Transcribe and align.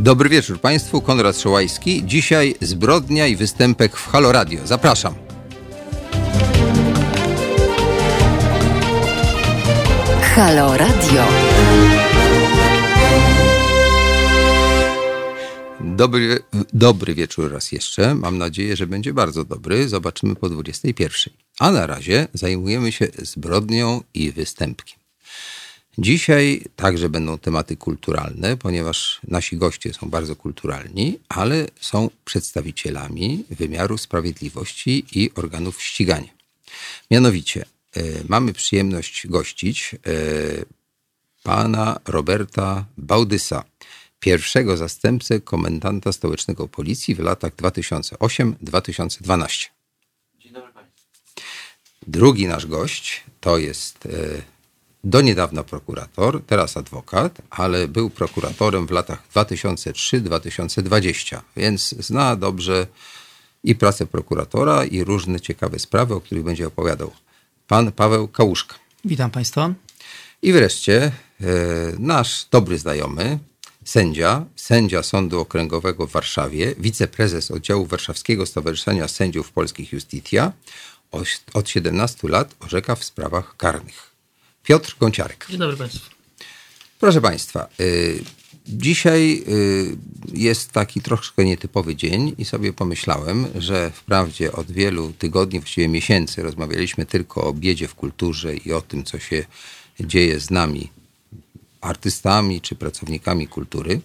Dobry 0.00 0.28
wieczór 0.28 0.60
Państwu, 0.60 1.00
Konrad 1.00 1.38
Szołajski. 1.38 2.02
Dzisiaj 2.06 2.54
zbrodnia 2.60 3.26
i 3.26 3.36
występek 3.36 3.96
w 3.96 4.06
Halo 4.06 4.32
Radio. 4.32 4.66
Zapraszam. 4.66 5.14
Halo 10.22 10.76
Radio. 10.76 11.24
Dobry, 15.80 16.38
dobry 16.72 17.14
wieczór 17.14 17.52
raz 17.52 17.72
jeszcze. 17.72 18.14
Mam 18.14 18.38
nadzieję, 18.38 18.76
że 18.76 18.86
będzie 18.86 19.12
bardzo 19.12 19.44
dobry. 19.44 19.88
Zobaczymy 19.88 20.34
po 20.34 20.48
21. 20.48 21.34
A 21.58 21.70
na 21.70 21.86
razie 21.86 22.28
zajmujemy 22.34 22.92
się 22.92 23.06
zbrodnią 23.22 24.00
i 24.14 24.32
występkiem. 24.32 24.97
Dzisiaj 25.98 26.64
także 26.76 27.08
będą 27.08 27.38
tematy 27.38 27.76
kulturalne, 27.76 28.56
ponieważ 28.56 29.20
nasi 29.28 29.56
goście 29.56 29.94
są 29.94 30.10
bardzo 30.10 30.36
kulturalni, 30.36 31.18
ale 31.28 31.66
są 31.80 32.10
przedstawicielami 32.24 33.44
wymiaru 33.50 33.98
sprawiedliwości 33.98 35.04
i 35.12 35.30
organów 35.34 35.82
ścigania. 35.82 36.28
Mianowicie 37.10 37.64
e, 37.96 38.02
mamy 38.28 38.52
przyjemność 38.52 39.26
gościć 39.26 39.94
e, 39.94 39.98
pana 41.42 42.00
Roberta 42.06 42.84
Baudysa, 42.98 43.64
pierwszego 44.20 44.76
zastępcę 44.76 45.40
komendanta 45.40 46.12
stołecznego 46.12 46.68
policji 46.68 47.14
w 47.14 47.18
latach 47.18 47.56
2008-2012. 47.56 49.66
Dzień 50.38 50.52
dobry 50.52 50.72
Państwu. 50.72 51.02
Drugi 52.06 52.46
nasz 52.46 52.66
gość 52.66 53.24
to 53.40 53.58
jest 53.58 54.06
e, 54.06 54.57
do 55.04 55.20
niedawna 55.20 55.62
prokurator, 55.64 56.42
teraz 56.46 56.76
adwokat, 56.76 57.38
ale 57.50 57.88
był 57.88 58.10
prokuratorem 58.10 58.86
w 58.86 58.90
latach 58.90 59.22
2003-2020, 59.34 61.40
więc 61.56 61.94
zna 61.98 62.36
dobrze 62.36 62.86
i 63.64 63.74
pracę 63.74 64.06
prokuratora, 64.06 64.84
i 64.84 65.04
różne 65.04 65.40
ciekawe 65.40 65.78
sprawy, 65.78 66.14
o 66.14 66.20
których 66.20 66.44
będzie 66.44 66.66
opowiadał 66.66 67.10
pan 67.68 67.92
Paweł 67.92 68.28
Kałuszka. 68.28 68.74
Witam 69.04 69.30
Państwa. 69.30 69.72
I 70.42 70.52
wreszcie 70.52 71.02
e, 71.02 71.12
nasz 71.98 72.46
dobry 72.50 72.78
znajomy, 72.78 73.38
sędzia, 73.84 74.44
sędzia 74.56 75.02
Sądu 75.02 75.40
Okręgowego 75.40 76.06
w 76.06 76.12
Warszawie, 76.12 76.74
wiceprezes 76.78 77.50
oddziału 77.50 77.86
Warszawskiego 77.86 78.46
Stowarzyszenia 78.46 79.08
Sędziów 79.08 79.52
Polskich 79.52 79.92
Justitia, 79.92 80.52
od- 81.10 81.44
od 81.54 81.68
17 81.68 82.28
lat 82.28 82.54
orzeka 82.60 82.94
w 82.94 83.04
sprawach 83.04 83.56
karnych. 83.56 84.07
Piotr 84.68 84.96
Gąciarek. 85.00 85.46
Dzień 85.50 85.58
dobry 85.58 85.76
Państwu. 85.76 86.10
Proszę 87.00 87.20
Państwa, 87.20 87.68
y, 87.80 88.24
dzisiaj 88.66 89.44
y, 89.48 89.96
jest 90.32 90.72
taki 90.72 91.00
troszkę 91.00 91.44
nietypowy 91.44 91.96
dzień 91.96 92.34
i 92.38 92.44
sobie 92.44 92.72
pomyślałem, 92.72 93.46
że 93.54 93.90
wprawdzie 93.90 94.52
od 94.52 94.70
wielu 94.70 95.12
tygodni, 95.12 95.60
właściwie 95.60 95.88
miesięcy 95.88 96.42
rozmawialiśmy 96.42 97.06
tylko 97.06 97.44
o 97.44 97.52
biedzie 97.52 97.88
w 97.88 97.94
kulturze 97.94 98.56
i 98.56 98.72
o 98.72 98.80
tym, 98.80 99.04
co 99.04 99.18
się 99.18 99.44
dzieje 100.00 100.40
z 100.40 100.50
nami, 100.50 100.90
artystami 101.80 102.60
czy 102.60 102.74
pracownikami 102.74 103.48
kultury, 103.48 104.00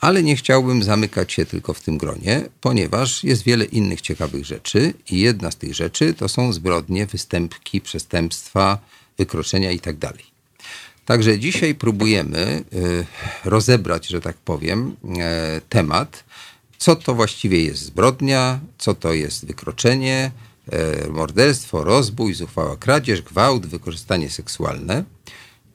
ale 0.00 0.22
nie 0.22 0.36
chciałbym 0.36 0.82
zamykać 0.82 1.32
się 1.32 1.46
tylko 1.46 1.74
w 1.74 1.80
tym 1.80 1.98
gronie, 1.98 2.48
ponieważ 2.60 3.24
jest 3.24 3.42
wiele 3.42 3.64
innych 3.64 4.00
ciekawych 4.00 4.44
rzeczy 4.44 4.94
i 5.10 5.20
jedna 5.20 5.50
z 5.50 5.56
tych 5.56 5.74
rzeczy 5.74 6.14
to 6.14 6.28
są 6.28 6.52
zbrodnie, 6.52 7.06
występki, 7.06 7.80
przestępstwa, 7.80 8.78
wykroczenia 9.18 9.72
itd. 9.72 10.12
Także 11.04 11.38
dzisiaj 11.38 11.74
próbujemy 11.74 12.64
y, 12.72 13.06
rozebrać, 13.44 14.06
że 14.06 14.20
tak 14.20 14.36
powiem, 14.36 14.96
e, 15.18 15.60
temat, 15.68 16.24
co 16.78 16.96
to 16.96 17.14
właściwie 17.14 17.64
jest 17.64 17.82
zbrodnia, 17.82 18.60
co 18.78 18.94
to 18.94 19.12
jest 19.12 19.46
wykroczenie, 19.46 20.30
e, 20.70 21.08
morderstwo, 21.08 21.84
rozbój, 21.84 22.34
zuchwała 22.34 22.76
kradzież, 22.76 23.22
gwałt, 23.22 23.66
wykorzystanie 23.66 24.30
seksualne. 24.30 25.04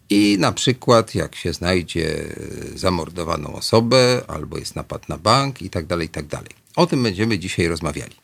I 0.09 0.37
na 0.39 0.51
przykład, 0.51 1.15
jak 1.15 1.35
się 1.35 1.53
znajdzie 1.53 2.25
e, 2.25 2.77
zamordowaną 2.77 3.53
osobę, 3.53 4.21
albo 4.27 4.57
jest 4.57 4.75
napad 4.75 5.09
na 5.09 5.17
bank 5.17 5.61
i 5.61 5.69
tak 5.69 5.85
dalej, 5.85 6.07
i 6.07 6.09
tak 6.09 6.25
dalej. 6.25 6.49
O 6.75 6.87
tym 6.87 7.03
będziemy 7.03 7.39
dzisiaj 7.39 7.67
rozmawiali. 7.67 8.15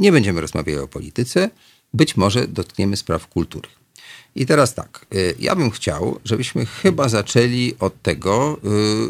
Nie 0.00 0.12
będziemy 0.12 0.40
rozmawiali 0.40 0.78
o 0.78 0.88
polityce, 0.88 1.50
być 1.94 2.16
może 2.16 2.48
dotkniemy 2.48 2.96
spraw 2.96 3.26
kultury. 3.26 3.68
I 4.36 4.46
teraz 4.46 4.74
tak, 4.74 5.06
y, 5.14 5.34
ja 5.38 5.56
bym 5.56 5.70
chciał, 5.70 6.20
żebyśmy 6.24 6.66
chyba 6.66 7.08
zaczęli 7.08 7.74
od 7.80 8.02
tego, 8.02 8.58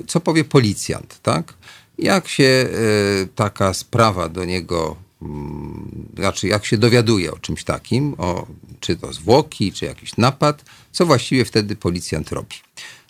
y, 0.01 0.07
co 0.07 0.21
powie 0.21 0.45
policjant, 0.45 1.19
tak? 1.23 1.55
Jak 1.99 2.29
się 2.29 2.45
y, 2.45 3.29
taka 3.35 3.75
sprawa 3.75 4.29
do 4.29 4.45
niego, 4.45 4.97
mm, 5.23 6.09
znaczy 6.17 6.49
jak 6.49 6.67
się 6.67 6.79
dowiaduje 6.79 7.33
o 7.33 7.39
czymś 7.39 7.65
takim, 7.65 8.15
o, 8.19 8.47
czy 8.81 8.97
to 8.97 9.13
zwłoki, 9.13 9.73
czy 9.73 9.85
jakiś 9.85 10.17
napad, 10.17 10.65
co 10.93 11.07
właściwie 11.07 11.45
wtedy 11.45 11.77
policjant 11.77 12.33
robi. 12.33 12.57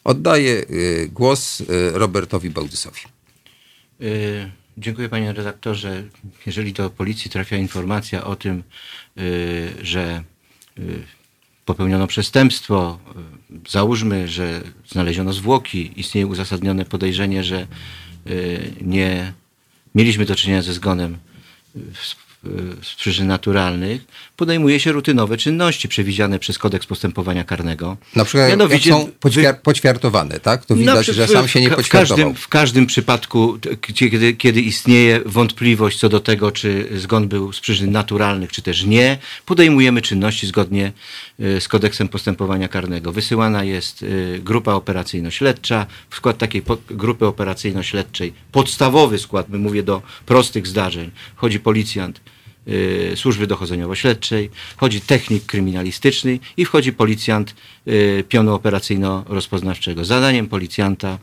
Oddaję 0.04 0.64
głos 1.08 1.62
Robertowi 1.92 2.50
Bałdysowi. 2.50 3.00
Dziękuję 4.78 5.08
Panie 5.08 5.32
redaktorze. 5.32 6.04
Jeżeli 6.46 6.72
do 6.72 6.90
policji 6.90 7.30
trafia 7.30 7.56
informacja 7.56 8.24
o 8.24 8.36
tym, 8.36 8.62
że 9.82 10.24
popełniono 11.66 12.06
przestępstwo, 12.06 12.98
y, 13.66 13.70
załóżmy, 13.70 14.28
że 14.28 14.60
znaleziono 14.88 15.32
zwłoki, 15.32 15.92
istnieje 15.96 16.26
uzasadnione 16.26 16.84
podejrzenie, 16.84 17.44
że 17.44 17.66
y, 18.26 18.72
nie 18.80 19.32
mieliśmy 19.94 20.24
do 20.24 20.36
czynienia 20.36 20.62
ze 20.62 20.72
zgonem 20.72 21.18
z 22.82 22.94
przyczyn 22.94 23.26
naturalnych, 23.26 24.04
podejmuje 24.36 24.80
się 24.80 24.92
rutynowe 24.92 25.36
czynności 25.36 25.88
przewidziane 25.88 26.38
przez 26.38 26.58
kodeks 26.58 26.86
postępowania 26.86 27.44
karnego. 27.44 27.96
Na 28.16 28.24
przykład 28.24 28.48
Mianowicie 28.50 28.90
są 28.90 29.10
poćwiar- 29.20 29.54
poćwiartowane, 29.62 30.40
tak? 30.40 30.66
To 30.66 30.74
widać, 30.76 30.94
No, 30.96 31.02
przy- 31.02 31.14
że 31.14 31.28
sam 31.28 31.48
się 31.48 31.60
nie 31.60 31.68
ka- 31.68 31.74
w 31.74 31.76
poćwiartował. 31.76 32.16
każdym, 32.16 32.34
w 32.42 32.48
każdym 32.48 32.86
przypadku, 32.86 33.58
kiedy, 33.94 34.32
kiedy 34.34 34.60
istnieje 34.60 35.20
wątpliwość 35.26 35.98
co 35.98 36.08
do 36.08 36.20
tego, 36.20 36.52
czy 36.52 36.88
zgon 36.96 37.28
był 37.28 37.52
z 37.52 37.60
przyczyn 37.60 37.90
naturalnych, 37.92 38.52
czy 38.52 38.62
też 38.62 38.84
nie, 38.84 39.18
podejmujemy 39.46 40.02
czynności 40.02 40.46
zgodnie 40.46 40.92
y, 41.40 41.60
z 41.60 41.68
kodeksem 41.68 42.08
postępowania 42.08 42.68
karnego. 42.68 43.12
Wysyłana 43.12 43.64
jest 43.64 44.02
y, 44.02 44.40
grupa 44.44 44.72
operacyjno-śledcza. 44.72 45.86
W 46.10 46.16
skład 46.16 46.38
takiej 46.38 46.62
grupy 46.90 47.26
operacyjno-śledczej, 47.26 48.32
podstawowy 48.52 49.18
skład, 49.18 49.48
my 49.48 49.58
mówię 49.58 49.82
do 49.82 50.02
prostych 50.26 50.66
zdarzeń, 50.66 51.10
wchodzi 51.36 51.60
policjant, 51.60 52.16
y, 52.18 52.35
służby 53.14 53.46
dochodzeniowo-śledczej, 53.46 54.50
wchodzi 54.76 55.00
technik 55.00 55.46
kryminalistyczny 55.46 56.38
i 56.56 56.64
wchodzi 56.64 56.92
policjant 56.92 57.54
y, 57.88 58.24
pionu 58.28 58.54
operacyjno-rozpoznawczego. 58.54 60.04
Zadaniem 60.04 60.48
policjanta 60.48 61.18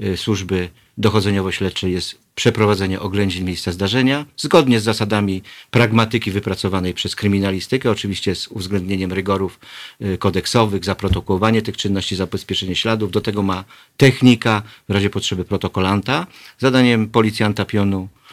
y, 0.00 0.16
służby 0.16 0.68
dochodzeniowo-śledczej 0.98 1.92
jest 1.92 2.18
przeprowadzenie 2.34 3.00
oględzin 3.00 3.44
miejsca 3.44 3.72
zdarzenia, 3.72 4.26
zgodnie 4.36 4.80
z 4.80 4.82
zasadami 4.82 5.42
pragmatyki 5.70 6.30
wypracowanej 6.30 6.94
przez 6.94 7.16
kryminalistykę, 7.16 7.90
oczywiście 7.90 8.34
z 8.34 8.48
uwzględnieniem 8.48 9.12
rygorów 9.12 9.60
y, 10.02 10.18
kodeksowych, 10.18 10.84
zaprotokołowanie 10.84 11.62
tych 11.62 11.76
czynności, 11.76 12.16
zabezpieczenie 12.16 12.76
śladów. 12.76 13.10
Do 13.10 13.20
tego 13.20 13.42
ma 13.42 13.64
technika, 13.96 14.62
w 14.88 14.92
razie 14.92 15.10
potrzeby 15.10 15.44
protokolanta. 15.44 16.26
Zadaniem 16.58 17.08
policjanta 17.08 17.64
pionu 17.64 18.08
y, 18.08 18.23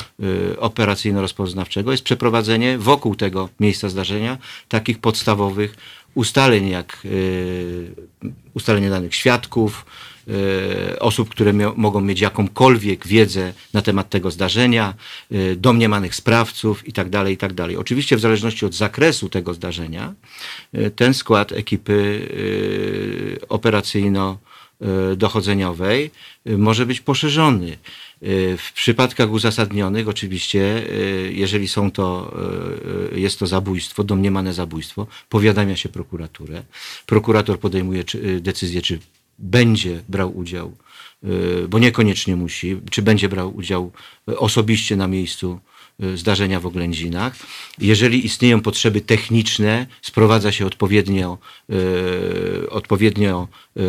operacyjno-rozpoznawczego 0.57 1.91
jest 1.91 2.03
przeprowadzenie 2.03 2.77
wokół 2.77 3.15
tego 3.15 3.49
miejsca 3.59 3.89
zdarzenia 3.89 4.37
takich 4.69 4.99
podstawowych 4.99 5.75
ustaleń, 6.13 6.69
jak 6.69 6.97
y, 7.05 7.95
ustalenie 8.53 8.89
danych 8.89 9.15
świadków, 9.15 9.85
y, 10.27 10.99
osób, 10.99 11.29
które 11.29 11.53
mogą 11.75 12.01
mieć 12.01 12.21
jakąkolwiek 12.21 13.07
wiedzę 13.07 13.53
na 13.73 13.81
temat 13.81 14.09
tego 14.09 14.31
zdarzenia, 14.31 14.93
y, 15.31 15.55
domniemanych 15.55 16.15
sprawców 16.15 16.87
itd., 16.87 17.31
itd. 17.31 17.79
Oczywiście 17.79 18.17
w 18.17 18.19
zależności 18.19 18.65
od 18.65 18.73
zakresu 18.73 19.29
tego 19.29 19.53
zdarzenia, 19.53 20.13
y, 20.75 20.91
ten 20.91 21.13
skład 21.13 21.51
ekipy 21.51 21.93
y, 21.93 23.47
operacyjno 23.49 24.37
y, 25.11 25.15
dochodzeniowej 25.15 26.11
y, 26.47 26.57
może 26.57 26.85
być 26.85 27.01
poszerzony. 27.01 27.77
Y, 28.23 28.57
W 28.57 28.73
przypadkach 28.73 29.31
uzasadnionych, 29.31 30.07
oczywiście, 30.07 30.91
y, 30.91 31.33
jeżeli 31.33 31.67
są 31.67 31.91
to, 31.91 32.35
y, 33.13 33.19
jest 33.19 33.39
to 33.39 33.47
zabójstwo, 33.47 34.03
domniemane 34.03 34.53
zabójstwo, 34.53 35.07
powiadamia 35.29 35.75
się 35.75 35.89
prokuraturę. 35.89 36.63
Prokurator 37.05 37.59
podejmuje 37.59 38.03
decyzję, 38.39 38.81
czy 38.81 38.99
będzie 39.39 40.01
brał 40.09 40.37
udział, 40.37 40.77
bo 41.69 41.79
niekoniecznie 41.79 42.35
musi, 42.35 42.81
czy 42.91 43.01
będzie 43.01 43.29
brał 43.29 43.55
udział 43.57 43.91
osobiście 44.25 44.95
na 44.95 45.07
miejscu 45.07 45.59
zdarzenia 46.15 46.59
w 46.59 46.65
oględzinach. 46.65 47.35
Jeżeli 47.79 48.25
istnieją 48.25 48.61
potrzeby 48.61 49.01
techniczne, 49.01 49.87
sprowadza 50.01 50.51
się 50.51 50.65
odpowiednio, 50.65 51.37
y, 51.69 52.69
odpowiednio 52.69 53.47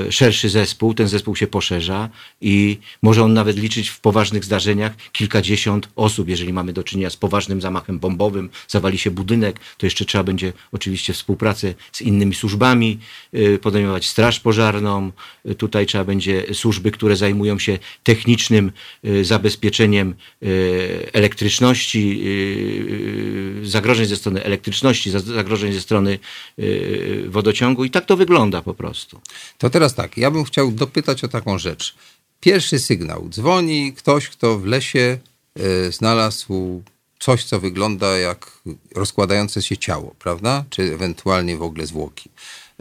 y, 0.09 0.13
szerszy 0.13 0.49
zespół, 0.49 0.95
ten 0.95 1.09
zespół 1.09 1.37
się 1.37 1.47
poszerza 1.47 2.09
i 2.41 2.79
może 3.03 3.23
on 3.25 3.33
nawet 3.33 3.57
liczyć 3.57 3.89
w 3.89 4.01
poważnych 4.01 4.45
zdarzeniach 4.45 4.93
kilkadziesiąt 5.13 5.89
osób. 5.97 6.29
Jeżeli 6.29 6.53
mamy 6.53 6.73
do 6.73 6.83
czynienia 6.85 7.11
z 7.11 7.17
poważnym 7.17 7.61
zamachem 7.61 7.99
bombowym, 7.99 8.51
zawali 8.69 8.99
się 8.99 9.11
budynek, 9.11 9.61
to 9.79 9.87
jeszcze 9.87 10.05
trzeba 10.05 10.25
będzie 10.25 10.53
oczywiście 10.73 11.13
współpracę 11.13 11.75
z 11.93 12.01
innymi 12.01 12.35
służbami 12.35 12.99
y, 13.35 13.59
podejmować, 13.63 14.07
straż 14.07 14.41
pożarną, 14.41 15.13
y, 15.51 15.55
tutaj 15.55 15.87
trzeba 15.87 16.05
będzie 16.05 16.55
służby, 16.55 16.91
które 16.91 17.17
zajmują 17.17 17.59
się 17.59 17.79
technicznym 18.03 18.73
y, 19.05 19.25
zabezpieczeniem 19.25 20.15
y, 20.43 21.11
elektryczności, 21.13 22.02
y, 22.03 23.63
y, 23.65 23.69
zagrożeń 23.69 24.07
ze 24.07 24.17
strony 24.17 24.45
elektryczności, 24.45 25.11
za- 25.11 25.21
zagrożeń 25.21 25.73
ze 25.73 25.81
strony 25.81 26.19
y, 26.59 27.25
wodociągu 27.29 27.85
i 27.85 27.91
tak 27.91 28.05
to 28.07 28.17
wygląda 28.17 28.63
po 28.63 28.75
prostu. 28.75 29.21
To 29.59 29.71
teraz 29.71 29.95
tak, 29.95 30.17
ja 30.17 30.31
bym 30.31 30.45
chciał 30.45 30.73
dopytać 30.73 31.25
o 31.25 31.29
taką 31.29 31.59
rzecz. 31.59 31.95
Pierwszy 32.41 32.79
sygnał. 32.79 33.29
Dzwoni 33.29 33.93
ktoś, 33.93 34.29
kto 34.29 34.59
w 34.59 34.67
lesie 34.67 35.19
e, 35.59 35.93
znalazł 35.93 36.83
coś, 37.19 37.45
co 37.45 37.61
wygląda 37.61 38.19
jak 38.19 38.51
rozkładające 38.97 39.63
się 39.63 39.77
ciało, 39.77 40.15
prawda? 40.19 40.65
Czy 40.71 40.83
ewentualnie 40.83 41.57
w 41.57 41.63
ogóle 41.63 41.87
zwłoki. 41.87 42.31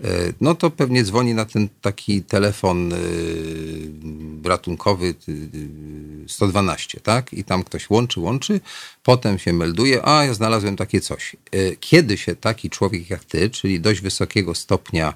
E, 0.04 0.34
no 0.42 0.56
to 0.56 0.72
pewnie 0.72 1.04
dzwoni 1.04 1.34
na 1.34 1.46
ten 1.46 1.70
taki 1.82 2.24
telefon 2.24 2.94
e, 2.94 2.98
ratunkowy 4.44 5.08
e, 5.08 5.32
112, 6.28 7.00
tak? 7.00 7.34
I 7.34 7.44
tam 7.44 7.64
ktoś 7.64 7.90
łączy, 7.90 8.20
łączy, 8.20 8.60
potem 9.04 9.40
się 9.40 9.54
melduje, 9.54 10.06
a 10.06 10.26
ja 10.26 10.34
znalazłem 10.34 10.76
takie 10.76 11.02
coś. 11.02 11.36
E, 11.52 11.76
Kiedy 11.76 12.18
się 12.18 12.36
taki 12.36 12.70
człowiek 12.70 13.10
jak 13.10 13.26
ty, 13.26 13.50
czyli 13.50 13.80
dość 13.80 14.02
wysokiego 14.02 14.56
stopnia 14.56 15.14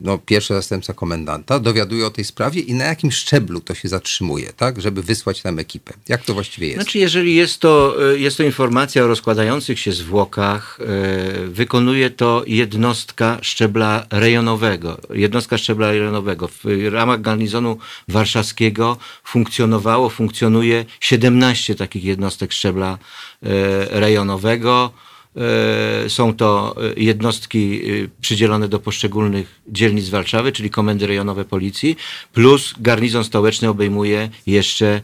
no, 0.00 0.18
pierwszy 0.18 0.54
zastępca 0.54 0.94
komendanta 0.94 1.58
dowiaduje 1.58 2.06
o 2.06 2.10
tej 2.10 2.24
sprawie 2.24 2.60
i 2.60 2.74
na 2.74 2.84
jakim 2.84 3.12
szczeblu 3.12 3.60
to 3.60 3.74
się 3.74 3.88
zatrzymuje, 3.88 4.52
tak, 4.52 4.80
żeby 4.80 5.02
wysłać 5.02 5.42
tam 5.42 5.58
ekipę. 5.58 5.92
Jak 6.08 6.24
to 6.24 6.34
właściwie 6.34 6.66
jest? 6.66 6.82
Znaczy, 6.82 6.98
jeżeli 6.98 7.34
jest 7.34 7.60
to, 7.60 7.96
y, 8.12 8.18
jest 8.18 8.36
to 8.36 8.42
informacja 8.42 9.04
o 9.04 9.06
rozkładających 9.06 9.78
się 9.78 9.92
zwłokach, 9.92 10.78
y, 11.44 11.48
wykonuje 11.48 12.10
to 12.10 12.42
jednostka 12.46 13.38
szczebla 13.42 14.06
rejonowego. 14.10 15.00
Jednostka 15.14 15.58
szczebla 15.58 15.90
rejonowego. 15.90 16.48
W 16.48 16.64
ramach 16.92 17.20
garnizonu 17.20 17.78
warszawskiego 18.08 18.96
funkcjonowało, 19.24 20.08
funkcjonuje 20.08 20.84
17 21.00 21.74
takich 21.74 22.04
jednostek 22.04 22.52
szczebla 22.52 22.98
rejonowego. 23.90 24.92
E, 25.38 26.10
Są 26.10 26.34
to 26.34 26.76
e, 26.96 27.00
jednostki 27.00 27.80
e, 28.04 28.08
przydzielone 28.20 28.68
do 28.68 28.78
poszczególnych 28.78 29.60
dzielnic 29.68 30.08
Warszawy, 30.08 30.52
czyli 30.52 30.70
komendy 30.70 31.06
rejonowe 31.06 31.44
policji, 31.44 31.96
plus 32.32 32.74
garnizon 32.80 33.24
stołeczny 33.24 33.68
obejmuje 33.68 34.28
jeszcze 34.46 35.00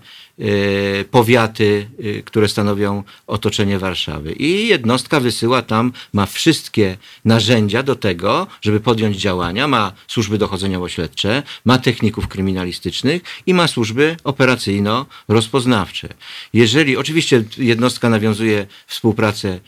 powiaty, 1.11 1.89
e, 1.99 2.23
które 2.23 2.49
stanowią 2.49 3.03
otoczenie 3.27 3.79
Warszawy. 3.79 4.33
I 4.33 4.69
jednostka 4.69 5.21
wysyła 5.21 5.63
tam, 5.63 5.93
ma 6.13 6.27
wszystkie 6.27 6.97
narzędzia 7.25 7.83
do 7.83 7.97
tego, 7.97 8.47
żeby 8.63 8.81
podjąć 8.81 9.17
działania, 9.17 9.69
ma 9.69 9.93
służby 10.09 10.39
dochodzeniowo-śledcze, 10.39 11.43
ma 11.65 11.79
techników 11.79 12.29
kryminalistycznych 12.29 13.23
i 13.47 13.55
ma 13.55 13.69
służby 13.69 14.17
operacyjno-rozpoznawcze. 14.25 16.09
Jeżeli, 16.53 16.97
oczywiście 16.97 17.45
jednostka 17.59 18.09
nawiązuje 18.09 18.67
współpracę 18.87 19.49
e, 19.49 19.61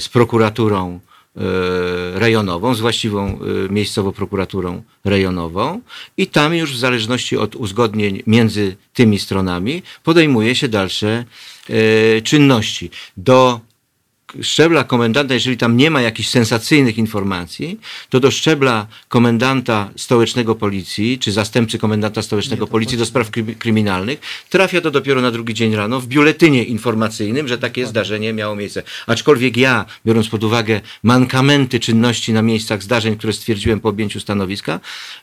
z 0.00 0.08
prokuraturą 0.08 1.00
rejonową, 2.14 2.74
z 2.74 2.80
właściwą 2.80 3.38
e, 3.68 3.72
miejscowo 3.72 4.12
prokuraturą 4.12 4.82
rejonową 5.04 5.80
i 6.16 6.26
tam 6.26 6.54
już 6.54 6.72
w 6.72 6.78
zależności 6.78 7.36
od 7.36 7.56
uzgodnień 7.56 8.22
między 8.26 8.76
tymi 8.92 9.18
stronami 9.18 9.82
podejmuje 10.02 10.54
się 10.54 10.68
dalsze 10.68 11.24
e, 11.68 12.22
czynności. 12.22 12.90
Do 13.16 13.60
szczebla 14.42 14.84
komendanta, 14.84 15.34
jeżeli 15.34 15.56
tam 15.56 15.76
nie 15.76 15.90
ma 15.90 16.02
jakichś 16.02 16.28
sensacyjnych 16.28 16.98
informacji, 16.98 17.80
to 18.08 18.20
do 18.20 18.30
szczebla 18.30 18.86
komendanta 19.08 19.90
stołecznego 19.96 20.54
policji, 20.54 21.18
czy 21.18 21.32
zastępcy 21.32 21.78
komendanta 21.78 22.22
stołecznego 22.22 22.66
policji 22.66 22.98
do 22.98 23.06
spraw 23.06 23.30
krymi- 23.30 23.54
kryminalnych, 23.54 24.20
trafia 24.50 24.80
to 24.80 24.90
dopiero 24.90 25.20
na 25.20 25.30
drugi 25.30 25.54
dzień 25.54 25.76
rano 25.76 26.00
w 26.00 26.06
biuletynie 26.06 26.64
informacyjnym, 26.64 27.48
że 27.48 27.58
takie 27.58 27.86
zdarzenie 27.86 28.32
miało 28.32 28.56
miejsce. 28.56 28.82
Aczkolwiek 29.06 29.56
ja, 29.56 29.84
biorąc 30.06 30.28
pod 30.28 30.44
uwagę 30.44 30.80
mankamenty 31.02 31.80
czynności 31.80 32.32
na 32.32 32.42
miejscach 32.42 32.82
zdarzeń, 32.82 33.16
które 33.16 33.32
stwierdziłem 33.32 33.80
po 33.80 33.88
objęciu 33.88 34.20
stanowiska, 34.20 34.80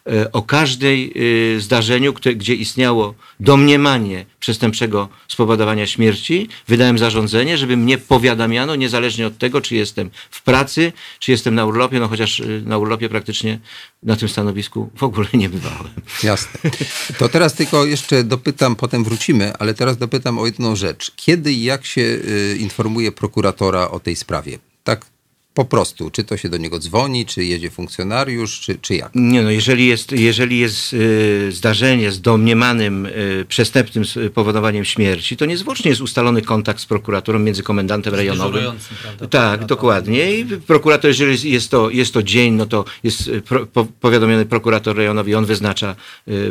e, 0.08 0.31
o 0.31 0.42
każdej 0.42 1.13
e, 1.56 1.60
zdarzeniu, 1.60 2.13
gdzie 2.13 2.56
istniało 2.56 3.16
domniemanie 3.40 4.25
przestępczego 4.40 5.10
spowodowania 5.28 5.88
śmierci, 5.88 6.50
wydałem 6.68 6.98
zarządzenie, 6.98 7.58
żeby 7.58 7.78
mnie 7.78 7.98
powiadamiano, 7.98 8.75
niezależnie 8.75 9.00
od 9.27 9.38
tego, 9.38 9.62
czy 9.62 9.75
jestem 9.75 10.09
w 10.31 10.42
pracy, 10.44 10.94
czy 11.19 11.31
jestem 11.31 11.56
na 11.56 11.65
urlopie, 11.65 12.00
no 12.00 12.07
chociaż 12.07 12.39
y, 12.39 12.63
na 12.65 12.77
urlopie 12.77 13.09
praktycznie 13.09 13.59
na 14.03 14.15
tym 14.15 14.30
stanowisku 14.30 14.89
w 14.95 15.03
ogóle 15.03 15.27
nie 15.33 15.50
bywałem. 15.50 15.92
Jasne. 16.24 16.71
To 17.18 17.30
teraz 17.30 17.53
tylko 17.53 17.86
jeszcze 17.86 18.24
dopytam, 18.24 18.75
potem 18.75 19.03
wrócimy, 19.03 19.53
ale 19.59 19.74
teraz 19.74 19.98
dopytam 19.98 20.39
o 20.39 20.45
jedną 20.45 20.75
rzecz. 20.75 21.12
Kiedy 21.15 21.53
i 21.53 21.63
jak 21.63 21.86
się 21.86 22.01
y, 22.01 22.57
informuje 22.59 23.12
prokuratora 23.12 23.89
o 23.89 24.00
tej 24.00 24.15
sprawie? 24.15 24.59
Tak 24.83 25.06
po 25.53 25.65
prostu. 25.65 26.09
Czy 26.12 26.24
to 26.24 26.38
się 26.38 26.50
do 26.50 26.57
niego 26.57 26.80
dzwoni, 26.80 27.25
czy 27.25 27.44
jedzie 27.45 27.69
funkcjonariusz, 27.69 28.59
czy, 28.59 28.75
czy 28.81 28.95
jak? 28.95 29.12
Nie 29.15 29.42
no, 29.42 29.51
jeżeli 29.51 29.88
jest, 29.88 30.12
jeżeli 30.12 30.59
jest 30.59 30.94
y, 30.94 31.51
zdarzenie 31.51 32.12
z 32.12 32.21
domniemanym 32.21 33.06
y, 33.06 33.45
przestępczym 33.48 34.03
powodowaniem 34.33 34.86
śmierci, 34.86 35.38
to 35.38 35.45
niezwłocznie 35.45 35.89
jest 35.89 36.01
ustalony 36.01 36.42
kontakt 36.42 36.80
z 36.81 36.86
prokuratorem 36.86 37.44
między 37.44 37.63
komendantem 37.63 38.15
rejonowym. 38.15 38.63
prawda, 39.01 39.27
Tak, 39.27 39.65
dokładnie. 39.65 40.39
I 40.39 40.45
prokurator, 40.45 41.09
jeżeli 41.09 41.51
jest- 41.51 41.71
to, 41.71 41.89
jest 41.89 42.13
to 42.13 42.24
dzień, 42.24 42.53
no 42.53 42.65
to 42.65 42.86
jest 43.03 43.27
y, 43.27 43.42
pro, 43.42 43.65
po, 43.65 43.86
powiadomiony 43.86 44.45
prokurator 44.45 44.95
rejonowy, 44.98 45.38
on 45.38 45.45
wyznacza, 45.45 45.95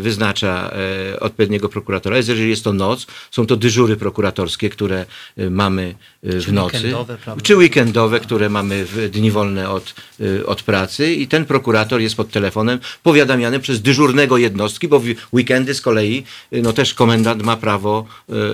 wyznacza 0.00 0.70
odpowiedniego 1.20 1.68
prokuratora. 1.68 2.16
Jeżeli 2.16 2.50
jest 2.50 2.64
to 2.64 2.72
noc, 2.72 3.06
są 3.30 3.46
to 3.46 3.56
dyżury 3.56 3.96
prokuratorskie, 3.96 4.70
które 4.70 5.06
mamy 5.50 5.94
w 6.22 6.44
Czy 6.44 6.52
nocy. 6.52 6.76
weekendowe, 6.76 7.16
prawda? 7.24 7.42
Czy 7.42 7.56
weekendowe, 7.56 8.20
które 8.20 8.48
mamy 8.48 8.84
w 8.84 8.89
dni 9.12 9.30
wolne 9.30 9.70
od, 9.70 9.94
y, 10.20 10.46
od 10.46 10.62
pracy 10.62 11.14
i 11.14 11.28
ten 11.28 11.44
prokurator 11.44 12.00
jest 12.00 12.14
pod 12.14 12.30
telefonem 12.30 12.78
powiadamiany 13.02 13.60
przez 13.60 13.82
dyżurnego 13.82 14.38
jednostki, 14.38 14.88
bo 14.88 15.00
w 15.00 15.04
weekendy 15.32 15.74
z 15.74 15.80
kolei 15.80 16.24
y, 16.52 16.62
no 16.62 16.72
też 16.72 16.94
komendant 16.94 17.42
ma 17.42 17.56
prawo 17.56 18.04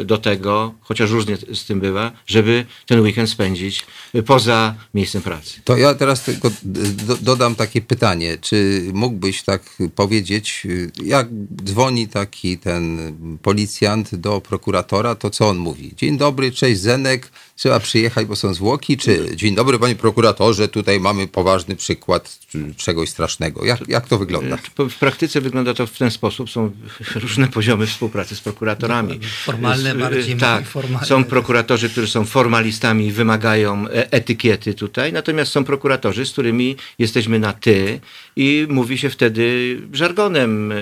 y, 0.00 0.04
do 0.04 0.18
tego, 0.18 0.74
chociaż 0.80 1.10
różnie 1.10 1.36
z 1.36 1.64
tym 1.64 1.80
bywa, 1.80 2.12
żeby 2.26 2.66
ten 2.86 3.00
weekend 3.00 3.30
spędzić 3.30 3.86
poza 4.26 4.74
miejscem 4.94 5.22
pracy. 5.22 5.60
To 5.64 5.76
ja 5.76 5.94
teraz 5.94 6.22
tylko 6.22 6.50
do, 6.62 7.16
dodam 7.16 7.54
takie 7.54 7.80
pytanie. 7.80 8.38
Czy 8.40 8.82
mógłbyś 8.92 9.42
tak 9.42 9.62
powiedzieć, 9.94 10.66
jak 11.04 11.28
dzwoni 11.64 12.08
taki 12.08 12.58
ten 12.58 12.98
policjant 13.42 14.14
do 14.14 14.40
prokuratora, 14.40 15.14
to 15.14 15.30
co 15.30 15.48
on 15.48 15.56
mówi? 15.56 15.92
Dzień 15.96 16.18
dobry, 16.18 16.52
cześć 16.52 16.80
Zenek, 16.80 17.30
trzeba 17.56 17.80
przyjechać, 17.80 18.26
bo 18.26 18.36
są 18.36 18.54
zwłoki, 18.54 18.96
czy 18.96 19.36
dzień 19.36 19.54
dobry 19.54 19.78
panie 19.78 19.94
prokuratorze, 19.94 20.68
tutaj 20.68 21.00
mamy 21.00 21.28
poważny 21.28 21.76
przykład 21.76 22.38
czegoś 22.76 23.08
strasznego. 23.08 23.64
Jak, 23.64 23.88
jak 23.88 24.08
to 24.08 24.18
wygląda? 24.18 24.58
W 24.90 24.98
praktyce 24.98 25.40
wygląda 25.40 25.74
to 25.74 25.86
w 25.86 25.98
ten 25.98 26.10
sposób. 26.10 26.50
Są 26.50 26.70
różne 27.14 27.48
poziomy 27.48 27.86
współpracy 27.86 28.36
z 28.36 28.40
prokuratorami. 28.40 29.20
Formalne 29.44 29.94
bardziej, 29.94 30.36
Tak. 30.36 30.60
mniej 30.60 30.70
formalne. 30.70 31.06
Są 31.06 31.24
prokuratorzy, 31.24 31.90
którzy 31.90 32.08
są 32.08 32.24
formalistami 32.24 33.06
i 33.06 33.12
wymagają 33.12 33.88
e, 33.88 34.12
etykiety 34.12 34.74
tutaj, 34.74 35.12
natomiast 35.12 35.52
są 35.52 35.64
prokuratorzy, 35.64 36.26
z 36.26 36.32
którymi 36.32 36.76
jesteśmy 36.98 37.38
na 37.38 37.52
ty 37.52 38.00
i 38.36 38.66
mówi 38.70 38.98
się 38.98 39.10
wtedy 39.10 39.76
żargonem, 39.92 40.72
e, 40.72 40.76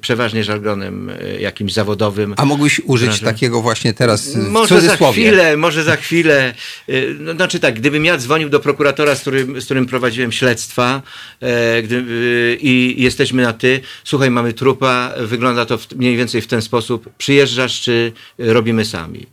przeważnie 0.00 0.44
żargonem 0.44 1.10
e, 1.10 1.40
jakimś 1.40 1.72
zawodowym. 1.72 2.34
A 2.36 2.44
mógłbyś 2.44 2.80
użyć 2.84 3.08
Proszę. 3.08 3.24
takiego 3.24 3.62
właśnie 3.62 3.94
teraz 3.94 4.26
y, 4.26 4.42
w 4.42 4.48
Może 4.48 4.74
za 4.74 4.80
cudzysłowie? 4.80 5.22
chwilę, 5.22 5.56
może 5.56 5.84
za 5.84 5.96
chwilę. 5.96 6.54
No, 7.18 7.32
znaczy 7.32 7.60
tak, 7.60 7.74
gdybym 7.74 8.04
ja 8.04 8.18
dzwonił 8.18 8.48
do 8.48 8.60
prokuratora, 8.60 9.14
z 9.14 9.20
którym, 9.20 9.60
z 9.60 9.64
którym 9.64 9.86
prowadziłem 9.86 10.32
śledztwa 10.32 11.02
e, 11.40 11.82
gdy, 11.82 12.04
i 12.60 12.94
jesteśmy 12.98 13.42
na 13.42 13.52
ty, 13.52 13.80
słuchaj, 14.04 14.30
mamy 14.30 14.52
trupa, 14.52 15.12
wygląda 15.18 15.66
to 15.66 15.78
w, 15.78 15.92
mniej 15.92 16.16
więcej 16.16 16.42
w 16.42 16.46
ten 16.46 16.62
sposób, 16.62 17.10
przyjeżdżasz 17.18 17.80
czy 17.80 18.12
robimy 18.38 18.84
sami. 18.84 19.26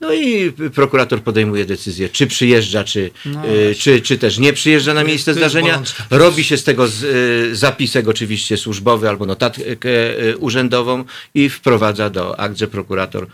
No 0.00 0.12
i 0.12 0.52
prokurator 0.74 1.22
podejmuje 1.22 1.64
decyzję, 1.64 2.08
czy 2.08 2.26
przyjeżdża, 2.26 2.84
czy, 2.84 3.10
No 3.24 3.48
y, 3.48 3.74
czy, 3.74 4.00
czy 4.00 4.18
też 4.18 4.38
nie 4.38 4.52
przyjeżdża 4.52 4.94
na 4.94 5.04
miejsce 5.04 5.34
zdarzenia. 5.34 5.82
Robi 6.10 6.44
się 6.44 6.56
z 6.56 6.64
tego 6.64 6.88
z, 6.88 7.02
y, 7.02 7.56
zapisek 7.56 8.08
oczywiście 8.08 8.56
służbowy 8.56 9.08
albo 9.08 9.26
notatkę 9.26 9.88
y, 10.22 10.38
urzędową 10.38 11.04
i 11.34 11.48
wprowadza 11.48 12.10
do 12.10 12.40
akt, 12.40 12.58
że 12.58 12.68
prokurator 12.68 13.26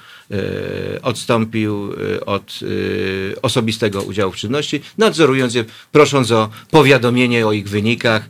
odstąpił 1.03 1.93
od 2.27 2.61
osobistego 3.43 4.03
udziału 4.03 4.33
w 4.33 4.37
czynności, 4.37 4.81
nadzorując 4.99 5.55
je, 5.55 5.65
prosząc 5.93 6.31
o 6.31 6.51
powiadomienie 6.71 7.47
o 7.47 7.53
ich 7.53 7.69
wynikach, 7.69 8.29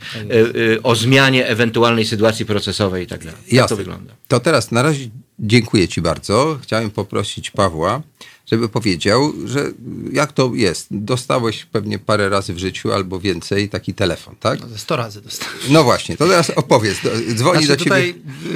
o 0.83 0.95
zmianie 0.95 1.47
ewentualnej 1.47 2.05
sytuacji 2.05 2.47
procesowej 2.47 3.05
i 3.05 3.07
tak 3.07 3.25
dalej. 3.25 3.41
Tak 3.57 3.69
to 3.69 3.77
wygląda. 3.77 4.15
To 4.29 4.41
teraz 4.41 4.71
na 4.71 4.83
razie 4.83 5.09
dziękuję 5.39 5.89
Ci 5.89 6.01
bardzo. 6.03 6.59
Chciałem 6.63 6.91
poprosić 6.91 7.51
Pawła, 7.51 8.03
żeby 8.51 8.69
powiedział, 8.69 9.33
że 9.45 9.65
jak 10.13 10.33
to 10.33 10.51
jest. 10.55 10.87
Dostałeś 10.91 11.65
pewnie 11.65 11.99
parę 11.99 12.29
razy 12.29 12.55
w 12.55 12.59
życiu 12.59 12.93
albo 12.93 13.21
więcej 13.21 13.69
taki 13.69 13.95
telefon, 13.95 14.35
tak? 14.41 14.61
No, 14.61 14.69
ze 14.69 14.79
100 14.79 14.97
razy 14.97 15.21
dostałem. 15.23 15.55
No 15.69 15.85
właśnie, 15.85 16.17
to 16.17 16.27
teraz 16.29 16.51
opowiedz. 16.51 17.03
Do- 17.03 17.35
Dzwoni 17.35 17.67
Znaczy 17.67 17.69
do 17.69 17.77
Ciebie. 17.85 18.13
tutaj 18.13 18.15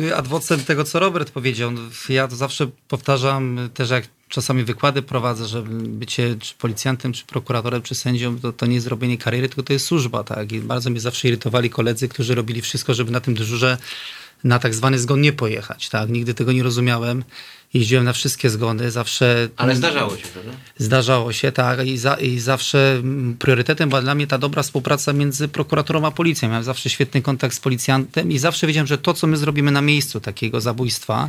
y, 0.08 0.16
adwocem 0.16 0.60
tego, 0.64 0.84
co 0.84 0.98
Robert 0.98 1.30
powiedział, 1.30 1.70
no, 1.70 1.80
ja 2.08 2.28
to 2.28 2.36
zawsze 2.36 2.70
powtarzam 2.88 3.58
y, 3.58 3.68
też 3.68 3.90
jak 3.90 4.08
czasami 4.28 4.64
wykłady 4.64 5.02
prowadzę, 5.02 5.46
że 5.46 5.62
bycie 5.72 6.36
czy 6.40 6.54
policjantem, 6.54 7.12
czy 7.12 7.24
prokuratorem, 7.26 7.82
czy 7.82 7.94
sędzią, 7.94 8.38
to, 8.40 8.52
to 8.52 8.66
nie 8.66 8.74
jest 8.74 8.86
robienie 8.86 9.18
kariery, 9.18 9.48
tylko 9.48 9.62
to 9.62 9.72
jest 9.72 9.86
służba, 9.86 10.24
tak? 10.24 10.52
I 10.52 10.60
bardzo 10.60 10.90
mnie 10.90 11.00
zawsze 11.00 11.28
irytowali 11.28 11.70
koledzy, 11.70 12.08
którzy 12.08 12.34
robili 12.34 12.60
wszystko, 12.62 12.94
żeby 12.94 13.10
na 13.10 13.20
tym 13.20 13.34
dyżurze 13.34 13.78
na 14.44 14.58
tak 14.58 14.74
zwany 14.74 14.98
zgon 14.98 15.20
nie 15.20 15.32
pojechać, 15.32 15.88
tak? 15.88 16.10
Nigdy 16.10 16.34
tego 16.34 16.52
nie 16.52 16.62
rozumiałem. 16.62 17.24
Jeździłem 17.74 18.04
na 18.04 18.12
wszystkie 18.12 18.50
zgony, 18.50 18.90
zawsze... 18.90 19.48
Ale 19.56 19.76
zdarzało 19.76 20.16
się, 20.16 20.26
prawda? 20.32 20.52
Zdarzało 20.78 21.32
się, 21.32 21.52
tak. 21.52 21.86
I, 21.86 21.98
za, 21.98 22.14
I 22.14 22.38
zawsze 22.38 22.92
mm, 22.92 23.36
priorytetem 23.36 23.88
była 23.88 24.02
dla 24.02 24.14
mnie 24.14 24.26
ta 24.26 24.38
dobra 24.38 24.62
współpraca 24.62 25.12
między 25.12 25.48
prokuratorą 25.48 26.06
a 26.06 26.10
policją. 26.10 26.48
Miałem 26.48 26.64
zawsze 26.64 26.90
świetny 26.90 27.22
kontakt 27.22 27.54
z 27.54 27.60
policjantem 27.60 28.32
i 28.32 28.38
zawsze 28.38 28.66
wiedziałem, 28.66 28.86
że 28.86 28.98
to, 28.98 29.14
co 29.14 29.26
my 29.26 29.36
zrobimy 29.36 29.70
na 29.70 29.82
miejscu 29.82 30.20
takiego 30.20 30.60
zabójstwa, 30.60 31.28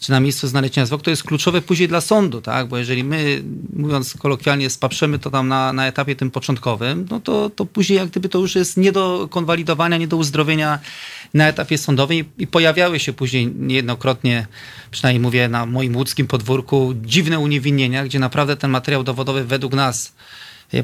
czy 0.00 0.10
na 0.10 0.20
miejscu 0.20 0.48
znalezienia 0.48 0.86
zwłok, 0.86 1.02
to 1.02 1.10
jest 1.10 1.22
kluczowe 1.22 1.62
później 1.62 1.88
dla 1.88 2.00
sądu, 2.00 2.40
tak? 2.40 2.68
Bo 2.68 2.78
jeżeli 2.78 3.04
my, 3.04 3.42
mówiąc 3.72 4.14
kolokwialnie, 4.14 4.70
spaprzemy 4.70 5.18
to 5.18 5.30
tam 5.30 5.48
na, 5.48 5.72
na 5.72 5.86
etapie 5.86 6.16
tym 6.16 6.30
początkowym, 6.30 7.06
no 7.10 7.20
to, 7.20 7.50
to 7.50 7.66
później 7.66 7.96
jak 7.96 8.08
gdyby 8.08 8.28
to 8.28 8.38
już 8.38 8.54
jest 8.54 8.76
nie 8.76 8.92
do 8.92 9.28
konwalidowania, 9.30 9.96
nie 9.96 10.08
do 10.08 10.16
uzdrowienia 10.16 10.78
na 11.34 11.48
etapie 11.48 11.78
sądowym 11.78 12.24
i, 12.38 12.46
pojawiały 12.46 13.00
się 13.00 13.12
później 13.12 13.46
niejednokrotnie, 13.46 14.46
przynajmniej 14.90 15.20
mówię 15.20 15.48
na 15.48 15.66
moim 15.66 15.96
łódzkim 15.96 16.26
podwórku, 16.26 16.94
dziwne 17.02 17.38
uniewinnienia, 17.38 18.04
gdzie 18.04 18.18
naprawdę 18.18 18.56
ten 18.56 18.70
materiał 18.70 19.04
dowodowy 19.04 19.44
według 19.44 19.72
nas 19.72 20.12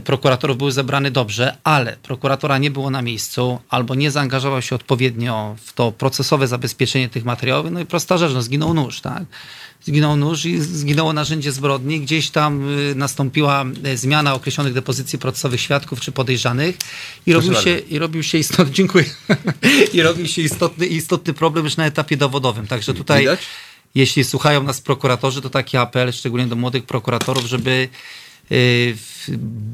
prokuratorów 0.05 0.59
był 0.59 0.71
zebrany 0.71 1.11
dobrze, 1.11 1.57
ale 1.65 1.97
prokuratora 2.03 2.59
nie 2.59 2.71
było 2.71 2.91
na 2.91 3.03
miejscu 3.03 3.59
albo 3.69 3.95
nie 3.95 4.11
zaangażował 4.11 4.63
się 4.63 4.75
odpowiednio 4.75 5.57
w 5.65 5.73
to 5.73 5.93
procesowe 5.93 6.49
zabezpieczenie 6.49 7.09
tych 7.09 7.25
materiałów, 7.25 7.67
no 7.71 7.81
i 7.81 7.87
prosta 7.87 8.19
rzecz, 8.19 8.33
no 8.35 8.43
zginął 8.43 8.75
nóż, 8.75 9.01
tak? 9.01 9.23
Zginął 9.83 10.17
nóż 10.17 10.45
i 10.45 10.61
zginęło 10.61 11.13
narzędzie 11.13 11.53
zbrodni. 11.53 12.01
Gdzieś 12.01 12.31
tam 12.31 12.79
y, 12.79 12.95
nastąpiła 12.95 13.65
e, 13.85 13.97
zmiana 13.97 14.35
określonych 14.35 14.73
depozycji 14.73 15.19
procesowych 15.19 15.61
świadków 15.61 16.01
czy 16.01 16.13
podejrzanych 16.13 16.77
i 17.27 17.33
robił 17.33 17.53
bardzo. 17.53 17.65
się, 17.65 17.79
i 17.79 17.99
robił 17.99 18.23
się 18.23 18.39
istotny, 18.39 18.75
dziękuję, 18.81 19.05
i 19.93 20.03
robił 20.03 20.27
się 20.27 20.43
istotny, 20.43 20.87
istotny 20.87 21.35
problem 21.35 21.65
już 21.65 21.77
na 21.77 21.87
etapie 21.87 22.17
dowodowym. 22.17 22.67
Także 22.67 22.95
tutaj 22.95 23.21
Widać? 23.21 23.41
jeśli 23.95 24.25
słuchają 24.25 24.63
nas 24.63 24.81
prokuratorzy, 24.81 25.43
to 25.43 25.51
taki 25.51 25.77
apel, 25.77 26.13
szczególnie 26.13 26.47
do 26.47 26.57
młodych 26.57 26.85
prokuratorów, 26.85 27.45
żeby 27.45 27.71
y, 27.71 27.89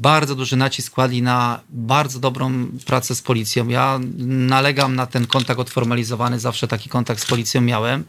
bardzo 0.01 0.35
duży 0.35 0.57
nacisk 0.57 0.93
kładli 0.93 1.21
na 1.21 1.59
bardzo 1.69 2.19
dobrą 2.19 2.67
pracę 2.85 3.15
z 3.15 3.21
policją. 3.21 3.67
Ja 3.67 3.99
nalegam 4.27 4.95
na 4.95 5.05
ten 5.05 5.27
kontakt 5.27 5.59
odformalizowany, 5.59 6.39
zawsze 6.39 6.67
taki 6.67 6.89
kontakt 6.89 7.21
z 7.21 7.25
policją 7.25 7.61
miałem. 7.61 8.03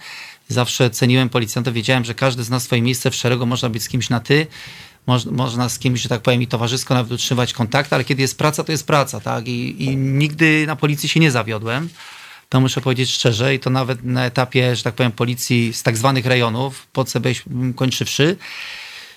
Zawsze 0.48 0.90
ceniłem 0.90 1.28
policjantów, 1.28 1.74
wiedziałem, 1.74 2.04
że 2.04 2.14
każdy 2.14 2.44
z 2.44 2.50
nas 2.50 2.62
swoje 2.62 2.82
miejsce 2.82 3.10
w 3.10 3.14
szeregu 3.14 3.46
można 3.46 3.68
być 3.68 3.82
z 3.82 3.88
kimś 3.88 4.10
na 4.10 4.20
ty. 4.20 4.46
Moż, 5.06 5.24
można 5.24 5.68
z 5.68 5.78
kimś, 5.78 6.00
że 6.00 6.08
tak 6.08 6.22
powiem, 6.22 6.42
i 6.42 6.46
towarzysko 6.46 6.94
nawet 6.94 7.12
utrzymywać 7.12 7.52
kontakt, 7.52 7.92
ale 7.92 8.04
kiedy 8.04 8.22
jest 8.22 8.38
praca, 8.38 8.64
to 8.64 8.72
jest 8.72 8.86
praca, 8.86 9.20
tak? 9.20 9.48
I, 9.48 9.84
I 9.84 9.96
nigdy 9.96 10.66
na 10.66 10.76
policji 10.76 11.08
się 11.08 11.20
nie 11.20 11.30
zawiodłem. 11.30 11.88
To 12.48 12.60
muszę 12.60 12.80
powiedzieć 12.80 13.10
szczerze 13.10 13.54
i 13.54 13.60
to 13.60 13.70
nawet 13.70 14.04
na 14.04 14.24
etapie, 14.24 14.76
że 14.76 14.82
tak 14.82 14.94
powiem, 14.94 15.12
policji 15.12 15.72
z 15.72 15.82
tak 15.82 15.96
zwanych 15.96 16.26
rejonów, 16.26 16.86
po 16.92 17.04
CB 17.04 17.30
kończywszy. 17.76 18.36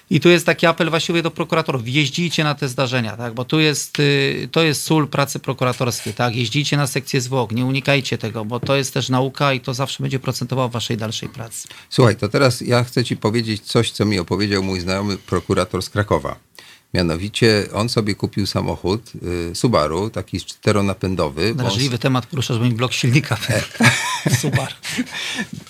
I 0.09 0.19
tu 0.19 0.29
jest 0.29 0.45
taki 0.45 0.65
apel 0.65 0.89
właściwie 0.89 1.21
do 1.21 1.31
prokuratorów. 1.31 1.87
Jeździcie 1.87 2.43
na 2.43 2.55
te 2.55 2.67
zdarzenia, 2.67 3.17
tak? 3.17 3.33
bo 3.33 3.45
tu 3.45 3.59
jest, 3.59 3.99
y, 3.99 4.49
to 4.51 4.63
jest 4.63 4.83
sól 4.83 5.07
pracy 5.07 5.39
prokuratorskiej. 5.39 6.13
Tak? 6.13 6.35
Jeździcie 6.35 6.77
na 6.77 6.87
sekcję 6.87 7.21
zwłok, 7.21 7.51
nie 7.51 7.65
unikajcie 7.65 8.17
tego, 8.17 8.45
bo 8.45 8.59
to 8.59 8.75
jest 8.75 8.93
też 8.93 9.09
nauka 9.09 9.53
i 9.53 9.59
to 9.59 9.73
zawsze 9.73 10.03
będzie 10.03 10.19
procentowało 10.19 10.69
waszej 10.69 10.97
dalszej 10.97 11.29
pracy. 11.29 11.67
Słuchaj, 11.89 12.15
to 12.15 12.29
teraz 12.29 12.61
ja 12.61 12.83
chcę 12.83 13.03
ci 13.03 13.17
powiedzieć 13.17 13.61
coś, 13.61 13.91
co 13.91 14.05
mi 14.05 14.19
opowiedział 14.19 14.63
mój 14.63 14.79
znajomy 14.79 15.17
prokurator 15.17 15.81
z 15.81 15.89
Krakowa. 15.89 16.35
Mianowicie 16.99 17.67
on 17.73 17.89
sobie 17.89 18.15
kupił 18.15 18.45
samochód 18.47 19.11
y, 19.51 19.55
Subaru, 19.55 20.09
taki 20.09 20.39
czteronapędowy. 20.41 21.41
bo 21.55 21.63
on- 21.63 21.69
Drażliwy 21.69 21.97
temat 21.97 22.25
poruszasz, 22.25 22.59
mi 22.59 22.69
blok 22.71 22.93
silnika 22.93 23.37
Super. 24.41 24.67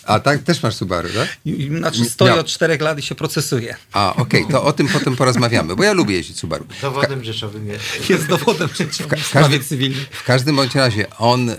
A 0.06 0.20
tak, 0.20 0.44
też 0.44 0.64
masz 0.64 0.76
Subaru, 0.76 1.10
tak? 1.16 1.38
Znaczy 1.78 2.06
stoi 2.06 2.28
Miał- 2.30 2.40
od 2.40 2.48
czterech 2.48 2.82
lat 2.82 3.00
i 3.00 3.02
się 3.02 3.16
procesuje. 3.16 3.76
A, 3.94 4.16
okej, 4.16 4.46
to 4.52 4.64
o 4.64 4.74
tym 4.74 4.88
potem 4.88 5.16
porozmawiamy, 5.16 5.76
bo 5.76 5.84
ja 5.84 5.94
lubię 5.94 6.16
jeździć 6.16 6.38
Subaru. 6.40 6.66
Dowodem 6.82 7.24
rzeczowym 7.24 7.68
jest. 7.68 8.10
Jest 8.10 8.28
dowodem 8.28 8.70
rzeczowym 8.78 9.20
w 9.62 9.68
cywilnej. 9.68 10.06
W 10.12 10.24
każdym 10.24 10.56
bądź 10.56 10.76
razie 10.76 11.18
on 11.18 11.50
e, 11.50 11.56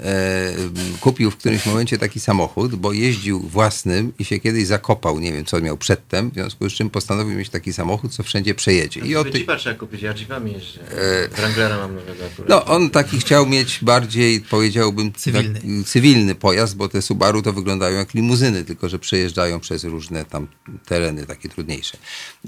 kupił 1.00 1.30
w 1.30 1.36
którymś 1.36 1.66
momencie 1.66 1.98
taki 1.98 2.20
samochód, 2.20 2.74
bo 2.74 2.92
jeździł 2.92 3.40
własnym 3.40 4.12
i 4.18 4.24
się 4.24 4.40
kiedyś 4.40 4.66
zakopał, 4.66 5.20
nie 5.20 5.32
wiem 5.32 5.44
co 5.44 5.60
miał 5.60 5.76
przedtem, 5.76 6.30
w 6.30 6.34
związku 6.34 6.70
z 6.70 6.72
czym 6.72 6.90
postanowił 6.90 7.38
mieć 7.38 7.48
taki 7.48 7.72
samochód, 7.72 8.14
co 8.14 8.22
wszędzie 8.22 8.54
przejedzie. 8.54 9.00
I 9.00 9.16
o 9.16 9.24
ty, 9.24 9.44
Jeepa 9.56 9.58
trzeba 9.58 9.78
kupić, 9.78 10.02
ja 10.02 10.12
jeepami 10.12 10.52
jeżdżę. 10.52 10.80
Wranglera 11.36 11.76
mam 11.76 11.94
nowego 11.94 12.26
akurat. 12.26 12.48
no 12.48 12.64
on 12.64 12.90
taki 12.90 13.18
chciał 13.18 13.46
mieć 13.46 13.78
bardziej, 13.82 14.40
powiedziałbym, 14.40 15.12
Cywilny. 15.12 15.54
taki 15.54 15.84
cywilny 15.84 16.34
pojazd, 16.34 16.76
bo 16.76 16.88
te 16.88 17.02
Subaru 17.02 17.42
to 17.42 17.52
wyglądają 17.52 17.98
jak 17.98 18.14
limuzyny, 18.14 18.64
tylko 18.64 18.88
że 18.88 18.98
przejeżdżają 18.98 19.60
przez 19.60 19.84
różne 19.84 20.24
tam 20.24 20.46
tereny 20.86 21.26
takie 21.26 21.48
trudniejsze. 21.48 21.98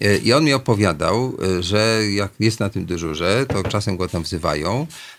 E, 0.00 0.16
I 0.18 0.32
on 0.32 0.44
mi 0.44 0.52
opowiadał, 0.52 1.36
e, 1.58 1.62
że 1.62 2.00
jak 2.10 2.32
jest 2.40 2.60
na 2.60 2.70
tym 2.70 2.86
dyżurze, 2.86 3.46
to 3.48 3.62
czasem 3.62 3.96
go 3.96 4.08
tam 4.08 4.22
wzywają 4.22 4.86
e, 4.86 5.17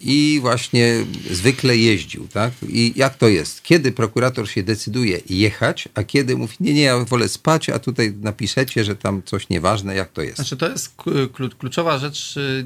i 0.00 0.38
właśnie 0.40 1.04
zwykle 1.30 1.76
jeździł, 1.76 2.28
tak? 2.28 2.52
I 2.68 2.92
jak 2.96 3.16
to 3.16 3.28
jest? 3.28 3.62
Kiedy 3.62 3.92
prokurator 3.92 4.48
się 4.48 4.62
decyduje 4.62 5.20
jechać, 5.28 5.88
a 5.94 6.02
kiedy 6.02 6.36
mówi, 6.36 6.56
nie, 6.60 6.74
nie, 6.74 6.82
ja 6.82 7.04
wolę 7.04 7.28
spać, 7.28 7.68
a 7.68 7.78
tutaj 7.78 8.14
napiszecie, 8.20 8.84
że 8.84 8.96
tam 8.96 9.22
coś 9.22 9.48
nieważne, 9.48 9.94
jak 9.94 10.12
to 10.12 10.22
jest? 10.22 10.36
Znaczy 10.36 10.56
to 10.56 10.68
jest 10.68 10.96
klu- 10.96 11.56
kluczowa 11.58 11.98
rzecz, 11.98 12.36
y, 12.36 12.64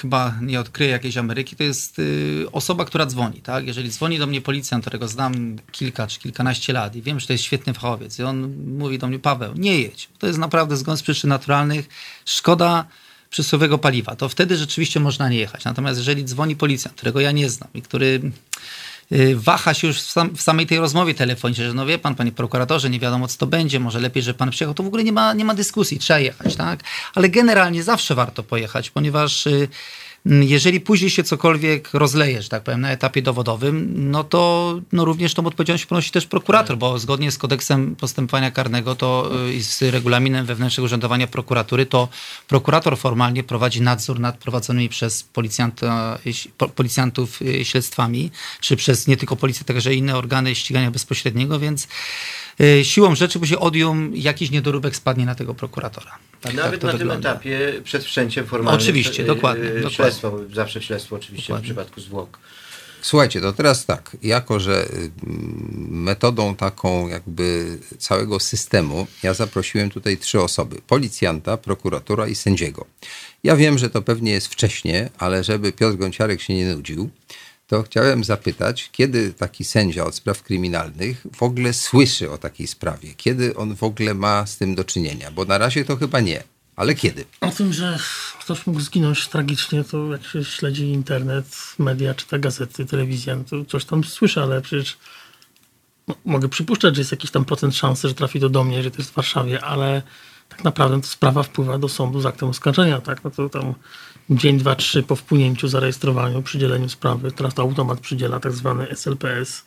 chyba 0.00 0.34
nie 0.42 0.60
odkryję 0.60 0.90
jakiejś 0.90 1.16
Ameryki, 1.16 1.56
to 1.56 1.62
jest 1.62 1.98
y, 1.98 2.46
osoba, 2.52 2.84
która 2.84 3.06
dzwoni, 3.06 3.40
tak? 3.42 3.66
Jeżeli 3.66 3.90
dzwoni 3.90 4.18
do 4.18 4.26
mnie 4.26 4.40
policjant, 4.40 4.84
którego 4.84 5.08
znam 5.08 5.56
kilka 5.72 6.06
czy 6.06 6.20
kilkanaście 6.20 6.72
lat 6.72 6.96
i 6.96 7.02
wiem, 7.02 7.20
że 7.20 7.26
to 7.26 7.32
jest 7.32 7.44
świetny 7.44 7.74
fachowiec 7.74 8.18
i 8.18 8.22
on 8.22 8.54
mówi 8.66 8.98
do 8.98 9.06
mnie, 9.06 9.18
Paweł, 9.18 9.52
nie 9.56 9.80
jedź, 9.80 10.08
to 10.18 10.26
jest 10.26 10.38
naprawdę 10.38 10.76
zgon 10.76 10.96
z 10.96 11.02
przyczyn 11.02 11.30
naturalnych, 11.30 11.88
szkoda 12.24 12.86
przysłowiowego 13.34 13.78
paliwa, 13.78 14.16
to 14.16 14.28
wtedy 14.28 14.56
rzeczywiście 14.56 15.00
można 15.00 15.28
nie 15.28 15.36
jechać. 15.36 15.64
Natomiast 15.64 15.98
jeżeli 15.98 16.24
dzwoni 16.24 16.56
policjant, 16.56 16.96
którego 16.96 17.20
ja 17.20 17.32
nie 17.32 17.50
znam 17.50 17.70
i 17.74 17.82
który 17.82 18.20
y, 19.12 19.36
waha 19.36 19.74
się 19.74 19.86
już 19.86 20.02
w, 20.02 20.10
sam, 20.10 20.36
w 20.36 20.42
samej 20.42 20.66
tej 20.66 20.78
rozmowie 20.78 21.14
telefonicznej, 21.14 21.66
że 21.66 21.74
no 21.74 21.86
wie 21.86 21.98
pan, 21.98 22.14
panie 22.14 22.32
prokuratorze, 22.32 22.90
nie 22.90 23.00
wiadomo 23.00 23.28
co 23.28 23.38
to 23.38 23.46
będzie, 23.46 23.80
może 23.80 24.00
lepiej, 24.00 24.22
że 24.22 24.34
pan 24.34 24.50
przyjechał, 24.50 24.74
to 24.74 24.82
w 24.82 24.86
ogóle 24.86 25.04
nie 25.04 25.12
ma, 25.12 25.32
nie 25.32 25.44
ma 25.44 25.54
dyskusji, 25.54 25.98
trzeba 25.98 26.18
jechać, 26.18 26.56
tak? 26.56 26.80
Ale 27.14 27.28
generalnie 27.28 27.82
zawsze 27.82 28.14
warto 28.14 28.42
pojechać, 28.42 28.90
ponieważ 28.90 29.46
y, 29.46 29.68
jeżeli 30.26 30.80
później 30.80 31.10
się 31.10 31.24
cokolwiek 31.24 31.94
rozleje, 31.94 32.42
że 32.42 32.48
tak 32.48 32.62
powiem, 32.62 32.80
na 32.80 32.90
etapie 32.90 33.22
dowodowym, 33.22 33.92
no 34.10 34.24
to 34.24 34.80
no 34.92 35.04
również 35.04 35.34
tą 35.34 35.46
odpowiedzialność 35.46 35.86
ponosi 35.86 36.10
też 36.10 36.26
prokurator, 36.26 36.78
bo 36.78 36.98
zgodnie 36.98 37.30
z 37.30 37.38
kodeksem 37.38 37.96
postępowania 37.96 38.50
karnego 38.50 38.94
to 38.94 39.30
y, 39.48 39.54
i 39.54 39.62
z 39.62 39.82
regulaminem 39.82 40.46
wewnętrznego 40.46 40.84
urzędowania 40.84 41.26
prokuratury, 41.26 41.86
to 41.86 42.08
prokurator 42.48 42.98
formalnie 42.98 43.42
prowadzi 43.42 43.82
nadzór 43.82 44.20
nad 44.20 44.38
prowadzonymi 44.38 44.88
przez 44.88 45.22
policjanta, 45.22 46.18
y, 46.26 46.32
po- 46.58 46.68
policjantów 46.68 47.42
y, 47.42 47.64
śledztwami, 47.64 48.30
czy 48.60 48.76
przez 48.76 49.06
nie 49.06 49.16
tylko 49.16 49.36
policję, 49.36 49.64
także 49.64 49.94
inne 49.94 50.16
organy 50.16 50.54
ścigania 50.54 50.90
bezpośredniego, 50.90 51.58
więc 51.58 51.84
y, 51.84 51.88
siłą 52.82 53.14
rzeczy 53.14 53.38
później 53.38 53.58
odium 53.58 54.12
jakiś 54.14 54.50
niedoróbek 54.50 54.96
spadnie 54.96 55.26
na 55.26 55.34
tego 55.34 55.54
prokuratora. 55.54 56.18
Tak, 56.40 56.54
Nawet 56.54 56.80
tak 56.80 56.82
na 56.82 56.90
tym 56.90 56.98
wygląda. 56.98 57.30
etapie 57.30 57.72
przed 57.84 58.04
wszczęciem 58.04 58.46
formalnym. 58.46 58.80
Oczywiście, 58.82 59.24
dokładnie, 59.24 59.64
e, 59.64 59.74
dokładnie. 59.74 59.90
Śledztwo, 59.96 60.38
zawsze 60.52 60.82
śledztwo 60.82 61.16
oczywiście 61.16 61.46
Dokładnie. 61.46 61.64
w 61.64 61.68
przypadku 61.68 62.00
zwłok. 62.00 62.38
Słuchajcie, 63.02 63.40
to 63.40 63.52
teraz 63.52 63.86
tak, 63.86 64.16
jako 64.22 64.60
że 64.60 64.84
y, 64.86 65.10
metodą 65.88 66.56
taką 66.56 67.08
jakby 67.08 67.78
całego 67.98 68.40
systemu 68.40 69.06
ja 69.22 69.34
zaprosiłem 69.34 69.90
tutaj 69.90 70.18
trzy 70.18 70.40
osoby. 70.40 70.76
Policjanta, 70.86 71.56
prokuratora 71.56 72.26
i 72.28 72.34
sędziego. 72.34 72.84
Ja 73.44 73.56
wiem, 73.56 73.78
że 73.78 73.90
to 73.90 74.02
pewnie 74.02 74.32
jest 74.32 74.46
wcześnie, 74.48 75.10
ale 75.18 75.44
żeby 75.44 75.72
Piotr 75.72 75.96
Gąciarek 75.96 76.40
się 76.42 76.54
nie 76.54 76.74
nudził, 76.74 77.10
to 77.66 77.82
chciałem 77.82 78.24
zapytać, 78.24 78.90
kiedy 78.92 79.32
taki 79.32 79.64
sędzia 79.64 80.04
od 80.04 80.14
spraw 80.14 80.42
kryminalnych 80.42 81.26
w 81.36 81.42
ogóle 81.42 81.72
słyszy 81.72 82.30
o 82.30 82.38
takiej 82.38 82.66
sprawie? 82.66 83.14
Kiedy 83.16 83.56
on 83.56 83.76
w 83.76 83.82
ogóle 83.82 84.14
ma 84.14 84.46
z 84.46 84.56
tym 84.56 84.74
do 84.74 84.84
czynienia? 84.84 85.30
Bo 85.30 85.44
na 85.44 85.58
razie 85.58 85.84
to 85.84 85.96
chyba 85.96 86.20
nie. 86.20 86.42
Ale 86.76 86.94
kiedy? 86.94 87.24
O 87.40 87.50
tym, 87.50 87.72
że 87.72 87.98
ktoś 88.40 88.66
mógł 88.66 88.80
zginąć 88.80 89.28
tragicznie, 89.28 89.84
to 89.84 90.12
jak 90.12 90.24
się 90.24 90.44
śledzi 90.44 90.84
internet, 90.84 91.46
media, 91.78 92.14
czyta 92.14 92.38
gazety, 92.38 92.86
telewizja, 92.86 93.36
no 93.36 93.44
to 93.44 93.64
coś 93.64 93.84
tam 93.84 94.04
słyszę, 94.04 94.42
ale 94.42 94.60
przecież 94.60 94.96
no, 96.08 96.14
mogę 96.24 96.48
przypuszczać, 96.48 96.94
że 96.94 97.00
jest 97.00 97.10
jakiś 97.10 97.30
tam 97.30 97.44
procent 97.44 97.76
szansy, 97.76 98.08
że 98.08 98.14
trafi 98.14 98.40
to 98.40 98.48
do 98.48 98.64
mnie, 98.64 98.82
że 98.82 98.90
to 98.90 98.98
jest 98.98 99.10
w 99.10 99.14
Warszawie, 99.14 99.64
ale 99.64 100.02
tak 100.48 100.64
naprawdę 100.64 101.00
to 101.00 101.06
sprawa 101.06 101.42
wpływa 101.42 101.78
do 101.78 101.88
sądu 101.88 102.20
z 102.20 102.26
aktem 102.26 102.48
oskarżenia, 102.48 103.00
tak? 103.00 103.24
No 103.24 103.30
to 103.30 103.48
tam 103.48 103.74
dzień, 104.30 104.58
dwa, 104.58 104.74
trzy 104.74 105.02
po 105.02 105.16
wpłynięciu, 105.16 105.68
zarejestrowaniu, 105.68 106.42
przydzieleniu 106.42 106.88
sprawy. 106.88 107.32
Teraz 107.32 107.54
to 107.54 107.62
automat 107.62 108.00
przydziela 108.00 108.40
tak 108.40 108.52
zwany 108.52 108.86
SLPS. 108.96 109.64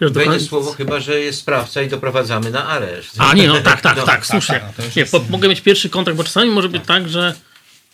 Będzie 0.00 0.20
końca- 0.20 0.46
słowo 0.46 0.72
chyba, 0.72 1.00
że 1.00 1.20
jest 1.20 1.38
sprawca 1.40 1.82
i 1.82 1.88
doprowadzamy 1.88 2.50
na 2.50 2.66
areszt. 2.66 3.14
A 3.18 3.34
nie, 3.34 3.48
no 3.48 3.60
tak, 3.60 3.80
tak, 3.80 3.96
No, 4.00 4.02
tak, 4.06 4.26
słusznie. 4.26 4.60
tak, 4.60 4.72
no 4.78 4.84
nie, 4.96 5.06
po, 5.06 5.20
mogę 5.30 5.48
mieć 5.48 5.60
pierwszy 5.60 5.90
kontakt, 5.90 6.16
bo 6.16 6.24
czasami 6.24 6.50
może 6.50 6.68
być 6.68 6.82
tak, 6.86 7.08
że 7.08 7.34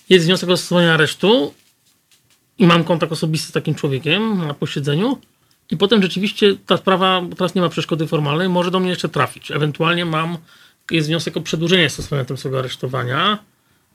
jest 0.09 0.27
wniosek 0.27 0.49
o 0.49 0.53
zastosowanie 0.57 0.93
aresztu 0.93 1.55
i 2.59 2.67
mam 2.67 2.85
kontakt 2.85 3.13
osobisty 3.13 3.49
z 3.49 3.53
takim 3.53 3.75
człowiekiem 3.75 4.47
na 4.47 4.55
posiedzeniu 4.55 5.19
i 5.71 5.77
potem 5.77 6.03
rzeczywiście 6.03 6.57
ta 6.67 6.77
sprawa, 6.77 7.21
bo 7.21 7.37
teraz 7.37 7.55
nie 7.55 7.61
ma 7.63 7.69
przeszkody 7.69 8.07
formalnej, 8.07 8.49
może 8.49 8.71
do 8.71 8.81
mnie 8.81 8.91
jeszcze 8.91 9.09
trafić. 9.09 9.51
Ewentualnie 9.51 10.05
mam, 10.05 10.39
jest 10.91 11.09
wniosek 11.09 11.37
o 11.37 11.41
przedłużenie 11.41 11.91
stosowania 11.91 12.25
tego 12.25 12.59
aresztowania, 12.59 13.39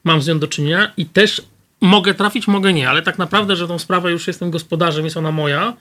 mam 0.03 0.21
z 0.21 0.27
nią 0.27 0.39
do 0.39 0.47
czynienia 0.47 0.93
i 0.97 1.05
też 1.05 1.41
mogę 1.81 2.13
trafić, 2.13 2.47
mogę 2.47 2.73
nie, 2.73 2.89
ale 2.89 3.01
tak 3.01 3.17
naprawdę, 3.17 3.55
że 3.55 3.67
tą 3.67 3.79
sprawę 3.79 4.11
już 4.11 4.27
jestem 4.27 4.51
gospodarzem, 4.51 5.05
jest 5.05 5.17
ona 5.17 5.31
moja, 5.31 5.73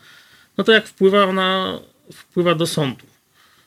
no 0.58 0.64
to 0.64 0.72
jak 0.72 0.86
wpływa 0.88 1.24
ona, 1.24 1.78
wpływa 2.12 2.54
do 2.54 2.66
sądu. 2.66 3.06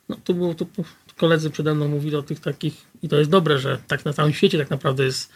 No 0.09 0.17
to 0.23 0.33
było, 0.33 0.53
to, 0.53 0.65
to 0.65 0.83
koledzy 1.17 1.49
przede 1.49 1.75
mną 1.75 1.87
mówili 1.87 2.15
o 2.15 2.21
tych 2.23 2.39
takich, 2.39 2.73
i 3.03 3.09
to 3.09 3.15
jest 3.15 3.29
dobre, 3.29 3.59
że 3.59 3.77
tak 3.87 4.05
na 4.05 4.13
całym 4.13 4.33
świecie 4.33 4.57
tak 4.57 4.69
naprawdę 4.69 5.03
jest, 5.03 5.31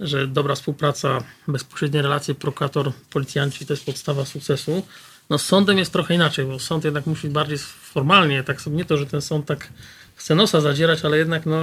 że 0.00 0.26
dobra 0.26 0.54
współpraca, 0.54 1.18
bezpośrednie 1.48 2.02
relacje 2.02 2.34
prokurator, 2.34 2.92
policjanci 3.10 3.66
to 3.66 3.72
jest 3.72 3.84
podstawa 3.86 4.24
sukcesu. 4.24 4.82
No 5.30 5.38
z 5.38 5.44
sądem 5.46 5.78
jest 5.78 5.92
trochę 5.92 6.14
inaczej, 6.14 6.44
bo 6.44 6.58
sąd 6.58 6.84
jednak 6.84 7.06
musi 7.06 7.28
bardziej 7.28 7.58
formalnie, 7.82 8.42
tak 8.44 8.60
sobie 8.60 8.76
nie 8.76 8.84
to, 8.84 8.96
że 8.96 9.06
ten 9.06 9.22
sąd 9.22 9.46
tak 9.46 9.68
chce 10.16 10.34
nosa 10.34 10.60
zadzierać, 10.60 11.04
ale 11.04 11.18
jednak 11.18 11.46
no 11.46 11.56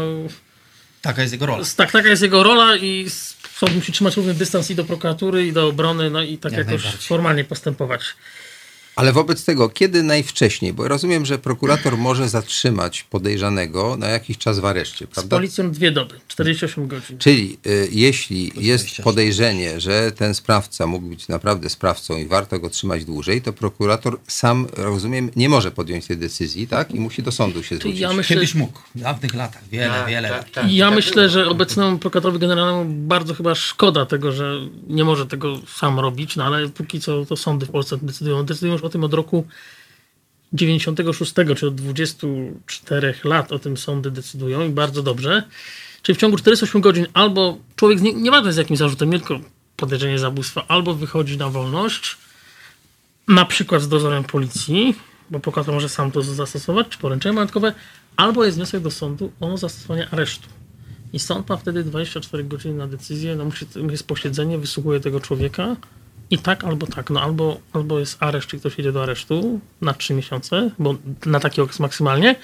Taka 1.01 1.21
jest 1.21 1.33
jego 1.33 1.45
rola. 1.45 1.63
tak, 1.77 1.91
taka 1.91 2.09
jest 2.09 2.21
jego 2.21 2.43
rola 2.43 2.75
i 2.77 3.09
sąd 3.63 3.75
musi 3.75 3.91
trzymać 3.91 4.17
równy 4.17 4.33
dystans 4.33 4.71
i 4.71 4.75
do 4.75 4.85
prokuratury, 4.85 5.47
i 5.47 5.53
do 5.53 5.67
obrony, 5.67 6.09
no 6.09 6.21
i 6.21 6.37
tak 6.37 6.51
Jak 6.51 6.67
jakoś 6.67 6.83
formalnie 6.83 7.43
postępować. 7.43 8.01
Ale 8.95 9.13
wobec 9.13 9.45
tego, 9.45 9.69
kiedy 9.69 10.03
najwcześniej? 10.03 10.73
Bo 10.73 10.87
rozumiem, 10.87 11.25
że 11.25 11.37
prokurator 11.39 11.97
może 11.97 12.29
zatrzymać 12.29 13.03
podejrzanego 13.03 13.97
na 13.97 14.07
jakiś 14.09 14.37
czas 14.37 14.59
w 14.59 14.65
areszcie, 14.65 15.05
Z 15.05 15.09
prawda? 15.09 15.37
policją 15.37 15.71
dwie 15.71 15.91
doby, 15.91 16.15
48 16.27 16.87
godzin. 16.87 17.17
Czyli 17.17 17.57
y, 17.67 17.87
jeśli 17.91 18.43
jest 18.45 18.83
24. 18.83 19.03
podejrzenie, 19.03 19.79
że 19.79 20.11
ten 20.11 20.33
sprawca 20.33 20.87
mógł 20.87 21.07
być 21.07 21.27
naprawdę 21.27 21.69
sprawcą 21.69 22.17
i 22.17 22.25
warto 22.27 22.59
go 22.59 22.69
trzymać 22.69 23.05
dłużej, 23.05 23.41
to 23.41 23.53
prokurator 23.53 24.19
sam, 24.27 24.67
rozumiem, 24.77 25.31
nie 25.35 25.49
może 25.49 25.71
podjąć 25.71 26.07
tej 26.07 26.17
decyzji, 26.17 26.67
tak? 26.67 26.91
I 26.95 26.99
musi 26.99 27.23
do 27.23 27.31
sądu 27.31 27.63
się 27.63 27.75
zwrócić. 27.75 27.99
ja 27.99 28.13
myślę, 28.13 28.35
Kiedyś 28.35 28.55
mógł, 28.55 28.79
w 28.95 28.99
dawnych 28.99 29.33
latach, 29.33 29.61
wiele, 29.71 29.87
Tak, 29.89 30.07
wiele 30.09 30.29
tak, 30.29 30.37
lat. 30.37 30.51
tak. 30.51 30.71
ja 30.71 30.85
Tak 30.85 30.95
myślę, 30.95 31.29
że 31.29 31.49
obecnemu 31.49 31.97
prokuratorowi 31.97 32.39
generalnemu 32.39 32.85
bardzo 33.07 33.33
chyba 33.33 33.55
szkoda 33.55 34.05
tego, 34.05 34.31
że 34.31 34.59
nie 34.87 35.03
może 35.03 35.25
tego 35.25 35.59
sam 35.75 35.99
robić, 35.99 36.35
no 36.35 36.43
ale 36.43 36.69
póki 36.69 36.99
co 36.99 37.25
to 37.25 37.35
sądy 37.37 37.65
w 37.65 37.69
Polsce 37.69 37.97
decydują. 38.01 38.43
Decydują 38.45 38.73
już 38.73 38.82
o 38.83 38.89
tym 38.89 39.03
od 39.03 39.13
roku 39.13 39.47
96, 40.53 41.33
czy 41.55 41.67
od 41.67 41.75
24 41.75 43.13
lat 43.23 43.51
o 43.51 43.59
tym 43.59 43.77
sądy 43.77 44.11
decydują 44.11 44.67
i 44.67 44.69
bardzo 44.69 45.03
dobrze. 45.03 45.43
Czyli 46.01 46.15
w 46.15 46.19
ciągu 46.19 46.37
48 46.37 46.81
godzin 46.81 47.07
albo 47.13 47.57
człowiek, 47.75 48.01
nie, 48.01 48.13
nieważne 48.13 48.53
z 48.53 48.57
jakim 48.57 48.77
zarzutem, 48.77 49.09
nie 49.09 49.19
tylko 49.19 49.39
podejrzenie 49.77 50.19
zabójstwa, 50.19 50.65
albo 50.67 50.93
wychodzi 50.93 51.37
na 51.37 51.49
wolność, 51.49 52.17
na 53.27 53.45
przykład 53.45 53.81
z 53.81 53.87
dozorem 53.87 54.23
policji, 54.23 54.95
bo 55.29 55.39
prokurator 55.39 55.73
może 55.73 55.89
sam 55.89 56.11
to 56.11 56.21
zastosować, 56.21 56.87
czy 56.89 56.97
poręczenie 56.97 57.33
majątkowe, 57.33 57.73
albo 58.15 58.45
jest 58.45 58.57
wniosek 58.57 58.81
do 58.81 58.91
sądu 58.91 59.31
o 59.39 59.57
zastosowanie 59.57 60.09
aresztu. 60.09 60.47
I 61.13 61.19
sąd 61.19 61.49
ma 61.49 61.57
wtedy 61.57 61.83
24 61.83 62.43
godziny 62.43 62.75
na 62.75 62.87
decyzję, 62.87 63.35
no 63.35 63.45
musi, 63.45 63.65
jest 63.89 64.07
posiedzenie, 64.07 64.57
wysłuchuje 64.57 64.99
tego 64.99 65.19
człowieka 65.19 65.75
i 66.33 66.37
tak 66.37 66.63
albo 66.63 66.87
tak, 66.87 67.09
no 67.09 67.21
albo, 67.21 67.59
albo 67.73 67.99
jest 67.99 68.23
areszt, 68.23 68.47
czy 68.47 68.59
ktoś 68.59 68.79
idzie 68.79 68.91
do 68.91 69.03
aresztu 69.03 69.59
na 69.81 69.93
3 69.93 70.13
miesiące, 70.13 70.71
bo 70.79 70.95
na 71.25 71.39
taki 71.39 71.61
okres 71.61 71.79
maksymalnie, 71.79 72.35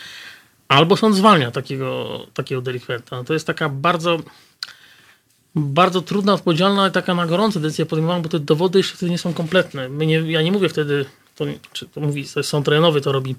albo 0.67 0.97
sąd 0.97 1.15
zwalnia 1.15 1.52
takiego, 1.52 2.19
takiego 2.34 2.62
delikwenta. 2.62 3.15
No 3.15 3.23
to 3.23 3.34
jest 3.34 3.47
taka 3.47 3.69
bardzo 3.69 4.19
bardzo 5.56 6.02
trudna, 6.02 6.34
odpowiedzialna 6.34 6.88
i 6.88 6.91
taka 6.91 7.15
na 7.15 7.25
gorąco 7.25 7.60
decyzja 7.60 7.86
podejmowana, 7.86 8.21
bo 8.21 8.30
te 8.30 8.39
dowody 8.39 8.80
jeszcze 8.80 8.95
wtedy 8.97 9.12
nie 9.12 9.17
są 9.17 9.34
kompletne. 9.34 9.89
My 9.89 10.06
nie, 10.06 10.15
ja 10.15 10.41
nie 10.41 10.52
mówię 10.52 10.69
wtedy, 10.69 11.06
to, 11.36 11.45
czy 11.73 11.86
to 11.86 12.02
mówi, 12.02 12.25
to 12.34 12.43
sąd 12.43 12.67
rejonowy 12.67 13.02
to 13.02 13.12
robi, 13.12 13.36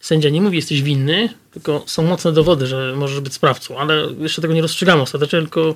sędzia 0.00 0.28
nie 0.28 0.40
mówi 0.40 0.56
jesteś 0.56 0.82
winny, 0.82 1.34
tylko 1.50 1.82
są 1.86 2.02
mocne 2.02 2.32
dowody, 2.32 2.66
że 2.66 2.94
możesz 2.96 3.20
być 3.20 3.34
sprawcą, 3.34 3.78
ale 3.78 4.08
jeszcze 4.18 4.42
tego 4.42 4.54
nie 4.54 4.62
rozstrzygamy 4.62 5.02
ostatecznie, 5.02 5.38
tylko 5.38 5.74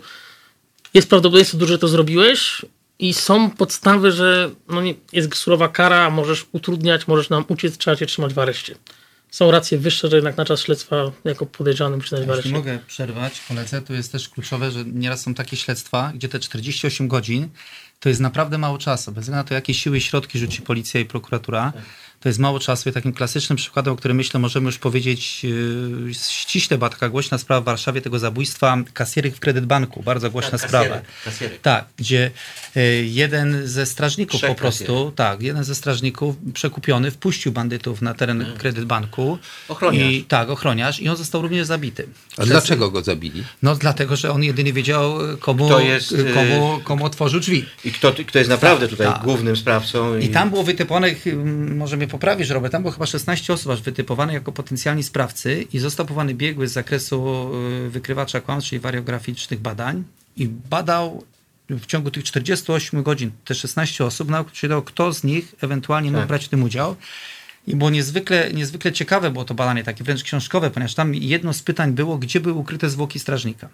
jest 0.95 1.09
prawdopodobieństwo 1.09 1.59
duże, 1.59 1.73
że 1.73 1.79
to 1.79 1.88
zrobiłeś 1.88 2.62
i 2.99 3.15
są 3.15 3.51
podstawy, 3.51 4.13
że 4.13 4.51
no 4.69 4.83
nie, 4.83 4.95
jest 5.13 5.35
surowa 5.35 5.69
kara, 5.69 6.11
możesz 6.11 6.47
utrudniać, 6.53 7.07
możesz 7.07 7.31
nam 7.31 7.45
uciec, 7.49 7.79
trzeba 7.79 7.97
cię 7.97 8.07
trzymać 8.07 8.35
w 8.35 8.39
areszcie. 8.39 8.75
Są 9.31 9.51
racje 9.51 9.79
wyższe, 9.79 10.09
że 10.09 10.17
jednak 10.17 10.37
na 10.37 10.45
czas 10.45 10.61
śledztwa 10.61 10.97
jako 11.25 11.47
podejrzany 11.47 11.97
musi 11.97 12.09
znaleźć 12.09 12.29
w 12.29 12.33
areszcie. 12.33 12.51
mogę 12.51 12.79
przerwać 12.87 13.41
koledze, 13.49 13.83
to 13.83 13.93
jest 13.93 14.13
też 14.13 14.29
kluczowe, 14.29 14.71
że 14.71 14.85
nieraz 14.85 15.21
są 15.21 15.35
takie 15.35 15.57
śledztwa, 15.57 16.13
gdzie 16.15 16.29
te 16.29 16.39
48 16.39 17.09
godzin 17.09 17.49
to 18.03 18.09
jest 18.09 18.21
naprawdę 18.21 18.59
mało 18.59 18.79
czasu. 18.79 19.13
Bez 19.13 19.25
względu 19.25 19.43
na 19.43 19.49
to, 19.49 19.55
jakie 19.55 19.75
siły 19.75 19.97
i 19.97 20.01
środki 20.01 20.39
rzuci 20.39 20.63
policja 20.63 21.01
i 21.01 21.05
prokuratura, 21.05 21.73
to 22.23 22.29
jest 22.29 22.39
mało 22.39 22.59
czasu. 22.61 22.89
I 22.89 22.93
takim 22.93 23.13
klasycznym 23.13 23.57
przykładem, 23.57 23.95
o 23.95 23.97
którym 23.97 24.17
myślę, 24.17 24.41
możemy 24.41 24.67
już 24.67 24.79
powiedzieć 24.79 25.45
yy, 25.45 26.15
ściśle, 26.15 26.79
była 26.79 26.91
taka 26.91 27.09
głośna 27.09 27.39
sprawa 27.39 27.61
w 27.61 27.65
Warszawie 27.65 28.01
tego 28.01 28.19
zabójstwa 28.19 28.77
kasjerek 28.95 29.37
w 29.37 29.41
kredytbanku. 29.41 30.03
Bardzo 30.03 30.31
głośna 30.31 30.59
Tak, 30.59 30.69
sprawa. 30.69 30.85
kasjerek, 30.85 31.07
kasjerek. 31.25 31.61
Tak, 31.61 31.85
gdzie 31.97 32.31
y, 32.77 32.81
jeden 33.07 33.69
ze 33.69 33.87
strażników 33.87 34.41
Trzech 34.41 34.51
po 34.51 34.57
prostu, 34.57 34.85
kasjerek. 34.85 35.15
tak, 35.15 35.43
jeden 35.43 35.65
ze 35.65 35.75
strażników 35.75 36.37
przekupiony 36.55 37.11
wpuścił 37.11 37.53
bandytów 37.53 38.03
na 38.03 38.15
teren 38.15 38.47
kredytbanku. 38.59 39.39
Ochroniarz. 39.69 40.13
I, 40.13 40.25
tak, 40.25 40.51
ochroniarz. 40.51 41.01
I 41.01 41.09
on 41.09 41.17
został 41.17 41.43
również 41.43 41.67
zabity. 41.67 42.09
A 42.33 42.35
Przez- 42.37 42.49
dlaczego 42.49 42.91
go 42.91 43.03
zabili? 43.03 43.45
No 43.63 43.75
dlatego, 43.75 44.17
że 44.17 44.31
on 44.33 44.43
jedynie 44.43 44.73
wiedział, 44.73 45.15
komu, 45.41 45.67
Kto 45.67 45.81
jest, 45.81 46.13
y- 46.13 46.33
komu, 46.35 46.81
komu 46.85 47.05
otworzył 47.05 47.41
drzwi. 47.41 47.65
I 47.85 47.93
kto, 47.93 48.13
kto 48.27 48.39
jest 48.39 48.51
naprawdę 48.51 48.89
tutaj 48.89 49.07
tak. 49.07 49.23
głównym 49.23 49.57
sprawcą. 49.57 50.19
I 50.19 50.29
tam 50.29 50.51
było 50.51 50.63
wytypowanych, 50.63 51.27
ym, 51.27 51.77
może 51.77 51.97
mnie 51.97 52.07
poprawisz, 52.12 52.51
Robert, 52.51 52.72
tam 52.72 52.83
było 52.83 52.92
chyba 52.92 53.07
16 53.07 53.53
osób 53.53 53.72
aż 53.72 53.83
wytypowane 53.83 54.33
jako 54.33 54.53
potencjalni 54.53 55.03
sprawcy 55.03 55.66
i 55.72 55.79
został 55.79 56.07
powołany 56.07 56.35
biegły 56.35 56.68
z 56.68 56.72
zakresu 56.72 57.51
y, 57.87 57.90
wykrywacza 57.90 58.40
kłamstw, 58.40 58.70
czyli 58.70 58.81
wariograficznych 58.81 59.61
badań 59.61 60.05
i 60.37 60.48
badał 60.48 61.25
w 61.70 61.87
ciągu 61.87 62.11
tych 62.11 62.25
48 62.25 63.03
godzin 63.03 63.31
te 63.44 63.55
16 63.55 64.05
osób, 64.05 64.29
nauczył, 64.31 64.83
kto 64.83 65.12
z 65.12 65.25
nich 65.25 65.55
ewentualnie 65.61 66.11
mógł 66.11 66.20
Tak. 66.20 66.29
brać 66.29 66.44
w 66.44 66.48
tym 66.48 66.62
udział. 66.62 66.96
I 67.66 67.77
było 67.77 67.90
niezwykle, 67.90 68.53
niezwykle 68.53 68.92
ciekawe 68.92 69.31
było 69.31 69.44
to 69.44 69.55
badanie, 69.55 69.85
takie 69.85 70.05
wręcz 70.05 70.22
książkowe, 70.22 70.70
ponieważ 70.70 70.94
tam 70.94 71.14
jedno 71.14 71.53
z 71.53 71.62
pytań 71.62 71.92
było, 71.92 72.18
gdzie 72.18 72.40
były 72.40 72.55
ukryte 72.55 72.90
zwłoki 72.90 73.18
strażnika. 73.18 73.68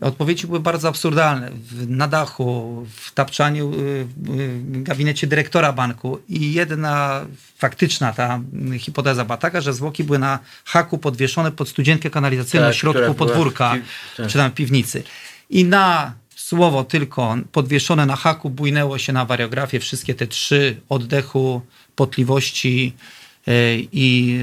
Odpowiedzi 0.00 0.46
były 0.46 0.60
bardzo 0.60 0.88
absurdalne. 0.88 1.50
W, 1.50 1.90
na 1.90 2.08
dachu, 2.08 2.86
w 2.96 3.12
tapczaniu, 3.12 3.74
y, 3.74 4.06
w 4.06 4.82
gabinecie 4.82 5.26
dyrektora 5.26 5.72
banku 5.72 6.18
i 6.28 6.52
jedna 6.52 7.20
faktyczna 7.56 8.12
ta 8.12 8.40
y, 8.74 8.78
hipoteza 8.78 9.24
była 9.24 9.36
taka, 9.36 9.60
że 9.60 9.72
zwłoki 9.72 10.04
były 10.04 10.18
na 10.18 10.38
haku 10.64 10.98
podwieszone 10.98 11.52
pod 11.52 11.68
studzienkę 11.68 12.10
kanalizacyjną 12.10 12.66
Tak, 12.66 12.74
w 12.74 12.78
środku 12.78 13.14
podwórka, 13.14 13.74
w 14.14 14.16
tak. 14.16 14.28
czy 14.28 14.38
tam 14.38 14.50
w 14.50 14.54
piwnicy. 14.54 15.02
I 15.50 15.64
na 15.64 16.14
słowo 16.36 16.84
tylko 16.84 17.36
podwieszone 17.52 18.06
na 18.06 18.16
haku 18.16 18.50
bujnęło 18.50 18.98
się 18.98 19.12
na 19.12 19.24
wariografię 19.24 19.80
wszystkie 19.80 20.14
te 20.14 20.26
trzy 20.26 20.80
oddechu, 20.88 21.62
potliwości, 21.96 22.94
i 23.92 24.38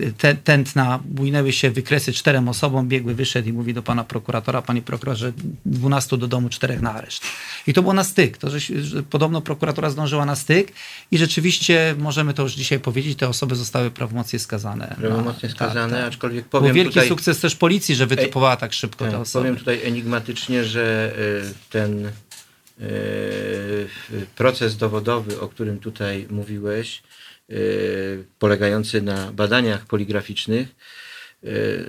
e, 0.00 0.12
te, 0.12 0.34
tętna 0.34 1.00
bujnęły 1.04 1.52
się 1.52 1.70
wykresy 1.70 2.12
czterem 2.12 2.48
osobom, 2.48 2.88
biegły, 2.88 3.14
wyszedł 3.14 3.48
i 3.48 3.52
mówi 3.52 3.74
do 3.74 3.82
pana 3.82 4.04
prokuratora, 4.04 4.62
panie 4.62 4.82
prokuratorze, 4.82 5.32
12 5.66 6.18
do 6.18 6.26
domu, 6.28 6.48
czterech 6.48 6.80
na 6.80 6.94
areszt. 6.94 7.22
I 7.66 7.72
to 7.72 7.82
było 7.82 7.94
na 7.94 8.04
styk. 8.04 8.38
To, 8.38 8.50
że, 8.50 8.60
że 8.82 9.02
podobno 9.02 9.40
prokuratura 9.40 9.90
zdążyła 9.90 10.24
na 10.26 10.36
styk 10.36 10.72
i 11.10 11.18
rzeczywiście 11.18 11.94
możemy 11.98 12.34
to 12.34 12.42
już 12.42 12.52
dzisiaj 12.54 12.80
powiedzieć, 12.80 13.18
te 13.18 13.28
osoby 13.28 13.56
zostały 13.56 13.90
prawomocnie 13.90 14.38
skazane. 14.38 14.96
Prawomocnie 14.98 15.48
Na- 15.48 15.54
skazane, 15.54 15.92
tak, 15.92 16.00
tak. 16.00 16.08
aczkolwiek 16.08 16.42
Był 16.48 16.60
powiem 16.60 16.74
wielki 16.74 16.94
tutaj... 16.94 17.08
sukces 17.08 17.40
też 17.40 17.56
policji, 17.56 17.94
że 17.94 18.06
wytypowała 18.06 18.56
tak 18.56 18.72
szybko 18.72 19.04
te 19.04 19.10
Tak, 19.10 19.20
osoby. 19.20 19.42
Powiem 19.42 19.56
tutaj 19.56 19.80
enigmatycznie, 19.84 20.64
że 20.64 21.14
ten 21.70 22.10
proces 24.36 24.76
dowodowy, 24.76 25.40
o 25.40 25.48
którym 25.48 25.78
tutaj 25.78 26.26
mówiłeś, 26.30 27.02
polegający 28.38 29.02
na 29.02 29.32
badaniach 29.32 29.86
poligraficznych, 29.86 30.68
y, 31.44 31.84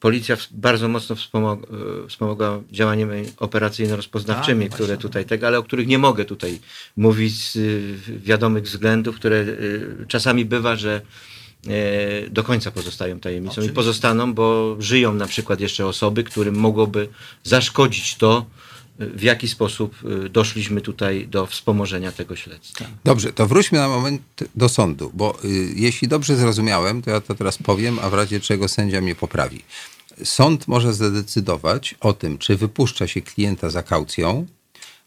policja 0.00 0.36
bardzo 0.50 0.88
mocno 0.88 1.16
y, 1.16 2.08
wspomogła 2.08 2.62
działaniem 2.72 3.10
operacyjno-rozpoznawczymi, 3.36 4.64
Tak, 4.64 4.74
które 4.74 4.86
właśnie. 4.86 5.02
tutaj 5.02 5.24
tego, 5.24 5.46
ale 5.46 5.58
o 5.58 5.62
których 5.62 5.86
nie 5.86 5.98
mogę 5.98 6.24
tutaj 6.24 6.60
mówić 6.96 7.50
z 7.52 7.56
y, 7.56 8.18
wiadomych 8.18 8.64
względów, 8.64 9.16
które 9.16 9.36
y, 9.36 10.04
czasami 10.08 10.44
bywa, 10.44 10.76
że 10.76 11.00
do 12.30 12.44
końca 12.44 12.70
pozostają 12.70 13.20
tajemnicą 13.20 13.52
i 13.52 13.54
Oczywiście. 13.54 13.74
pozostaną, 13.74 14.34
bo 14.34 14.76
żyją 14.78 15.14
na 15.14 15.26
przykład 15.26 15.60
jeszcze 15.60 15.86
osoby, 15.86 16.24
którym 16.24 16.54
mogłoby 16.54 17.08
zaszkodzić 17.42 18.16
to, 18.16 18.46
w 18.98 19.22
jaki 19.22 19.48
sposób 19.48 19.94
e, 20.26 20.28
doszliśmy 20.28 20.80
tutaj 20.80 21.28
do 21.28 21.46
wspomożenia 21.46 22.12
tego 22.12 22.36
śledztwa. 22.36 22.84
Dobrze, 23.04 23.32
to 23.32 23.46
wróćmy 23.46 23.78
na 23.78 23.88
moment 23.88 24.22
do 24.54 24.68
sądu, 24.68 25.10
bo 25.14 25.38
y, 25.44 25.48
jeśli 25.76 26.08
dobrze 26.08 26.36
zrozumiałem, 26.36 27.02
to 27.02 27.10
ja 27.10 27.20
to 27.20 27.34
teraz 27.34 27.58
powiem, 27.58 27.98
a 27.98 28.10
w 28.10 28.14
razie 28.14 28.40
czego 28.40 28.68
sędzia 28.68 29.00
mnie 29.00 29.14
poprawi. 29.14 29.62
Sąd 30.24 30.68
może 30.68 30.94
zadecydować 30.94 31.94
o 32.00 32.12
tym, 32.12 32.38
czy 32.38 32.56
wypuszcza 32.56 33.06
się 33.06 33.20
klienta 33.22 33.70
za 33.70 33.82
kaucją, 33.82 34.46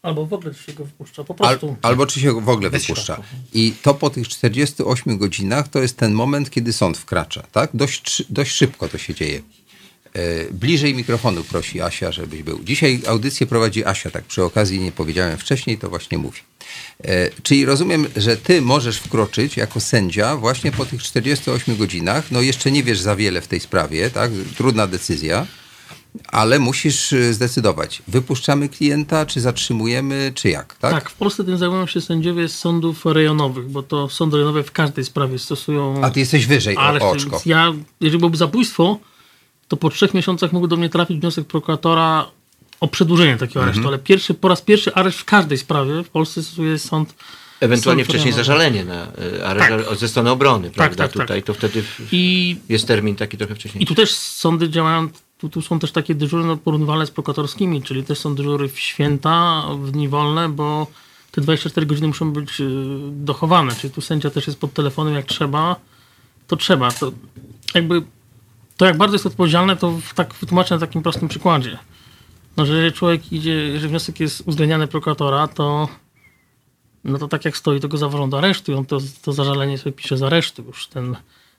Albo 0.02 0.26
w 0.26 0.32
ogóle 0.32 0.54
się 0.54 0.72
go 0.72 0.86
wpuszcza, 0.86 1.24
po 1.24 1.34
al, 1.46 1.58
prostu. 1.58 1.76
albo 1.82 2.06
czy 2.06 2.20
się 2.20 2.40
w 2.40 2.48
ogóle 2.48 2.70
Bez 2.70 2.82
wypuszcza. 2.82 3.04
środków. 3.14 3.26
I 3.52 3.72
to 3.82 3.94
po 3.94 4.10
tych 4.10 4.28
48 4.28 5.18
godzinach 5.18 5.68
to 5.68 5.78
jest 5.82 5.96
ten 5.96 6.12
moment, 6.12 6.50
kiedy 6.50 6.72
sąd 6.72 6.98
wkracza. 6.98 7.42
Tak? 7.52 7.70
Dość, 7.74 8.22
dość 8.30 8.52
szybko 8.52 8.88
to 8.88 8.98
się 8.98 9.14
dzieje. 9.14 9.42
E, 10.14 10.52
Bliżej 10.52 10.94
mikrofonu 10.94 11.44
prosi 11.44 11.80
Asia, 11.80 12.12
żebyś 12.12 12.42
był. 12.42 12.60
Dzisiaj 12.64 13.00
audycję 13.06 13.46
prowadzi 13.46 13.84
Asia, 13.84 14.10
tak 14.10 14.24
przy 14.24 14.42
okazji 14.44 14.80
nie 14.80 14.92
powiedziałem 14.92 15.38
wcześniej, 15.38 15.78
to 15.78 15.88
właśnie 15.90 16.18
mówi. 16.18 16.40
E, 17.04 17.30
Czyli 17.42 17.64
rozumiem, 17.64 18.06
że 18.16 18.36
ty 18.36 18.62
możesz 18.62 18.98
wkroczyć 18.98 19.56
jako 19.56 19.80
sędzia 19.80 20.36
właśnie 20.36 20.72
po 20.72 20.86
tych 20.86 21.02
48 21.02 21.76
godzinach. 21.76 22.30
No 22.30 22.40
jeszcze 22.40 22.70
nie 22.70 22.82
wiesz 22.82 23.00
za 23.00 23.16
wiele 23.16 23.40
w 23.40 23.48
tej 23.48 23.60
sprawie, 23.60 24.10
tak? 24.10 24.30
Trudna 24.56 24.86
decyzja. 24.86 25.46
Ale 26.26 26.58
musisz 26.58 27.12
y, 27.12 27.34
zdecydować, 27.34 28.02
wypuszczamy 28.08 28.68
klienta, 28.68 29.26
czy 29.26 29.40
zatrzymujemy, 29.40 30.32
czy 30.34 30.48
jak, 30.48 30.74
tak? 30.74 30.92
Tak, 30.92 31.10
w 31.10 31.14
Polsce 31.14 31.44
tym 31.44 31.58
zajmują 31.58 31.86
się 31.86 32.00
sędziowie 32.00 32.48
z 32.48 32.58
sądów 32.58 33.04
rejonowych, 33.06 33.68
bo 33.70 33.82
to 33.82 34.08
sądy 34.08 34.36
rejonowe 34.36 34.62
w 34.62 34.72
każdej 34.72 35.04
sprawie 35.04 35.38
stosują 35.38 36.04
A 36.04 36.10
ty 36.10 36.20
jesteś 36.20 36.46
wyżej 36.46 36.76
o, 36.76 36.80
areszt. 36.80 37.04
o 37.04 37.10
oczko. 37.10 37.42
Ja, 37.46 37.72
jeżeli 38.00 38.18
byłoby 38.18 38.36
zabójstwo, 38.36 38.98
to 39.70 39.76
po 39.76 39.90
trzech 39.90 40.14
miesiącach 40.14 40.52
mógł 40.52 40.66
do 40.66 40.76
mnie 40.76 40.88
trafić 40.88 41.20
wniosek 41.20 41.46
prokuratora 41.46 42.26
o 42.80 42.88
przedłużenie 42.88 43.36
takiego 43.36 43.62
aresztu, 43.62 43.78
Mhm. 43.80 43.94
ale 43.94 43.98
pierwszy, 43.98 44.34
po 44.34 44.48
raz 44.48 44.62
pierwszy 44.62 44.94
areszt 44.94 45.18
w 45.18 45.24
każdej 45.24 45.58
sprawie 45.58 46.04
w 46.04 46.08
Polsce 46.08 46.42
stosuje 46.42 46.78
sąd 46.78 47.14
Ewentualnie 47.60 48.04
Sąd 48.04 48.08
wcześniej 48.14 48.34
zażalenie 48.34 48.84
na 48.84 49.06
e, 49.38 49.46
areszt 49.46 50.00
ze 50.00 50.08
strony 50.08 50.30
obrony, 50.30 50.70
prawda? 50.70 50.96
tak, 50.96 51.12
tak. 51.12 51.22
Tutaj 51.22 51.42
to 51.42 51.54
wtedy 51.54 51.84
i 52.12 52.56
jest 52.68 52.86
termin 52.88 53.16
taki 53.16 53.36
trochę 53.36 53.54
wcześniej. 53.54 53.82
I 53.82 53.86
tu 53.86 53.94
też 53.94 54.14
sądy 54.14 54.68
działają, 54.68 55.08
tu, 55.38 55.48
tu 55.48 55.62
są 55.62 55.78
też 55.78 55.92
takie 55.92 56.14
dyżury 56.14 56.44
no, 56.44 56.56
porównywalne 56.56 57.06
z 57.06 57.10
prokuratorskimi, 57.10 57.82
czyli 57.82 58.04
też 58.04 58.18
są 58.18 58.34
dyżury 58.34 58.68
w 58.68 58.78
święta, 58.78 59.64
w 59.82 59.90
dni 59.90 60.08
wolne, 60.08 60.48
bo 60.48 60.86
te 61.30 61.40
24 61.40 61.86
godziny 61.86 62.08
muszą 62.08 62.32
być 62.32 62.60
y, 62.60 62.64
dochowane, 63.10 63.74
czyli 63.74 63.92
tu 63.92 64.00
sędzia 64.00 64.30
też 64.30 64.46
jest 64.46 64.58
pod 64.58 64.72
telefonem 64.72 65.14
jak 65.14 65.26
trzeba, 65.26 65.76
to 66.46 66.56
trzeba. 66.56 66.90
To 66.90 67.12
jakby 67.74 68.02
to 68.80 68.86
jak 68.86 68.96
bardzo 68.96 69.14
jest 69.14 69.26
odpowiedzialne, 69.26 69.76
to 69.76 69.98
tak 70.14 70.34
wytłumaczę 70.34 70.74
na 70.74 70.80
takim 70.80 71.02
prostym 71.02 71.28
przykładzie. 71.28 71.78
No, 72.56 72.66
że 72.66 72.74
jeżeli 72.74 72.92
człowiek 72.92 73.32
idzie, 73.32 73.52
jeżeli 73.52 73.88
wniosek 73.88 74.20
jest 74.20 74.40
uwzględniany 74.46 74.86
prokuratora, 74.86 75.48
to 75.48 75.88
no 77.04 77.18
to 77.18 77.28
tak 77.28 77.44
jak 77.44 77.56
stoi, 77.56 77.80
to 77.80 77.88
go 77.88 77.96
zawożą 77.96 78.30
do 78.30 78.38
aresztu 78.38 78.72
i 78.72 78.74
on 78.74 78.86
to, 78.86 78.98
to 79.22 79.32
zażalenie 79.32 79.78
sobie 79.78 79.92
pisze 79.92 80.16
z 80.16 80.22
aresztu 80.22 80.62
już 80.62 80.86
ten, 80.86 81.16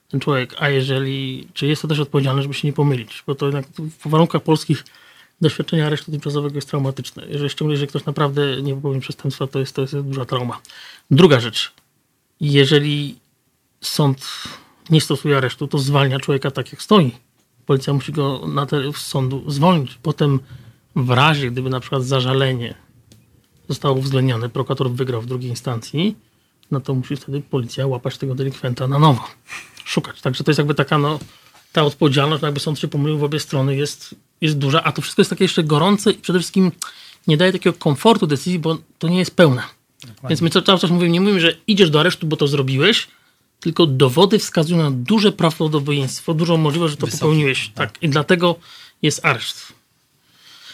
ten 0.08 0.20
człowiek. 0.20 0.54
A 0.58 0.68
jeżeli, 0.68 1.48
czy 1.54 1.66
jest 1.66 1.82
to 1.82 1.88
też 1.88 2.00
odpowiedzialne, 2.00 2.42
żeby 2.42 2.54
się 2.54 2.68
nie 2.68 2.72
pomylić, 2.72 3.22
bo 3.26 3.34
to 3.34 3.46
jednak 3.46 3.66
w 3.76 4.08
warunkach 4.08 4.42
polskich 4.42 4.84
doświadczenie 5.40 5.86
aresztu 5.86 6.10
tymczasowego 6.10 6.54
jest 6.54 6.68
traumatyczne. 6.68 7.26
Jeżeli 7.28 7.50
ściągnie, 7.50 7.76
że 7.76 7.86
ktoś 7.86 8.04
naprawdę 8.04 8.62
nie 8.62 8.74
popełnił 8.74 9.00
przestępstwa, 9.00 9.46
to 9.46 9.58
jest, 9.58 9.76
to 9.76 9.82
jest 9.82 10.00
duża 10.00 10.24
trauma. 10.24 10.60
Druga 11.10 11.40
rzecz. 11.40 11.72
Jeżeli 12.40 13.18
sąd 13.80 14.26
nie 14.90 15.00
stosuje 15.00 15.36
aresztu, 15.36 15.68
to 15.68 15.78
zwalnia 15.78 16.18
człowieka 16.18 16.50
tak 16.50 16.72
jak 16.72 16.82
stoi. 16.82 17.12
Policja 17.66 17.92
musi 17.92 18.12
go 18.12 18.46
na 18.46 18.66
te, 18.66 18.92
z 18.92 18.96
sądu 18.96 19.50
zwolnić. 19.50 19.98
Potem 20.02 20.40
w 20.96 21.10
razie, 21.10 21.50
gdyby 21.50 21.70
na 21.70 21.80
przykład 21.80 22.04
zażalenie 22.04 22.74
zostało 23.68 23.96
uwzględnione, 23.96 24.48
prokurator 24.48 24.90
wygrał 24.90 25.22
w 25.22 25.26
drugiej 25.26 25.50
instancji, 25.50 26.16
no 26.70 26.80
to 26.80 26.94
musi 26.94 27.16
wtedy 27.16 27.40
policja 27.40 27.86
łapać 27.86 28.18
tego 28.18 28.34
delikwenta 28.34 28.88
na 28.88 28.98
nowo. 28.98 29.24
Szukać. 29.84 30.20
Także 30.20 30.44
to 30.44 30.50
jest 30.50 30.58
jakby 30.58 30.74
taka, 30.74 30.98
no, 30.98 31.18
ta 31.72 31.82
odpowiedzialność, 31.82 32.42
no 32.42 32.48
jakby 32.48 32.60
sąd 32.60 32.78
się 32.78 32.88
pomylił 32.88 33.18
w 33.18 33.24
obie 33.24 33.40
strony, 33.40 33.76
jest, 33.76 34.14
jest 34.40 34.58
duża, 34.58 34.82
a 34.82 34.92
to 34.92 35.02
wszystko 35.02 35.20
jest 35.22 35.30
takie 35.30 35.44
jeszcze 35.44 35.64
gorące 35.64 36.10
i 36.10 36.18
przede 36.18 36.38
wszystkim 36.38 36.72
nie 37.26 37.36
daje 37.36 37.52
takiego 37.52 37.78
komfortu 37.78 38.26
decyzji, 38.26 38.58
bo 38.58 38.78
to 38.98 39.08
nie 39.08 39.18
jest 39.18 39.36
pełne. 39.36 39.62
Więc 40.28 40.40
my 40.40 40.50
cały 40.50 40.64
czas 40.64 40.90
mówimy, 40.90 41.08
nie 41.08 41.20
mówimy, 41.20 41.40
że 41.40 41.56
idziesz 41.66 41.90
do 41.90 42.00
aresztu, 42.00 42.26
bo 42.26 42.36
to 42.36 42.48
zrobiłeś, 42.48 43.08
tylko 43.62 43.86
dowody 43.86 44.38
wskazują 44.38 44.82
na 44.82 44.90
duże 44.90 45.32
prawdopodobieństwo, 45.32 46.34
dużą 46.34 46.56
możliwość, 46.56 46.90
że 46.90 46.96
to 46.96 47.06
Wysokie, 47.06 47.20
popełniłeś. 47.20 47.70
Tak. 47.74 48.02
I 48.02 48.08
dlatego 48.08 48.56
jest 49.02 49.24
areszt. 49.24 49.72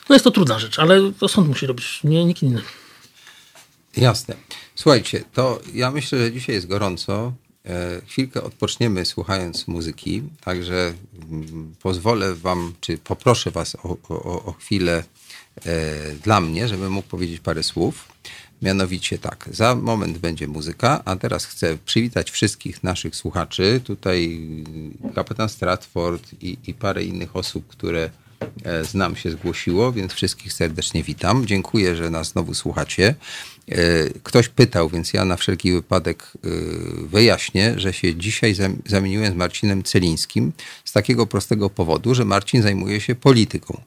No 0.08 0.14
jest 0.14 0.24
to 0.24 0.30
trudna 0.30 0.58
rzecz, 0.58 0.78
ale 0.78 1.12
to 1.18 1.28
sąd 1.28 1.48
musi 1.48 1.66
robić, 1.66 2.00
nie 2.04 2.24
nikt 2.24 2.42
inny. 2.42 2.62
Jasne. 3.96 4.34
Słuchajcie, 4.74 5.24
to 5.32 5.60
ja 5.74 5.90
myślę, 5.90 6.18
że 6.18 6.32
dzisiaj 6.32 6.54
jest 6.54 6.66
gorąco. 6.66 7.32
E, 7.66 8.00
chwilkę 8.06 8.42
odpoczniemy 8.42 9.04
słuchając 9.04 9.68
muzyki, 9.68 10.22
także 10.40 10.94
mm, 11.30 11.74
pozwolę 11.82 12.34
wam, 12.34 12.74
czy 12.80 12.98
poproszę 12.98 13.50
was 13.50 13.74
o, 13.74 13.96
o, 14.08 14.44
o 14.44 14.52
chwilę 14.52 15.04
e, 15.66 16.14
dla 16.22 16.40
mnie, 16.40 16.68
żebym 16.68 16.92
mógł 16.92 17.08
powiedzieć 17.08 17.40
parę 17.40 17.62
słów. 17.62 18.08
Mianowicie 18.62 19.18
tak, 19.18 19.48
za 19.52 19.74
moment 19.74 20.18
będzie 20.18 20.48
muzyka, 20.48 21.02
a 21.04 21.16
teraz 21.16 21.44
chcę 21.44 21.78
przywitać 21.84 22.30
wszystkich 22.30 22.82
naszych 22.82 23.16
słuchaczy. 23.16 23.80
Tutaj 23.84 24.40
kapitan 25.14 25.48
Stratford 25.48 26.32
i, 26.42 26.58
i 26.66 26.74
parę 26.74 27.04
innych 27.04 27.36
osób, 27.36 27.66
które 27.66 28.10
e, 28.64 28.84
znam 28.84 29.16
się 29.16 29.30
zgłosiło, 29.30 29.92
więc 29.92 30.12
wszystkich 30.12 30.52
serdecznie 30.52 31.02
witam. 31.02 31.46
Dziękuję, 31.46 31.96
że 31.96 32.10
nas 32.10 32.28
znowu 32.28 32.54
słuchacie. 32.54 33.14
E, 33.70 33.74
Ktoś 34.22 34.48
pytał, 34.48 34.88
więc 34.88 35.12
ja 35.12 35.24
na 35.24 35.36
wszelki 35.36 35.72
wypadek 35.72 36.22
e, 36.22 36.48
wyjaśnię, 37.06 37.74
że 37.76 37.92
się 37.92 38.14
dzisiaj 38.14 38.54
zam- 38.54 38.76
zamieniłem 38.86 39.32
z 39.32 39.36
Marcinem 39.36 39.82
Celińskim 39.82 40.52
z 40.84 40.92
takiego 40.92 41.26
prostego 41.26 41.70
powodu, 41.70 42.14
że 42.14 42.24
Marcin 42.24 42.62
zajmuje 42.62 43.00
się 43.00 43.14
polityką. 43.14 43.80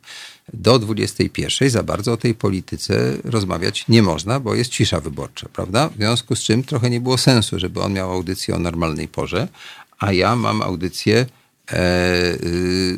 Do 0.54 0.80
21 0.80 1.70
za 1.70 1.84
bardzo 1.84 2.14
o 2.14 2.18
tej 2.18 2.36
polityce 2.36 3.18
rozmawiać 3.24 3.88
nie 3.88 4.04
można, 4.04 4.40
bo 4.40 4.56
jest 4.56 4.70
cisza 4.72 5.00
wyborcza, 5.00 5.50
prawda? 5.54 5.90
W 5.90 5.96
związku 5.96 6.36
z 6.36 6.40
czym 6.40 6.64
trochę 6.64 6.90
nie 6.90 7.02
było 7.02 7.18
sensu, 7.18 7.60
żeby 7.60 7.82
on 7.82 7.94
miał 7.94 8.12
audycję 8.12 8.56
o 8.56 8.60
normalnej 8.60 9.08
porze, 9.08 9.48
a 10.00 10.12
ja 10.14 10.36
mam 10.36 10.62
audycję 10.62 11.26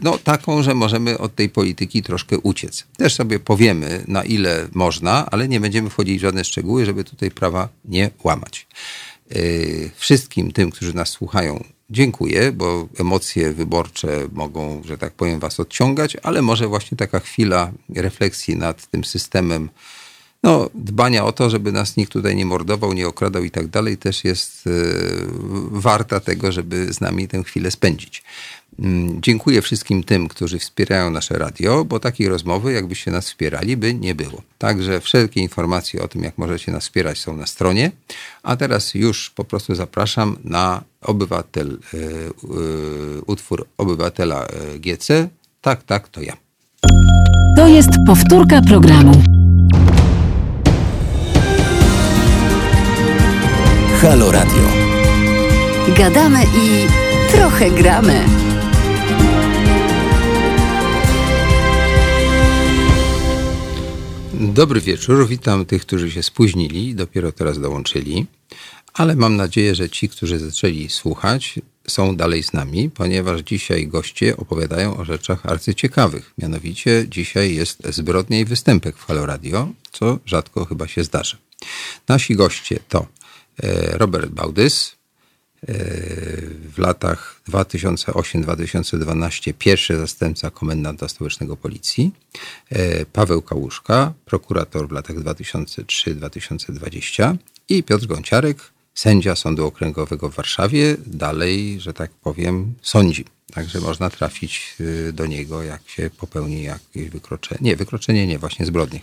no, 0.03 0.17
taką, 0.17 0.63
że 0.63 0.75
możemy 0.75 1.17
od 1.17 1.35
tej 1.35 1.49
polityki 1.49 2.03
troszkę 2.03 2.37
uciec. 2.37 2.85
Też 2.97 3.15
sobie 3.15 3.39
powiemy, 3.39 4.03
na 4.07 4.23
ile 4.23 4.67
można, 4.73 5.25
ale 5.31 5.47
nie 5.47 5.59
będziemy 5.59 5.89
wchodzić 5.89 6.17
w 6.17 6.21
żadne 6.21 6.43
szczegóły, 6.43 6.85
żeby 6.85 7.03
tutaj 7.03 7.31
prawa 7.31 7.69
nie 7.85 8.09
łamać. 8.23 8.67
Y, 9.35 9.91
Wszystkim 9.95 10.51
tym, 10.51 10.71
którzy 10.71 10.95
nas 10.95 11.09
słuchają, 11.09 11.63
dziękuję, 11.89 12.51
bo 12.51 12.87
emocje 12.99 13.53
wyborcze 13.53 14.27
mogą, 14.31 14.81
że 14.85 14.97
tak 14.97 15.13
powiem, 15.13 15.39
was 15.39 15.59
odciągać, 15.59 16.17
ale 16.23 16.41
może 16.41 16.67
właśnie 16.67 16.97
taka 16.97 17.19
chwila 17.19 17.71
refleksji 17.95 18.55
nad 18.55 18.87
tym 18.87 19.03
systemem 19.03 19.69
no, 20.43 20.69
dbania 20.75 21.25
o 21.25 21.31
to, 21.31 21.49
żeby 21.49 21.71
nas 21.71 21.97
nikt 21.97 22.11
tutaj 22.11 22.35
nie 22.35 22.45
mordował, 22.45 22.93
nie 22.93 23.07
okradał 23.07 23.43
i 23.43 23.51
tak 23.51 23.67
dalej, 23.67 23.97
też 23.97 24.23
jest 24.23 24.67
e, 24.67 24.71
warta 25.71 26.19
tego, 26.19 26.51
żeby 26.51 26.93
z 26.93 27.01
nami 27.01 27.27
tę 27.27 27.43
chwilę 27.43 27.71
spędzić. 27.71 28.23
Mm, 28.79 29.21
Dziękuję 29.21 29.61
wszystkim 29.61 30.03
tym, 30.03 30.27
którzy 30.27 30.59
wspierają 30.59 31.11
nasze 31.11 31.37
radio, 31.37 31.85
bo 31.85 31.99
takiej 31.99 32.29
rozmowy, 32.29 32.73
jakbyście 32.73 33.11
nas 33.11 33.25
wspierali, 33.25 33.77
by 33.77 33.93
nie 33.93 34.15
było. 34.15 34.41
Także 34.57 35.01
wszelkie 35.01 35.41
informacje 35.41 36.01
o 36.01 36.07
tym, 36.07 36.23
jak 36.23 36.37
możecie 36.37 36.71
nas 36.71 36.83
wspierać, 36.83 37.19
są 37.19 37.37
na 37.37 37.45
stronie. 37.45 37.91
A 38.43 38.55
teraz 38.55 38.93
już 38.93 39.29
po 39.29 39.43
prostu 39.43 39.75
zapraszam 39.75 40.37
na 40.43 40.83
obywatel, 41.01 41.77
e, 41.93 41.97
e, 41.97 42.01
utwór 43.25 43.67
obywatela 43.77 44.45
e, 44.45 44.79
GC. 44.79 45.29
Tak, 45.61 45.83
tak, 45.83 46.07
to 46.07 46.21
ja. 46.21 46.37
To 47.55 47.67
jest 47.67 47.89
powtórka 48.07 48.61
programu. 48.61 49.23
Halo 54.01 54.31
Radio. 54.31 54.63
Gadamy 55.97 56.43
i 56.43 56.87
trochę 57.31 57.71
gramy. 57.71 58.42
Dobry 64.51 64.81
wieczór, 64.81 65.27
witam 65.27 65.65
tych, 65.65 65.81
którzy 65.81 66.11
się 66.11 66.23
spóźnili 66.23 66.95
dopiero 66.95 67.31
teraz 67.31 67.59
dołączyli, 67.59 68.25
ale 68.93 69.15
mam 69.15 69.35
nadzieję, 69.35 69.75
że 69.75 69.89
ci, 69.89 70.09
którzy 70.09 70.39
zaczęli 70.39 70.89
słuchać, 70.89 71.59
są 71.87 72.15
dalej 72.15 72.43
z 72.43 72.53
nami, 72.53 72.89
ponieważ 72.89 73.41
dzisiaj 73.41 73.87
goście 73.87 74.37
opowiadają 74.37 74.97
o 74.97 75.05
rzeczach 75.05 75.45
arcyciekawych. 75.45 76.33
Mianowicie 76.37 77.05
dzisiaj 77.09 77.55
jest 77.55 77.87
zbrodnia 77.89 78.39
i 78.39 78.45
występek 78.45 78.97
w 78.97 79.05
Halo 79.05 79.25
Radio, 79.25 79.69
co 79.91 80.19
rzadko 80.25 80.65
chyba 80.65 80.87
się 80.87 81.03
zdarzy. 81.03 81.37
Nasi 82.07 82.35
goście 82.35 82.79
to 82.89 83.05
e, 83.63 83.97
Robert 83.97 84.29
Bałdys, 84.29 84.91
e, 84.91 85.02
w 85.67 86.73
latach 86.77 87.41
2008-2012 87.49 89.53
pierwszy 89.59 89.97
zastępca 89.97 90.51
komendanta 90.51 91.07
stołecznego 91.07 91.57
policji, 91.57 92.11
e, 92.69 93.05
Paweł 93.05 93.41
Kałuszka, 93.41 94.13
prokurator 94.25 94.87
w 94.87 94.91
latach 94.91 95.15
2003-2020 95.15 97.35
i 97.69 97.83
Piotr 97.83 98.05
Gąciarek, 98.05 98.57
sędzia 98.93 99.35
Sądu 99.35 99.65
Okręgowego 99.65 100.29
w 100.29 100.35
Warszawie, 100.35 100.95
dalej, 101.05 101.79
że 101.79 101.93
tak 101.93 102.11
powiem, 102.11 102.73
sądzi. 102.81 103.25
Także 103.53 103.79
można 103.79 104.09
trafić 104.09 104.75
y, 104.79 105.13
do 105.13 105.25
niego, 105.25 105.63
jak 105.63 105.89
się 105.89 106.09
popełni 106.17 106.63
jakieś 106.63 107.09
wykroczenie. 107.09 107.59
Nie, 107.61 107.75
wykroczenie 107.75 108.27
nie, 108.27 108.39
właśnie 108.39 108.65
zbrodnie. 108.65 108.99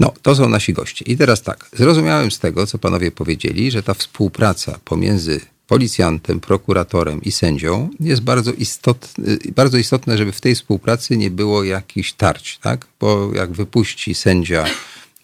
No, 0.00 0.12
to 0.22 0.34
są 0.34 0.48
nasi 0.48 0.72
goście. 0.72 1.04
I 1.04 1.16
teraz 1.16 1.42
tak, 1.42 1.68
zrozumiałem 1.76 2.30
z 2.30 2.38
tego, 2.38 2.66
co 2.66 2.78
panowie 2.78 3.10
powiedzieli, 3.10 3.70
że 3.70 3.82
ta 3.82 3.94
współpraca 3.94 4.78
pomiędzy 4.84 5.40
policjantem, 5.66 6.40
prokuratorem 6.40 7.22
i 7.22 7.32
sędzią 7.32 7.90
jest 8.00 8.22
bardzo, 8.22 8.52
istotny, 8.52 9.38
bardzo 9.56 9.78
istotne, 9.78 10.18
żeby 10.18 10.32
w 10.32 10.40
tej 10.40 10.54
współpracy 10.54 11.16
nie 11.16 11.30
było 11.30 11.64
jakichś 11.64 12.12
tarć, 12.12 12.58
tak? 12.58 12.86
Bo 13.00 13.30
jak 13.34 13.52
wypuści 13.52 14.14
sędzia 14.14 14.64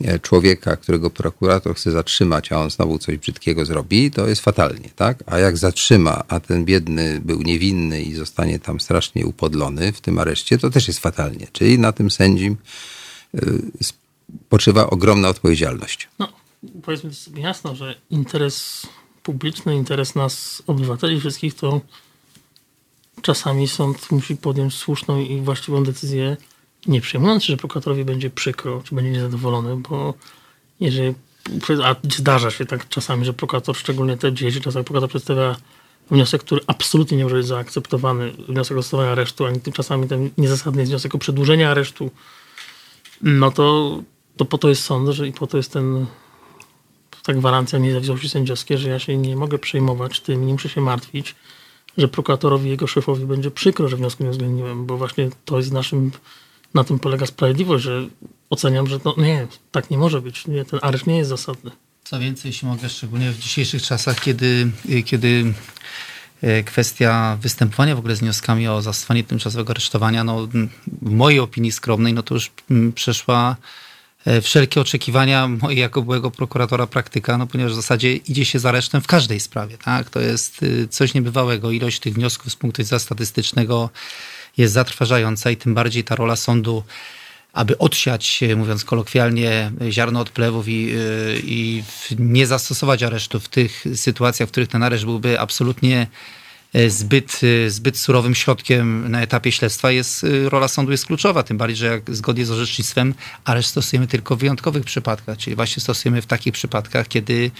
e, 0.04 0.18
człowieka, 0.18 0.76
którego 0.76 1.10
prokurator 1.10 1.74
chce 1.74 1.90
zatrzymać, 1.90 2.52
a 2.52 2.60
on 2.60 2.70
znowu 2.70 2.98
coś 2.98 3.16
brzydkiego 3.16 3.64
zrobi, 3.64 4.10
to 4.10 4.28
jest 4.28 4.42
fatalnie, 4.42 4.88
tak? 4.96 5.24
A 5.26 5.38
jak 5.38 5.58
zatrzyma, 5.58 6.24
a 6.28 6.40
ten 6.40 6.64
biedny 6.64 7.20
był 7.24 7.42
niewinny 7.42 8.02
i 8.02 8.14
zostanie 8.14 8.58
tam 8.58 8.80
strasznie 8.80 9.26
upodlony 9.26 9.92
w 9.92 10.00
tym 10.00 10.18
areszcie, 10.18 10.58
to 10.58 10.70
też 10.70 10.88
jest 10.88 11.00
fatalnie. 11.00 11.46
Czyli 11.52 11.78
na 11.78 11.92
tym 11.92 12.10
sędzim 12.10 12.56
spoczywa 14.46 14.90
ogromna 14.90 15.28
odpowiedzialność. 15.28 16.08
No, 16.18 16.28
powiedzmy 16.82 17.14
sobie 17.14 17.42
jasno, 17.42 17.74
że 17.74 17.94
interes 18.10 18.86
publiczny, 19.22 19.76
interes 19.76 20.14
nas, 20.14 20.62
obywateli 20.66 21.20
wszystkich, 21.20 21.54
to 21.54 21.80
czasami 23.22 23.68
sąd 23.68 24.10
musi 24.10 24.36
podjąć 24.36 24.74
słuszną 24.74 25.20
i 25.20 25.40
właściwą 25.40 25.84
decyzję, 25.84 26.36
nie 26.86 27.00
przejmując 27.00 27.44
się, 27.44 27.52
że 27.52 27.56
prokuratorowi 27.56 28.04
będzie 28.04 28.30
przykro, 28.30 28.82
czy 28.84 28.94
będzie 28.94 29.10
niezadowolony, 29.10 29.76
bo 29.76 30.14
jeżeli, 30.80 31.14
a 31.84 31.96
zdarza 32.12 32.50
się 32.50 32.66
tak 32.66 32.88
czasami, 32.88 33.24
że 33.24 33.32
prokurator, 33.32 33.76
szczególnie 33.76 34.16
te 34.16 34.30
w 34.30 34.34
dzisiejszych 34.34 34.62
czasach, 34.62 34.84
prokurator 34.84 35.08
przedstawia 35.08 35.56
wniosek, 36.10 36.42
który 36.42 36.60
absolutnie 36.66 37.16
nie 37.16 37.24
może 37.24 37.36
być 37.36 37.46
zaakceptowany, 37.46 38.32
wniosek 38.48 38.76
o 38.76 38.82
stosowanie 38.82 39.10
aresztu, 39.10 39.46
ani 39.46 39.60
tymczasami 39.60 40.08
ten 40.08 40.30
niezasadny 40.38 40.82
jest 40.82 40.92
wniosek 40.92 41.14
o 41.14 41.18
przedłużenie 41.18 41.70
aresztu, 41.70 42.10
no 43.22 43.50
to, 43.50 43.98
to 44.36 44.44
po 44.44 44.58
to 44.58 44.68
jest 44.68 44.82
sąd, 44.82 45.08
że 45.08 45.28
i 45.28 45.32
po 45.32 45.46
to 45.46 45.56
jest 45.56 45.72
ten 45.72 46.06
ta 47.26 47.34
gwarancja 47.34 47.78
niezawisłości 47.78 48.28
sędziowskiej, 48.28 48.78
że 48.78 48.88
ja 48.88 48.98
się 48.98 49.16
nie 49.16 49.36
mogę 49.36 49.58
przejmować 49.58 50.20
tym, 50.20 50.46
nie 50.46 50.52
muszę 50.52 50.68
się 50.68 50.80
martwić, 50.80 51.34
że 51.98 52.08
prokuratorowi 52.08 52.70
jego 52.70 52.86
szefowi 52.86 53.24
będzie 53.24 53.50
przykro, 53.50 53.88
że 53.88 53.96
wniosku 53.96 54.22
nie 54.22 54.28
uwzględniłem, 54.28 54.86
bo 54.86 54.96
właśnie 54.96 55.30
to 55.44 55.56
jest 55.56 55.72
naszym, 55.72 56.10
na 56.74 56.84
tym 56.84 56.98
polega 56.98 57.26
sprawiedliwość, 57.26 57.84
że 57.84 58.06
oceniam, 58.50 58.86
że 58.86 59.00
to 59.00 59.14
nie, 59.18 59.46
tak 59.72 59.90
nie 59.90 59.98
może 59.98 60.20
być, 60.20 60.46
nie, 60.46 60.64
ten 60.64 60.80
areszt 60.82 61.06
nie 61.06 61.16
jest 61.16 61.30
zasadny. 61.30 61.70
Co 62.04 62.18
więcej, 62.18 62.48
jeśli 62.48 62.68
mogę, 62.68 62.88
szczególnie 62.88 63.30
w 63.30 63.38
dzisiejszych 63.38 63.82
czasach, 63.82 64.20
kiedy, 64.20 64.70
kiedy 65.04 65.54
e, 66.42 66.62
kwestia 66.62 67.38
występowania 67.40 67.96
w 67.96 67.98
ogóle 67.98 68.16
z 68.16 68.20
wnioskami 68.20 68.68
o 68.68 68.82
zastosowanie 68.82 69.24
tymczasowego 69.24 69.70
aresztowania, 69.70 70.24
no, 70.24 70.48
w 71.02 71.10
mojej 71.10 71.40
opinii 71.40 71.72
skromnej, 71.72 72.12
no 72.12 72.22
to 72.22 72.34
już 72.34 72.50
mm, 72.70 72.92
przeszła 72.92 73.56
wszelkie 74.42 74.80
oczekiwania 74.80 75.48
mojego 75.48 75.80
jako 75.80 76.02
byłego 76.02 76.30
prokuratora 76.30 76.86
praktyka, 76.86 77.38
no 77.38 77.46
ponieważ 77.46 77.72
w 77.72 77.76
zasadzie 77.76 78.16
idzie 78.16 78.44
się 78.44 78.58
z 78.58 78.66
aresztem 78.66 79.00
w 79.02 79.06
każdej 79.06 79.40
sprawie, 79.40 79.78
tak? 79.78 80.10
To 80.10 80.20
jest 80.20 80.62
y, 80.62 80.88
coś 80.88 81.14
niebywałego. 81.14 81.70
Ilość 81.70 82.00
tych 82.00 82.14
wniosków 82.14 82.52
z 82.52 82.56
punktu 82.56 82.82
widzenia 82.82 83.00
statystycznego 83.00 83.90
jest 84.56 84.74
zatrważająca 84.74 85.50
i 85.50 85.56
tym 85.56 85.74
bardziej 85.74 86.04
ta 86.04 86.16
rola 86.16 86.36
sądu, 86.36 86.82
aby 87.52 87.78
odsiać, 87.78 88.42
e, 88.42 88.56
mówiąc 88.56 88.84
kolokwialnie, 88.84 89.72
ziarno 89.90 90.20
od 90.20 90.30
plewów 90.30 90.68
i, 90.68 90.90
y, 90.90 91.40
i 91.44 91.82
nie 92.18 92.46
zastosować 92.46 93.02
aresztu 93.02 93.40
w 93.40 93.48
tych 93.48 93.84
sytuacjach, 93.94 94.48
w 94.48 94.52
których 94.52 94.68
ten 94.68 94.82
areszt 94.82 95.04
byłby 95.04 95.40
absolutnie 95.40 96.00
e, 96.00 96.06
zbyt, 96.88 97.40
e, 97.66 97.70
zbyt 97.70 97.98
surowym 97.98 98.34
środkiem 98.34 99.10
na 99.10 99.22
etapie 99.22 99.52
śledztwa 99.52 99.90
jest, 99.90 100.24
e, 100.24 100.48
rola 100.48 100.68
sądu 100.68 100.92
jest 100.92 101.06
kluczowa, 101.06 101.42
tym 101.42 101.58
bardziej, 101.58 101.76
że 101.76 101.86
jak 101.86 102.14
zgodnie 102.16 102.46
z 102.46 102.50
orzecznictwem 102.50 103.14
areszt 103.44 103.70
stosujemy 103.70 104.06
tylko 104.06 104.36
w 104.36 104.38
wyjątkowych 104.38 104.84
przypadkach, 104.84 105.38
czyli 105.38 105.56
właśnie 105.56 105.82
stosujemy 105.82 106.22
w 106.22 106.26
takich 106.26 106.52
przypadkach, 106.52 107.08
kiedy 107.08 107.50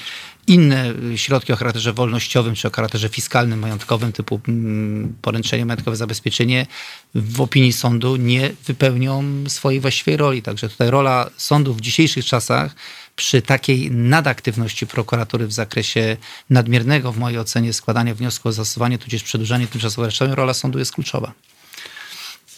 inne 0.47 0.95
środki 1.17 1.53
o 1.53 1.57
charakterze 1.57 1.93
wolnościowym 1.93 2.55
czy 2.55 2.69
o 2.69 2.71
charakterze 2.71 3.09
fiskalnym, 3.09 3.59
majątkowym, 3.59 4.13
typu 4.13 4.41
mm, 4.49 5.15
poręczenie, 5.23 5.67
majątkowe 5.67 5.97
zabezpieczenie, 5.97 6.67
w 7.15 7.41
opinii 7.41 7.73
sądu 7.73 8.17
nie 8.17 8.51
wypełnią 8.67 9.25
swojej 9.49 9.81
właściwej 9.81 10.17
roli. 10.17 10.43
Także 10.43 10.69
tutaj 10.69 10.91
rola 10.91 11.31
sądu 11.37 11.75
w 11.75 11.81
dzisiejszych 11.81 12.25
czasach 12.25 12.75
przy 13.17 13.43
takiej 13.43 13.91
nadaktywności 13.91 14.87
prokuratury 14.87 15.47
w 15.47 15.53
zakresie 15.53 16.17
nadmiernego, 16.51 17.13
w 17.13 17.19
mojej 17.19 17.39
ocenie, 17.39 17.73
składania 17.73 18.15
wniosku 18.15 18.49
o 18.49 18.53
zastosowanie 18.53 18.99
tudzież 18.99 19.23
przedłużanie 19.23 19.67
tymczasowego 19.67 20.05
aresztowania, 20.05 20.35
rola 20.35 20.55
sądu 20.55 20.79
jest 20.79 20.93
kluczowa. 20.93 21.33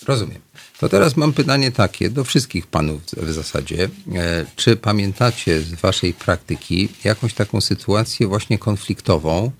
Rozumiem. 0.06 0.40
To 0.78 0.88
teraz 0.88 1.16
mam 1.16 1.32
pytanie 1.32 1.72
takie 1.72 2.10
do 2.10 2.24
wszystkich 2.24 2.66
panów 2.66 3.02
w 3.16 3.32
zasadzie. 3.32 3.88
E, 4.14 4.46
Czy 4.56 4.76
pamiętacie 4.76 5.60
z 5.60 5.74
waszej 5.74 6.14
praktyki 6.14 6.88
jakąś 7.04 7.34
taką 7.34 7.60
sytuację 7.60 8.26
właśnie 8.26 8.58
konfliktową, 8.58 9.50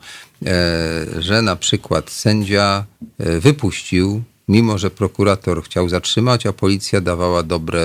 e, 0.46 1.22
że 1.22 1.42
na 1.42 1.56
przykład 1.56 2.10
sędzia 2.10 2.84
e, 3.18 3.40
wypuścił, 3.40 4.22
mimo 4.48 4.78
że 4.78 4.90
prokurator 4.90 5.64
chciał 5.64 5.88
zatrzymać, 5.88 6.46
a 6.46 6.52
policja 6.52 7.00
dawała 7.00 7.42
dobre 7.42 7.80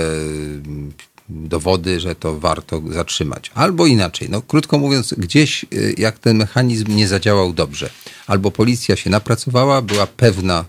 dowody, 1.30 2.00
że 2.00 2.16
to 2.16 2.40
warto 2.40 2.82
zatrzymać. 2.90 3.52
Albo 3.56 3.86
inaczej, 3.86 4.30
no 4.30 4.42
krótko 4.42 4.78
mówiąc, 4.78 5.14
gdzieś 5.18 5.66
y, 5.74 5.96
jak 5.98 6.20
ten 6.20 6.38
mechanizm 6.38 6.96
nie 6.96 7.08
zadziałał 7.08 7.54
dobrze, 7.54 7.90
albo 8.28 8.52
policja 8.52 8.96
się 8.96 9.10
napracowała, 9.10 9.82
była 9.82 10.08
pewna, 10.08 10.66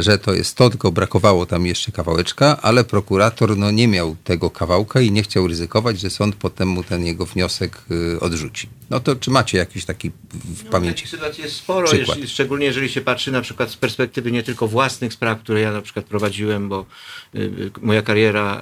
że 0.00 0.18
to 0.18 0.34
jest 0.34 0.56
to, 0.56 0.70
tylko 0.70 0.92
brakowało 0.92 1.46
tam 1.46 1.66
jeszcze 1.66 1.92
kawałeczka, 1.92 2.62
ale 2.62 2.84
prokurator 2.84 3.56
no, 3.56 3.70
nie 3.70 3.88
miał 3.88 4.16
tego 4.24 4.50
kawałka 4.50 5.00
i 5.00 5.10
nie 5.10 5.22
chciał 5.22 5.48
ryzykować, 5.48 6.00
że 6.00 6.10
sąd 6.10 6.34
potem 6.34 6.68
mu 6.68 6.84
ten 6.84 7.06
jego 7.06 7.26
wniosek 7.26 7.82
y, 7.90 8.20
odrzuci. 8.20 8.68
No 8.90 9.00
to 9.00 9.16
czy 9.16 9.30
macie 9.30 9.58
jakiś 9.58 9.84
taki 9.84 10.10
w 10.44 10.64
pamięci? 10.64 10.94
Takich 10.94 11.10
sytuacji 11.10 11.44
jest 11.44 11.56
sporo, 11.56 11.88
szczególnie 12.26 12.66
jeżeli 12.66 12.88
się 12.88 13.00
patrzy 13.00 13.32
na 13.32 13.40
przykład 13.40 13.70
z 13.70 13.76
perspektywy 13.76 14.32
nie 14.32 14.42
tylko 14.42 14.68
własnych 14.68 15.12
spraw, 15.12 15.40
które 15.40 15.60
ja 15.60 15.72
na 15.72 15.82
przykład 15.82 16.04
prowadziłem, 16.04 16.68
bo 16.68 16.86
y, 17.34 17.38
y, 17.38 17.70
moja 17.80 18.02
kariera 18.02 18.56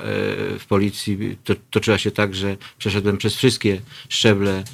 y, 0.54 0.58
w 0.58 0.66
policji 0.68 1.38
to, 1.44 1.54
toczyła 1.70 1.98
się 1.98 2.10
tak, 2.10 2.34
że 2.34 2.56
przeszedłem 2.78 3.18
przez 3.18 3.34
wszystkie 3.34 3.80
szczeble 4.08 4.52
e, 4.52 4.64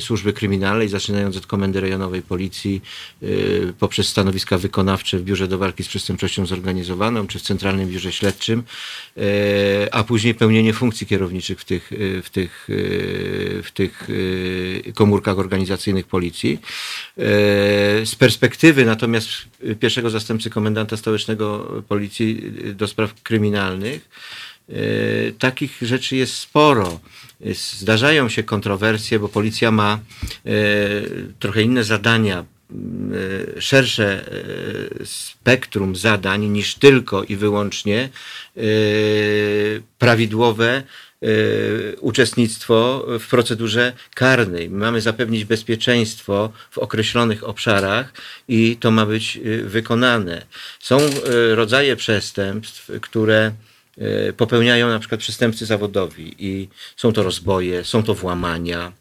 służby 0.00 0.32
kryminalnej, 0.32 0.88
zaczynając 0.88 1.36
od 1.36 1.46
komendy 1.46 1.80
rejonowej 1.80 2.22
policji, 2.22 2.82
e, 3.22 3.26
poprzez 3.78 4.08
stanowiska 4.08 4.58
wykonawcze 4.58 5.18
w 5.18 5.22
Biurze 5.22 5.48
do 5.48 5.58
Walki 5.58 5.84
z 5.84 5.88
Przestępczością 5.88 6.46
Zorganizowaną, 6.46 7.26
czy 7.26 7.38
w 7.38 7.42
Centralnym 7.42 7.88
Biurze 7.88 8.12
Śledczym, 8.12 8.62
e, 9.16 9.94
a 9.94 10.04
później 10.04 10.34
pełnienie 10.34 10.72
funkcji 10.72 11.06
kierowniczych 11.06 11.60
w 11.60 11.64
tych, 11.64 11.90
w 12.22 12.30
tych, 12.30 12.68
w 13.62 13.70
tych 13.74 14.08
komórkach 14.94 15.38
organizacyjnych 15.38 16.06
policji. 16.06 16.58
Z 18.04 18.14
perspektywy 18.14 18.84
natomiast 18.84 19.28
pierwszego 19.80 20.10
zastępcy 20.10 20.50
komendanta 20.50 20.96
stołecznego 20.96 21.58
policji 21.88 22.42
do 22.74 22.88
spraw 22.88 23.22
kryminalnych, 23.22 24.08
takich 25.38 25.78
rzeczy 25.82 26.16
jest 26.16 26.34
sporo. 26.34 27.00
Jest- 27.40 27.78
Zdarzają 27.78 28.28
się 28.28 28.42
kontrowersje, 28.42 29.18
bo 29.18 29.28
policja 29.28 29.70
ma 29.70 29.98
e, 30.46 30.50
trochę 31.38 31.62
inne 31.62 31.84
zadania, 31.84 32.44
e, 33.56 33.60
szersze 33.60 34.24
spektrum 35.04 35.96
zadań 35.96 36.46
niż 36.48 36.74
tylko 36.74 37.24
i 37.24 37.36
wyłącznie 37.36 38.08
prawidłowe 39.98 40.82
uczestnictwo 42.00 43.06
w 43.20 43.28
procedurze 43.28 43.92
karnej. 44.14 44.70
Mamy 44.70 45.00
zapewnić 45.00 45.44
bezpieczeństwo 45.44 46.52
w 46.70 46.78
określonych 46.78 47.44
obszarach 47.44 48.12
i 48.48 48.76
to 48.80 48.90
ma 48.90 49.06
być 49.06 49.38
wykonane. 49.64 50.46
Są 50.80 50.98
rodzaje 51.54 51.96
przestępstw, 51.96 52.90
które 53.00 53.52
popełniają 54.36 54.88
na 54.88 54.98
przykład 54.98 55.20
przestępcy 55.20 55.66
zawodowi 55.66 56.34
i 56.38 56.68
są 56.96 57.12
to 57.12 57.22
rozboje, 57.22 57.84
są 57.84 58.02
to 58.02 58.14
włamania, 58.14 58.92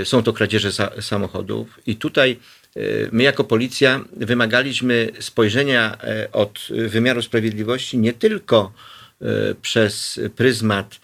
e, 0.00 0.04
są 0.04 0.22
to 0.22 0.32
kradzieże 0.32 0.68
sa- 0.72 1.02
samochodów. 1.02 1.80
I 1.86 1.96
tutaj 1.96 2.30
e, 2.76 2.80
my 3.12 3.22
jako 3.22 3.44
policja 3.44 4.04
wymagaliśmy 4.16 5.08
spojrzenia 5.20 5.96
e, 6.02 6.32
od 6.32 6.58
wymiaru 6.88 7.22
sprawiedliwości 7.22 7.98
nie 7.98 8.12
tylko 8.12 8.72
e, 9.22 9.54
przez 9.62 10.20
pryzmat 10.36 11.00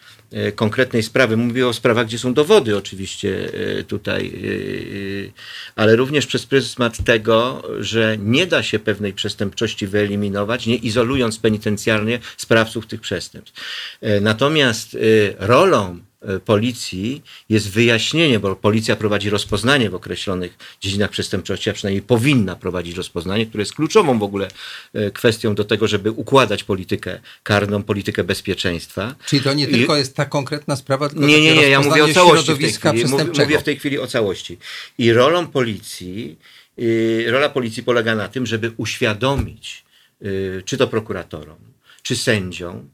konkretnej 0.54 1.02
sprawy. 1.02 1.36
Mówię 1.36 1.68
o 1.68 1.72
sprawach, 1.72 2.06
gdzie 2.06 2.18
są 2.18 2.34
dowody 2.34 2.76
oczywiście 2.76 3.50
e, 3.78 3.84
tutaj, 3.84 4.26
e, 4.26 5.28
e, 5.28 5.32
ale 5.76 5.96
również 5.96 6.26
przez 6.26 6.46
pryzmat 6.46 7.04
tego, 7.04 7.62
że 7.78 8.16
nie 8.18 8.46
da 8.46 8.62
się 8.62 8.78
pewnej 8.78 9.12
przestępczości 9.12 9.86
wyeliminować, 9.86 10.66
nie 10.66 10.76
izolując 10.76 11.38
penitencjarnie 11.38 12.18
sprawców 12.36 12.86
tych 12.86 13.00
przestępstw. 13.00 13.60
E, 14.00 14.20
Natomiast 14.20 14.94
e, 14.94 14.98
rolą 15.46 15.98
e, 15.98 16.11
policji 16.44 17.22
jest 17.48 17.70
wyjaśnienie, 17.70 18.40
bo 18.40 18.56
policja 18.56 18.96
prowadzi 18.96 19.30
rozpoznanie 19.30 19.90
w 19.90 19.94
określonych 19.94 20.58
dziedzinach 20.80 21.10
przestępczości, 21.10 21.70
a 21.70 21.72
przynajmniej 21.72 22.02
powinna 22.02 22.56
prowadzić 22.56 22.96
rozpoznanie, 22.96 23.46
które 23.46 23.62
jest 23.62 23.74
kluczową 23.74 24.18
w 24.18 24.22
ogóle 24.22 24.48
e, 24.94 25.10
kwestią 25.10 25.54
do 25.54 25.64
tego, 25.64 25.88
żeby 25.88 26.10
układać 26.10 26.64
politykę 26.64 27.20
karną, 27.42 27.82
politykę 27.82 28.24
bezpieczeństwa. 28.24 29.14
Czyli 29.26 29.42
to 29.42 29.54
nie 29.54 29.64
I- 29.64 29.72
tylko 29.72 29.96
jest 29.96 30.16
ta 30.16 30.24
konkretna 30.24 30.76
sprawa, 30.76 31.08
tylko 31.08 31.26
nie, 31.26 31.40
nie, 31.40 31.54
nie, 31.54 31.68
ja 31.68 31.80
mówię 31.80 32.04
o 32.04 32.08
całości 32.08 32.54
w 32.54 32.58
tej 32.58 32.72
chwili. 32.72 33.04
Mówię, 33.38 33.58
w 33.58 33.62
tej 33.62 33.78
chwili 33.78 33.98
o 33.98 34.06
całości. 34.06 34.58
I 34.98 35.12
rolą 35.12 35.46
policji, 35.46 36.38
y, 36.78 37.24
rola 37.28 37.48
policji 37.48 37.82
polega 37.82 38.14
na 38.14 38.28
tym, 38.28 38.46
żeby 38.46 38.72
uświadomić, 38.76 39.84
y, 40.22 40.62
czy 40.64 40.76
to 40.76 40.88
prokuratorom, 40.88 41.58
czy 42.02 42.16
sędziom, 42.16 42.88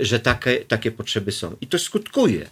że 0.00 0.20
takie, 0.20 0.64
takie 0.64 0.90
potrzeby 0.90 1.32
są. 1.32 1.56
I 1.60 1.66
to 1.66 1.78
skutkuje. 1.78 2.50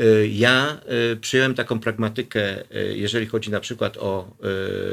Y, 0.00 0.28
Ja 0.28 0.80
y, 1.12 1.16
przyjąłem 1.16 1.54
taką 1.54 1.80
pragmatykę, 1.80 2.60
y, 2.76 2.96
jeżeli 2.96 3.26
chodzi 3.26 3.50
na 3.50 3.60
przykład 3.60 3.96
o 3.96 4.36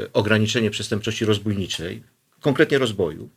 y, 0.04 0.12
ograniczenie 0.12 0.70
przestępczości 0.70 1.24
rozbójniczej, 1.24 2.02
konkretnie 2.40 2.78
rozboju, 2.78 3.28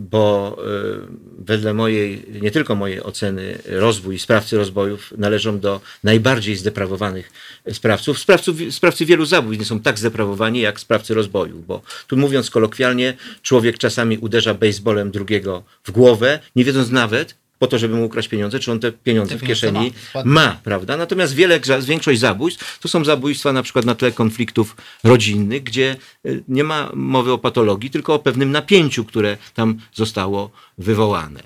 bo 0.00 0.58
wedle 1.46 1.74
mojej, 1.74 2.24
nie 2.42 2.50
tylko 2.50 2.74
mojej 2.74 3.02
oceny, 3.02 3.58
rozwój 3.66 4.18
sprawcy 4.18 4.56
rozbojów 4.56 5.12
należą 5.18 5.60
do 5.60 5.80
najbardziej 6.04 6.56
zdeprawowanych 6.56 7.32
sprawców. 7.72 8.18
Sprawców 8.18 8.56
sprawcy 8.70 9.06
wielu 9.06 9.24
zabójstw 9.24 9.60
nie 9.60 9.66
są 9.66 9.80
tak 9.80 9.98
zdeprawowani 9.98 10.60
jak 10.60 10.80
sprawcy 10.80 11.14
rozbojów, 11.14 11.66
bo 11.66 11.82
tu 12.06 12.16
mówiąc 12.16 12.50
kolokwialnie, 12.50 13.16
człowiek 13.42 13.78
czasami 13.78 14.18
uderza 14.18 14.54
baseballem 14.54 15.10
drugiego 15.10 15.62
w 15.84 15.90
głowę, 15.90 16.40
nie 16.56 16.64
wiedząc 16.64 16.90
nawet, 16.90 17.43
po 17.64 17.68
to, 17.68 17.78
żeby 17.78 17.96
mu 17.96 18.04
ukraść 18.04 18.28
pieniądze, 18.28 18.60
czy 18.60 18.72
on 18.72 18.80
te 18.80 18.92
pieniądze 18.92 19.34
Te 19.34 19.38
w 19.38 19.46
kieszeni 19.46 19.92
ma, 20.14 20.24
ma, 20.24 20.60
prawda? 20.64 20.96
Natomiast 20.96 21.34
wiele, 21.34 21.60
większość 21.82 22.20
zabójstw 22.20 22.78
to 22.78 22.88
są 22.88 23.04
zabójstwa 23.04 23.52
na 23.52 23.62
przykład 23.62 23.84
na 23.84 23.94
tle 23.94 24.12
konfliktów 24.12 24.76
rodzinnych, 25.04 25.62
gdzie 25.62 25.96
y, 26.26 26.44
nie 26.48 26.64
ma 26.64 26.90
mowy 26.94 27.32
o 27.32 27.38
patologii, 27.38 27.90
tylko 27.90 28.14
o 28.14 28.18
pewnym 28.18 28.50
napięciu, 28.50 29.04
które 29.04 29.36
tam 29.54 29.78
zostało 29.94 30.50
wywołane. 30.78 31.42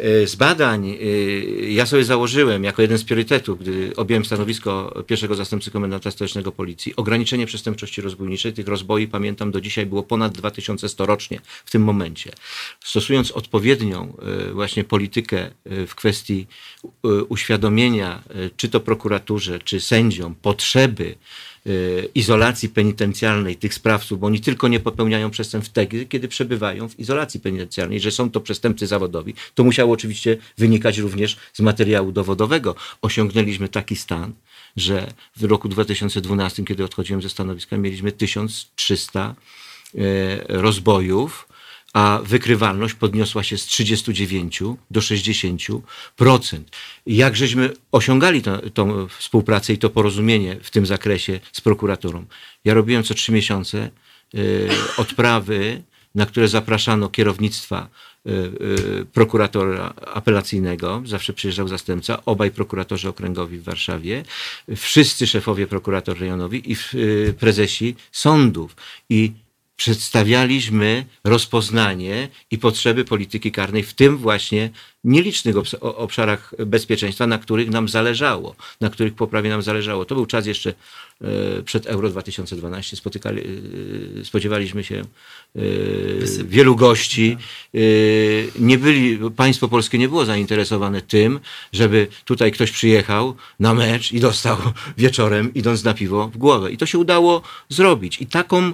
Y, 0.00 0.26
Z 0.26 0.34
badań 0.34 0.88
y, 0.88 1.70
ja 1.70 1.86
sobie 1.86 2.04
założyłem 2.04 2.64
jako 2.64 2.82
jeden 2.82 2.98
z 2.98 3.04
priorytetów, 3.04 3.60
gdy 3.60 3.92
objąłem 3.96 4.24
stanowisko 4.24 5.04
pierwszego 5.06 5.34
zastępcy 5.34 5.70
komendanta 5.70 6.10
stołecznego 6.10 6.52
policji, 6.52 6.96
ograniczenie 6.96 7.46
przestępczości 7.46 8.00
rozbójniczej. 8.00 8.52
Tych 8.52 8.68
rozboi, 8.68 9.08
pamiętam, 9.08 9.50
do 9.50 9.60
dzisiaj 9.60 9.86
było 9.86 10.02
ponad 10.02 10.32
2100 10.32 11.06
rocznie 11.06 11.40
w 11.64 11.70
tym 11.70 11.82
momencie. 11.82 12.32
Stosując 12.80 13.30
odpowiednią 13.30 14.16
y, 14.48 14.52
właśnie 14.52 14.84
politykę 14.84 15.50
w 15.64 15.94
kwestii 15.94 16.46
uświadomienia, 17.28 18.22
czy 18.56 18.68
to 18.68 18.80
prokuraturze, 18.80 19.58
czy 19.58 19.80
sędziom, 19.80 20.34
potrzeby 20.42 21.14
izolacji 22.14 22.68
penitencjalnej 22.68 23.56
tych 23.56 23.74
sprawców, 23.74 24.20
bo 24.20 24.26
oni 24.26 24.40
tylko 24.40 24.68
nie 24.68 24.80
popełniają 24.80 25.30
przestępstw 25.30 25.70
wtedy, 25.70 26.06
kiedy 26.06 26.28
przebywają 26.28 26.88
w 26.88 26.98
izolacji 26.98 27.40
penitencjalnej, 27.40 28.00
że 28.00 28.10
są 28.10 28.30
to 28.30 28.40
przestępcy 28.40 28.86
zawodowi. 28.86 29.34
To 29.54 29.64
musiało 29.64 29.92
oczywiście 29.92 30.36
wynikać 30.58 30.98
również 30.98 31.36
z 31.52 31.60
materiału 31.60 32.12
dowodowego. 32.12 32.74
Osiągnęliśmy 33.02 33.68
taki 33.68 33.96
stan, 33.96 34.32
że 34.76 35.12
w 35.36 35.44
roku 35.44 35.68
2012, 35.68 36.64
kiedy 36.64 36.84
odchodziłem 36.84 37.22
ze 37.22 37.28
stanowiska, 37.28 37.76
mieliśmy 37.76 38.12
1300 38.12 39.34
e, 39.94 40.04
rozbojów, 40.48 41.48
a 41.94 42.20
wykrywalność 42.24 42.94
podniosła 42.94 43.42
się 43.42 43.58
z 43.58 43.66
39 43.66 44.62
do 44.90 45.00
60%. 45.00 45.80
Jak 47.06 47.36
żeśmy 47.36 47.70
osiągali 47.92 48.42
tą 48.74 49.08
współpracę 49.08 49.72
i 49.72 49.78
to 49.78 49.90
porozumienie 49.90 50.56
w 50.62 50.70
tym 50.70 50.86
zakresie 50.86 51.40
z 51.52 51.60
prokuraturą? 51.60 52.24
Ja 52.64 52.74
robiłem 52.74 53.02
co 53.02 53.14
trzy 53.14 53.32
miesiące 53.32 53.90
y, 54.34 54.68
odprawy, 54.96 55.82
na 56.14 56.26
które 56.26 56.48
zapraszano 56.48 57.08
kierownictwa 57.08 57.88
y, 58.26 58.30
y, 58.30 59.06
prokuratora 59.12 59.94
apelacyjnego, 60.14 61.02
zawsze 61.06 61.32
przyjeżdżał 61.32 61.68
zastępca, 61.68 62.24
obaj 62.24 62.50
prokuratorzy 62.50 63.08
okręgowi 63.08 63.58
w 63.58 63.64
Warszawie, 63.64 64.24
wszyscy 64.76 65.26
szefowie 65.26 65.66
prokurator 65.66 66.18
rejonowi 66.18 66.72
i 66.72 66.76
prezesi 67.38 67.94
sądów. 68.12 68.76
I 69.08 69.43
przedstawialiśmy 69.76 71.04
rozpoznanie 71.24 72.28
i 72.50 72.58
potrzeby 72.58 73.04
polityki 73.04 73.52
karnej 73.52 73.82
w 73.82 73.94
tym 73.94 74.16
właśnie 74.16 74.70
nielicznych 75.04 75.54
obs- 75.56 75.76
obszarach 75.80 76.54
bezpieczeństwa, 76.66 77.26
na 77.26 77.38
których 77.38 77.70
nam 77.70 77.88
zależało, 77.88 78.56
na 78.80 78.90
których 78.90 79.14
poprawie 79.14 79.50
nam 79.50 79.62
zależało. 79.62 80.04
To 80.04 80.14
był 80.14 80.26
czas 80.26 80.46
jeszcze 80.46 80.74
e, 81.20 81.62
przed 81.62 81.86
Euro 81.86 82.08
2012. 82.10 82.96
Spotykali, 82.96 83.42
e, 84.20 84.24
spodziewaliśmy 84.24 84.84
się 84.84 85.04
e, 85.56 85.60
wielu 86.44 86.76
gości. 86.76 87.36
E, 87.74 87.78
Nie 88.58 88.78
byli, 88.78 89.18
państwo 89.36 89.68
polskie 89.68 89.98
nie 89.98 90.08
było 90.08 90.24
zainteresowane 90.24 91.02
tym, 91.02 91.40
żeby 91.72 92.06
tutaj 92.24 92.52
ktoś 92.52 92.70
przyjechał 92.70 93.36
na 93.60 93.74
mecz 93.74 94.12
i 94.12 94.20
dostał 94.20 94.56
wieczorem, 94.98 95.54
idąc 95.54 95.84
na 95.84 95.94
piwo, 95.94 96.28
w 96.28 96.36
głowę. 96.36 96.72
I 96.72 96.76
to 96.76 96.86
się 96.86 96.98
udało 96.98 97.42
zrobić. 97.68 98.20
I 98.20 98.26
taką 98.26 98.72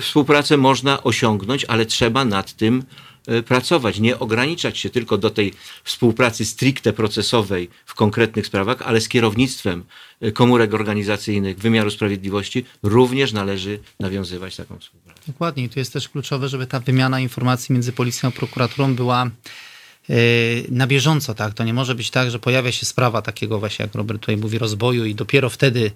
współpracę 0.00 0.56
można 0.56 1.02
osiągnąć, 1.02 1.64
ale 1.64 1.86
trzeba 1.86 2.24
nad 2.24 2.52
tym 2.52 2.82
e, 3.26 3.42
pracować. 3.42 4.00
Nie 4.00 4.18
ograniczać 4.18 4.78
się 4.78 4.90
tylko 4.90 5.18
do 5.18 5.30
tej 5.30 5.52
współpracy 5.84 6.44
stricte 6.44 6.92
procesowej 6.92 7.70
w 7.86 7.94
konkretnych 7.94 8.46
sprawach, 8.46 8.82
ale 8.82 9.00
z 9.00 9.08
kierownictwem 9.08 9.84
e, 10.20 10.32
komórek 10.32 10.74
organizacyjnych 10.74 11.58
wymiaru 11.58 11.90
sprawiedliwości 11.90 12.64
również 12.82 13.32
należy 13.32 13.80
nawiązywać 14.00 14.56
taką 14.56 14.78
współpracę. 14.78 15.20
Dokładnie. 15.26 15.64
I 15.64 15.68
tu 15.68 15.78
jest 15.78 15.92
też 15.92 16.08
kluczowe, 16.08 16.48
żeby 16.48 16.66
ta 16.66 16.80
wymiana 16.80 17.20
informacji 17.20 17.72
między 17.72 17.92
policją 17.92 18.28
a 18.28 18.32
prokuraturą 18.32 18.94
była 18.94 19.30
e, 20.10 20.14
na 20.68 20.86
bieżąco, 20.86 21.34
tak? 21.34 21.54
To 21.54 21.64
nie 21.64 21.74
może 21.74 21.94
być 21.94 22.10
tak, 22.10 22.30
że 22.30 22.38
pojawia 22.38 22.72
się 22.72 22.86
sprawa 22.86 23.22
takiego 23.22 23.58
właśnie, 23.58 23.82
jak 23.82 23.94
Robert 23.94 24.20
tutaj 24.20 24.36
mówi, 24.36 24.58
rozboju 24.58 25.04
i 25.04 25.14
dopiero 25.14 25.50
wtedy 25.50 25.90
e, 25.90 25.92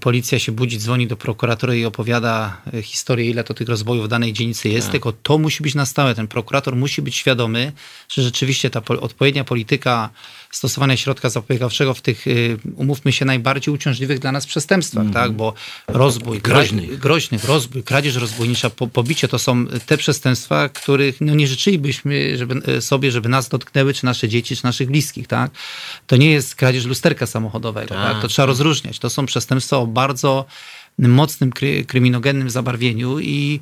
policja 0.00 0.38
się 0.38 0.52
budzi, 0.52 0.78
dzwoni 0.78 1.06
do 1.06 1.16
prokuratury 1.16 1.78
i 1.78 1.84
opowiada 1.84 2.56
e, 2.74 2.82
historię, 2.82 3.30
ile 3.30 3.44
to 3.44 3.54
tych 3.54 3.68
rozbojów 3.68 4.04
w 4.04 4.08
danej 4.08 4.32
dzielnicy 4.32 4.68
jest, 4.68 4.86
Tak. 4.86 4.92
tylko 4.92 5.12
to 5.12 5.38
musi 5.38 5.62
być 5.62 5.74
na 5.74 5.86
stałe. 5.86 6.14
Ten 6.14 6.28
prokurator 6.28 6.76
musi 6.76 7.02
być 7.02 7.16
świadomy, 7.16 7.72
że 8.08 8.22
rzeczywiście 8.22 8.70
ta 8.70 8.80
po- 8.80 9.00
odpowiednia 9.00 9.44
polityka 9.44 10.10
stosowania 10.50 10.96
środka 10.96 11.30
zapobiegawczego 11.30 11.94
w 11.94 12.00
tych, 12.00 12.26
y, 12.26 12.58
umówmy 12.76 13.12
się, 13.12 13.24
najbardziej 13.24 13.74
uciążliwych 13.74 14.18
dla 14.18 14.32
nas 14.32 14.46
przestępstwach, 14.46 15.06
tak? 15.12 15.32
Bo 15.32 15.54
rozbój. 15.88 16.40
Groźnych. 16.40 16.98
Groźnych, 16.98 17.44
rozbój, 17.44 17.82
kradzież 17.82 18.14
rozbójnicza, 18.14 18.70
po, 18.70 18.86
pobicie 18.86 19.28
to 19.28 19.38
są 19.38 19.66
te 19.66 19.96
przestępstwa, 19.96 20.68
których 20.68 21.20
no, 21.20 21.34
nie 21.34 21.46
życzylibyśmy 21.46 22.36
żeby, 22.38 22.82
sobie, 22.82 23.10
żeby 23.10 23.28
nas 23.28 23.48
dotknęły, 23.48 23.94
czy 23.94 24.04
nasze 24.04 24.28
dzieci, 24.28 24.56
czy 24.56 24.64
naszych 24.64 24.88
bliskich, 24.90 25.26
tak? 25.26 25.50
To 26.06 26.16
nie 26.16 26.30
jest 26.30 26.54
kradzież 26.54 26.84
lusterka 26.84 27.26
samochodowego, 27.26 27.94
tak? 27.94 28.12
Tak, 28.12 28.22
To 28.22 28.28
trzeba 28.28 28.46
rozróżniać. 28.46 28.98
To 28.98 29.10
są 29.10 29.26
przestępstwa 29.26 29.71
o 29.78 29.86
bardzo 29.86 30.44
mocnym 30.98 31.52
kry, 31.52 31.84
kryminogennym 31.84 32.50
zabarwieniu 32.50 33.20
i 33.20 33.60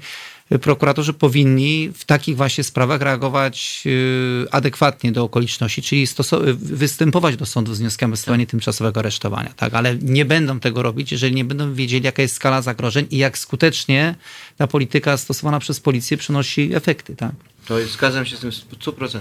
prokuratorzy 0.59 1.13
powinni 1.13 1.91
w 1.95 2.05
takich 2.05 2.37
właśnie 2.37 2.65
sprawach 2.65 3.01
reagować 3.01 3.83
y, 3.87 4.47
adekwatnie 4.51 5.13
do 5.13 5.25
okoliczności, 5.25 5.83
czyli 5.83 6.07
występować 6.55 7.37
do 7.37 7.47
sądu 7.47 7.75
z 7.75 7.79
wnioskami 7.79 8.13
o 8.13 8.17
stosowanie 8.17 8.47
tymczasowego 8.47 9.01
aresztowania. 9.01 9.53
Tak? 9.57 9.75
Ale 9.75 9.97
nie 9.97 10.25
będą 10.25 10.61
tego 10.61 10.83
robić, 10.83 11.13
jeżeli 11.13 11.35
nie 11.35 11.45
będą 11.45 11.75
wiedzieli, 11.75 12.05
jaka 12.05 12.23
jest 12.23 12.35
skala 12.35 12.63
zagrożeń 12.63 13.07
i 13.11 13.19
jak 13.19 13.39
skutecznie 13.39 14.15
ta 14.57 14.67
polityka 14.67 15.17
stosowana 15.17 15.59
przez 15.59 15.81
policję 15.81 16.17
przynosi 16.17 16.75
efekty. 16.75 17.17
Tak? 17.17 17.33
To 17.67 17.79
jest, 17.79 17.93
zgadzam 17.93 18.27
się 18.27 18.37
z 18.37 18.41
tym 18.41 18.53
w 18.53 18.55
100%. 18.55 19.21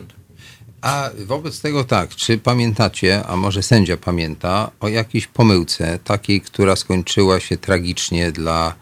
A 0.82 1.10
wobec 1.26 1.62
tego 1.62 1.84
tak, 1.84 2.16
czy 2.16 2.38
pamiętacie, 2.38 3.26
a 3.28 3.36
może 3.36 3.64
sędzia 3.64 3.98
pamięta, 3.98 4.72
o 4.80 4.88
jakiejś 4.88 5.28
pomyłce, 5.28 6.00
takiej, 6.04 6.42
która 6.42 6.76
skończyła 6.76 7.40
się 7.40 7.58
tragicznie 7.58 8.32
dla 8.32 8.76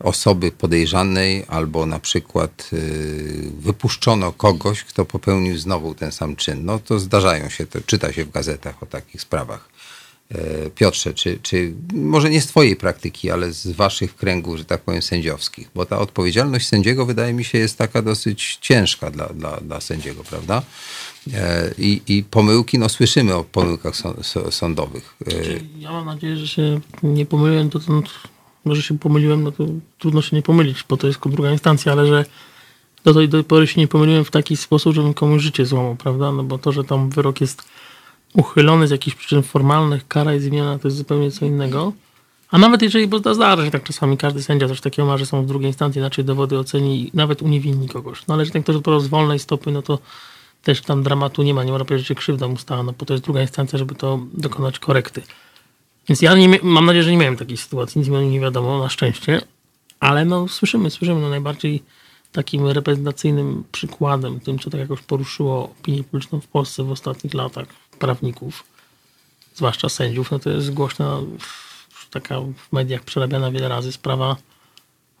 osoby 0.00 0.50
podejrzanej, 0.50 1.44
albo 1.48 1.86
na 1.86 1.98
przykład 1.98 2.70
y, 2.72 3.50
wypuszczono 3.58 4.32
kogoś, 4.32 4.84
kto 4.84 5.04
popełnił 5.04 5.58
znowu 5.58 5.94
ten 5.94 6.12
sam 6.12 6.36
czyn. 6.36 6.64
No 6.64 6.78
to 6.78 6.98
zdarzają 6.98 7.48
się, 7.48 7.66
to 7.66 7.80
czyta 7.80 8.12
się 8.12 8.24
w 8.24 8.30
gazetach 8.30 8.82
o 8.82 8.86
takich 8.86 9.20
sprawach. 9.20 9.68
E, 10.34 10.70
Piotrze, 10.70 11.14
czy, 11.14 11.38
czy 11.42 11.72
może 11.94 12.30
nie 12.30 12.40
z 12.40 12.46
Twojej 12.46 12.76
praktyki, 12.76 13.30
ale 13.30 13.52
z 13.52 13.66
Waszych 13.66 14.16
kręgów, 14.16 14.56
że 14.58 14.64
tak 14.64 14.80
powiem, 14.80 15.02
sędziowskich? 15.02 15.70
Bo 15.74 15.86
ta 15.86 15.98
odpowiedzialność 15.98 16.68
sędziego 16.68 17.06
wydaje 17.06 17.32
mi 17.32 17.44
się 17.44 17.58
jest 17.58 17.78
taka 17.78 18.02
dosyć 18.02 18.58
ciężka 18.60 19.10
dla, 19.10 19.26
dla, 19.26 19.56
dla 19.60 19.80
sędziego, 19.80 20.24
prawda? 20.24 20.62
E, 21.34 21.74
I, 21.78 22.02
I 22.08 22.24
pomyłki, 22.30 22.78
no 22.78 22.88
słyszymy 22.88 23.34
o 23.34 23.44
pomyłkach 23.44 23.96
są- 23.96 24.14
są- 24.22 24.50
sądowych. 24.50 25.16
E, 25.26 25.30
Ja 25.78 25.92
mam 25.92 26.06
nadzieję, 26.06 26.36
że 26.36 26.48
się 26.48 26.80
nie 27.02 27.26
pomyliłem, 27.26 27.70
to, 27.70 27.78
to 27.78 28.02
może 28.64 28.82
się 28.82 28.98
pomyliłem, 28.98 29.42
no 29.42 29.52
to 29.52 29.64
trudno 29.98 30.22
się 30.22 30.36
nie 30.36 30.42
pomylić, 30.42 30.84
bo 30.88 30.96
to 30.96 31.06
jest 31.06 31.20
druga 31.26 31.50
instancja, 31.52 31.92
ale 31.92 32.06
że 32.06 32.24
do 33.04 33.14
tej, 33.14 33.28
do 33.28 33.44
pory 33.44 33.66
się 33.66 33.80
nie 33.80 33.88
pomyliłem 33.88 34.24
w 34.24 34.30
taki 34.30 34.56
sposób, 34.56 34.94
żebym 34.94 35.14
komuś 35.14 35.42
życie 35.42 35.66
złamał, 35.66 35.96
prawda? 35.96 36.32
No 36.32 36.42
bo 36.44 36.58
to, 36.58 36.72
że 36.72 36.84
tam 36.84 37.10
wyrok 37.10 37.40
jest 37.40 37.62
uchylony 38.34 38.88
z 38.88 38.90
jakichś 38.90 39.16
przyczyn 39.16 39.42
formalnych, 39.42 40.08
kara 40.08 40.32
jest 40.32 40.46
zmieniona, 40.46 40.78
to 40.78 40.88
jest 40.88 40.96
zupełnie 40.96 41.30
co 41.30 41.44
innego. 41.46 41.92
A 42.50 42.58
nawet 42.58 42.82
jeżeli, 42.82 43.06
bo 43.06 43.34
zdarza 43.34 43.64
się 43.64 43.70
tak 43.70 43.82
czasami, 43.84 44.16
każdy 44.16 44.42
sędzia 44.42 44.68
coś 44.68 44.80
takiego 44.80 45.06
ma, 45.08 45.18
że 45.18 45.26
są 45.26 45.42
w 45.42 45.46
drugiej 45.46 45.68
instancji, 45.68 45.98
inaczej 45.98 46.24
dowody 46.24 46.58
oceni 46.58 47.00
i 47.00 47.10
nawet 47.14 47.42
uniewinni 47.42 47.88
kogoś. 47.88 48.26
No 48.26 48.34
ale 48.34 48.44
że 48.44 48.50
ten 48.50 48.62
ktoś 48.62 48.76
dopiero 48.76 49.00
z 49.00 49.06
wolnej 49.06 49.38
stopy, 49.38 49.70
no 49.70 49.82
to 49.82 49.98
też 50.64 50.80
tam 50.80 51.02
dramatu 51.02 51.42
nie 51.42 51.54
ma, 51.54 51.64
nie 51.64 51.72
można 51.72 51.84
powiedzieć, 51.84 52.08
że 52.08 52.14
krzywda 52.14 52.48
mu 52.48 52.56
stała, 52.56 52.82
no 52.82 52.92
bo 52.98 53.06
to 53.06 53.14
jest 53.14 53.24
druga 53.24 53.42
instancja, 53.42 53.78
żeby 53.78 53.94
to 53.94 54.20
dokonać 54.32 54.78
korekty. 54.78 55.22
Więc 56.08 56.22
ja 56.22 56.34
nie, 56.34 56.58
mam 56.62 56.86
nadzieję, 56.86 57.02
że 57.02 57.10
nie 57.10 57.16
miałem 57.16 57.36
takiej 57.36 57.56
sytuacji, 57.56 57.98
nic 57.98 58.08
mi 58.08 58.26
nie 58.26 58.40
wiadomo, 58.40 58.78
na 58.78 58.88
szczęście, 58.88 59.40
ale 60.00 60.24
no 60.24 60.48
słyszymy, 60.48 60.90
słyszymy, 60.90 61.20
no 61.20 61.28
najbardziej 61.28 61.82
takim 62.32 62.66
reprezentacyjnym 62.66 63.64
przykładem, 63.72 64.40
tym, 64.40 64.58
co 64.58 64.70
tak 64.70 64.80
jakoś 64.80 65.00
poruszyło 65.00 65.64
opinię 65.64 66.04
publiczną 66.04 66.40
w 66.40 66.46
Polsce 66.46 66.84
w 66.84 66.90
ostatnich 66.90 67.34
latach, 67.34 67.66
prawników, 67.98 68.64
zwłaszcza 69.54 69.88
sędziów, 69.88 70.30
no 70.30 70.38
to 70.38 70.50
jest 70.50 70.74
głośna, 70.74 71.20
taka 72.10 72.40
w 72.40 72.72
mediach 72.72 73.02
przerabiana 73.02 73.50
wiele 73.50 73.68
razy 73.68 73.92
sprawa 73.92 74.36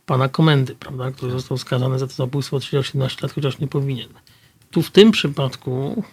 pana 0.06 0.28
komendy, 0.28 0.74
prawda, 0.74 1.10
który 1.10 1.32
został 1.32 1.58
skazany 1.58 1.98
za 1.98 2.06
to 2.06 2.12
zabójstwo 2.12 2.56
od 2.56 2.64
17 2.64 3.18
lat, 3.22 3.32
chociaż 3.32 3.58
nie 3.58 3.68
powinien. 3.68 4.08
Tu 4.74 4.82
w 4.82 4.90
tym 4.90 5.10
przypadku 5.10 6.04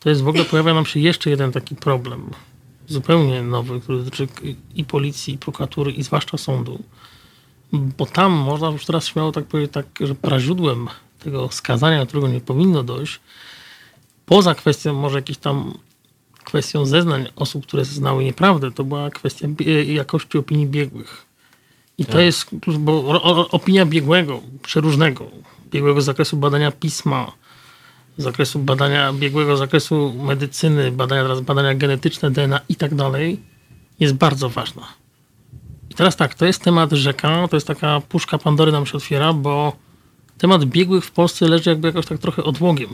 to 0.00 0.08
jest 0.08 0.22
w 0.22 0.28
ogóle 0.28 0.44
pojawia 0.44 0.74
nam 0.74 0.86
się 0.86 1.00
jeszcze 1.00 1.30
jeden 1.30 1.52
taki 1.52 1.76
problem, 1.76 2.30
zupełnie 2.88 3.42
nowy, 3.42 3.80
który 3.80 3.98
dotyczy 3.98 4.28
i 4.74 4.84
policji, 4.84 5.34
i 5.34 5.38
prokuratury, 5.38 5.92
i 5.92 6.02
zwłaszcza 6.02 6.38
sądu. 6.38 6.82
Bo 7.72 8.06
tam 8.06 8.32
można 8.32 8.68
już 8.68 8.86
teraz 8.86 9.06
śmiało 9.06 9.32
tak 9.32 9.44
powiedzieć, 9.44 9.72
tak, 9.72 9.86
że 10.00 10.14
praźródłem 10.14 10.88
tego 11.18 11.48
skazania, 11.52 12.00
do 12.00 12.06
którego 12.06 12.28
nie 12.28 12.40
powinno 12.40 12.82
dojść, 12.82 13.20
poza 14.26 14.54
kwestią 14.54 14.94
może 14.94 15.18
jakichś 15.18 15.38
tam 15.38 15.78
kwestią 16.44 16.86
zeznań 16.86 17.28
osób, 17.36 17.66
które 17.66 17.84
znały 17.84 18.24
nieprawdę, 18.24 18.72
to 18.72 18.84
była 18.84 19.10
kwestia 19.10 19.48
jakości 19.86 20.38
opinii 20.38 20.66
biegłych. 20.66 21.26
I 21.98 22.04
to 22.04 22.20
jest, 22.20 22.46
bo 22.78 23.22
opinia 23.50 23.86
biegłego, 23.86 24.40
przeróżnego, 24.62 25.30
biegłego 25.70 26.00
z 26.00 26.04
zakresu 26.04 26.36
badania 26.36 26.72
pisma, 26.72 27.32
zakresu 28.18 28.58
badania 28.58 29.12
biegłego, 29.12 29.56
zakresu 29.56 30.12
medycyny, 30.12 30.92
badania 30.92 31.22
teraz 31.22 31.40
badania 31.40 31.74
genetyczne, 31.74 32.30
DNA 32.30 32.60
i 32.68 32.76
tak 32.76 32.94
dalej, 32.94 33.40
jest 34.00 34.14
bardzo 34.14 34.48
ważna. 34.48 34.82
I 35.90 35.94
teraz 35.94 36.16
tak, 36.16 36.34
to 36.34 36.46
jest 36.46 36.62
temat 36.62 36.92
rzeka, 36.92 37.48
to 37.48 37.56
jest 37.56 37.66
taka 37.66 38.00
puszka 38.08 38.38
Pandory 38.38 38.72
nam 38.72 38.86
się 38.86 38.96
otwiera, 38.96 39.32
bo 39.32 39.76
temat 40.38 40.64
biegłych 40.64 41.04
w 41.04 41.10
Polsce 41.10 41.48
leży 41.48 41.70
jakby 41.70 41.88
jakoś 41.88 42.06
tak 42.06 42.18
trochę 42.18 42.44
odłogiem. 42.44 42.90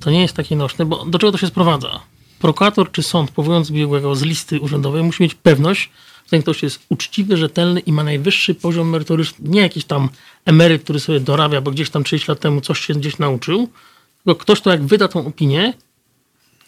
To 0.00 0.10
nie 0.10 0.22
jest 0.22 0.34
takie 0.34 0.56
nośne, 0.56 0.86
bo 0.86 1.04
do 1.04 1.18
czego 1.18 1.32
to 1.32 1.38
się 1.38 1.46
sprowadza? 1.46 2.00
Prokurator 2.38 2.92
czy 2.92 3.02
sąd, 3.02 3.30
powołując 3.30 3.70
biegłego 3.70 4.14
z 4.14 4.22
listy 4.22 4.60
urzędowej, 4.60 5.02
musi 5.02 5.22
mieć 5.22 5.34
pewność, 5.34 5.90
że 6.24 6.30
ten 6.30 6.42
ktoś 6.42 6.62
jest 6.62 6.86
uczciwy, 6.88 7.36
rzetelny 7.36 7.80
i 7.80 7.92
ma 7.92 8.04
najwyższy 8.04 8.54
poziom 8.54 8.88
merytoryczny. 8.88 9.48
Nie 9.48 9.60
jakiś 9.60 9.84
tam 9.84 10.08
emeryt, 10.44 10.82
który 10.82 11.00
sobie 11.00 11.20
dorabia, 11.20 11.60
bo 11.60 11.70
gdzieś 11.70 11.90
tam 11.90 12.04
30 12.04 12.30
lat 12.30 12.40
temu 12.40 12.60
coś 12.60 12.80
się 12.80 12.94
gdzieś 12.94 13.18
nauczył, 13.18 13.68
ktoś, 14.34 14.60
kto 14.60 14.70
jak 14.70 14.84
wyda 14.84 15.08
tą 15.08 15.26
opinię, 15.26 15.74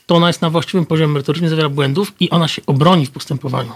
to 0.06 0.14
ona 0.14 0.26
jest 0.26 0.42
na 0.42 0.50
właściwym 0.50 0.86
poziomie 0.86 1.12
merytorycznym, 1.12 1.50
zawiera 1.50 1.68
błędów 1.68 2.12
i 2.20 2.30
ona 2.30 2.48
się 2.48 2.62
obroni 2.66 3.06
w 3.06 3.10
postępowaniu. 3.10 3.72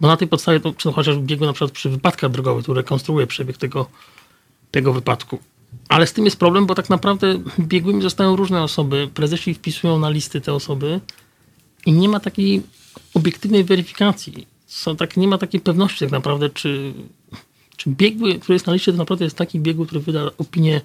Bo 0.00 0.08
na 0.08 0.16
tej 0.16 0.28
podstawie, 0.28 0.60
to, 0.60 0.72
czy 0.72 0.92
chociaż 0.92 1.18
biegły 1.18 1.46
na 1.46 1.52
przykład 1.52 1.70
przy 1.70 1.90
wypadkach 1.90 2.30
drogowych, 2.30 2.62
który 2.62 2.76
rekonstruuje 2.76 3.26
przebieg 3.26 3.56
tego, 3.56 3.86
tego 4.70 4.92
wypadku. 4.92 5.38
Ale 5.88 6.06
z 6.06 6.12
tym 6.12 6.24
jest 6.24 6.36
problem, 6.36 6.66
bo 6.66 6.74
tak 6.74 6.90
naprawdę 6.90 7.38
biegłymi 7.60 8.02
zostają 8.02 8.36
różne 8.36 8.62
osoby. 8.62 9.08
Prezesi 9.14 9.54
wpisują 9.54 9.98
na 9.98 10.10
listy 10.10 10.40
te 10.40 10.52
osoby 10.52 11.00
i 11.86 11.92
nie 11.92 12.08
ma 12.08 12.20
takiej 12.20 12.62
obiektywnej 13.14 13.64
weryfikacji. 13.64 14.46
Są 14.66 14.96
tak, 14.96 15.16
nie 15.16 15.28
ma 15.28 15.38
takiej 15.38 15.60
pewności 15.60 15.98
tak 15.98 16.10
naprawdę, 16.10 16.50
czy, 16.50 16.94
czy 17.76 17.90
biegły, 17.90 18.38
który 18.38 18.54
jest 18.54 18.66
na 18.66 18.72
liście, 18.72 18.92
to 18.92 18.98
naprawdę 18.98 19.24
jest 19.24 19.36
taki 19.36 19.60
biegły, 19.60 19.86
który 19.86 20.00
wyda 20.00 20.30
opinię 20.38 20.80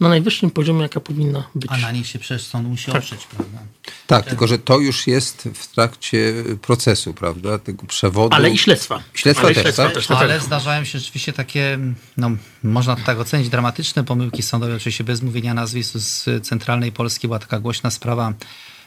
na 0.00 0.08
najwyższym 0.08 0.50
poziomie, 0.50 0.82
jaka 0.82 1.00
powinna 1.00 1.48
być. 1.54 1.70
A 1.72 1.76
na 1.76 1.90
nich 1.90 2.06
się 2.06 2.18
przecież 2.18 2.46
sąd 2.46 2.68
musi 2.68 2.90
oprzeć, 2.90 3.26
prawda? 3.26 3.58
tak, 4.06 4.26
tylko 4.26 4.46
że 4.46 4.58
to 4.58 4.78
już 4.78 5.06
jest 5.06 5.48
w 5.54 5.66
trakcie 5.66 6.34
procesu, 6.62 7.14
prawda? 7.14 7.58
Tego 7.58 7.86
przewodu. 7.86 8.36
Ale 8.36 8.50
i 8.50 8.58
śledztwa. 8.58 9.02
Śledztwa 9.14 9.46
Ale 9.46 9.54
też, 9.54 9.62
śledztwa 9.62 9.84
tak? 9.84 9.94
też, 9.94 10.06
tak, 10.06 10.18
Ale 10.18 10.34
tak. 10.34 10.42
zdarzają 10.46 10.84
się 10.84 10.98
rzeczywiście 10.98 11.32
takie, 11.32 11.78
no, 12.16 12.30
można 12.62 12.96
to 12.96 13.02
tak 13.02 13.18
ocenić, 13.18 13.48
dramatyczne 13.48 14.04
pomyłki 14.04 14.42
sądowe, 14.42 14.76
oczywiście 14.76 15.04
bez 15.04 15.22
mówienia 15.22 15.54
nazwisk 15.54 15.92
z 15.94 16.46
centralnej 16.46 16.92
Polski. 16.92 17.28
Była 17.28 17.38
taka 17.38 17.60
głośna 17.60 17.90
sprawa 17.90 18.32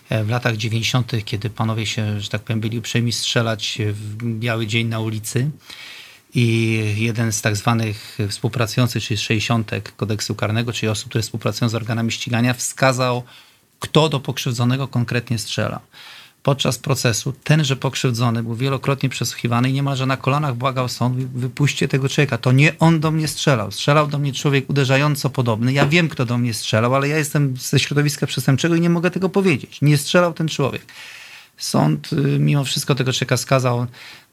e, 0.10 0.24
w 0.24 0.30
latach 0.30 0.58
90., 0.58 1.12
kiedy 1.26 1.50
panowie 1.50 1.86
się, 1.86 2.22
że 2.22 2.30
tak 2.30 2.42
powiem, 2.42 2.60
byli 2.60 2.80
uprzejmi 2.80 3.12
strzelać 3.12 3.78
w 3.92 4.24
biały 4.24 4.68
dzień 4.68 4.88
na 4.88 5.00
ulicy. 5.00 5.50
I 6.34 6.78
jeden 6.98 7.32
z 7.32 7.42
tak 7.42 7.56
zwanych 7.56 8.18
współpracujących, 8.30 9.04
czyli 9.04 9.18
60 9.18 9.72
kodeksu 9.98 10.36
karnego, 10.36 10.74
czyli 10.74 10.90
osób, 10.90 11.10
które 11.10 11.22
współpracują 11.22 11.70
z 11.70 11.76
organami 11.76 12.12
ścigania, 12.12 12.54
wskazał, 12.54 13.24
kto 13.80 14.10
do 14.10 14.20
pokrzywdzonego 14.20 14.88
konkretnie 14.88 15.38
strzela. 15.38 15.80
Podczas 16.44 16.78
procesu 16.78 17.34
tenże 17.44 17.76
pokrzywdzony 17.76 18.44
był 18.44 18.56
wielokrotnie 18.56 19.10
przesłuchiwany 19.10 19.70
i 19.70 19.74
niemalże 19.74 20.06
na 20.06 20.18
kolanach 20.18 20.56
błagał 20.56 20.90
sąd, 20.90 21.16
wy- 21.16 21.40
wypuśćcie 21.40 21.88
tego 21.88 22.10
człowieka. 22.10 22.38
To 22.38 22.52
nie 22.52 22.80
on 22.80 23.00
do 23.00 23.12
mnie 23.12 23.28
strzelał. 23.28 23.72
Strzelał 23.72 24.08
do 24.08 24.20
mnie 24.20 24.34
człowiek 24.34 24.70
uderzająco 24.70 25.30
podobny. 25.30 25.74
Ja 25.74 25.86
wiem, 25.86 26.10
kto 26.10 26.26
do 26.26 26.38
mnie 26.38 26.54
strzelał, 26.54 26.96
ale 26.96 27.08
ja 27.08 27.18
jestem 27.18 27.58
ze 27.58 27.80
środowiska 27.80 28.28
przestępczego 28.28 28.76
i 28.76 28.82
nie 28.82 28.90
mogę 28.90 29.12
tego 29.12 29.30
powiedzieć. 29.30 29.82
Nie 29.82 29.98
strzelał 29.98 30.34
ten 30.34 30.48
człowiek. 30.48 30.86
Sąd 31.58 32.14
y, 32.14 32.16
mimo 32.40 32.64
wszystko 32.64 32.96
tego 32.96 33.14
człowieka 33.14 33.38
skazał 33.38 33.88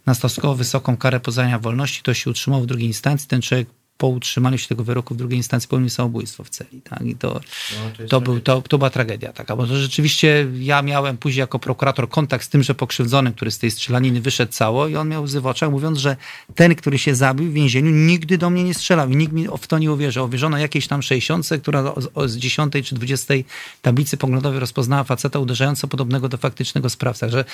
na 0.06 0.14
stosunkowo 0.14 0.54
wysoką 0.54 0.96
karę 0.96 1.20
pozbawienia 1.20 1.58
wolności. 1.58 2.02
To 2.02 2.14
się 2.14 2.30
utrzymał 2.30 2.60
w 2.60 2.66
drugiej 2.66 2.86
instancji. 2.86 3.28
Ten 3.28 3.42
człowiek 3.42 3.68
po 3.98 4.06
utrzymaniu 4.08 4.58
się 4.58 4.68
tego 4.68 4.84
wyroku 4.84 5.14
w 5.14 5.16
drugiej 5.16 5.36
instancji 5.36 5.68
popełnił 5.68 5.90
samobójstwo 5.90 6.44
w 6.44 6.50
celi. 6.50 6.80
Tak? 6.82 7.00
I 7.02 7.14
to, 7.14 7.40
No, 7.72 7.90
to 7.98 8.08
to, 8.08 8.20
był, 8.20 8.40
to, 8.40 8.62
to 8.62 8.78
była 8.78 8.90
tragedia 8.90 9.32
taka, 9.32 9.56
bo 9.56 9.66
to 9.66 9.76
rzeczywiście 9.76 10.46
ja 10.60 10.82
miałem 10.82 11.16
później 11.16 11.40
jako 11.40 11.58
prokurator 11.58 12.08
kontakt 12.08 12.44
z 12.44 12.48
tymże 12.48 12.74
pokrzywdzonym, 12.74 13.32
który 13.32 13.50
z 13.50 13.58
tej 13.58 13.70
strzelaniny 13.70 14.20
wyszedł 14.20 14.52
cało 14.52 14.88
i 14.88 14.96
on 14.96 15.08
miał 15.08 15.22
łzy 15.22 15.40
w 15.40 15.46
oczach, 15.46 15.70
mówiąc, 15.70 15.98
że 15.98 16.16
ten, 16.54 16.74
który 16.74 16.98
się 16.98 17.14
zabił 17.14 17.50
w 17.50 17.52
więzieniu, 17.52 17.90
nigdy 17.90 18.38
do 18.38 18.50
mnie 18.50 18.64
nie 18.64 18.74
strzelał 18.74 19.10
i 19.10 19.16
nikt 19.16 19.32
mi 19.32 19.46
w 19.60 19.66
to 19.66 19.78
nie 19.78 19.92
uwierzył. 19.92 20.24
Uwierzono 20.24 20.58
jakiejś 20.58 20.86
tam 20.86 21.02
60, 21.02 21.48
która 21.62 21.94
o- 22.14 22.28
z 22.28 22.36
10 22.36 22.72
czy 22.84 22.94
20 22.94 23.34
tablicy 23.82 24.16
poglądowej 24.16 24.60
rozpoznała 24.60 25.04
faceta 25.04 25.38
uderzająco 25.38 25.88
podobnego 25.88 26.28
do 26.28 26.36
faktycznego 26.36 26.90
sprawca. 26.90 27.28
Że 27.28 27.44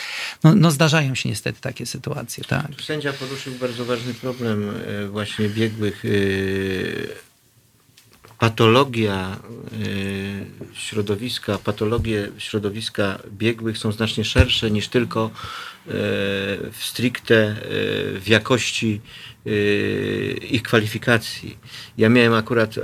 no, 0.45 0.55
no 0.55 0.71
zdarzają 0.71 1.15
się 1.15 1.29
niestety 1.29 1.61
takie 1.61 1.87
sytuacje. 1.87 2.45
Tak. 2.45 2.67
Sędzia 2.85 3.13
poruszył 3.13 3.53
bardzo 3.61 3.85
ważny 3.85 4.15
problem 4.15 4.71
e, 5.05 5.09
właśnie 5.09 5.49
biegłych. 5.49 6.03
E, 6.33 7.23
Patologia 8.43 9.37
e, 9.37 10.75
środowiska, 10.75 11.59
patologie 11.59 12.29
środowiska 12.39 13.19
biegłych 13.33 13.79
są 13.79 13.93
znacznie 13.93 14.25
szersze 14.25 14.71
niż 14.71 14.89
tylko 14.89 15.25
e, 15.25 15.31
w 16.73 16.79
stricte 16.79 17.57
w 18.21 18.25
jakości 18.27 19.01
ich 20.51 20.63
kwalifikacji. 20.63 21.59
Ja 21.99 22.09
miałem 22.09 22.35
akurat 22.35 22.75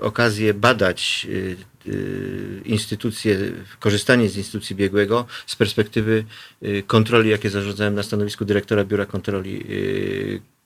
okazję 0.00 0.54
badać 0.54 1.26
instytucje, 2.64 3.38
korzystanie 3.80 4.28
z 4.28 4.36
instytucji 4.36 4.76
biegłego 4.76 5.26
z 5.46 5.56
perspektywy 5.56 6.24
kontroli, 6.86 7.30
jakie 7.30 7.50
zarządzałem 7.50 7.94
na 7.94 8.02
stanowisku 8.02 8.44
dyrektora 8.44 8.84
Biura 8.84 9.06
Kontroli 9.06 9.64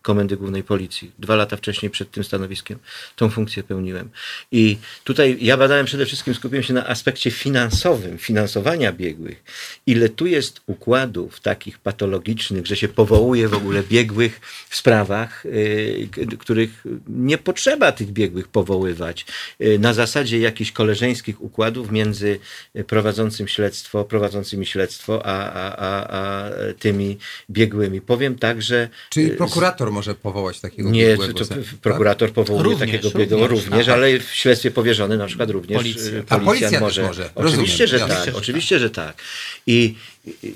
Komendy 0.05 0.37
Głównej 0.37 0.63
Policji. 0.63 1.11
Dwa 1.19 1.37
lata 1.37 1.57
wcześniej 1.57 1.91
przed 1.91 2.11
tym 2.11 2.25
stanowiskiem 2.25 2.79
tą 3.17 3.31
funkcję 3.31 3.63
pełniłem. 3.63 4.11
I 4.53 4.79
tutaj 5.05 5.37
ja 5.41 5.57
badałem 5.57 5.87
przede 5.87 6.07
wszystkim, 6.07 6.35
skupiłem 6.35 6.63
się 6.63 6.75
na 6.75 6.87
aspekcie 6.87 7.31
finansowym, 7.31 8.19
finansowania 8.19 8.93
biegłych. 8.93 9.43
Ile 9.87 10.09
tu 10.09 10.27
jest 10.27 10.61
układów 10.67 11.41
takich 11.41 11.79
patologicznych, 11.79 12.67
że 12.67 12.77
się 12.77 12.89
powołuje 12.89 13.49
w 13.49 13.55
ogóle 13.55 13.83
biegłych 13.83 14.41
w 14.69 14.77
sprawach, 14.77 15.47
y, 15.47 16.09
k- 16.13 16.21
których 16.39 16.85
nie 17.09 17.39
potrzeba 17.39 17.93
tych 17.93 18.09
biegłych 18.13 18.49
powoływać. 18.49 19.27
Y, 19.61 19.79
Na 19.79 19.93
zasadzie 19.95 20.39
jakichś 20.39 20.73
koleżeńskich 20.73 21.43
układów 21.43 21.91
między 21.91 22.39
prowadzącym 22.87 23.49
śledztwo, 23.49 24.05
prowadzącymi 24.05 24.67
śledztwo, 24.67 25.27
a, 25.27 25.53
a, 25.53 25.77
a, 25.77 26.09
a 26.19 26.51
tymi 26.79 27.19
biegłymi. 27.51 28.01
Powiem 28.01 28.39
tak, 28.39 28.63
że 28.63 28.89
Czyli 29.11 29.33
y, 29.33 29.37
prokurator 29.37 29.93
może 29.95 30.15
powołać 30.15 30.61
takiego 30.61 30.91
nie, 30.91 31.07
biegłego 31.07 31.33
to, 31.33 31.39
to 31.39 31.45
sędzię, 31.45 31.69
prokurator 31.83 32.33
powołuje 32.33 32.65
Również, 32.65 32.81
takiego 32.81 33.19
biegłego 33.19 33.47
również, 33.47 33.67
również, 33.67 33.87
tak. 33.87 33.95
ale 33.95 34.19
w 34.19 34.35
śledztwie 34.35 34.71
powierzony 34.71 35.17
na 35.17 35.27
przykład 35.27 35.51
również 35.51 35.79
Policja. 35.79 36.03
y, 36.13 36.25
A 36.29 36.39
policjant 36.39 36.45
policja 36.45 36.71
też 36.71 36.81
może. 36.81 37.03
może. 37.03 37.31
Oczywiście, 37.35 37.87
Rozumiem. 37.87 38.09
że 38.09 38.25
tak. 38.27 38.37
Oczywiście, 38.37 38.79
że 38.79 38.91
tak. 38.91 39.23
I 39.67 39.95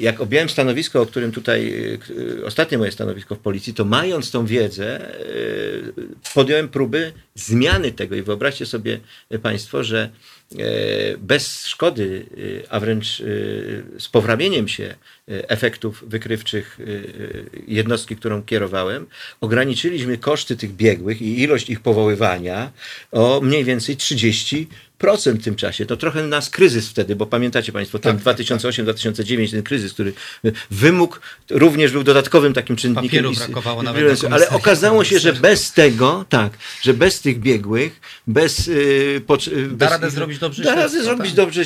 jak 0.01 0.21
objąłem 0.21 0.49
stanowisko, 0.49 1.03
o 1.03 1.07
którym 1.07 1.33
tutaj, 1.33 1.75
y, 2.11 2.47
ostatnie 2.47 2.79
moje 2.79 2.93
stanowisko 2.93 3.35
w 3.35 3.39
policji, 3.39 3.75
to 3.75 3.85
mając 3.85 4.31
tą 4.31 4.47
wiedzę, 4.47 5.15
y, 5.21 5.93
podjąłem 6.35 6.69
próby 6.69 7.13
zmiany 7.35 7.93
tego 7.93 8.17
i 8.17 8.23
wyobraźcie 8.23 8.67
sobie 8.67 9.01
Państwo, 9.43 9.85
że 9.85 10.11
bez 11.19 11.67
szkody, 11.67 12.27
a 12.69 12.81
wręcz 12.81 13.23
z 13.99 14.09
powrabieniem 14.13 14.69
się 14.69 14.95
efektów 15.29 16.05
wykrywczych 16.07 16.81
y, 16.81 16.83
y, 16.85 17.51
jednostki, 17.69 18.17
którą 18.17 18.43
kierowałem, 18.43 19.07
ograniczyliśmy 19.41 20.19
koszty 20.19 20.57
tych 20.57 20.73
biegłych 20.73 21.23
i 21.23 21.41
ilość 21.43 21.71
ich 21.71 21.81
powoływania 21.81 22.71
o 23.13 23.41
mniej 23.43 23.65
więcej 23.65 23.97
30 23.97 24.69
procent 24.99 25.41
w 25.41 25.45
tym 25.45 25.55
czasie. 25.57 25.87
To 25.87 25.97
trochę 25.97 26.23
nas 26.23 26.51
kryzys 26.51 26.89
wtedy, 26.89 27.17
bo 27.17 27.27
pamiętacie 27.27 27.73
Państwo, 27.73 27.99
ten 27.99 28.19
2008-2009, 28.19 29.51
ten 29.51 29.63
kryzys, 29.63 29.93
który 29.93 30.13
y, 30.45 30.53
wymóg 30.71 31.21
również 31.51 31.93
był 31.93 32.03
dodatkowym 32.05 32.53
takim 32.55 32.77
czynnikiem. 32.77 33.27
S- 33.27 33.39
brakowało 33.39 33.83
nawet 33.83 34.25
Ale 34.31 34.49
okazało 34.51 35.05
się, 35.05 35.19
że 35.19 35.33
bez 35.33 35.73
tego, 35.73 36.25
tak, 36.29 36.53
że 36.83 36.95
bez 36.95 37.21
tych 37.21 37.41
biegłych, 37.41 38.01
bez... 38.27 38.69
Y, 38.69 39.23
bez 39.71 39.91
radę 39.91 40.07
ich- 40.07 40.13
zrobić 40.13 40.39
dobrze 40.39 40.63
Da 40.63 40.71
radę 40.75 40.81
śledztwo, 40.91 41.05
zrobić 41.05 41.27
tak. 41.27 41.37
dobrze 41.37 41.65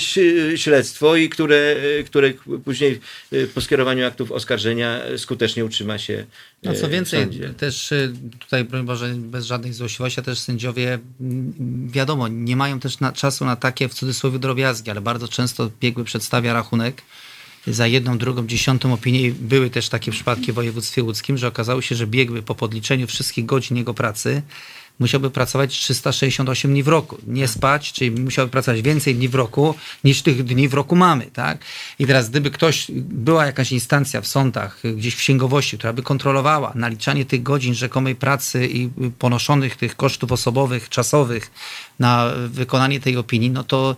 śledztwo 0.57 1.17
i 1.17 1.29
które, 1.29 1.77
y, 2.01 2.05
które 2.05 2.33
później 2.65 3.01
y, 3.33 3.47
po 3.55 3.61
skierowaniu 3.61 4.07
aktów 4.07 4.33
oskarżenia 4.33 5.01
skutecznie 5.17 5.65
utrzyma 5.65 5.99
się 5.99 6.27
No 6.63 6.75
co 6.75 6.87
w 6.87 6.91
więcej, 6.91 7.29
też 7.57 7.93
y, 7.93 8.13
tutaj, 8.39 8.65
broń 8.65 8.87
Boże, 8.87 9.15
bez 9.15 9.47
żadnej 9.47 9.73
złośliwości, 9.73 10.21
a 10.21 10.23
też 10.23 10.39
sędziowie, 10.39 10.99
wiadomo, 11.87 12.29
nie 12.29 12.57
mają 12.57 12.81
też 12.81 13.01
na, 13.01 13.13
czasu 13.13 13.45
na 13.45 13.57
takie, 13.57 13.89
w 13.89 13.95
cudzysłowie, 13.95 14.39
drobiazgi, 14.39 14.91
ale 14.91 15.01
bardzo 15.01 15.29
często 15.29 15.71
biegły 15.81 16.05
przedstawia 16.05 16.53
rachunek 16.53 17.03
za 17.67 17.87
jedną, 17.87 18.19
drugą, 18.19 18.47
dziesiątą 18.47 18.93
opinię. 18.93 19.33
Były 19.33 19.71
też 19.71 19.89
takie 19.89 20.13
przypadki 20.13 20.53
w 20.53 20.55
województwie 20.55 21.03
łódzkim, 21.03 21.39
że 21.39 21.49
okazało 21.49 21.83
się, 21.83 21.95
że 21.95 22.07
biegły 22.07 22.43
po 22.43 22.55
podliczeniu 22.55 23.07
wszystkich 23.07 23.47
godzin 23.47 23.77
jego 23.77 23.95
pracy 23.95 24.43
musiałby 25.03 25.31
pracować 25.31 25.71
368 25.79 26.71
dni 26.71 26.83
w 26.83 26.89
roku. 26.89 27.19
Nie 27.27 27.49
spać, 27.49 27.93
czyli 27.93 28.11
musiałby 28.11 28.51
pracować 28.51 28.83
więcej 28.83 29.15
dni 29.15 29.29
w 29.29 29.35
roku, 29.35 29.75
niż 30.05 30.23
tych 30.23 30.45
dni 30.45 30.69
w 30.69 30.75
roku 30.75 30.97
mamy. 30.97 31.27
Tak? 31.33 31.59
I 31.99 32.07
teraz 32.07 32.31
gdyby 32.31 32.51
ktoś, 32.51 32.87
była 32.99 33.47
jakaś 33.47 33.73
instancja 33.73 34.21
w 34.21 34.27
sądach, 34.27 34.79
gdzieś 34.97 35.15
w 35.15 35.19
księgowości, 35.19 35.79
która 35.79 35.93
by 35.93 36.03
kontrolowała 36.03 36.73
naliczanie 36.75 37.25
tych 37.25 37.43
godzin 37.43 37.75
rzekomej 37.75 38.15
pracy 38.15 38.67
i 38.67 38.91
ponoszonych 39.19 39.77
tych 39.77 39.97
kosztów 39.97 40.33
osobowych, 40.33 40.89
czasowych 40.89 41.51
na 41.99 42.31
wykonanie 42.49 43.01
tej 43.01 43.17
opinii, 43.17 43.51
no 43.51 43.65
to 43.65 43.97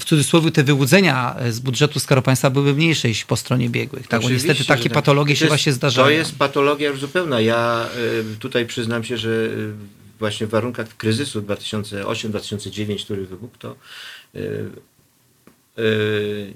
w 0.00 0.04
cudzysłowie 0.04 0.50
te 0.50 0.64
wyłudzenia 0.64 1.36
z 1.50 1.58
budżetu 1.58 2.00
Skarbu 2.00 2.22
Państwa 2.22 2.50
byłyby 2.50 2.74
mniejsze 2.74 3.08
niż 3.08 3.24
po 3.24 3.36
stronie 3.36 3.68
biegłych. 3.70 4.08
Tak? 4.08 4.22
Bo 4.22 4.30
niestety 4.30 4.64
takie 4.64 4.82
tak. 4.84 4.92
patologie 4.92 5.34
To 5.34 5.38
się 5.38 5.44
jest- 5.44 5.50
właśnie 5.50 5.72
zdarzają. 5.72 6.06
To 6.06 6.10
jest 6.10 6.38
patologia 6.38 6.88
już 6.90 7.00
zupełna. 7.00 7.40
Ja 7.40 7.86
y, 8.32 8.36
tutaj 8.38 8.66
przyznam 8.66 9.04
się, 9.04 9.16
że 9.16 9.28
y, 9.28 9.72
właśnie 10.20 10.46
w 10.46 10.50
warunkach 10.50 10.96
kryzysu 10.96 11.42
2008-2009, 11.42 13.04
który 13.04 13.26
wybuchł, 13.26 13.58
to 13.58 13.76
y, 14.34 14.70
y, 15.78 16.54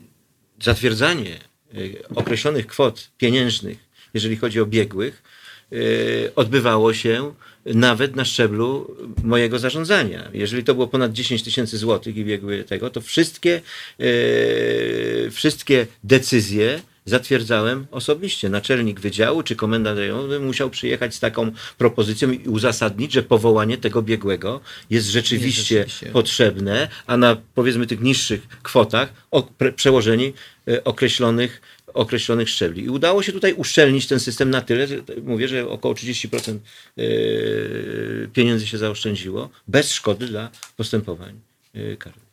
zatwierdzanie 0.62 1.38
y, 1.74 2.02
określonych 2.14 2.66
kwot 2.66 3.10
pieniężnych, 3.18 3.78
jeżeli 4.14 4.36
chodzi 4.36 4.60
o 4.60 4.66
biegłych, 4.66 5.22
odbywało 6.36 6.94
się 6.94 7.34
nawet 7.66 8.16
na 8.16 8.24
szczeblu 8.24 8.96
mojego 9.22 9.58
zarządzania. 9.58 10.30
Jeżeli 10.32 10.64
to 10.64 10.74
było 10.74 10.86
ponad 10.86 11.12
10 11.12 11.42
tysięcy 11.42 11.78
złotych 11.78 12.16
i 12.16 12.24
biegły 12.24 12.64
tego, 12.64 12.90
to 12.90 13.00
wszystkie, 13.00 13.60
wszystkie 15.30 15.86
decyzje 16.04 16.80
zatwierdzałem 17.04 17.86
osobiście. 17.90 18.48
Naczelnik 18.48 19.00
wydziału 19.00 19.42
czy 19.42 19.56
komendant 19.56 19.98
rejonowy 19.98 20.40
musiał 20.40 20.70
przyjechać 20.70 21.14
z 21.14 21.20
taką 21.20 21.52
propozycją 21.78 22.30
i 22.30 22.48
uzasadnić, 22.48 23.12
że 23.12 23.22
powołanie 23.22 23.78
tego 23.78 24.02
biegłego 24.02 24.60
jest 24.90 25.06
rzeczywiście, 25.06 25.74
Jest 25.74 25.88
rzeczywiście. 25.88 26.12
potrzebne, 26.12 26.88
a 27.06 27.16
na 27.16 27.36
powiedzmy 27.54 27.86
tych 27.86 28.00
niższych 28.00 28.48
kwotach 28.62 29.12
przełożeni 29.76 30.32
e, 30.68 30.84
określonych, 30.84 31.60
określonych 31.94 32.48
szczebli. 32.48 32.84
I 32.84 32.88
udało 32.88 33.22
się 33.22 33.32
tutaj 33.32 33.52
uszczelnić 33.52 34.06
ten 34.06 34.20
system 34.20 34.50
na 34.50 34.60
tyle, 34.60 34.86
że 34.86 34.96
mówię, 35.22 35.48
że 35.48 35.68
około 35.68 35.94
30% 35.94 36.58
e, 36.98 37.02
pieniędzy 38.32 38.66
się 38.66 38.78
zaoszczędziło 38.78 39.50
bez 39.68 39.92
szkody 39.92 40.26
dla 40.26 40.50
postępowań 40.76 41.40
e, 41.74 41.96
karnych. 41.96 42.23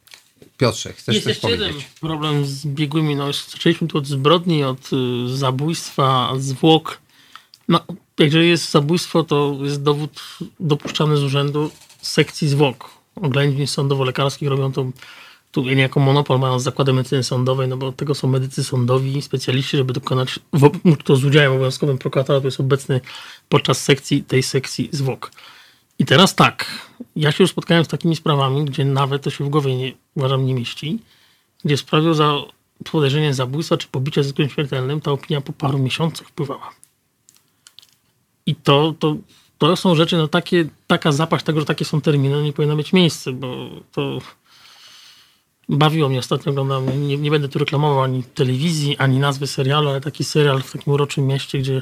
Piotrze, 0.61 0.93
chcesz 0.93 1.15
Jest 1.15 1.23
coś 1.23 1.31
jeszcze 1.31 1.47
powiedzieć? 1.47 1.67
jeden 1.67 1.83
problem 2.01 2.45
z 2.45 2.65
biegłymi. 2.65 3.15
No, 3.15 3.33
zaczęliśmy 3.33 3.87
tu 3.87 3.97
od 3.97 4.07
zbrodni, 4.07 4.63
od 4.63 4.89
y, 4.93 5.37
zabójstwa, 5.37 6.33
zwłok. 6.37 6.97
No, 7.67 7.79
jeżeli 8.19 8.49
jest 8.49 8.71
zabójstwo, 8.71 9.23
to 9.23 9.57
jest 9.61 9.83
dowód 9.83 10.21
dopuszczany 10.59 11.17
z 11.17 11.23
urzędu 11.23 11.71
sekcji 12.01 12.47
zwłok. 12.47 12.89
Oględzin 13.15 13.65
sądowo-lekarskich 13.65 14.49
robią 14.49 14.71
to 14.71 14.85
tu 15.51 15.61
niejako 15.61 15.99
monopol 15.99 16.39
mają 16.39 16.59
z 16.59 16.63
zakładem 16.63 16.95
medycyny 16.95 17.23
sądowej, 17.23 17.67
no 17.67 17.77
bo 17.77 17.87
od 17.87 17.95
tego 17.95 18.15
są 18.15 18.27
medycy 18.27 18.63
sądowi, 18.63 19.21
specjaliści, 19.21 19.77
żeby 19.77 19.93
dokonać, 19.93 20.39
w, 20.53 20.71
to 21.03 21.15
z 21.15 21.25
udziałem 21.25 21.51
obowiązkowym 21.51 21.97
prokuratora, 21.97 22.41
to 22.41 22.47
jest 22.47 22.59
obecny 22.59 23.01
podczas 23.49 23.83
sekcji, 23.83 24.23
tej 24.23 24.43
sekcji 24.43 24.89
zwłok. 24.91 25.31
I 26.01 26.05
teraz 26.05 26.35
tak, 26.35 26.65
ja 27.15 27.31
się 27.31 27.43
już 27.43 27.51
spotkałem 27.51 27.85
z 27.85 27.87
takimi 27.87 28.15
sprawami, 28.15 28.65
gdzie 28.65 28.85
nawet 28.85 29.21
to 29.23 29.29
się 29.29 29.43
w 29.43 29.49
głowie 29.49 29.75
nie, 29.75 29.91
uważam 30.15 30.45
nie 30.45 30.53
mieści, 30.53 30.99
gdzie 31.65 31.77
w 31.77 31.79
sprawie 31.79 32.13
za 32.13 32.33
podejrzenie 32.91 33.33
zabójstwa 33.33 33.77
czy 33.77 33.87
pobicia 33.87 34.23
ze 34.23 34.49
śmiertelnym 34.49 35.01
ta 35.01 35.11
opinia 35.11 35.41
po 35.41 35.53
paru 35.53 35.79
miesiącach 35.79 36.27
wpływała. 36.27 36.71
I 38.45 38.55
to, 38.55 38.93
to, 38.99 39.15
to 39.57 39.75
są 39.75 39.95
rzeczy, 39.95 40.17
no 40.17 40.27
takie, 40.27 40.65
taka 40.87 41.11
zapaść 41.11 41.45
tego, 41.45 41.59
że 41.59 41.65
takie 41.65 41.85
są 41.85 42.01
terminy, 42.01 42.35
no 42.35 42.41
nie 42.41 42.53
powinno 42.53 42.75
mieć 42.75 42.93
miejsca, 42.93 43.31
bo 43.31 43.69
to 43.91 44.19
bawiło 45.69 46.09
mnie 46.09 46.19
ostatnio, 46.19 46.51
oglądam, 46.51 47.07
nie, 47.07 47.17
nie 47.17 47.31
będę 47.31 47.49
tu 47.49 47.59
reklamował 47.59 48.03
ani 48.03 48.23
telewizji, 48.23 48.97
ani 48.97 49.19
nazwy 49.19 49.47
serialu, 49.47 49.89
ale 49.89 50.01
taki 50.01 50.23
serial 50.23 50.61
w 50.61 50.71
takim 50.71 50.93
uroczym 50.93 51.27
mieście, 51.27 51.59
gdzie 51.59 51.81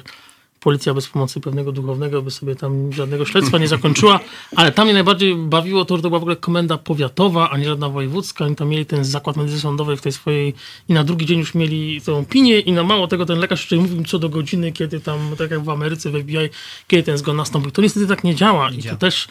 policja 0.59 0.93
bez 0.93 1.07
pomocy 1.07 1.39
pewnego 1.39 1.71
duchownego 1.71 2.21
by 2.21 2.31
sobie 2.31 2.55
tam 2.55 2.93
żadnego 2.93 3.25
śledztwa 3.25 3.57
nie 3.57 3.67
zakończyła, 3.67 4.19
ale 4.55 4.71
tam 4.71 4.85
mnie 4.85 4.93
najbardziej 4.93 5.35
bawiło 5.35 5.85
to, 5.85 5.97
że 5.97 6.03
to 6.03 6.09
była 6.09 6.19
w 6.19 6.23
ogóle 6.23 6.35
komenda 6.35 6.77
powiatowa, 6.77 7.49
a 7.49 7.57
nie 7.57 7.65
żadna 7.65 7.89
wojewódzka. 7.89 8.45
Oni 8.45 8.55
tam 8.55 8.69
mieli 8.69 8.85
ten 8.85 9.05
zakład 9.05 9.37
medycyny 9.37 9.61
sądowej 9.61 9.97
w 9.97 10.01
tej 10.01 10.11
swojej 10.11 10.53
i 10.89 10.93
na 10.93 11.03
drugi 11.03 11.25
dzień 11.25 11.39
już 11.39 11.55
mieli 11.55 12.01
tą 12.01 12.19
opinię 12.19 12.59
i 12.59 12.71
na 12.71 12.83
mało 12.83 13.07
tego 13.07 13.25
ten 13.25 13.39
lekarz 13.39 13.59
jeszcze 13.59 13.75
mówił 13.75 13.97
im 13.97 14.05
co 14.05 14.19
do 14.19 14.29
godziny, 14.29 14.71
kiedy 14.71 14.99
tam, 14.99 15.19
tak 15.37 15.51
jak 15.51 15.63
w 15.63 15.69
Ameryce, 15.69 16.09
w 16.09 16.21
FBI, 16.21 16.49
kiedy 16.87 17.03
ten 17.03 17.17
zgon 17.17 17.37
nastąpił. 17.37 17.71
To 17.71 17.81
niestety 17.81 18.07
tak 18.07 18.23
nie 18.23 18.35
działa 18.35 18.71
i 18.71 18.83
to 18.83 18.95
też 18.95 19.27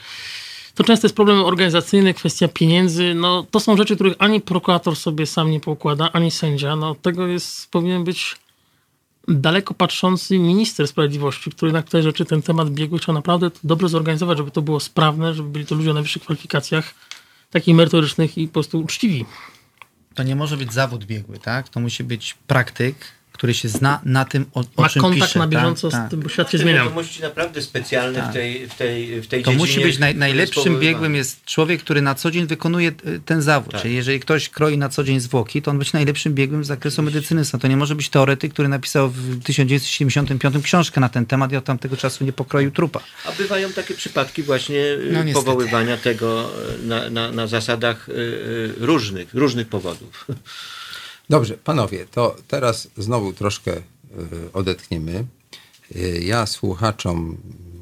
to 0.75 0.85
często 0.85 1.07
jest 1.07 1.17
problem 1.17 1.45
organizacyjny, 1.45 2.15
kwestia 2.15 2.49
pieniędzy. 2.49 3.15
No, 3.15 3.47
to 3.51 3.61
są 3.61 3.77
rzeczy, 3.77 3.95
których 3.95 4.15
ani 4.19 4.41
prokurator 4.41 4.97
sobie 4.97 5.27
sam 5.27 5.51
nie 5.51 5.61
poukłada, 5.61 6.13
ani 6.13 6.31
sędzia. 6.31 6.77
No, 6.77 6.91
od 6.91 7.03
tego 7.03 7.27
jest, 7.27 7.71
powinien 7.71 8.05
być 8.05 8.37
daleko 9.29 9.75
patrzący 9.75 10.39
minister 10.39 10.89
sprawiedliwości, 10.89 11.51
który 11.51 11.73
na 11.73 11.83
te 11.83 12.03
rzeczy 12.03 12.25
ten 12.25 12.43
temat 12.43 12.71
biegły 12.71 13.01
trzeba 13.01 13.19
naprawdę 13.19 13.51
to 13.51 13.59
dobrze 13.65 13.89
zorganizować, 13.89 14.39
żeby 14.39 14.51
to 14.51 14.63
było 14.63 14.81
sprawne, 14.81 15.35
żeby 15.35 15.49
byli 15.49 15.67
to 15.67 15.75
ludzie 15.75 15.91
o 15.91 15.95
najwyższych 15.95 16.23
kwalifikacjach, 16.23 16.95
takich 17.51 17.75
merytorycznych 17.75 18.39
i 18.39 18.47
po 18.47 18.53
prostu 18.53 18.81
uczciwi. 18.81 19.25
To 20.15 20.23
nie 20.23 20.37
może 20.37 20.57
być 20.57 20.73
zawód 20.73 21.05
biegły, 21.05 21.39
tak? 21.39 21.69
To 21.69 21.81
musi 21.81 22.05
być 22.05 22.37
praktyk, 22.47 22.97
który 23.39 23.55
się 23.55 23.69
zna 23.69 24.01
na 24.05 24.25
tym, 24.25 24.47
o, 24.55 24.61
o 24.77 24.83
Ma 24.83 24.89
czym 24.89 25.03
kontakt 25.03 25.27
pisze. 25.31 25.39
na 25.39 25.47
bieżąco 25.47 25.91
tak, 25.91 26.01
z 26.01 26.03
tak. 26.03 26.11
tym, 26.11 26.21
bo 26.21 26.29
świat 26.29 26.51
się 26.51 26.59
Te 26.59 26.63
zmienia. 26.65 26.83
wiadomości 26.83 27.23
naprawdę 27.23 27.63
specjalne 27.63 28.31
w 28.31 28.33
tej, 28.33 28.69
w 28.69 28.75
tej, 28.75 29.23
w 29.23 29.27
tej 29.27 29.43
To 29.43 29.51
dziedzinie. 29.51 29.67
musi 29.67 29.81
być 29.81 29.99
naj, 29.99 30.15
najlepszym 30.15 30.81
biegłym 30.81 31.15
jest 31.15 31.45
człowiek, 31.45 31.81
który 31.81 32.03
na 32.03 32.15
co 32.15 32.31
dzień 32.31 32.47
wykonuje 32.47 32.89
y, 33.07 33.21
ten 33.25 33.43
zawód. 33.43 33.73
Tak. 33.73 33.83
Czyli 33.83 33.95
jeżeli 33.95 34.21
ktoś 34.21 34.49
kroi 34.49 34.79
na 34.79 34.89
co 34.89 35.05
dzień 35.05 35.21
zwłoki, 35.21 35.63
to 35.63 35.71
on 35.71 35.79
być 35.79 35.93
najlepszym 35.93 36.35
biegłym 36.35 36.65
z 36.65 36.67
zakresu 36.67 37.03
medycyny. 37.03 37.43
To 37.61 37.69
nie 37.69 37.77
może 37.77 37.95
być 37.95 38.09
teoretyk, 38.09 38.53
który 38.53 38.69
napisał 38.69 39.09
w 39.11 39.43
1975 39.45 40.65
książkę 40.65 41.01
na 41.01 41.09
ten 41.09 41.27
temat 41.27 41.53
i 41.53 41.57
od 41.57 41.65
tamtego 41.65 41.97
czasu 41.97 42.25
nie 42.25 42.33
pokroił 42.33 42.71
trupa. 42.71 43.01
A 43.25 43.33
bywają 43.33 43.73
takie 43.73 43.95
przypadki 43.95 44.43
właśnie 44.43 44.79
y, 44.81 45.25
No, 45.27 45.33
powoływania 45.33 45.97
tego 45.97 46.51
y, 46.83 46.87
na, 46.87 47.11
na, 47.11 47.33
na 47.33 47.47
zasadach 47.47 48.09
y, 48.09 48.13
y, 48.13 48.73
różnych, 48.79 49.35
różnych 49.35 49.69
powodów. 49.69 50.27
Dobrze, 51.31 51.57
panowie, 51.65 52.07
to 52.07 52.37
teraz 52.49 52.89
znowu 52.97 53.33
troszkę 53.33 53.77
y, 53.77 53.83
odetchniemy. 54.53 55.25
Y, 55.97 56.21
Ja 56.25 56.47
słuchaczom 56.47 57.37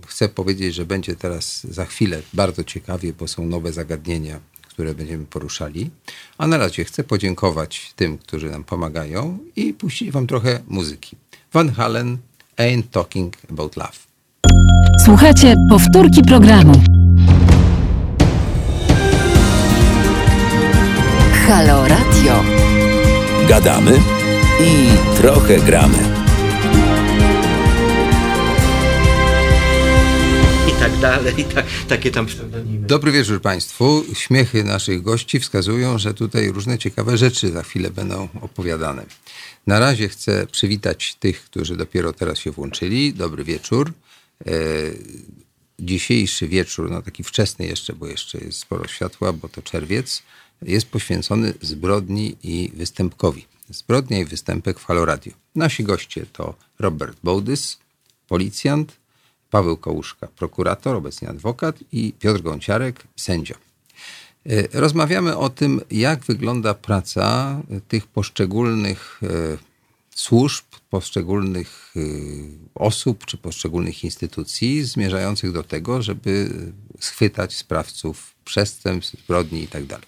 chcę 0.06 0.28
powiedzieć, 0.28 0.74
że 0.74 0.86
będzie 0.86 1.16
teraz 1.16 1.64
za 1.64 1.84
chwilę 1.86 2.22
bardzo 2.34 2.64
ciekawie, 2.64 3.12
bo 3.12 3.28
są 3.28 3.46
nowe 3.46 3.72
zagadnienia, 3.72 4.40
które 4.68 4.94
będziemy 4.94 5.24
poruszali. 5.26 5.90
A 6.38 6.46
na 6.46 6.58
razie 6.58 6.84
chcę 6.84 7.04
podziękować 7.04 7.92
tym, 7.96 8.18
którzy 8.18 8.50
nam 8.50 8.64
pomagają 8.64 9.38
i 9.56 9.74
puścić 9.74 10.10
wam 10.10 10.26
trochę 10.26 10.60
muzyki. 10.68 11.16
Van 11.52 11.70
Halen, 11.70 12.18
Ain't 12.56 12.82
Talking 12.90 13.36
About 13.50 13.76
Love. 13.76 13.98
Słuchajcie 15.04 15.54
powtórki 15.70 16.22
programu. 16.22 16.72
Halo 21.46 21.88
Radio. 21.88 22.44
Gadamy 23.48 24.00
i 24.60 24.88
trochę 25.16 25.60
gramy. 25.60 25.98
I 30.68 30.80
tak 30.80 30.98
dalej, 31.00 31.40
i 31.40 31.44
tak, 31.44 31.66
takie 31.88 32.10
tam 32.10 32.26
pseudonimy. 32.26 32.86
Dobry 32.86 33.12
wieczór 33.12 33.40
Państwu. 33.40 34.04
Śmiechy 34.14 34.64
naszych 34.64 35.02
gości 35.02 35.40
wskazują, 35.40 35.98
że 35.98 36.14
tutaj 36.14 36.52
różne 36.52 36.78
ciekawe 36.78 37.18
rzeczy 37.18 37.52
za 37.52 37.62
chwilę 37.62 37.90
będą 37.90 38.28
opowiadane. 38.40 39.06
Na 39.66 39.78
razie 39.78 40.08
chcę 40.08 40.46
przywitać 40.46 41.14
tych, 41.14 41.44
którzy 41.44 41.76
dopiero 41.76 42.12
teraz 42.12 42.38
się 42.38 42.50
włączyli. 42.50 43.14
Dobry 43.14 43.44
wieczór. 43.44 43.92
E, 44.46 44.52
dzisiejszy 45.78 46.48
wieczór, 46.48 46.90
no 46.90 47.02
taki 47.02 47.24
wczesny 47.24 47.66
jeszcze, 47.66 47.92
bo 47.92 48.06
jeszcze 48.06 48.38
jest 48.38 48.58
sporo 48.58 48.88
światła, 48.88 49.32
bo 49.32 49.48
to 49.48 49.62
czerwiec, 49.62 50.22
jest 50.62 50.86
poświęcony 50.86 51.54
zbrodni 51.62 52.36
i 52.42 52.72
występkowi. 52.74 53.46
Zbrodnia 53.70 54.18
i 54.18 54.24
występek 54.24 54.80
w 54.80 54.84
Halo 54.84 55.04
Radio. 55.04 55.32
Nasi 55.54 55.84
goście 55.84 56.26
to 56.32 56.54
Robert 56.78 57.18
Bołdys, 57.24 57.78
policjant, 58.28 58.96
Paweł 59.50 59.76
Kołuszka, 59.76 60.26
prokurator, 60.26 60.96
obecnie 60.96 61.28
adwokat 61.28 61.76
i 61.92 62.12
Piotr 62.18 62.42
Gąciarek, 62.42 63.04
sędzia. 63.16 63.54
E, 64.46 64.80
Rozmawiamy 64.80 65.36
o 65.36 65.50
tym, 65.50 65.80
jak 65.90 66.24
wygląda 66.24 66.74
praca 66.74 67.60
e, 67.70 67.80
tych 67.80 68.06
poszczególnych 68.06 69.20
e, 69.22 69.28
służb, 70.14 70.64
poszczególnych 70.90 71.94
osób 72.74 73.26
czy 73.26 73.36
poszczególnych 73.36 74.04
instytucji 74.04 74.84
zmierzających 74.84 75.52
do 75.52 75.62
tego, 75.62 76.02
żeby 76.02 76.50
schwytać 77.00 77.56
sprawców 77.56 78.34
przestępstw, 78.44 79.18
zbrodni 79.24 79.60
itd. 79.60 79.98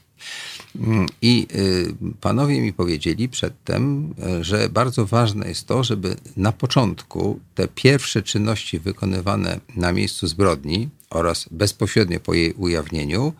Mm, 0.76 1.06
I 1.22 1.46
y, 1.54 1.94
panowie 2.20 2.60
mi 2.60 2.72
powiedzieli 2.72 3.28
przedtem, 3.28 4.14
że 4.40 4.68
bardzo 4.68 5.06
ważne 5.06 5.48
jest 5.48 5.66
to, 5.66 5.84
żeby 5.84 6.16
na 6.36 6.52
początku 6.52 7.40
te 7.54 7.68
pierwsze 7.68 8.22
czynności 8.22 8.78
wykonywane 8.78 9.60
na 9.76 9.92
miejscu 9.92 10.26
zbrodni 10.26 10.88
oraz 11.10 11.48
bezpośrednio 11.50 12.20
po 12.20 12.34
jej 12.34 12.52
ujawnieniu 12.52 13.32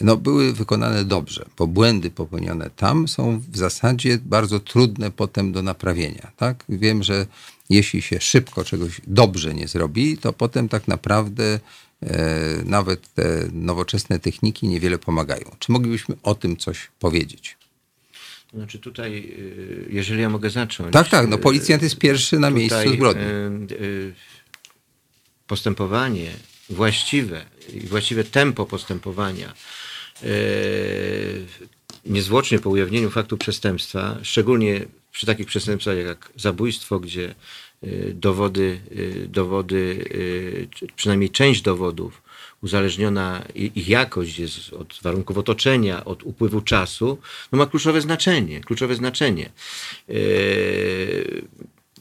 no, 0.00 0.16
były 0.16 0.52
wykonane 0.52 1.04
dobrze, 1.04 1.44
bo 1.58 1.66
błędy 1.66 2.10
popełnione 2.10 2.70
tam 2.76 3.08
są 3.08 3.42
w 3.52 3.56
zasadzie 3.56 4.18
bardzo 4.24 4.60
trudne 4.60 5.10
potem 5.10 5.52
do 5.52 5.62
naprawienia. 5.62 6.32
Tak? 6.36 6.64
Wiem, 6.68 7.02
że 7.02 7.26
jeśli 7.70 8.02
się 8.02 8.20
szybko 8.20 8.64
czegoś 8.64 9.00
dobrze 9.06 9.54
nie 9.54 9.68
zrobi, 9.68 10.18
to 10.18 10.32
potem 10.32 10.68
tak 10.68 10.88
naprawdę 10.88 11.60
nawet 12.64 13.14
te 13.14 13.48
nowoczesne 13.52 14.18
techniki 14.18 14.68
niewiele 14.68 14.98
pomagają. 14.98 15.56
Czy 15.58 15.72
moglibyśmy 15.72 16.16
o 16.22 16.34
tym 16.34 16.56
coś 16.56 16.90
powiedzieć? 16.98 17.56
Znaczy 18.54 18.78
tutaj, 18.78 19.34
y, 19.38 19.86
jeżeli 19.90 20.20
ja 20.22 20.28
mogę 20.30 20.50
zacząć. 20.50 20.92
Tak, 20.92 21.08
tak, 21.08 21.28
no 21.28 21.36
y, 21.36 21.38
policjant 21.38 21.82
jest 21.82 21.98
pierwszy 21.98 22.38
na 22.38 22.50
miejscu 22.50 22.92
zbrodni. 22.94 23.22
y, 23.72 24.14
Postępowanie 25.46 26.30
właściwe 26.70 27.44
i 27.72 27.80
właściwe 27.80 28.24
tempo 28.24 28.66
postępowania 28.66 29.54
niezwłocznie 32.06 32.58
po 32.58 32.70
ujawnieniu 32.70 33.10
faktu 33.10 33.38
przestępstwa, 33.38 34.18
szczególnie 34.22 34.86
przy 35.12 35.26
takich 35.26 35.46
przestępstwach 35.46 35.96
jak 35.96 36.30
zabójstwo, 36.36 37.00
gdzie 37.00 37.34
dowody, 38.14 38.80
y, 38.92 39.28
dowody 39.28 40.04
y, 40.82 40.86
przynajmniej 40.96 41.30
część 41.30 41.62
dowodów 41.62 42.22
uzależniona 42.62 43.44
ich 43.54 43.88
jakość 43.88 44.38
jest 44.38 44.72
od 44.72 44.98
warunków 45.02 45.38
otoczenia, 45.38 46.04
od 46.04 46.22
upływu 46.22 46.60
czasu, 46.60 47.18
no 47.52 47.58
ma 47.58 47.66
kluczowe 47.66 48.00
znaczenie. 48.00 48.60
Kluczowe 48.60 48.94
znaczenie. 48.94 49.50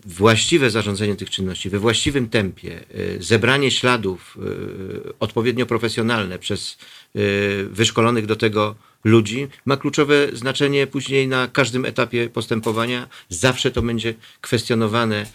Właściwe 0.05 0.69
zarządzanie 0.69 1.15
tych 1.15 1.29
czynności 1.29 1.69
we 1.69 1.79
właściwym 1.79 2.29
tempie, 2.29 2.83
zebranie 3.19 3.71
śladów 3.71 4.37
odpowiednio 5.19 5.65
profesjonalne 5.65 6.39
przez 6.39 6.77
wyszkolonych 7.69 8.25
do 8.25 8.35
tego 8.35 8.75
ludzi 9.03 9.47
ma 9.65 9.77
kluczowe 9.77 10.27
znaczenie 10.33 10.87
później 10.87 11.27
na 11.27 11.47
każdym 11.47 11.85
etapie 11.85 12.29
postępowania. 12.29 13.07
Zawsze 13.29 13.71
to 13.71 13.81
będzie 13.81 14.13
kwestionowane 14.41 15.25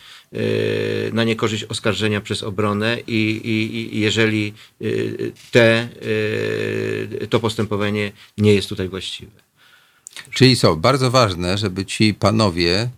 na 1.13 1.25
niekorzyść 1.25 1.65
oskarżenia 1.65 2.21
przez 2.21 2.43
obronę 2.43 2.99
i, 3.07 3.41
i, 3.45 3.97
i 3.97 4.01
jeżeli 4.01 4.53
yy, 4.81 5.33
te, 5.51 5.89
yy, 7.21 7.27
to 7.27 7.41
postępowanie 7.41 8.13
nie 8.39 8.55
jest 8.55 8.69
tutaj 8.69 8.89
właściwe. 8.89 9.33
Czyli 10.31 10.57
co, 10.57 10.77
bardzo 10.77 11.11
ważne, 11.11 11.59
żeby 11.59 11.87
ci 11.87 12.15
panowie, 12.15 12.91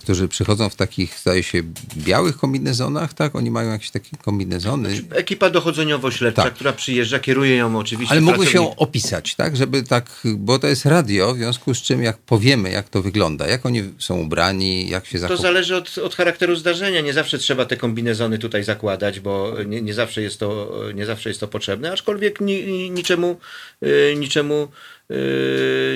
którzy 0.00 0.28
przychodzą 0.28 0.68
w 0.70 0.76
takich, 0.76 1.18
zdaje 1.18 1.42
się, 1.42 1.62
białych 1.96 2.36
kombinezonach, 2.36 3.14
tak? 3.14 3.34
Oni 3.36 3.50
mają 3.50 3.70
jakieś 3.70 3.90
takie 3.90 4.16
kombinezony. 4.16 5.00
Ekipa 5.10 5.50
dochodzeniowo-śledcza, 5.50 6.42
Tak. 6.42 6.54
która 6.54 6.72
przyjeżdża, 6.72 7.18
kieruje 7.18 7.56
ją 7.56 7.78
oczywiście. 7.78 8.12
Ale 8.12 8.20
pracownik- 8.22 8.50
się 8.52 8.76
opisać, 8.76 9.34
tak? 9.34 9.56
Żeby 9.56 9.82
tak, 9.82 10.10
bo 10.36 10.58
to 10.58 10.66
jest 10.66 10.86
radio, 10.86 11.34
w 11.34 11.36
związku 11.36 11.74
z 11.74 11.82
czym 11.82 12.02
jak 12.02 12.18
powiemy, 12.18 12.70
jak 12.70 12.88
to 12.88 13.02
wygląda, 13.02 13.46
jak 13.46 13.66
oni 13.66 13.82
są 13.98 14.20
ubrani, 14.20 14.88
jak 14.88 15.06
się 15.06 15.12
To 15.12 15.18
zachowują. 15.18 15.42
zależy 15.42 15.76
od, 15.76 15.98
od 15.98 16.14
charakteru 16.14 16.56
zdarzenia. 16.56 17.00
Nie 17.00 17.12
zawsze 17.12 17.38
trzeba 17.38 17.64
te 17.64 17.76
kombinezony 17.76 18.38
tutaj 18.38 18.64
zakładać, 18.64 19.20
bo 19.20 19.52
nie, 19.66 19.82
nie, 19.82 19.94
zawsze, 19.94 20.22
jest 20.22 20.40
to, 20.40 20.72
nie 20.94 21.06
zawsze 21.06 21.28
jest 21.30 21.40
to 21.40 21.48
potrzebne, 21.48 21.92
aczkolwiek 21.92 22.40
ni, 22.40 22.64
ni, 22.66 22.90
niczemu, 22.90 23.36
y, 23.82 24.14
niczemu 24.18 24.68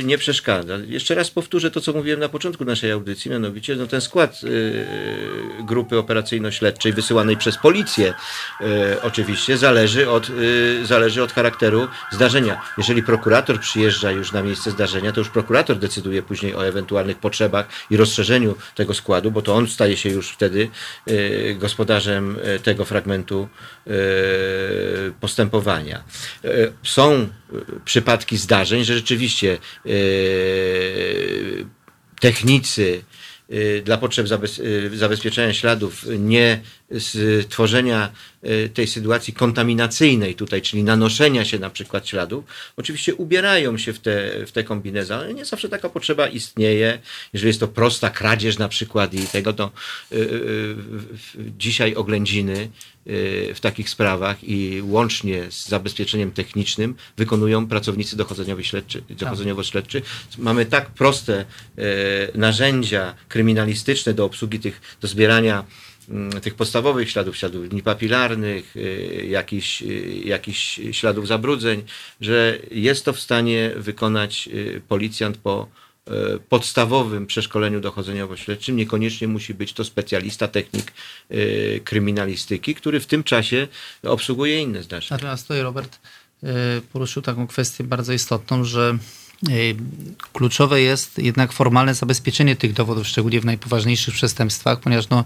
nie 0.02 0.18
przeszkadza. 0.18 0.78
Jeszcze 0.86 1.14
raz 1.14 1.30
powtórzę 1.30 1.70
to, 1.70 1.80
co 1.80 1.92
mówiłem 1.92 2.20
na 2.20 2.28
początku 2.28 2.64
naszej 2.64 2.90
audycji, 2.90 3.30
mianowicie 3.30 3.76
no, 3.76 3.86
ten 3.86 4.00
skład 4.00 4.42
yy, 4.42 4.86
grupy 5.60 5.98
operacyjno-śledczej 5.98 6.92
wysyłanej 6.92 7.36
przez 7.36 7.58
policję 7.58 8.14
yy, 8.60 8.66
oczywiście 9.02 9.58
zależy 9.58 10.10
od, 10.10 10.28
yy, 10.28 10.86
zależy 10.86 11.22
od 11.22 11.32
charakteru 11.32 11.88
zdarzenia. 12.12 12.60
Jeżeli 12.78 13.02
prokurator 13.02 13.60
przyjeżdża 13.60 14.10
już 14.10 14.32
na 14.32 14.42
miejsce 14.42 14.70
zdarzenia, 14.70 15.12
to 15.12 15.20
już 15.20 15.28
prokurator 15.28 15.78
decyduje 15.78 16.22
później 16.22 16.54
o 16.54 16.66
ewentualnych 16.66 17.18
potrzebach 17.18 17.68
i 17.90 17.96
rozszerzeniu 17.96 18.56
tego 18.74 18.94
składu, 18.94 19.30
bo 19.30 19.42
to 19.42 19.54
on 19.54 19.68
staje 19.68 19.96
się 19.96 20.08
już 20.08 20.30
wtedy 20.30 20.68
yy, 21.06 21.54
gospodarzem 21.54 22.36
yy, 22.44 22.58
tego 22.58 22.84
fragmentu 22.84 23.48
yy, 23.86 23.94
postępowania. 25.20 26.04
Yy, 26.44 26.72
Są 26.82 27.12
yy, 27.12 27.28
przypadki 27.84 28.36
zdarzeń, 28.36 28.84
że 28.84 28.97
rzeczywiście 28.98 29.58
yy, 29.84 31.66
technicy 32.20 33.02
y, 33.52 33.82
dla 33.84 33.98
potrzeb 33.98 34.26
y, 34.58 34.96
zabezpieczenia 34.96 35.54
śladów, 35.54 36.04
nie 36.18 36.60
stworzenia 37.42 38.12
tej 38.74 38.86
sytuacji 38.86 39.32
kontaminacyjnej 39.34 40.34
tutaj, 40.34 40.62
czyli 40.62 40.84
nanoszenia 40.84 41.44
się 41.44 41.58
na 41.58 41.70
przykład 41.70 42.08
śladów, 42.08 42.44
oczywiście 42.76 43.14
ubierają 43.14 43.78
się 43.78 43.92
w 43.92 43.98
te, 43.98 44.46
w 44.46 44.52
te 44.52 44.64
ale 45.14 45.34
nie 45.34 45.44
zawsze 45.44 45.68
taka 45.68 45.88
potrzeba 45.88 46.28
istnieje. 46.28 46.98
Jeżeli 47.32 47.48
jest 47.48 47.60
to 47.60 47.68
prosta 47.68 48.10
kradzież 48.10 48.58
na 48.58 48.68
przykład 48.68 49.14
i 49.14 49.26
tego, 49.26 49.52
to 49.52 49.70
dzisiaj 51.58 51.94
oględziny 51.94 52.70
w 53.54 53.58
takich 53.60 53.90
sprawach 53.90 54.44
i 54.44 54.82
łącznie 54.82 55.50
z 55.50 55.68
zabezpieczeniem 55.68 56.30
technicznym 56.30 56.94
wykonują 57.16 57.66
pracownicy 57.66 58.16
dochodzeniowi 58.16 58.64
śledczy, 58.64 59.02
dochodzeniowo-śledczy. 59.10 60.02
Mamy 60.38 60.66
tak 60.66 60.90
proste 60.90 61.44
e, 61.78 61.84
narzędzia 62.34 63.14
kryminalistyczne 63.28 64.14
do 64.14 64.24
obsługi 64.24 64.60
tych, 64.60 64.80
do 65.00 65.08
zbierania 65.08 65.64
mm, 66.08 66.40
tych 66.40 66.54
podstawowych 66.54 67.10
śladów, 67.10 67.36
śladów 67.36 67.64
linii 67.64 67.82
papilarnych, 67.82 68.76
y, 68.76 69.26
jakichś, 69.30 69.82
y, 69.82 70.22
jakichś 70.24 70.80
śladów 70.92 71.26
zabrudzeń, 71.26 71.82
że 72.20 72.58
jest 72.70 73.04
to 73.04 73.12
w 73.12 73.20
stanie 73.20 73.70
wykonać 73.76 74.48
y, 74.52 74.82
policjant 74.88 75.36
po 75.36 75.68
podstawowym 76.48 77.26
przeszkoleniu 77.26 77.80
dochodzeniowo-śledczym. 77.80 78.76
Niekoniecznie 78.76 79.28
musi 79.28 79.54
być 79.54 79.72
to 79.72 79.84
specjalista, 79.84 80.48
technik 80.48 80.92
y, 81.30 81.80
kryminalistyki, 81.84 82.74
który 82.74 83.00
w 83.00 83.06
tym 83.06 83.24
czasie 83.24 83.68
obsługuje 84.02 84.62
inne 84.62 84.82
zdarzenia. 84.82 85.16
Natomiast 85.16 85.42
tutaj 85.42 85.62
Robert 85.62 85.98
y, 86.44 86.48
poruszył 86.92 87.22
taką 87.22 87.46
kwestię 87.46 87.84
bardzo 87.84 88.12
istotną, 88.12 88.64
że 88.64 88.98
kluczowe 90.32 90.80
jest 90.80 91.18
jednak 91.18 91.52
formalne 91.52 91.94
zabezpieczenie 91.94 92.56
tych 92.56 92.72
dowodów, 92.72 93.06
szczególnie 93.06 93.40
w 93.40 93.44
najpoważniejszych 93.44 94.14
przestępstwach, 94.14 94.80
ponieważ 94.80 95.08
no, 95.08 95.24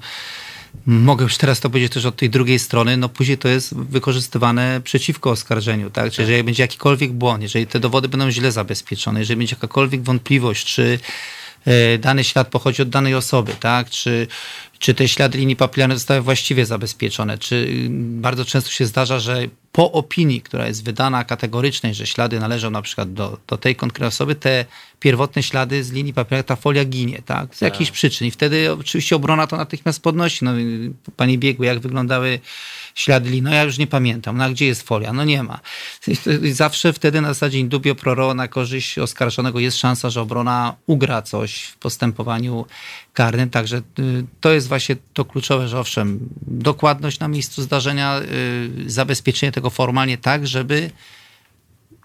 mogę 0.87 1.23
już 1.23 1.37
teraz 1.37 1.61
to 1.61 1.71
powiedzieć 1.71 1.93
też 1.93 2.05
od 2.05 2.17
tej 2.17 2.31
drugiej 2.31 2.59
strony, 2.59 2.97
no 2.97 3.09
później 3.09 3.39
to 3.39 3.49
jest 3.49 3.75
wykorzystywane 3.75 4.81
przeciwko 4.85 5.31
oskarżeniu, 5.31 5.91
tak? 5.91 6.13
Czyli 6.13 6.29
jeżeli 6.29 6.45
będzie 6.45 6.63
jakikolwiek 6.63 7.13
błąd, 7.13 7.43
jeżeli 7.43 7.67
te 7.67 7.81
dowody 7.81 8.09
będą 8.09 8.31
źle 8.31 8.53
zabezpieczone, 8.53 9.21
jeżeli 9.21 9.39
będzie 9.39 9.57
jakakolwiek 9.57 10.03
wątpliwość, 10.03 10.67
czy 10.67 10.99
e, 11.65 11.99
dany 11.99 12.25
ślad 12.25 12.49
pochodzi 12.49 12.83
od 12.83 12.89
danej 12.89 13.15
osoby, 13.15 13.53
tak? 13.61 13.91
Czy, 13.91 14.27
czy 14.83 14.95
te 14.95 15.09
ślady 15.09 15.39
linii 15.39 15.57
papilarnej 15.57 15.99
zostały 15.99 16.21
właściwie 16.21 16.67
zabezpieczone, 16.67 17.39
czy 17.39 17.57
y, 17.57 17.89
bardzo 17.91 18.45
często 18.45 18.71
się 18.71 18.87
zdarza, 18.87 19.19
że 19.19 19.47
po 19.73 19.93
opinii, 19.93 20.41
która 20.41 20.67
jest 20.67 20.85
wydana 20.85 21.25
kategorycznej, 21.25 21.95
że 21.95 22.07
ślady 22.07 22.41
należą 22.41 22.71
na 22.71 22.83
przykład 22.83 23.13
do, 23.13 23.39
do 23.47 23.57
tej 23.59 23.77
konkretnej 23.77 24.09
osoby, 24.09 24.35
te 24.35 24.65
pierwotne 25.01 25.43
ślady 25.43 25.85
z 25.85 25.93
linii 25.93 26.15
papilarnej, 26.15 26.45
ta 26.45 26.57
folia 26.57 26.85
ginie, 26.85 27.23
tak? 27.27 27.55
Z 27.55 27.61
jakichś 27.61 27.91
przyczyn. 27.91 28.29
I 28.29 28.31
wtedy 28.31 28.73
oczywiście 28.73 29.17
obrona 29.17 29.47
to 29.47 29.57
natychmiast 29.57 30.03
podnosi. 30.03 30.45
No, 30.45 30.59
y, 30.59 30.93
pani 31.17 31.39
biegły, 31.39 31.67
jak 31.67 31.81
wyglądały 31.81 32.41
ślady 32.95 33.31
linii? 33.31 33.43
No 33.43 33.55
ja 33.55 33.63
już 33.63 33.79
nie 33.79 33.87
pamiętam. 33.87 34.37
No 34.37 34.45
a 34.45 34.51
gdzie 34.51 34.67
jest 34.67 34.83
folia? 34.83 35.13
No 35.13 35.25
nie 35.25 35.43
ma. 35.43 35.61
I 36.43 36.53
Zawsze 36.53 36.93
wtedy 36.93 37.21
na 37.21 37.29
zasadzie 37.29 37.59
in 37.59 37.69
dubio 37.69 37.95
pro 37.95 38.15
reo 38.15 38.35
na 38.35 38.49
korzyść 38.49 38.99
oskarżonego 38.99 39.61
jest 39.61 39.79
szansa, 39.79 40.11
że 40.11 40.21
obrona 40.21 40.77
ugra 40.87 41.23
coś 41.23 41.63
w 41.63 41.77
postępowaniu 41.77 42.67
karnym. 43.13 43.51
Także 43.51 43.83
y, 43.99 44.25
to 44.41 44.53
jest 44.53 44.69
właśnie 44.69 44.97
to 45.13 45.25
kluczowe, 45.25 45.69
że 45.69 45.81
owszem, 45.81 46.29
dokładność 46.47 47.19
na 47.19 47.29
miejscu 47.29 47.63
zdarzenia, 47.63 48.21
y, 48.21 48.91
zabezpieczenie 48.91 49.53
tego 49.53 49.71
formalnie 49.71 50.19
tak, 50.19 50.47
żeby 50.47 50.91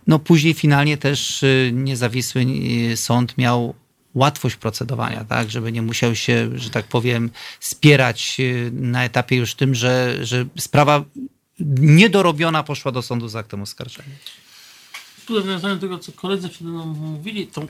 no 0.08 0.20
później 0.20 0.54
finalnie 0.54 0.98
też 0.98 1.44
y, 1.44 1.72
niezawisły 1.74 2.46
sąd 2.96 3.38
miał 3.38 3.74
łatwość 4.14 4.56
procedowania, 4.56 5.24
tak, 5.24 5.52
żeby 5.52 5.72
nie 5.72 5.82
musiał 5.82 6.16
się, 6.16 6.50
że 6.56 6.70
tak 6.70 6.86
powiem, 6.86 7.30
spierać 7.60 8.38
na 8.72 9.04
etapie 9.04 9.36
już 9.36 9.56
tym, 9.56 9.76
że, 9.76 10.26
że 10.26 10.46
sprawa 10.58 11.04
niedorobiona 11.80 12.64
poszła 12.64 12.92
do 12.92 13.02
sądu 13.02 13.28
z 13.28 13.36
aktem 13.36 13.62
oskarżenia. 13.62 14.16
Tu 15.26 15.34
nawiązanie 15.34 15.76
do 15.76 15.82
tego, 15.82 15.98
co 16.00 16.12
koledzy 16.12 16.50
przede 16.50 16.70
mną 16.70 16.86
mówili, 16.86 17.48
to 17.48 17.68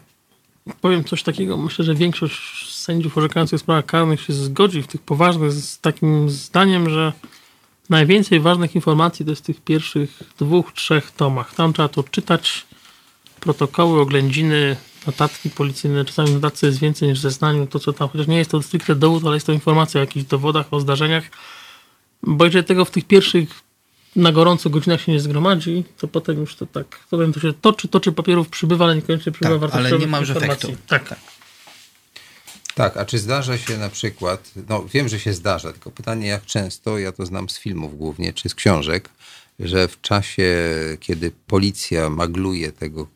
powiem 0.82 1.04
coś 1.04 1.24
takiego. 1.24 1.58
Myślę, 1.58 1.86
że 1.86 1.96
większość 1.96 2.77
sędziów 2.88 3.18
orzekających 3.18 3.60
w 3.60 3.62
sprawach 3.62 3.86
karnych 3.86 4.22
się 4.22 4.34
zgodzi 4.34 4.82
w 4.84 4.88
tych 4.88 5.02
poważnych 5.02 5.52
z 5.52 5.80
takim 5.80 6.30
zdaniem, 6.30 6.90
że 6.90 7.14
najwięcej 7.90 8.40
ważnych 8.40 8.76
informacji 8.76 9.26
to 9.26 9.32
jest 9.32 9.42
w 9.44 9.46
tych 9.46 9.62
pierwszych 9.62 10.20
dwóch, 10.40 10.74
trzech 10.74 11.12
tomach. 11.12 11.56
Tam 11.56 11.74
trzeba 11.74 11.88
to 11.88 12.04
czytać, 12.04 12.66
protokoły, 13.40 14.02
oględziny, 14.02 14.76
notatki 15.08 15.50
policyjne. 15.50 16.06
Czasami 16.06 16.32
notatce 16.32 16.68
jest 16.68 16.80
więcej 16.80 17.10
niż 17.10 17.20
w 17.20 17.22
zeznaniu. 17.22 17.68
To, 17.68 17.80
co 17.80 17.94
tam, 17.94 18.10
chociaż 18.10 18.28
nie 18.28 18.38
jest 18.38 18.52
to 18.52 18.62
stricte 18.62 18.96
dowód, 18.96 19.26
ale 19.26 19.36
jest 19.36 19.46
to 19.46 19.54
informacja 19.54 20.02
o 20.02 20.04
jakichś 20.04 20.26
dowodach, 20.26 20.66
o 20.72 20.80
zdarzeniach. 20.80 21.24
Bo 22.24 22.46
jeżeli 22.46 22.66
tego 22.66 22.86
w 22.86 22.92
tych 22.92 23.06
pierwszych 23.06 23.50
na 24.16 24.32
gorąco 24.32 24.70
godzinach 24.70 25.02
się 25.02 25.12
nie 25.12 25.20
zgromadzi, 25.20 25.84
to 25.98 26.08
potem 26.08 26.40
już 26.40 26.56
to 26.56 26.66
tak, 26.66 27.00
potem 27.10 27.34
to 27.34 27.40
się 27.40 27.54
toczy, 27.54 27.88
toczy 27.88 28.12
papierów 28.12 28.50
przybywa, 28.50 28.86
ale 28.86 28.96
niekoniecznie 28.96 29.32
przybywa 29.32 29.60
Tak, 29.60 29.64
ale 29.64 29.72
wartościowych 29.72 30.06
nie 30.06 30.12
ma 30.12 30.20
już 30.20 30.30
informacji. 30.30 30.70
efektu. 30.70 30.84
Tak. 30.88 31.10
Tak, 31.10 31.20
a 32.80 33.06
czy 33.06 33.20
zdarza 33.20 33.58
się 33.58 33.78
na 33.78 33.90
przykład, 33.90 34.52
no 34.70 34.86
wiem, 34.94 35.10
że 35.10 35.20
się 35.20 35.34
zdarza, 35.34 35.72
tylko 35.72 35.92
pytanie 35.92 36.28
jak 36.28 36.46
często, 36.46 36.98
ja 36.98 37.12
to 37.12 37.26
znam 37.26 37.50
z 37.50 37.60
filmów 37.60 37.98
głównie, 37.98 38.34
czy 38.34 38.50
z 38.50 38.56
książek, 38.56 39.10
że 39.60 39.88
w 39.88 40.02
czasie, 40.02 40.54
kiedy 41.00 41.32
policja 41.48 42.10
magluje 42.10 42.72
tego 42.72 43.08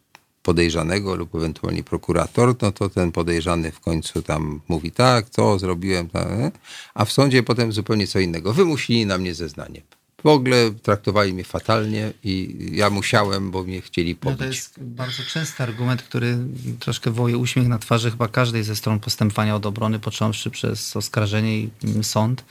podejrzanego 0.43 1.16
lub 1.16 1.36
ewentualnie 1.36 1.84
prokurator, 1.84 2.55
no 2.62 2.72
to 2.72 2.89
ten 2.89 3.12
podejrzany 3.12 3.72
w 3.72 3.80
końcu 3.80 4.22
tam 4.22 4.62
mówi 4.68 4.91
tak, 4.91 5.30
to 5.30 5.59
zrobiłem, 5.59 6.09
tak, 6.09 6.28
e? 6.28 6.51
a 6.93 7.05
w 7.05 7.12
sądzie 7.12 7.43
potem 7.43 7.72
zupełnie 7.72 8.07
co 8.07 8.20
innego. 8.20 8.53
Wymusili 8.53 9.05
na 9.05 9.18
mnie 9.18 9.34
zeznanie. 9.34 9.82
W 10.24 10.28
ogóle 10.28 10.72
traktowali 10.84 11.34
mnie 11.34 11.44
fatalnie 11.44 12.14
i 12.24 12.56
ja 12.72 12.90
musiałem, 12.90 13.52
bo 13.52 13.64
mnie 13.64 13.82
chcieli 13.82 14.12
No 14.14 14.20
pobić. 14.20 14.40
to 14.40 14.46
jest 14.46 14.80
bardzo 14.84 15.24
częsty 15.24 15.64
argument, 15.64 16.04
który 16.04 16.38
troszkę 16.80 17.12
woje 17.12 17.38
uśmiech 17.38 17.68
na 17.68 17.80
twarzy 17.80 18.12
chyba 18.12 18.28
każdej 18.28 18.64
ze 18.64 18.76
stron 18.76 19.00
postępowania 19.00 19.56
od 19.56 19.66
obrony, 19.66 20.00
począwszy 20.00 20.50
przez 20.52 20.96
oskarżenie 20.96 21.60
i 21.60 21.70
sąd, 22.02 22.44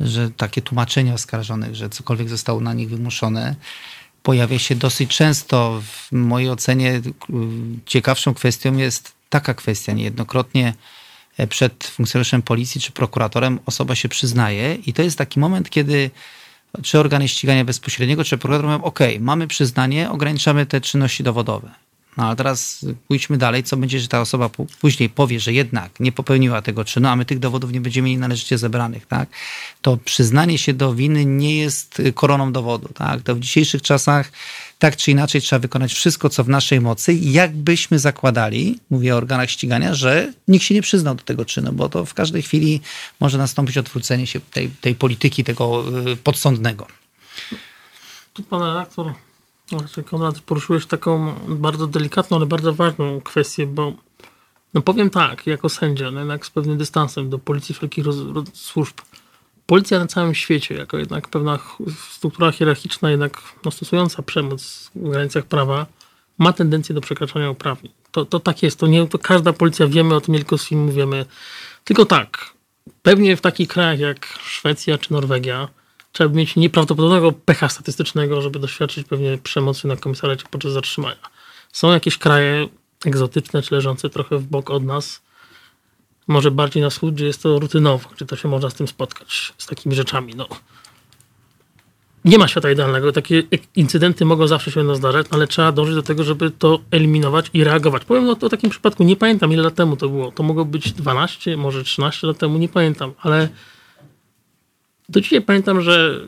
że 0.00 0.30
takie 0.30 0.62
tłumaczenie 0.62 1.14
oskarżonych, 1.14 1.74
że 1.74 1.88
cokolwiek 1.90 2.28
zostało 2.28 2.60
na 2.60 2.72
nich 2.74 2.88
wymuszone, 2.88 3.56
pojawia 4.22 4.58
się 4.58 4.74
dosyć 4.74 5.16
często. 5.16 5.82
W 5.82 6.12
mojej 6.12 6.50
ocenie 6.50 7.00
k- 7.20 7.26
ciekawszą 7.86 8.34
kwestią 8.34 8.76
jest 8.76 9.12
taka 9.30 9.54
kwestia. 9.54 9.92
Niejednokrotnie 9.92 10.74
e, 11.38 11.46
przed 11.46 11.84
funkcjonariuszem 11.84 12.42
policji 12.42 12.80
czy 12.80 12.92
prokuratorem 12.92 13.58
osoba 13.66 13.94
się 13.94 14.08
przyznaje 14.08 14.74
i 14.74 14.92
to 14.92 15.02
jest 15.02 15.18
taki 15.18 15.40
moment, 15.40 15.70
kiedy 15.70 16.10
czy 16.82 16.98
organy 16.98 17.28
ścigania 17.28 17.64
bezpośredniego, 17.64 18.24
czy 18.24 18.38
prokurator 18.38 18.66
mówią, 18.66 18.82
ok, 18.82 19.00
mamy 19.20 19.46
przyznanie, 19.46 20.10
ograniczamy 20.10 20.66
te 20.66 20.80
czynności 20.80 21.22
dowodowe. 21.22 21.85
No 22.16 22.24
ale 22.26 22.36
teraz 22.36 22.86
pójdźmy 23.08 23.38
dalej, 23.38 23.64
co 23.64 23.76
będzie, 23.76 24.00
że 24.00 24.08
ta 24.08 24.20
osoba 24.20 24.50
później 24.80 25.08
powie, 25.08 25.40
że 25.40 25.52
jednak 25.52 26.00
nie 26.00 26.12
popełniła 26.12 26.62
tego 26.62 26.84
czynu, 26.84 27.08
a 27.08 27.16
my 27.16 27.24
tych 27.24 27.38
dowodów 27.38 27.72
nie 27.72 27.80
będziemy 27.80 28.08
mieli 28.08 28.18
należycie 28.18 28.58
zebranych, 28.58 29.06
tak? 29.06 29.28
To 29.82 29.96
przyznanie 29.96 30.58
się 30.58 30.74
do 30.74 30.94
winy 30.94 31.24
nie 31.24 31.56
jest 31.56 32.00
y, 32.00 32.12
koroną 32.12 32.52
dowodu, 32.52 32.88
tak? 32.94 33.22
To 33.22 33.34
w 33.34 33.40
dzisiejszych 33.40 33.82
czasach 33.82 34.32
tak 34.78 34.96
czy 34.96 35.10
inaczej 35.10 35.40
trzeba 35.40 35.60
wykonać 35.60 35.92
wszystko, 35.94 36.28
co 36.28 36.44
w 36.44 36.48
naszej 36.48 36.80
mocy 36.80 37.14
jakbyśmy 37.14 37.98
zakładali, 37.98 38.78
mówię 38.90 39.14
o 39.14 39.16
organach 39.16 39.50
ścigania, 39.50 39.94
że 39.94 40.32
nikt 40.48 40.64
się 40.64 40.74
nie 40.74 40.82
przyznał 40.82 41.14
do 41.14 41.22
tego 41.22 41.44
czynu, 41.44 41.72
bo 41.72 41.88
to 41.88 42.04
w 42.04 42.14
każdej 42.14 42.42
chwili 42.42 42.80
może 43.20 43.38
nastąpić 43.38 43.78
odwrócenie 43.78 44.26
się 44.26 44.40
tej, 44.40 44.70
tej 44.80 44.94
polityki, 44.94 45.44
tego 45.44 45.84
y, 46.12 46.16
podsądnego. 46.16 46.86
Tu 48.32 48.42
pan 48.42 48.62
redaktor, 48.62 49.14
znaczy 49.68 50.02
Konrad, 50.02 50.40
poruszyłeś 50.40 50.86
taką 50.86 51.34
bardzo 51.48 51.86
delikatną, 51.86 52.36
ale 52.36 52.46
bardzo 52.46 52.74
ważną 52.74 53.20
kwestię, 53.20 53.66
bo 53.66 53.92
no 54.74 54.82
powiem 54.82 55.10
tak, 55.10 55.46
jako 55.46 55.68
sędzia, 55.68 56.10
no 56.10 56.18
jednak 56.18 56.46
z 56.46 56.50
pewnym 56.50 56.78
dystansem 56.78 57.30
do 57.30 57.38
policji 57.38 57.74
wszelkich 57.74 58.04
roz, 58.04 58.16
roz, 58.34 58.44
służb. 58.54 58.94
Policja 59.66 59.98
na 59.98 60.06
całym 60.06 60.34
świecie, 60.34 60.74
jako 60.74 60.98
jednak 60.98 61.28
pewna 61.28 61.58
struktura 62.10 62.52
hierarchiczna, 62.52 63.10
jednak 63.10 63.42
no, 63.64 63.70
stosująca 63.70 64.22
przemoc 64.22 64.90
w 64.94 65.10
granicach 65.10 65.44
prawa, 65.44 65.86
ma 66.38 66.52
tendencję 66.52 66.94
do 66.94 67.00
przekraczania 67.00 67.50
uprawnień. 67.50 67.92
To, 68.12 68.24
to 68.24 68.40
tak 68.40 68.62
jest. 68.62 68.78
To 68.78 68.86
nie 68.86 69.06
to 69.06 69.18
każda 69.18 69.52
policja 69.52 69.86
wiemy 69.86 70.14
o 70.14 70.20
tym, 70.20 70.34
nie 70.34 70.40
tylko 70.40 70.58
z 70.58 70.64
filmu 70.68 70.92
wiemy. 70.92 71.26
Tylko 71.84 72.04
tak, 72.04 72.54
pewnie 73.02 73.36
w 73.36 73.40
takich 73.40 73.68
krajach 73.68 73.98
jak 73.98 74.26
Szwecja 74.26 74.98
czy 74.98 75.12
Norwegia 75.12 75.68
trzeba 76.16 76.34
mieć 76.34 76.56
nieprawdopodobnego 76.56 77.32
pecha 77.32 77.68
statystycznego, 77.68 78.42
żeby 78.42 78.58
doświadczyć 78.58 79.06
pewnie 79.08 79.38
przemocy 79.38 79.88
na 79.88 79.96
komisariacie 79.96 80.44
podczas 80.50 80.72
zatrzymania. 80.72 81.30
Są 81.72 81.92
jakieś 81.92 82.18
kraje 82.18 82.68
egzotyczne 83.04 83.62
czy 83.62 83.74
leżące 83.74 84.10
trochę 84.10 84.38
w 84.38 84.46
bok 84.46 84.70
od 84.70 84.84
nas, 84.84 85.22
może 86.26 86.50
bardziej 86.50 86.82
na 86.82 86.90
wschód, 86.90 87.14
gdzie 87.14 87.26
jest 87.26 87.42
to 87.42 87.58
rutynowo, 87.58 88.08
gdzie 88.16 88.26
to 88.26 88.36
się 88.36 88.48
można 88.48 88.70
z 88.70 88.74
tym 88.74 88.88
spotkać, 88.88 89.54
z 89.58 89.66
takimi 89.66 89.94
rzeczami. 89.94 90.34
No. 90.36 90.48
Nie 92.24 92.38
ma 92.38 92.48
świata 92.48 92.70
idealnego. 92.70 93.12
Takie 93.12 93.42
incydenty 93.76 94.24
mogą 94.24 94.46
zawsze 94.46 94.70
się 94.70 94.96
zdarzać, 94.96 95.26
ale 95.30 95.46
trzeba 95.46 95.72
dążyć 95.72 95.94
do 95.94 96.02
tego, 96.02 96.24
żeby 96.24 96.50
to 96.50 96.78
eliminować 96.90 97.50
i 97.54 97.64
reagować. 97.64 98.04
Powiem 98.04 98.24
no, 98.24 98.36
o 98.40 98.48
takim 98.48 98.70
przypadku, 98.70 99.04
nie 99.04 99.16
pamiętam 99.16 99.52
ile 99.52 99.62
lat 99.62 99.74
temu 99.74 99.96
to 99.96 100.08
było. 100.08 100.32
To 100.32 100.42
mogło 100.42 100.64
być 100.64 100.92
12, 100.92 101.56
może 101.56 101.84
13 101.84 102.26
lat 102.26 102.38
temu, 102.38 102.58
nie 102.58 102.68
pamiętam, 102.68 103.12
ale 103.22 103.48
do 105.08 105.20
dzisiaj 105.20 105.42
pamiętam, 105.42 105.80
że 105.80 106.20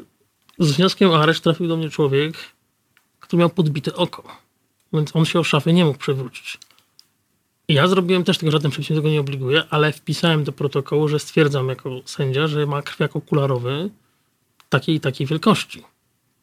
z 0.59 0.73
wnioskiem 0.73 1.11
o 1.11 1.23
areszt 1.23 1.45
trafił 1.45 1.69
do 1.69 1.77
mnie 1.77 1.91
człowiek, 1.91 2.37
który 3.21 3.41
miał 3.41 3.51
podbite 3.51 3.95
oko. 3.95 4.25
Więc 4.93 5.17
on 5.17 5.25
się 5.25 5.41
o 5.41 5.45
szafę 5.45 5.73
nie 5.73 5.85
mógł 5.85 5.99
przewrócić. 5.99 6.59
Ja 7.69 7.89
zrobiłem 7.89 8.25
też 8.25 8.39
tego, 8.39 8.53
żaden 8.53 8.71
przepis 8.71 8.97
tego 8.97 9.09
nie 9.09 9.21
obliguje, 9.21 9.63
ale 9.71 9.93
wpisałem 9.93 10.45
do 10.45 10.53
protokołu, 10.53 11.09
że 11.09 11.19
stwierdzam 11.19 11.69
jako 11.69 11.91
sędzia, 12.05 12.47
że 12.47 12.67
ma 12.67 12.83
krwiak 12.83 13.17
okularowy 13.17 13.91
takiej 14.69 14.95
i 14.95 15.01
takiej 15.01 15.27
wielkości. 15.27 15.85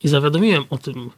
I 0.03 0.07
zawiadomiłem 0.07 0.63
o 0.69 0.77
tym 0.77 1.09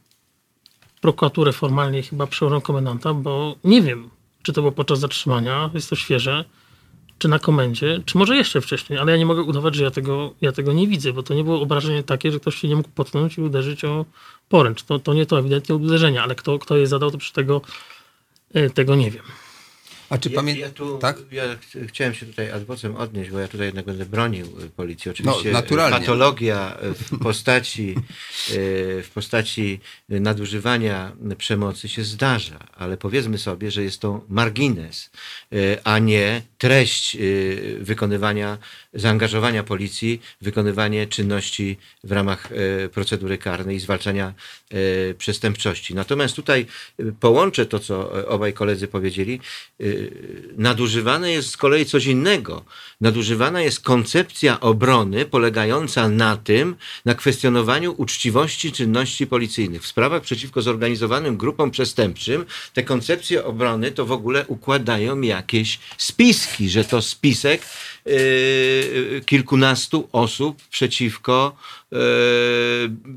prokuraturę 1.02 1.54
formalnie, 1.54 2.04
chyba 2.04 2.28
przełożoną 2.28 2.62
komendanta, 2.62 3.14
bo 3.14 3.56
nie 3.64 3.82
wiem, 3.82 4.10
czy 4.44 4.54
to 4.54 4.62
było 4.62 4.72
podczas 4.72 5.00
zatrzymania, 5.00 5.70
jest 5.74 5.90
to 5.90 5.96
świeże, 5.96 6.46
czy 7.18 7.28
na 7.28 7.40
komendzie, 7.40 8.02
czy 8.06 8.18
może 8.18 8.36
jeszcze 8.36 8.62
wcześniej, 8.62 9.00
ale 9.00 9.12
ja 9.12 9.18
nie 9.18 9.26
mogę 9.26 9.42
udawać, 9.42 9.76
że 9.76 9.84
ja 9.84 9.92
tego, 9.92 10.34
ja 10.42 10.52
tego 10.52 10.74
nie 10.74 10.88
widzę, 10.88 11.14
bo 11.14 11.24
to 11.24 11.34
nie 11.34 11.44
było 11.44 11.62
obrażenie 11.62 12.04
takie, 12.04 12.32
że 12.32 12.40
ktoś 12.40 12.56
się 12.56 12.68
nie 12.68 12.76
mógł 12.76 12.90
potknąć 12.90 13.38
i 13.38 13.42
uderzyć 13.42 13.86
o 13.86 14.06
poręcz. 14.50 14.84
To, 14.84 15.00
to 15.00 15.14
nie 15.14 15.26
to 15.26 15.40
ewidentnie 15.40 15.76
uderzenia, 15.76 16.24
ale 16.24 16.36
kto, 16.36 16.60
kto 16.60 16.78
je 16.78 16.88
zadał, 16.88 17.12
to 17.12 17.18
przy 17.18 17.34
tego, 17.34 17.62
e, 18.54 18.70
tego 18.70 18.96
nie 18.96 19.12
wiem. 19.12 19.24
A 20.10 20.18
czy 20.18 20.30
Ja, 20.30 20.36
pamiętasz? 20.36 20.62
ja, 20.62 20.70
tu, 20.70 20.98
tak? 20.98 21.18
ja 21.32 21.44
ch- 21.56 21.88
chciałem 21.88 22.14
się 22.14 22.26
tutaj 22.26 22.52
ad 22.52 22.64
vocem 22.66 22.96
odnieść, 22.96 23.30
bo 23.32 23.40
ja 23.40 23.48
tutaj 23.48 23.66
jednak 23.68 23.86
będę 23.86 24.06
bronił 24.06 24.46
y, 24.64 24.70
policji. 24.70 25.12
Oczywiście 25.12 25.52
No, 25.52 25.52
naturalnie. 25.60 26.00
patologia 26.00 26.78
y, 26.84 26.94
w 26.94 27.20
postaci, 27.24 27.96
w 29.04 29.10
postaci 29.14 29.80
nadużywania 30.10 31.12
przemocy 31.38 31.90
się 31.90 32.04
zdarza, 32.04 32.60
ale 32.78 32.98
powiedzmy 32.98 33.38
sobie, 33.38 33.72
że 33.72 33.84
jest 33.84 34.02
to 34.02 34.26
margines, 34.30 35.10
a 35.84 36.00
nie 36.00 36.42
treść 36.58 37.18
wykonywania, 37.80 38.58
zaangażowania 38.98 39.64
policji, 39.64 40.22
wykonywanie 40.42 41.08
czynności 41.08 41.78
w 42.04 42.12
ramach 42.12 42.52
y, 42.52 42.90
procedury 42.90 43.38
karnej 43.38 43.76
i 43.76 43.80
zwalczania 43.80 44.34
y, 44.74 45.16
przestępczości. 45.18 45.96
Natomiast 45.96 46.36
tutaj 46.36 46.66
y, 47.00 47.14
połączę 47.20 47.66
to, 47.66 47.80
co 47.80 48.28
obaj 48.28 48.54
koledzy 48.54 48.88
powiedzieli. 48.88 49.40
Nadużywane 50.58 51.32
jest 51.32 51.50
z 51.50 51.58
kolei 51.58 51.86
coś 51.86 52.06
innego. 52.06 52.66
Nadużywana 53.02 53.62
jest 53.62 53.82
koncepcja 53.82 54.60
obrony 54.60 55.26
polegająca 55.26 56.10
na 56.10 56.38
tym, 56.38 56.76
na 57.06 57.16
kwestionowaniu 57.16 57.96
uczciwości 57.98 58.72
czynności 58.72 59.28
policyjnych. 59.28 59.84
W 59.84 59.88
sprawach 59.88 60.22
przeciwko 60.22 60.62
zorganizowanym 60.62 61.38
grupom 61.38 61.72
przestępczym 61.72 62.46
te 62.74 62.84
koncepcje 62.84 63.46
obrony 63.46 63.92
to 63.92 64.06
w 64.06 64.12
ogóle 64.12 64.46
układają 64.48 65.22
jakieś 65.22 65.80
spiski, 65.98 66.70
że 66.70 66.84
to 66.84 67.02
spisek 67.02 67.62
yy, 68.06 69.22
kilkunastu 69.26 70.10
osób 70.12 70.58
przeciwko 70.70 71.56
yy, 71.87 71.87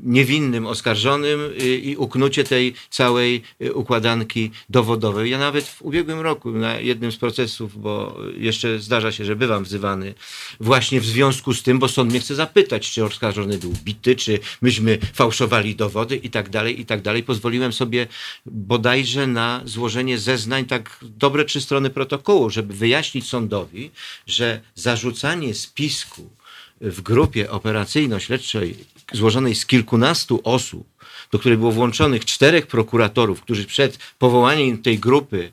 niewinnym 0.03 0.67
oskarżonym 0.67 1.39
yy, 1.57 1.77
i 1.77 1.95
uknucie 1.95 2.43
tej 2.43 2.73
całej 2.89 3.41
yy, 3.59 3.73
układanki 3.73 4.51
dowodowej. 4.69 5.31
Ja 5.31 5.37
nawet 5.37 5.67
w 5.67 5.81
ubiegłym 5.81 6.19
roku 6.19 6.51
na 6.51 6.79
jednym 6.79 7.11
z 7.11 7.17
procesów, 7.17 7.81
bo 7.81 8.17
jeszcze 8.37 8.79
zdarza 8.79 9.11
się, 9.11 9.25
że 9.25 9.35
bywam 9.35 9.63
wzywany 9.63 10.13
właśnie 10.59 11.01
w 11.01 11.05
związku 11.05 11.53
z 11.53 11.63
tym, 11.63 11.79
bo 11.79 11.87
sąd 11.87 12.11
mnie 12.11 12.19
chce 12.19 12.35
zapytać, 12.35 12.91
czy 12.91 13.05
oskarżony 13.05 13.57
był 13.57 13.73
bity, 13.83 14.15
czy 14.15 14.39
myśmy 14.61 14.97
fałszowali 15.13 15.75
dowody 15.75 16.15
i 16.15 16.29
tak 16.29 16.49
dalej, 16.49 16.81
i 16.81 16.85
tak 16.85 17.01
dalej. 17.01 17.23
Pozwoliłem 17.23 17.73
sobie 17.73 18.07
bodajże 18.45 19.27
na 19.27 19.61
złożenie 19.65 20.17
zeznań, 20.17 20.65
tak 20.65 20.99
dobre 21.01 21.45
trzy 21.45 21.61
strony 21.61 21.89
protokołu, 21.89 22.49
żeby 22.49 22.73
wyjaśnić 22.73 23.27
sądowi, 23.27 23.91
że 24.27 24.61
zarzucanie 24.75 25.53
spisku 25.53 26.40
w 26.81 27.01
grupie 27.01 27.51
operacyjno-śledczej 27.51 28.75
złożonej 29.13 29.55
z 29.55 29.65
kilkunastu 29.65 30.41
osób, 30.43 30.87
do 31.31 31.39
której 31.39 31.57
było 31.57 31.71
włączonych 31.71 32.25
czterech 32.25 32.67
prokuratorów, 32.67 33.41
którzy 33.41 33.65
przed 33.65 33.97
powołaniem 34.19 34.81
tej 34.81 34.99
grupy 34.99 35.51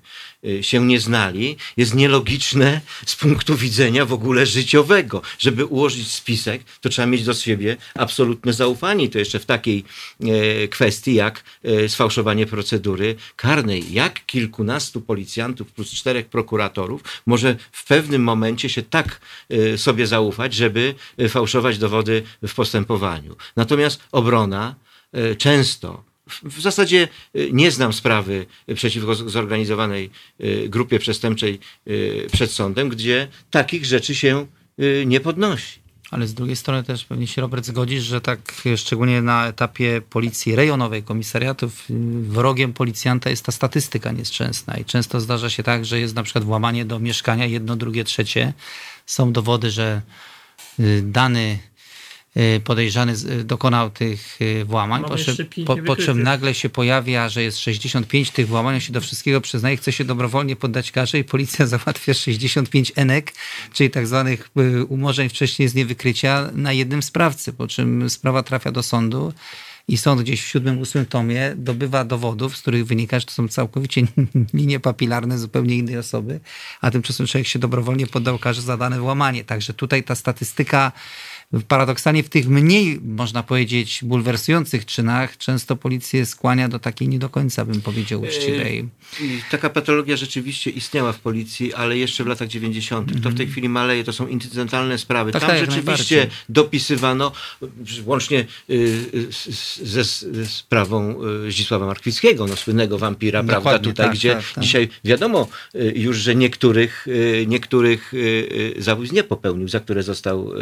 się 0.60 0.86
nie 0.86 1.00
znali, 1.00 1.56
jest 1.76 1.94
nielogiczne 1.94 2.80
z 3.06 3.16
punktu 3.16 3.56
widzenia 3.56 4.04
w 4.04 4.12
ogóle 4.12 4.46
życiowego. 4.46 5.22
Żeby 5.38 5.64
ułożyć 5.64 6.12
spisek, 6.12 6.62
to 6.80 6.88
trzeba 6.88 7.06
mieć 7.06 7.24
do 7.24 7.34
siebie 7.34 7.76
absolutne 7.94 8.52
zaufanie. 8.52 9.08
To 9.08 9.18
jeszcze 9.18 9.38
w 9.38 9.46
takiej 9.46 9.84
e, 10.20 10.68
kwestii 10.68 11.14
jak 11.14 11.44
e, 11.64 11.88
sfałszowanie 11.88 12.46
procedury 12.46 13.16
karnej. 13.36 13.92
Jak 13.92 14.26
kilkunastu 14.26 15.00
policjantów 15.00 15.72
plus 15.72 15.90
czterech 15.90 16.26
prokuratorów 16.26 17.02
może 17.26 17.56
w 17.72 17.84
pewnym 17.84 18.22
momencie 18.22 18.68
się 18.68 18.82
tak 18.82 19.20
e, 19.50 19.78
sobie 19.78 20.06
zaufać, 20.06 20.54
żeby 20.54 20.94
fałszować 21.28 21.78
dowody 21.78 22.22
w 22.42 22.54
postępowaniu. 22.54 23.36
Natomiast 23.56 24.00
obrona 24.12 24.74
często 25.38 26.04
w- 26.28 26.60
zasadzie 26.60 27.08
e, 27.34 27.50
nie 27.50 27.70
znam 27.70 27.92
sprawy 27.92 28.46
przeciwko 28.74 29.14
zorganizowanej 29.14 30.10
e, 30.40 30.68
grupie 30.68 30.98
przestępczej 30.98 31.60
e, 31.86 31.90
przed 32.32 32.50
sądem, 32.50 32.88
gdzie 32.88 33.28
takich 33.50 33.84
rzeczy 33.84 34.14
się 34.14 34.46
nie 35.06 35.20
podnosi. 35.20 35.78
Ale 36.10 36.26
z 36.26 36.34
drugiej 36.34 36.56
strony 36.56 36.84
też 36.84 37.04
pewnie 37.04 37.26
się 37.26 37.40
Robert 37.40 37.64
zgodzisz, 37.64 38.04
że 38.04 38.20
tak 38.20 38.52
szczególnie 38.76 39.22
na 39.22 39.46
etapie 39.46 40.02
policji 40.10 40.56
rejonowej, 40.56 41.02
komisariatów, 41.02 41.90
y, 41.90 41.94
wrogiem 42.22 42.72
policjanta 42.72 43.30
jest 43.30 43.44
ta 43.44 43.52
statystyka 43.52 44.12
nieszczęsna 44.12 44.76
i 44.76 44.84
często 44.84 45.20
zdarza 45.20 45.50
się 45.50 45.62
tak, 45.62 45.84
że 45.84 46.00
jest 46.00 46.14
na 46.14 46.22
przykład 46.22 46.44
włamanie 46.44 46.84
do 46.84 46.98
mieszkania, 46.98 47.46
jedno, 47.46 47.76
drugie, 47.76 48.04
trzecie. 48.04 48.52
Są 49.06 49.32
dowody, 49.32 49.70
że 49.70 50.02
y, 50.80 51.02
dany 51.02 51.40
y, 51.40 51.58
podejrzany 52.64 53.12
y, 53.12 53.44
dokonał 53.44 53.90
tych 53.90 54.40
y, 54.40 54.64
włamań, 54.64 55.02
po, 55.04 55.76
po, 55.76 55.82
po 55.82 55.96
czym 55.96 56.22
nagle 56.22 56.54
się 56.54 56.68
pojawia, 56.68 57.28
że 57.28 57.42
jest 57.42 57.58
65 57.58 58.30
tych 58.30 58.48
włamań, 58.48 58.74
on 58.74 58.80
się 58.80 58.92
do 58.92 59.00
wszystkiego 59.00 59.40
przyznaje, 59.40 59.76
chce 59.76 59.92
się 59.92 60.04
dobrowolnie 60.04 60.56
poddać 60.56 60.92
karze 60.92 61.18
i 61.18 61.24
policja 61.24 61.66
załatwia 61.76 62.14
65 62.14 62.92
enek, 62.96 63.32
czyli 63.72 63.90
tak 63.90 64.06
zwanych 64.06 64.50
y, 64.58 64.84
umorzeń 64.84 65.28
wcześniej 65.28 65.68
z 65.68 65.74
niewykrycia 65.74 66.50
na 66.54 66.72
jednym 66.72 67.02
sprawcy, 67.02 67.52
po 67.52 67.66
czym 67.66 68.10
sprawa 68.10 68.42
trafia 68.42 68.72
do 68.72 68.82
sądu 68.82 69.32
i 69.88 69.96
sąd 69.96 70.22
gdzieś 70.22 70.42
w 70.42 70.48
siódmym, 70.48 70.78
ósmym 70.78 71.06
tomie 71.06 71.52
dobywa 71.56 72.04
dowodów, 72.04 72.56
z 72.56 72.62
których 72.62 72.86
wynika, 72.86 73.20
że 73.20 73.26
to 73.26 73.32
są 73.32 73.48
całkowicie 73.48 74.02
linie 74.54 74.80
papilarne 74.80 75.38
zupełnie 75.38 75.76
innej 75.76 75.98
osoby, 75.98 76.40
a 76.80 76.90
tymczasem 76.90 77.26
człowiek 77.26 77.46
się 77.46 77.58
dobrowolnie 77.58 78.06
poddał 78.06 78.38
karze 78.38 78.62
za 78.62 78.76
dane 78.76 79.00
włamanie. 79.00 79.44
Także 79.44 79.74
tutaj 79.74 80.02
ta 80.02 80.14
statystyka 80.14 80.92
paradoksalnie 81.68 82.22
w 82.22 82.28
tych 82.28 82.48
mniej, 82.48 83.00
można 83.04 83.42
powiedzieć, 83.42 84.00
bulwersujących 84.02 84.86
czynach 84.86 85.36
często 85.36 85.76
policję 85.76 86.26
skłania 86.26 86.68
do 86.68 86.78
takiej 86.78 87.08
nie 87.08 87.18
do 87.18 87.28
końca, 87.28 87.64
bym 87.64 87.80
powiedział, 87.80 88.22
uczciwej. 88.22 88.88
I 89.20 89.40
taka 89.50 89.70
patologia 89.70 90.16
rzeczywiście 90.16 90.70
istniała 90.70 91.12
w 91.12 91.18
policji, 91.20 91.74
ale 91.74 91.98
jeszcze 91.98 92.24
w 92.24 92.26
latach 92.26 92.48
90. 92.48 93.22
To 93.22 93.30
w 93.30 93.34
tej 93.34 93.46
chwili 93.46 93.68
maleje, 93.68 94.04
to 94.04 94.12
są 94.12 94.26
incydentalne 94.26 94.98
sprawy. 94.98 95.32
Tak, 95.32 95.40
Tam 95.42 95.50
tak, 95.50 95.70
rzeczywiście 95.70 96.26
dopisywano, 96.48 97.32
łącznie 98.06 98.46
y, 98.70 99.32
z- 99.32 99.78
ze, 99.82 100.04
sprawą 100.46 101.24
y, 101.46 101.52
Zdzisława 101.52 101.86
Markwickiego, 101.86 102.46
no, 102.46 102.56
słynnego 102.56 102.98
wampira, 102.98 103.38
prawda, 103.42 103.54
Dokładnie, 103.56 103.88
tutaj, 103.92 104.06
tak, 104.06 104.14
gdzie 104.16 104.34
tak, 104.34 104.44
tak. 104.54 104.64
dzisiaj 104.64 104.88
wiadomo 105.04 105.48
y, 105.74 105.92
już, 105.96 106.16
że 106.16 106.34
niektórych, 106.34 107.06
y, 107.08 107.44
niektórych 107.48 108.14
y, 108.14 108.74
y, 108.78 108.82
zabójstw 108.82 109.14
nie 109.14 109.24
popełnił, 109.24 109.68
za 109.68 109.80
które 109.80 110.02
został 110.02 110.52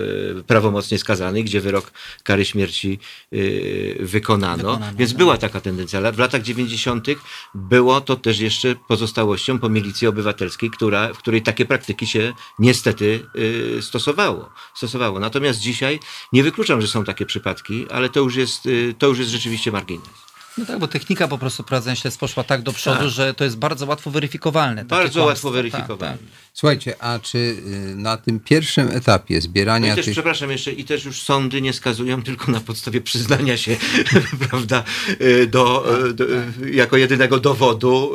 y, 0.41 0.45
prawomocnie 0.77 0.99
skazany, 0.99 1.43
gdzie 1.43 1.61
wyrok 1.61 1.91
kary 2.23 2.45
śmierci 2.45 2.99
y, 3.33 3.97
wykonano. 4.01 4.57
Wykonano, 4.57 4.99
Więc 4.99 5.11
tak. 5.11 5.19
była 5.19 5.39
taka 5.39 5.61
tendencja. 5.61 6.13
W 6.13 6.19
latach 6.19 6.43
90. 6.43 7.07
było 7.55 8.01
to 8.01 8.17
też 8.17 8.39
jeszcze 8.39 8.75
pozostałością 8.89 9.59
po 9.59 9.69
milicji 9.69 10.09
obywatelskiej, 10.09 10.71
która, 10.71 11.13
w 11.13 11.19
której 11.19 11.43
takie 11.43 11.65
praktyki 11.67 12.07
się 12.07 12.33
niestety 12.59 13.27
y, 13.79 13.83
stosowało, 13.83 14.51
stosowało. 14.75 15.21
Natomiast 15.21 15.61
dzisiaj 15.61 16.01
nie 16.33 16.43
wykluczam, 16.43 16.81
że 16.81 16.89
są 16.89 17.05
takie 17.05 17.27
przypadki, 17.27 17.87
ale 17.91 18.09
to 18.09 18.21
już 18.21 18.37
jest, 18.37 18.67
y, 18.67 18.95
to 18.99 19.07
już 19.07 19.19
jest 19.19 19.31
rzeczywiście 19.31 19.73
margines. 19.73 20.27
No 20.59 20.67
tak, 20.67 20.79
bo 20.79 20.89
technika 20.89 21.29
po 21.29 21.39
prostu 21.39 21.65
prowadzenia 21.65 21.97
śledztw 21.97 22.21
poszła 22.21 22.45
tak 22.45 22.63
do 22.63 22.73
przodu, 22.73 22.99
Tak. 23.01 23.09
że 23.09 23.35
to 23.35 23.45
jest 23.45 23.59
bardzo 23.59 23.87
łatwo 23.87 24.11
weryfikowalne. 24.11 24.85
Bardzo 24.85 25.25
łatwo 25.25 25.51
weryfikowalne. 25.51 26.19
Tak, 26.19 26.31
tak. 26.31 26.46
Słuchajcie, 26.59 27.03
a 27.03 27.19
czy 27.19 27.39
y, 27.39 27.97
na 27.97 28.17
tym 28.17 28.41
pierwszym 28.41 28.89
etapie 28.89 29.35
No 29.35 29.41
zbierania 29.41 29.93
i 29.93 29.97
też, 29.97 30.05
tych... 30.05 30.15
przepraszam 30.15 30.51
jeszcze, 30.51 30.73
i 30.73 30.85
też 30.85 31.05
już 31.05 31.23
sądy 31.23 31.63
nie 31.63 31.73
skazują 31.73 32.23
tylko 32.23 32.53
na 32.53 32.61
podstawie 32.61 33.01
przyznania 33.01 33.57
się, 33.57 33.77
prawda, 34.49 34.85
y, 35.21 35.47
do, 35.47 35.97
y, 36.07 36.15
do, 36.15 36.25
jako 36.73 36.97
jedynego 36.97 37.41
dowodu 37.41 38.13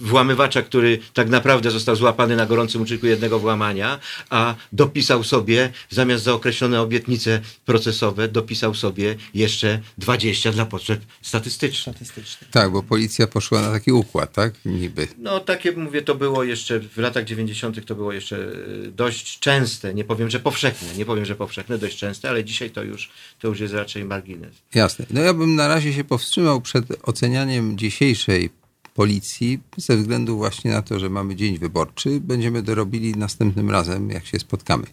włamywacza, 0.00 0.62
który 0.62 0.98
tak 1.14 1.28
naprawdę 1.28 1.70
został 1.70 1.96
złapany 1.96 2.36
na 2.36 2.46
gorącym 2.46 2.82
uczynku 2.82 3.06
jednego 3.06 3.38
włamania, 3.38 3.98
a 4.30 4.54
dopisał 4.72 5.24
sobie, 5.24 5.72
zamiast 5.90 6.24
za 6.24 6.34
określone 6.34 6.80
obietnice 6.80 7.40
procesowe, 7.64 8.28
dopisał 8.28 8.74
sobie 8.74 9.16
jeszcze 9.34 9.80
20 9.98 10.52
dla 10.52 10.66
potrzeb 10.66 11.00
statystycznych. 11.22 11.96
Statystycznie. 11.96 12.46
Tak, 12.50 12.72
bo 12.72 12.82
policja 12.82 13.26
poszła 13.26 13.62
na 13.62 13.70
taki 13.70 13.92
układ, 13.92 14.32
tak? 14.32 14.54
Niby. 14.64 15.08
No 15.18 15.40
takie 15.40 15.72
mówię, 15.72 16.02
to 16.02 16.14
było 16.14 16.44
jeszcze 16.44 16.80
w 16.80 16.96
latach 16.96 17.24
90. 17.24 17.41
to 17.86 17.94
było 17.94 18.12
jeszcze 18.12 18.36
e, 18.36 18.90
dość 18.90 19.38
częste, 19.38 19.94
nie 19.94 20.04
powiem, 20.04 20.30
że 20.30 20.40
powszechne, 20.40 20.88
nie 20.96 21.04
powiem, 21.04 21.24
że 21.24 21.34
powszechne, 21.34 21.78
dość 21.78 21.96
częste, 21.96 22.28
ale 22.28 22.44
dzisiaj 22.44 22.70
to 22.70 22.82
już, 22.82 23.10
to 23.38 23.48
już 23.48 23.60
jest 23.60 23.74
raczej 23.74 24.04
margines. 24.04 24.54
Jasne. 24.74 25.06
No 25.10 25.20
ja 25.20 25.34
bym 25.34 25.54
na 25.54 25.68
razie 25.68 25.92
się 25.92 26.04
powstrzymał 26.04 26.60
przed 26.60 26.84
ocenianiem 27.02 27.78
dzisiejszej 27.78 28.50
policji 28.94 29.60
ze 29.76 29.96
względu 29.96 30.36
właśnie 30.36 30.70
na 30.70 30.82
to, 30.82 30.98
że 30.98 31.10
mamy 31.10 31.36
dzień 31.36 31.58
wyborczy. 31.58 32.20
Będziemy 32.20 32.62
dorobili 32.62 33.16
następnym 33.16 33.70
razem, 33.70 34.10
jak 34.10 34.26
się 34.26 34.38
spotkamy. 34.38 34.86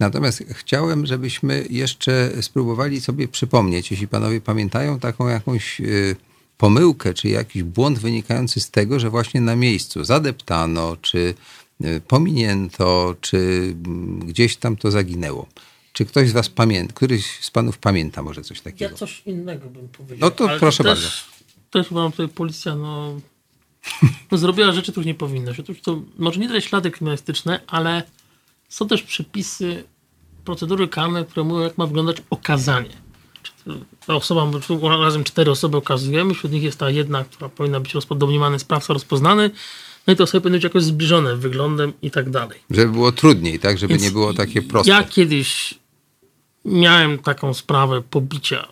Natomiast 0.00 0.44
chciałem, 0.50 1.06
żebyśmy 1.06 1.66
jeszcze 1.70 2.32
spróbowali 2.40 3.00
sobie 3.00 3.28
przypomnieć, 3.28 3.90
jeśli 3.90 4.08
panowie 4.08 4.40
pamiętają 4.40 4.98
taką 4.98 5.28
jakąś 5.28 5.80
y, 5.80 6.16
pomyłkę, 6.58 7.14
czy 7.14 7.28
jakiś 7.28 7.62
błąd 7.62 7.98
wynikający 7.98 8.60
z 8.60 8.70
tego, 8.70 9.00
że 9.00 9.10
właśnie 9.10 9.40
na 9.40 9.56
miejscu 9.56 10.04
zadeptano, 10.04 10.96
czy 10.96 11.34
pominięto, 12.08 13.16
czy 13.20 13.72
gdzieś 14.18 14.56
tam 14.56 14.76
to 14.76 14.90
zaginęło. 14.90 15.46
Czy 15.92 16.04
ktoś 16.04 16.28
z 16.28 16.32
was 16.32 16.48
pamięta, 16.48 16.94
któryś 16.94 17.26
z 17.40 17.50
panów 17.50 17.78
pamięta 17.78 18.22
może 18.22 18.42
coś 18.42 18.60
takiego? 18.60 18.90
Ja 18.90 18.96
coś 18.96 19.22
innego 19.26 19.70
bym 19.70 19.88
powiedział. 19.88 20.18
No 20.20 20.30
to 20.30 20.48
ale 20.48 20.58
proszę 20.58 20.84
też, 20.84 21.02
bardzo. 21.02 21.08
Też 21.70 21.88
chyba 21.88 22.10
tutaj 22.10 22.28
policja 22.28 22.74
no, 22.74 23.20
no, 24.30 24.38
zrobiła 24.38 24.72
rzeczy, 24.72 24.92
których 24.92 25.06
nie 25.06 25.14
powinno. 25.14 25.54
Że 25.54 25.62
to, 25.62 25.72
to 25.82 26.02
może 26.18 26.40
nie 26.40 26.48
tyle 26.48 26.62
ślady 26.62 26.90
kryminalistyczne, 26.90 27.60
ale 27.66 28.02
są 28.68 28.88
też 28.88 29.02
przepisy, 29.02 29.84
procedury 30.44 30.88
karne, 30.88 31.24
które 31.24 31.44
mówią, 31.44 31.60
jak 31.60 31.78
ma 31.78 31.86
wyglądać 31.86 32.16
okazanie. 32.30 32.96
Ta 34.06 34.14
osoba, 34.14 34.50
razem 34.82 35.24
cztery 35.24 35.50
osoby 35.50 35.76
okazujemy, 35.76 36.34
wśród 36.34 36.52
nich 36.52 36.62
jest 36.62 36.78
ta 36.78 36.90
jedna, 36.90 37.24
która 37.24 37.48
powinna 37.48 37.80
być 37.80 37.94
rozpo- 37.94 38.18
domniemany 38.18 38.58
sprawca 38.58 38.92
rozpoznany, 38.92 39.50
no 40.10 40.14
i 40.14 40.16
te 40.16 40.24
osoby 40.24 40.40
powinny 40.40 40.56
być 40.56 40.64
jakoś 40.64 40.82
zbliżone 40.82 41.36
wyglądem 41.36 41.92
i 42.02 42.10
tak 42.10 42.30
dalej. 42.30 42.58
Żeby 42.70 42.92
było 42.92 43.12
trudniej, 43.12 43.58
tak? 43.58 43.78
Żeby 43.78 43.92
Więc 43.94 44.02
nie 44.02 44.10
było 44.10 44.34
takie 44.34 44.62
proste. 44.62 44.92
Ja 44.92 45.04
kiedyś 45.04 45.74
miałem 46.64 47.18
taką 47.18 47.54
sprawę 47.54 48.02
pobicia. 48.02 48.68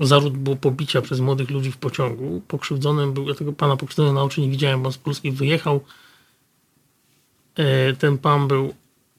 Zarzut 0.00 0.36
było 0.36 0.56
pobicia 0.56 1.02
przez 1.02 1.20
młodych 1.20 1.50
ludzi 1.50 1.72
w 1.72 1.76
pociągu. 1.76 2.42
Pokrzywdzonym 2.48 3.12
był, 3.12 3.28
ja 3.28 3.34
tego 3.34 3.52
pana 3.52 3.76
pokrzywdzonego 3.76 4.14
na 4.14 4.22
oczy 4.22 4.40
nie 4.40 4.50
widziałem, 4.50 4.82
bo 4.82 4.86
on 4.86 4.92
z 4.92 4.98
Polski 4.98 5.32
wyjechał. 5.32 5.80
E, 7.56 7.92
Ten 7.92 8.18
pan 8.18 8.48
był 8.48 8.74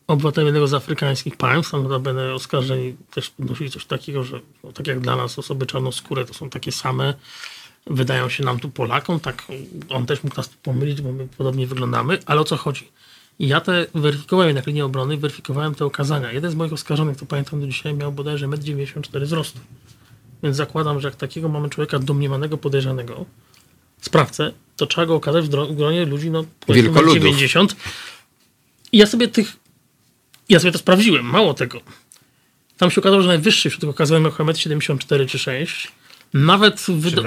obywatelem 0.07 0.45
jednego 0.45 0.67
z 0.67 0.73
afrykańskich 0.73 1.37
państw, 1.37 1.71
tam 1.71 1.83
notabene 1.83 2.33
oskarżeni 2.33 2.95
też 3.11 3.29
podnosili 3.29 3.69
coś 3.69 3.85
takiego, 3.85 4.23
że 4.23 4.39
no, 4.63 4.71
tak 4.71 4.87
jak 4.87 4.99
dla 4.99 5.15
nas 5.15 5.39
osoby 5.39 5.65
czarnoskóre 5.65 6.25
to 6.25 6.33
są 6.33 6.49
takie 6.49 6.71
same, 6.71 7.13
wydają 7.87 8.29
się 8.29 8.43
nam 8.43 8.59
tu 8.59 8.69
Polakom, 8.69 9.19
tak 9.19 9.43
on 9.89 10.05
też 10.05 10.23
mógł 10.23 10.37
nas 10.37 10.49
pomylić, 10.49 11.01
bo 11.01 11.11
my 11.11 11.27
podobnie 11.37 11.67
wyglądamy, 11.67 12.19
ale 12.25 12.41
o 12.41 12.43
co 12.43 12.57
chodzi? 12.57 12.87
Ja 13.39 13.61
te 13.61 13.85
weryfikowałem 13.95 14.55
na 14.55 14.61
linii 14.67 14.81
obrony, 14.81 15.17
weryfikowałem 15.17 15.75
te 15.75 15.85
okazania. 15.85 16.31
Jeden 16.31 16.51
z 16.51 16.55
moich 16.55 16.73
oskarżonych, 16.73 17.17
to 17.17 17.25
pamiętam 17.25 17.61
do 17.61 17.67
dzisiaj, 17.67 17.93
miał 17.93 18.11
bodajże 18.11 18.47
1,94 18.47 19.17
m 19.17 19.23
wzrostu. 19.23 19.59
Więc 20.43 20.55
zakładam, 20.55 20.99
że 20.99 21.07
jak 21.07 21.15
takiego 21.15 21.49
mamy 21.49 21.69
człowieka 21.69 21.99
domniemanego 21.99 22.57
podejrzanego, 22.57 23.25
sprawcę, 24.01 24.51
to 24.75 24.85
trzeba 24.85 25.07
go 25.07 25.15
okazać 25.15 25.45
w 25.45 25.75
gronie 25.75 26.05
ludzi, 26.05 26.31
no 26.31 26.45
powiedzmy 26.59 26.83
Wielkoludów. 26.83 27.23
90. 27.23 27.75
I 28.91 28.97
ja 28.97 29.05
sobie 29.05 29.27
tych, 29.27 29.57
ja 30.49 30.59
sobie 30.59 30.71
to 30.71 30.77
sprawdziłem, 30.77 31.25
mało 31.25 31.53
tego. 31.53 31.81
Tam 32.77 32.91
się 32.91 33.01
okazało, 33.01 33.21
że 33.21 33.27
najwyższy 33.27 33.69
wśród 33.69 33.83
okazanych 33.83 34.23
miał 34.23 34.31
chyba 34.31 34.51
1,74 34.51 35.27
czy 35.27 35.39
6. 35.39 35.91
Nawet 36.33 36.75
wydo- 36.75 37.21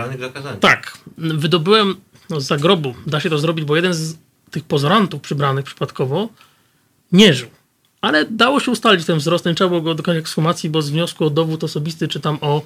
tak, 0.61 0.98
wydobyłem 1.18 1.96
no, 2.30 2.40
z 2.40 2.46
zagrobu, 2.46 2.94
da 3.07 3.20
się 3.20 3.30
to 3.30 3.38
zrobić, 3.38 3.64
bo 3.64 3.76
jeden 3.76 3.94
z 3.94 4.16
tych 4.50 4.64
pozorantów 4.64 5.20
przybranych 5.22 5.64
przypadkowo 5.64 6.28
nie 7.12 7.34
żył. 7.34 7.48
Ale 8.00 8.24
dało 8.24 8.61
się 8.61 8.70
ustalić 8.70 9.07
ten 9.07 9.18
wzrost, 9.18 9.46
nie 9.46 9.55
trzeba 9.55 9.68
było 9.68 9.80
go 9.80 9.94
dokonać 9.94 10.18
ekshumacji, 10.20 10.70
bo 10.70 10.82
z 10.82 10.90
wniosku 10.90 11.24
o 11.24 11.30
dowód 11.30 11.64
osobisty, 11.64 12.09
czy 12.09 12.20
tam 12.20 12.38
o, 12.40 12.62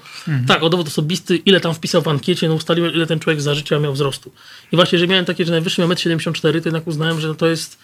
tak, 0.47 0.63
o 0.63 0.69
dowód 0.69 0.87
osobisty, 0.87 1.37
ile 1.37 1.61
tam 1.61 1.75
wpisał 1.75 2.03
w 2.03 2.09
ankiecie, 2.09 2.49
no 2.49 2.55
ustaliłem, 2.55 2.93
ile 2.93 3.07
ten 3.07 3.21
człowiek 3.21 3.41
za 3.41 3.55
życia 3.55 3.79
miał 3.79 3.93
wzrostu. 3.93 4.33
I 4.73 4.77
właśnie, 4.77 4.99
że 4.99 5.07
miałem 5.07 5.25
takie, 5.25 5.45
że 5.45 5.53
najwyższy 5.53 5.81
miał 5.81 5.91
1,74 5.91 6.55
m, 6.55 6.63
to 6.63 6.69
jednak 6.69 6.87
uznałem, 6.87 7.21
że 7.21 7.35
to 7.35 7.47
jest, 7.47 7.79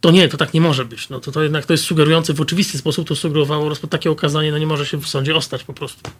to 0.00 0.10
nie, 0.10 0.28
to 0.28 0.36
tak 0.36 0.54
nie 0.54 0.60
może 0.60 0.84
być. 0.84 1.08
No 1.08 1.20
to, 1.20 1.32
to 1.32 1.42
jednak 1.42 1.66
to 1.66 1.72
jest 1.72 1.84
sugerujące, 1.84 2.34
w 2.34 2.40
oczywisty 2.40 2.78
sposób 2.78 3.08
to 3.08 3.16
sugerowało, 3.16 3.76
takie 3.76 4.10
okazanie, 4.10 4.52
no 4.52 4.58
nie 4.58 4.66
może 4.66 4.86
się 4.86 4.96
w 4.96 5.08
sądzie 5.08 5.36
ostać 5.36 5.64
po 5.64 5.72
prostu. 5.72 6.10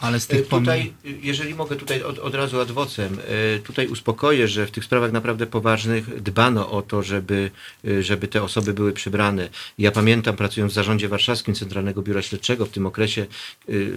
Ale 0.00 0.20
z 0.20 0.24
E, 0.24 0.28
tych 0.28 0.46
pomyłek... 0.46 0.82
Tutaj, 0.82 1.18
jeżeli 1.22 1.54
mogę 1.54 1.76
tutaj 1.76 2.02
od, 2.02 2.18
od 2.18 2.34
razu 2.34 2.60
adwocem, 2.60 3.18
e, 3.54 3.58
tutaj 3.58 3.86
uspokoję, 3.86 4.48
że 4.48 4.66
w 4.66 4.70
tych 4.70 4.84
sprawach 4.84 5.12
naprawdę 5.12 5.46
poważnych 5.46 6.22
dbano 6.22 6.70
o 6.70 6.82
to, 6.82 7.02
żeby, 7.02 7.50
y, 7.84 8.02
żeby 8.02 8.28
te 8.28 8.42
osoby 8.42 8.74
były 8.74 8.92
przybrane. 8.92 9.48
Ja 9.78 9.90
pamiętam, 9.90 10.36
pracując 10.36 10.72
w 10.72 10.74
zarządzie 10.74 11.08
warszawskim 11.08 11.54
Centralnego 11.54 12.02
Biura 12.02 12.22
Śledczego, 12.22 12.66
w 12.66 12.70
tym 12.70 12.86
okresie 12.86 13.26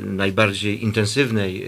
najbardziej 0.04 0.84
intensywnej 0.84 1.66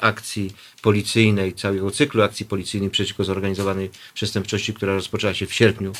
akcji 0.00 0.52
policyjnej, 0.86 1.52
całego 1.54 1.90
cyklu 1.90 2.22
akcji 2.22 2.46
policyjnej 2.46 2.90
przeciwko 2.90 3.24
zorganizowanej 3.24 3.90
przestępczości, 4.14 4.74
która 4.74 4.94
rozpoczęła 4.94 5.34
się 5.34 5.46
w 5.46 5.54
sierpniu 5.54 5.92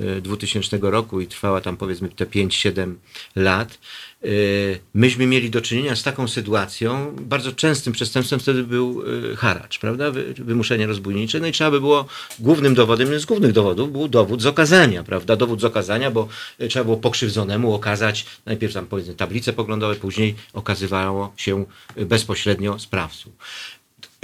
y, 0.00 0.20
2000 0.20 0.78
roku 0.82 1.20
i 1.20 1.26
trwała 1.26 1.60
tam 1.60 1.76
powiedzmy 1.76 2.08
te 2.08 2.26
5-7 2.26 2.94
lat. 3.36 3.78
Y, 4.24 4.80
Myśmy 4.94 5.26
mieli 5.26 5.50
do 5.50 5.60
czynienia 5.60 5.96
z 5.96 6.02
taką 6.02 6.28
sytuacją. 6.28 7.16
Bardzo 7.20 7.52
częstym 7.52 7.92
przestępstwem 7.92 8.40
wtedy 8.40 8.62
był 8.62 9.02
y, 9.32 9.36
haracz, 9.36 9.78
prawda? 9.78 10.10
Wy- 10.10 10.34
Wymuszenie 10.34 10.86
rozbójnicze. 10.86 11.40
No 11.40 11.46
i 11.46 11.52
trzeba 11.52 11.70
by 11.70 11.80
było 11.80 12.06
głównym 12.38 12.74
dowodem, 12.74 13.20
z 13.20 13.24
głównych 13.24 13.52
dowodów 13.52 13.92
był 13.92 14.08
dowód 14.08 14.42
z 14.42 14.46
okazania, 14.46 15.02
prawda? 15.04 15.36
Dowód 15.36 15.60
z 15.60 15.64
okazania, 15.64 16.10
bo 16.10 16.28
trzeba 16.68 16.84
było 16.84 16.96
pokrzywdzonemu 16.96 17.74
okazać 17.74 18.26
najpierw 18.46 18.74
tam 18.74 18.86
powiedzmy 18.86 19.14
tablice 19.14 19.52
poglądowe, 19.52 19.94
później 19.96 20.34
okazywało 20.52 21.32
się 21.36 21.64
bezpośrednio 21.96 22.78
sprawców. 22.78 23.32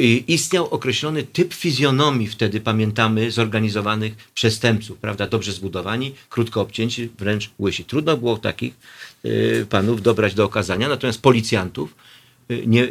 Y, 0.00 0.04
istniał 0.04 0.68
określony 0.68 1.22
typ 1.22 1.54
fizjonomii 1.54 2.28
wtedy, 2.28 2.60
pamiętamy, 2.60 3.30
zorganizowanych 3.30 4.12
przestępców, 4.34 4.98
prawda, 4.98 5.26
dobrze 5.26 5.52
zbudowani, 5.52 6.14
krótko 6.28 6.60
obcięci, 6.60 7.08
wręcz 7.18 7.50
łysi. 7.58 7.84
Trudno 7.84 8.16
było 8.16 8.36
takich 8.38 8.74
y, 9.24 9.66
panów 9.70 10.02
dobrać 10.02 10.34
do 10.34 10.44
okazania, 10.44 10.88
natomiast 10.88 11.22
policjantów 11.22 11.94
y, 12.50 12.62
nie, 12.66 12.88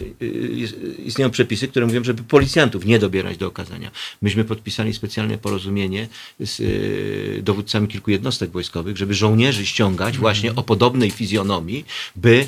istnieją 1.05 1.31
przepisy, 1.31 1.67
które 1.67 1.85
mówią, 1.85 2.03
żeby 2.03 2.23
policjantów 2.23 2.85
nie 2.85 2.99
dobierać 2.99 3.37
do 3.37 3.47
okazania. 3.47 3.91
Myśmy 4.21 4.45
podpisali 4.45 4.93
specjalne 4.93 5.37
porozumienie 5.37 6.07
z 6.39 7.43
dowódcami 7.43 7.87
kilku 7.87 8.11
jednostek 8.11 8.51
wojskowych, 8.51 8.97
żeby 8.97 9.13
żołnierzy 9.13 9.65
ściągać 9.65 10.17
właśnie 10.17 10.55
o 10.55 10.63
podobnej 10.63 11.11
fizjonomii, 11.11 11.85
by 12.15 12.47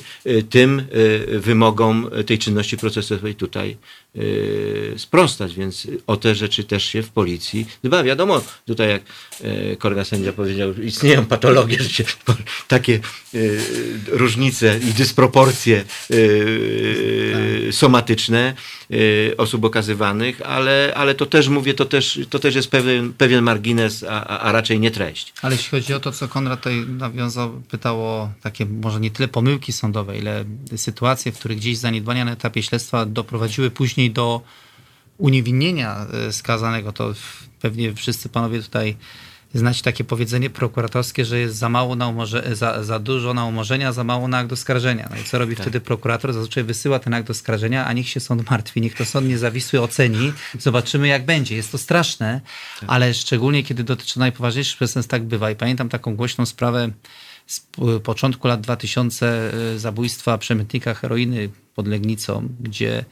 tym 0.49 0.81
wymogom 1.31 2.09
tej 2.25 2.37
czynności 2.37 2.77
procesowej 2.77 3.35
tutaj 3.35 3.77
sprostać, 4.97 5.55
więc 5.55 5.87
o 6.07 6.17
te 6.17 6.35
rzeczy 6.35 6.63
też 6.63 6.85
się 6.85 7.03
w 7.03 7.09
policji 7.09 7.67
dba. 7.83 8.03
Wiadomo, 8.03 8.41
tutaj 8.65 8.89
jak 8.89 9.01
y, 9.43 9.77
kolega 9.79 10.05
sędzia 10.05 10.33
powiedział, 10.33 10.73
istnieją 10.73 11.25
patologie, 11.25 11.77
że 11.83 11.89
się, 11.89 12.03
takie 12.67 12.99
y, 13.33 13.59
różnice 14.07 14.79
i 14.89 14.93
dysproporcje 14.93 15.83
y, 16.11 17.69
somatyczne 17.71 18.53
y, 18.91 19.33
osób 19.37 19.65
okazywanych, 19.65 20.41
ale, 20.41 20.93
ale 20.95 21.15
to 21.15 21.25
też 21.25 21.47
mówię, 21.47 21.73
to 21.73 21.85
też, 21.85 22.19
to 22.29 22.39
też 22.39 22.55
jest 22.55 22.71
pewien, 22.71 23.13
pewien 23.13 23.43
margines, 23.43 24.05
a, 24.09 24.39
a 24.39 24.51
raczej 24.51 24.79
nie 24.79 24.91
treść. 24.91 25.33
Ale 25.41 25.55
jeśli 25.55 25.69
chodzi 25.69 25.93
o 25.93 25.99
to, 25.99 26.11
co 26.11 26.27
Konrad 26.27 26.59
tutaj 26.59 26.85
nawiązał, 26.87 27.61
pytał 27.69 28.01
o 28.01 28.29
takie 28.41 28.65
może 28.65 28.99
nie 28.99 29.11
tyle 29.11 29.27
pomyłki 29.27 29.73
sądowe, 29.73 30.17
ile 30.17 30.45
sytuacje, 30.75 31.31
w 31.31 31.39
których 31.39 31.57
gdzieś 31.57 31.77
zaniedbania 31.77 32.25
na 32.25 32.31
etapie 32.31 32.63
śledztwa 32.63 33.05
doprowadziły 33.05 33.71
później 33.71 34.06
do 34.11 34.41
uniewinnienia 35.17 36.05
e, 36.27 36.33
skazanego, 36.33 36.91
to 36.91 37.13
pewnie 37.61 37.93
wszyscy 37.93 38.29
panowie 38.29 38.61
tutaj 38.61 38.95
znać 39.53 39.81
takie 39.81 40.03
powiedzenie 40.03 40.49
prokuratorskie, 40.49 41.25
że 41.25 41.39
jest 41.39 41.55
za 41.55 41.69
mało 41.69 41.95
na 41.95 42.07
umorze, 42.07 42.43
za, 42.55 42.83
za 42.83 42.99
dużo 42.99 43.33
na 43.33 43.45
umorzenia, 43.45 43.91
za 43.91 44.03
mało 44.03 44.27
na 44.27 44.37
akt 44.37 44.51
oskarżenia. 44.51 45.07
No 45.11 45.17
i 45.17 45.23
co 45.23 45.37
robi 45.37 45.55
wtedy 45.55 45.81
prokurator? 45.81 46.33
Zazwyczaj 46.33 46.63
wysyła 46.63 46.99
ten 46.99 47.13
akt 47.13 47.29
oskarżenia, 47.29 47.85
a 47.85 47.93
niech 47.93 48.09
się 48.09 48.19
sąd 48.19 48.49
martwi, 48.51 48.81
niech 48.81 48.95
to 48.95 49.05
sąd 49.05 49.27
niezawisły 49.27 49.81
oceni, 49.81 50.33
zobaczymy 50.59 51.07
jak 51.07 51.25
będzie. 51.25 51.55
Jest 51.55 51.71
to 51.71 51.77
straszne, 51.77 52.41
ale 52.87 53.13
szczególnie 53.13 53.63
kiedy 53.63 53.83
dotyczy 53.83 54.19
najpoważniejszych 54.19 54.75
przestępstw, 54.75 55.11
tak 55.11 55.23
bywa. 55.23 55.51
I 55.51 55.55
pamiętam 55.55 55.89
taką 55.89 56.15
głośną 56.15 56.45
sprawę 56.45 56.89
z 57.47 57.67
początku 58.03 58.47
lat 58.47 58.61
2000 58.61 59.51
y, 59.75 59.79
zabójstwa 59.79 60.37
przemytnika 60.37 60.93
heroiny 60.93 61.49
pod 61.75 61.87
Legnicą, 61.87 62.49
gdzie 62.59 62.99
e, 62.99 63.05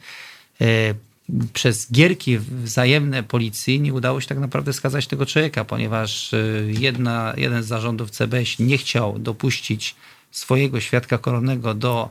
przez 1.52 1.92
gierki 1.92 2.38
wzajemne 2.38 3.22
policji 3.22 3.80
nie 3.80 3.94
udało 3.94 4.20
się 4.20 4.26
tak 4.26 4.38
naprawdę 4.38 4.72
skazać 4.72 5.06
tego 5.06 5.26
człowieka, 5.26 5.64
ponieważ 5.64 6.34
e, 6.34 6.38
jedna, 6.66 7.34
jeden 7.36 7.62
z 7.62 7.66
zarządów 7.66 8.10
CBŚ 8.10 8.58
nie 8.58 8.78
chciał 8.78 9.18
dopuścić 9.18 9.94
swojego 10.30 10.80
świadka 10.80 11.18
koronnego 11.18 11.74
do 11.74 12.10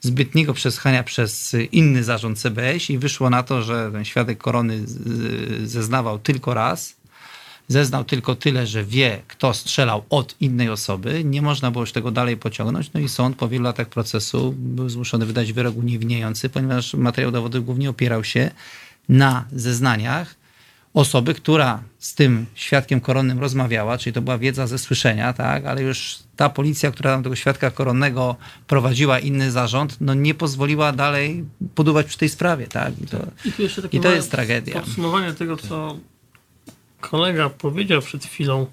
zbytniego 0.00 0.54
przesłuchania 0.54 1.02
przez 1.02 1.56
inny 1.72 2.04
zarząd 2.04 2.38
CBŚ 2.38 2.90
i 2.90 2.98
wyszło 2.98 3.30
na 3.30 3.42
to, 3.42 3.62
że 3.62 3.90
ten 3.92 4.04
świadek 4.04 4.38
korony 4.38 4.80
zeznawał 5.64 6.18
tylko 6.18 6.54
raz, 6.54 6.96
zeznał 7.68 8.04
tylko 8.04 8.34
tyle, 8.34 8.66
że 8.66 8.84
wie, 8.84 9.22
kto 9.28 9.54
strzelał 9.54 10.04
od 10.10 10.36
innej 10.40 10.68
osoby. 10.68 11.24
Nie 11.24 11.42
można 11.42 11.70
było 11.70 11.82
już 11.82 11.92
tego 11.92 12.10
dalej 12.10 12.36
pociągnąć. 12.36 12.90
No 12.92 13.00
i 13.00 13.08
sąd 13.08 13.36
po 13.36 13.48
wielu 13.48 13.64
latach 13.64 13.88
procesu 13.88 14.54
był 14.56 14.88
zmuszony 14.88 15.26
wydać 15.26 15.52
wyrok 15.52 15.76
uniewinniający, 15.76 16.48
ponieważ 16.48 16.94
materiał 16.94 17.32
dowodowy 17.32 17.64
głównie 17.64 17.90
opierał 17.90 18.24
się 18.24 18.50
na 19.08 19.44
zeznaniach 19.52 20.34
osoby, 20.94 21.34
która 21.34 21.82
z 21.98 22.14
tym 22.14 22.46
świadkiem 22.54 23.00
koronnym 23.00 23.38
rozmawiała, 23.38 23.98
czyli 23.98 24.14
to 24.14 24.22
była 24.22 24.38
wiedza 24.38 24.66
ze 24.66 24.78
słyszenia, 24.78 25.32
tak, 25.32 25.66
ale 25.66 25.82
już 25.82 26.18
ta 26.36 26.48
policja, 26.48 26.90
która 26.90 27.10
tam 27.10 27.22
tego 27.22 27.36
świadka 27.36 27.70
koronnego 27.70 28.36
prowadziła 28.66 29.18
inny 29.18 29.50
zarząd, 29.50 29.96
no 30.00 30.14
nie 30.14 30.34
pozwoliła 30.34 30.92
dalej 30.92 31.44
poduwać 31.74 32.06
przy 32.06 32.18
tej 32.18 32.28
sprawie, 32.28 32.66
tak. 32.66 32.92
I 33.04 33.06
to, 33.06 33.18
I 33.44 33.52
tu 33.52 33.62
jeszcze 33.62 33.82
takie 33.82 33.98
i 33.98 34.00
to 34.00 34.12
jest 34.12 34.30
tragedia. 34.30 34.80
Podsumowanie 34.80 35.32
tego, 35.32 35.56
co 35.56 35.98
kolega 37.10 37.50
powiedział 37.50 38.02
przed 38.02 38.24
chwilą. 38.24 38.66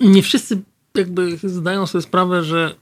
Nie 0.00 0.22
wszyscy 0.22 0.62
jakby 0.94 1.38
zdają 1.38 1.86
sobie 1.86 2.02
sprawę, 2.02 2.44
że 2.44 2.74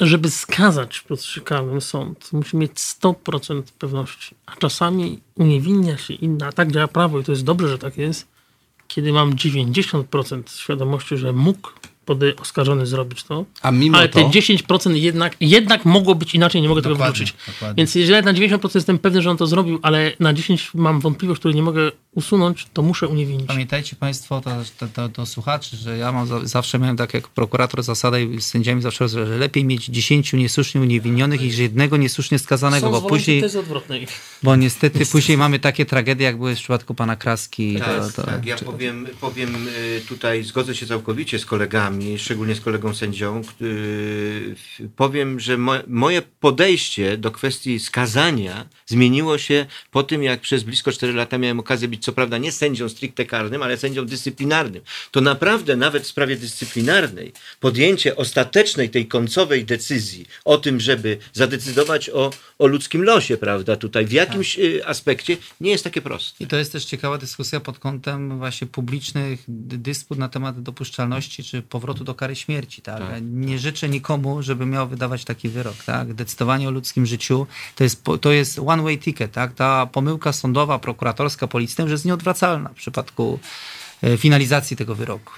żeby 0.00 0.30
skazać 0.30 1.00
podstrzykalnym 1.00 1.80
sąd, 1.80 2.32
musi 2.32 2.56
mieć 2.56 2.72
100% 2.72 3.62
pewności. 3.78 4.34
A 4.46 4.56
czasami 4.56 5.20
uniewinnia 5.34 5.98
się 5.98 6.14
inna. 6.14 6.46
A 6.46 6.52
tak 6.52 6.72
działa 6.72 6.88
prawo 6.88 7.20
i 7.20 7.24
to 7.24 7.32
jest 7.32 7.44
dobrze, 7.44 7.68
że 7.68 7.78
tak 7.78 7.96
jest. 7.96 8.26
Kiedy 8.88 9.12
mam 9.12 9.32
90% 9.32 10.42
świadomości, 10.60 11.16
że 11.16 11.32
mógł 11.32 11.70
pody 12.08 12.34
oskarżony 12.36 12.86
zrobić 12.86 13.24
to, 13.24 13.44
A 13.62 13.70
mimo 13.70 13.98
ale 13.98 14.08
te 14.08 14.22
to- 14.22 14.28
10% 14.28 14.94
jednak, 14.96 15.36
jednak 15.40 15.84
mogło 15.84 16.14
być 16.14 16.34
inaczej, 16.34 16.62
nie 16.62 16.68
mogę 16.68 16.82
tego 16.82 16.94
Dokładnie, 16.94 17.12
wykluczyć. 17.26 17.36
dokładnie. 17.46 17.74
Więc 17.76 17.94
jeżeli 17.94 18.24
na 18.26 18.32
90% 18.34 18.74
jestem 18.74 18.98
pewny, 18.98 19.22
że 19.22 19.30
on 19.30 19.36
to 19.36 19.46
zrobił, 19.46 19.78
ale 19.82 20.12
na 20.20 20.32
10 20.32 20.70
mam 20.74 21.00
wątpliwość, 21.00 21.38
której 21.38 21.54
nie 21.54 21.62
mogę 21.62 21.92
usunąć, 22.14 22.66
to 22.72 22.82
muszę 22.82 23.08
uniewinnić. 23.08 23.46
Pamiętajcie 23.46 23.96
Państwo, 23.96 24.40
to, 24.40 24.50
to, 24.78 24.86
to, 24.94 25.08
to 25.08 25.26
słuchaczy, 25.26 25.76
że 25.76 25.98
ja 25.98 26.12
mam 26.12 26.26
za, 26.26 26.46
zawsze 26.46 26.78
miałem 26.78 26.96
tak 26.96 27.14
jak 27.14 27.28
prokurator 27.28 27.82
zasadę 27.82 28.22
i 28.22 28.40
z 28.40 28.46
sędziami 28.46 28.82
zawsze 28.82 29.08
że 29.08 29.24
lepiej 29.24 29.64
mieć 29.64 29.86
10 29.86 30.32
niesłusznie 30.32 30.80
uniewinionych 30.80 31.40
niż 31.40 31.58
jednego 31.58 31.96
niesłusznie 31.96 32.38
skazanego, 32.38 32.86
Są 32.86 32.92
bo 32.92 33.08
później, 33.08 33.40
tezy 33.40 33.60
odwrotnej. 33.60 34.06
bo 34.42 34.56
niestety 34.56 35.06
później 35.06 35.38
mamy 35.38 35.58
takie 35.58 35.86
tragedie, 35.86 36.24
jak 36.24 36.36
były 36.36 36.54
w 36.54 36.58
przypadku 36.58 36.94
pana 36.94 37.16
Kraski. 37.16 37.76
Tak, 37.78 37.86
to, 37.86 38.22
to, 38.22 38.22
tak. 38.26 38.46
Ja 38.46 38.56
powiem, 38.56 39.06
powiem 39.20 39.68
y, 39.68 40.02
tutaj, 40.08 40.44
zgodzę 40.44 40.74
się 40.74 40.86
całkowicie 40.86 41.38
z 41.38 41.46
kolegami, 41.46 41.97
szczególnie 42.18 42.54
z 42.54 42.60
kolegą 42.60 42.94
sędzią. 42.94 43.42
Powiem, 44.96 45.40
że 45.40 45.58
mo, 45.58 45.74
moje 45.86 46.22
podejście 46.22 47.16
do 47.16 47.30
kwestii 47.30 47.80
skazania 47.80 48.68
zmieniło 48.86 49.38
się 49.38 49.66
po 49.90 50.02
tym, 50.02 50.22
jak 50.22 50.40
przez 50.40 50.62
blisko 50.62 50.92
4 50.92 51.12
lata 51.12 51.38
miałem 51.38 51.60
okazję 51.60 51.88
być, 51.88 52.04
co 52.04 52.12
prawda, 52.12 52.38
nie 52.38 52.52
sędzią 52.52 52.88
stricte 52.88 53.24
karnym, 53.24 53.62
ale 53.62 53.76
sędzią 53.76 54.06
dyscyplinarnym. 54.06 54.82
To 55.10 55.20
naprawdę 55.20 55.76
nawet 55.76 56.02
w 56.02 56.06
sprawie 56.06 56.36
dyscyplinarnej 56.36 57.32
podjęcie 57.60 58.16
ostatecznej 58.16 58.90
tej 58.90 59.06
końcowej 59.06 59.64
decyzji 59.64 60.26
o 60.44 60.58
tym, 60.58 60.80
żeby 60.80 61.18
zadecydować 61.32 62.10
o, 62.10 62.30
o 62.58 62.66
ludzkim 62.66 63.02
losie, 63.02 63.36
prawda, 63.36 63.76
tutaj 63.76 64.06
w 64.06 64.12
jakimś 64.12 64.58
y, 64.58 64.86
aspekcie 64.86 65.36
nie 65.60 65.70
jest 65.70 65.84
takie 65.84 66.02
proste. 66.02 66.44
I 66.44 66.46
to 66.46 66.56
jest 66.56 66.72
też 66.72 66.84
ciekawa 66.84 67.18
dyskusja 67.18 67.60
pod 67.60 67.78
kątem 67.78 68.38
właśnie 68.38 68.66
publicznych 68.66 69.40
dy- 69.48 69.78
dysput 69.78 70.18
na 70.18 70.28
temat 70.28 70.62
dopuszczalności 70.62 71.44
czy 71.44 71.62
powrotu 71.62 71.87
do 71.94 72.14
kary 72.14 72.36
śmierci. 72.36 72.82
Tak? 72.82 73.00
Ja 73.00 73.18
Nie 73.18 73.58
życzę 73.58 73.88
nikomu, 73.88 74.42
żeby 74.42 74.66
miał 74.66 74.88
wydawać 74.88 75.24
taki 75.24 75.48
wyrok. 75.48 75.76
Tak? 75.86 76.14
Decydowanie 76.14 76.68
o 76.68 76.70
ludzkim 76.70 77.06
życiu 77.06 77.46
to 77.76 77.84
jest, 77.84 78.04
to 78.20 78.32
jest 78.32 78.58
one 78.66 78.82
way 78.82 78.98
ticket. 78.98 79.32
Tak? 79.32 79.54
Ta 79.54 79.86
pomyłka 79.86 80.32
sądowa, 80.32 80.78
prokuratorska, 80.78 81.46
policyjna 81.46 81.88
że 81.88 81.94
jest 81.94 82.04
nieodwracalna 82.04 82.68
w 82.68 82.74
przypadku 82.74 83.38
e, 84.02 84.16
finalizacji 84.16 84.76
tego 84.76 84.94
wyroku. 84.94 85.32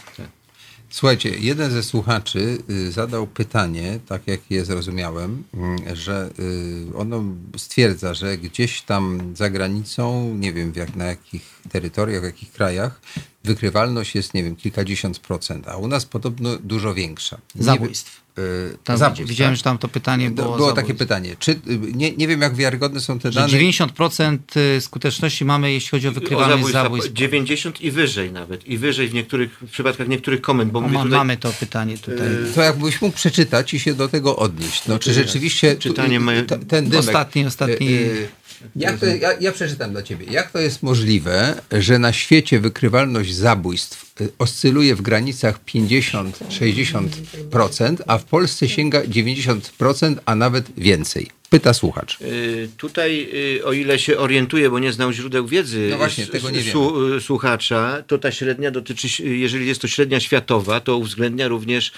Słuchajcie, 0.90 1.30
jeden 1.38 1.70
ze 1.70 1.82
słuchaczy 1.82 2.58
y, 2.70 2.92
zadał 2.92 3.26
pytanie, 3.26 3.98
tak 4.06 4.26
jak 4.26 4.40
je 4.50 4.64
zrozumiałem, 4.64 5.44
mm, 5.54 5.96
że 5.96 6.30
y, 6.38 6.96
ono 6.96 7.24
stwierdza, 7.56 8.14
że 8.14 8.38
gdzieś 8.38 8.82
tam 8.82 9.32
za 9.36 9.50
granicą, 9.50 10.34
nie 10.34 10.52
wiem 10.52 10.72
jak, 10.76 10.96
na 10.96 11.04
jakich 11.04 11.60
terytoriach, 11.68 12.20
w 12.22 12.24
jakich 12.24 12.52
krajach, 12.52 13.00
wykrywalność 13.44 14.14
jest, 14.14 14.34
nie 14.34 14.44
wiem, 14.44 14.56
kilkadziesiąt 14.56 15.18
procent, 15.18 15.68
a 15.68 15.76
u 15.76 15.88
nas 15.88 16.06
podobno 16.06 16.56
dużo 16.56 16.94
większa. 16.94 17.38
Zabójstw. 17.54 18.19
Y, 18.38 18.76
Tam 18.84 18.98
zabójstw, 18.98 19.28
widziałem, 19.28 19.52
tak? 19.52 19.56
że 19.56 19.62
tam 19.62 19.78
to 19.78 19.88
pytanie 19.88 20.30
było. 20.30 20.56
Było 20.56 20.68
takie 20.72 20.76
zabójstw. 20.76 20.98
pytanie. 20.98 21.36
Czy, 21.38 21.50
y, 21.50 21.58
nie, 21.94 22.12
nie 22.16 22.28
wiem, 22.28 22.40
jak 22.40 22.54
wiarygodne 22.54 23.00
są 23.00 23.18
te 23.18 23.32
Że 23.32 23.40
dane. 23.40 23.52
90% 23.52 24.38
skuteczności 24.80 25.44
mamy, 25.44 25.72
jeśli 25.72 25.90
chodzi 25.90 26.08
o 26.08 26.12
wykrywalność 26.12 26.52
zabójstwa, 26.52 26.82
zabójstw. 26.82 27.12
90 27.12 27.80
i 27.80 27.90
wyżej 27.90 28.32
nawet. 28.32 28.66
I 28.66 28.78
wyżej 28.78 29.08
w 29.08 29.14
niektórych 29.14 29.58
w 29.62 29.70
przypadkach 29.70 30.08
niektórych 30.08 30.40
komend, 30.40 30.72
bo 30.72 30.78
O, 30.78 30.82
ma, 30.82 31.02
tutaj, 31.02 31.18
Mamy 31.18 31.36
to 31.36 31.52
pytanie 31.52 31.98
tutaj. 31.98 32.28
To 32.54 32.62
jakbyś 32.62 33.00
mógł 33.02 33.16
przeczytać 33.16 33.74
i 33.74 33.80
się 33.80 33.94
do 33.94 34.08
tego 34.08 34.36
odnieść. 34.36 34.86
No, 34.86 34.98
czy 34.98 35.12
rzeczywiście 35.14 35.76
Czytanie 35.76 36.20
ten 36.68 36.88
dymek, 36.88 37.04
Ostatni- 37.04 37.46
ostatni- 37.46 37.88
y, 37.88 37.92
y, 37.92 38.28
Jak 38.76 38.98
to, 38.98 39.06
ja, 39.06 39.32
ja 39.40 39.52
przeczytam 39.52 39.90
dla 39.90 40.02
ciebie. 40.02 40.26
Jak 40.30 40.50
to 40.50 40.58
jest 40.58 40.82
możliwe, 40.82 41.54
że 41.72 41.98
na 41.98 42.12
świecie 42.12 42.60
wykrywalność 42.60 43.34
zabójstw 43.34 44.20
y, 44.20 44.28
oscyluje 44.38 44.94
w 44.94 45.02
granicach 45.02 45.64
50-60%, 45.64 47.96
a 48.06 48.18
w 48.18 48.24
Polsce 48.24 48.68
sięga 48.68 49.02
90%, 49.02 50.16
a 50.26 50.34
nawet 50.34 50.64
więcej? 50.76 51.39
Pyta 51.50 51.74
słuchacz. 51.74 52.20
Y, 52.20 52.68
Tutaj, 52.76 53.28
y, 53.58 53.64
o 53.64 53.72
ile 53.72 53.98
się 53.98 54.18
orientuję, 54.18 54.70
bo 54.70 54.78
nie 54.78 54.92
znam 54.92 55.12
źródeł 55.12 55.46
wiedzy 55.46 55.88
No 55.90 55.96
właśnie, 55.96 56.26
tego 56.26 56.50
nie 56.50 56.62
su- 56.62 57.14
y, 57.14 57.20
słuchacza, 57.20 58.02
to 58.06 58.18
ta 58.18 58.32
średnia 58.32 58.70
dotyczy, 58.70 59.08
jeżeli 59.24 59.66
jest 59.66 59.80
to 59.80 59.88
średnia 59.88 60.20
światowa, 60.20 60.80
to 60.80 60.96
uwzględnia 60.96 61.48
również 61.48 61.92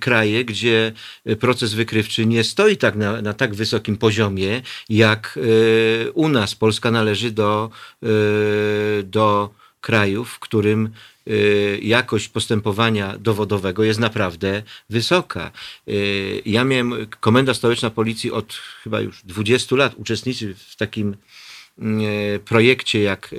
kraje, 0.00 0.44
gdzie 0.44 0.92
proces 1.40 1.74
wykrywczy 1.74 2.26
nie 2.26 2.44
stoi 2.44 2.76
tak 2.76 2.96
na, 2.96 3.22
na 3.22 3.32
tak 3.32 3.54
wysokim 3.54 3.96
poziomie, 3.96 4.62
jak 4.88 5.38
u 6.14 6.28
nas. 6.28 6.54
Polska 6.54 6.90
należy 6.90 7.30
do, 7.30 7.70
do 9.04 9.50
krajów, 9.80 10.30
w 10.30 10.38
którym 10.38 10.90
jakość 11.82 12.28
postępowania 12.28 13.18
dowodowego 13.18 13.84
jest 13.84 14.00
naprawdę 14.00 14.62
wysoka. 14.90 15.50
Y, 15.88 16.42
Ja 16.46 16.64
miałem, 16.64 17.06
Komenda 17.20 17.54
Stołeczna 17.54 17.90
Policji 17.90 18.32
od 18.32 18.52
chyba 18.82 19.00
już 19.00 19.22
20 19.24 19.76
lat 19.76 19.94
uczestniczy 19.96 20.54
w 20.54 20.76
takim 20.76 21.16
e, 21.78 22.38
projekcie 22.38 23.02
jak 23.02 23.34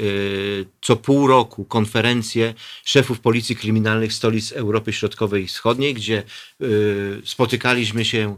co 0.81 0.95
pół 0.95 1.27
roku 1.27 1.65
konferencje 1.65 2.53
szefów 2.85 3.19
policji 3.19 3.55
kryminalnych 3.55 4.13
stolic 4.13 4.51
Europy 4.51 4.93
Środkowej 4.93 5.43
i 5.43 5.47
Wschodniej, 5.47 5.93
gdzie 5.93 6.23
spotykaliśmy 7.25 8.05
się 8.05 8.37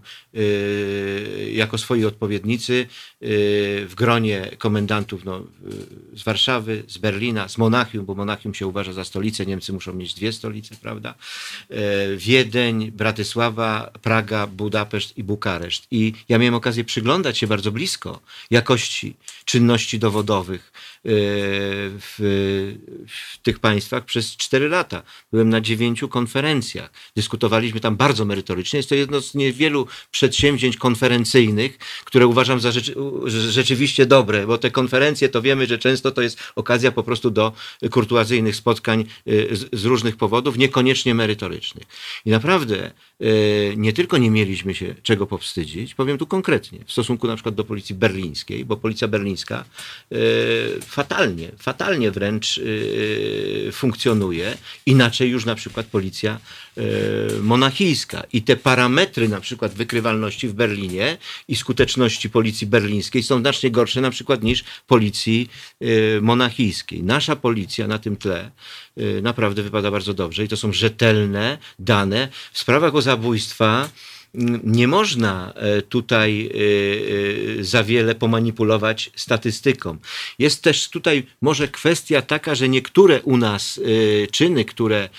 jako 1.51 1.77
swoi 1.77 2.05
odpowiednicy 2.05 2.87
w 3.21 3.93
gronie 3.95 4.51
komendantów 4.57 5.25
no, 5.25 5.37
e, 5.37 6.17
z 6.17 6.23
Warszawy, 6.23 6.83
z 6.87 6.97
Berlina, 6.97 7.49
z 7.49 7.57
Monachium, 7.57 8.05
bo 8.05 8.15
Monachium 8.15 8.53
się 8.53 8.67
uważa 8.67 8.93
za 8.93 9.03
stolicę, 9.03 9.45
Niemcy 9.45 9.73
muszą 9.73 9.93
mieć 9.93 10.13
dwie 10.13 10.33
stolice, 10.33 10.75
prawda? 10.81 11.15
E, 11.69 12.17
Wiedeń, 12.17 12.91
Bratysława, 12.91 13.91
Praga, 14.01 14.47
Budapeszt 14.47 15.17
i 15.17 15.23
Bukareszt. 15.23 15.87
I 15.91 16.13
ja 16.29 16.37
miałem 16.37 16.55
okazję 16.55 16.83
przyglądać 16.83 17.37
się 17.37 17.47
bardzo 17.47 17.71
blisko 17.71 18.19
jakości 18.51 19.15
czynności 19.45 19.99
dowodowych 19.99 20.71
w, 21.03 22.75
w 23.07 23.37
tych 23.37 23.59
państwach 23.59 24.05
przez 24.05 24.37
cztery 24.37 24.69
lata. 24.69 25.03
Byłem 25.31 25.49
na 25.49 25.61
dziewięciu 25.61 26.09
konferencjach. 26.09 26.91
Dyskutowaliśmy 27.15 27.79
tam 27.79 27.95
bardzo 27.95 28.25
merytorycznie. 28.25 28.77
Jest 28.77 28.89
to 28.89 28.95
jedno 28.95 29.21
z 29.21 29.35
niewielu 29.35 29.87
przedsięwzięć 30.11 30.77
konferencyjnych, 30.77 31.77
które 32.05 32.27
uważam 32.27 32.59
za 32.59 32.71
rzeczy, 32.71 32.95
rzeczywiście 33.25 34.05
dobre, 34.05 34.47
bo 34.47 34.57
te 34.57 34.71
konferencje 34.71 35.29
to 35.29 35.41
wiemy, 35.41 35.67
że 35.67 35.77
często 35.77 36.11
to 36.11 36.21
jest 36.21 36.39
okazja 36.55 36.91
po 36.91 37.03
prostu 37.03 37.31
do 37.31 37.53
kurtuazyjnych 37.91 38.55
spotkań 38.55 39.05
y, 39.27 39.55
z, 39.55 39.79
z 39.81 39.85
różnych 39.85 40.17
powodów, 40.17 40.57
niekoniecznie 40.57 41.15
merytorycznych. 41.15 41.87
I 42.25 42.29
naprawdę 42.29 42.91
y, 43.21 43.73
nie 43.77 43.93
tylko 43.93 44.17
nie 44.17 44.31
mieliśmy 44.31 44.75
się 44.75 44.95
czego 45.03 45.27
powstydzić, 45.27 45.95
powiem 45.95 46.17
tu 46.17 46.27
konkretnie, 46.27 46.79
w 46.85 46.91
stosunku 46.91 47.27
na 47.27 47.35
przykład 47.35 47.55
do 47.55 47.63
policji 47.63 47.95
berlińskiej, 47.95 48.65
bo 48.65 48.77
policja 48.77 49.07
berlińska 49.07 49.65
y, 50.11 50.15
fatalnie, 50.85 51.51
fatalnie 51.59 52.11
wręcz 52.11 52.59
funkcjonuje. 53.71 54.57
Inaczej 54.85 55.29
już 55.29 55.45
na 55.45 55.55
przykład 55.55 55.85
policja 55.85 56.39
monachijska. 57.41 58.23
I 58.33 58.41
te 58.41 58.55
parametry 58.55 59.29
na 59.29 59.41
przykład 59.41 59.73
wykrywalności 59.73 60.47
w 60.47 60.53
Berlinie 60.53 61.17
i 61.47 61.55
skuteczności 61.55 62.29
policji 62.29 62.67
berlińskiej 62.67 62.98
są 63.03 63.39
znacznie 63.39 63.71
gorsze 63.71 64.01
na 64.01 64.11
przykład 64.11 64.43
niż 64.43 64.63
policji 64.87 65.49
monachijskiej. 66.21 67.03
Nasza 67.03 67.35
policja 67.35 67.87
na 67.87 67.99
tym 67.99 68.17
tle 68.17 68.51
naprawdę 69.21 69.63
wypada 69.63 69.91
bardzo 69.91 70.13
dobrze 70.13 70.43
i 70.43 70.47
to 70.47 70.57
są 70.57 70.73
rzetelne 70.73 71.57
dane. 71.79 72.27
W 72.51 72.59
sprawach 72.59 72.95
o 72.95 73.01
zabójstwa 73.01 73.89
nie 74.63 74.87
można 74.87 75.53
e, 75.55 75.81
tutaj 75.81 76.47
e, 76.47 77.59
e, 77.59 77.63
za 77.63 77.83
wiele 77.83 78.15
pomanipulować 78.15 79.11
statystyką. 79.15 79.97
Jest 80.39 80.63
też 80.63 80.89
tutaj 80.89 81.23
może 81.41 81.67
kwestia 81.67 82.21
taka, 82.21 82.55
że 82.55 82.69
niektóre 82.69 83.21
u 83.21 83.37
nas 83.37 83.79
czyny, 84.31 84.65
które 84.65 85.09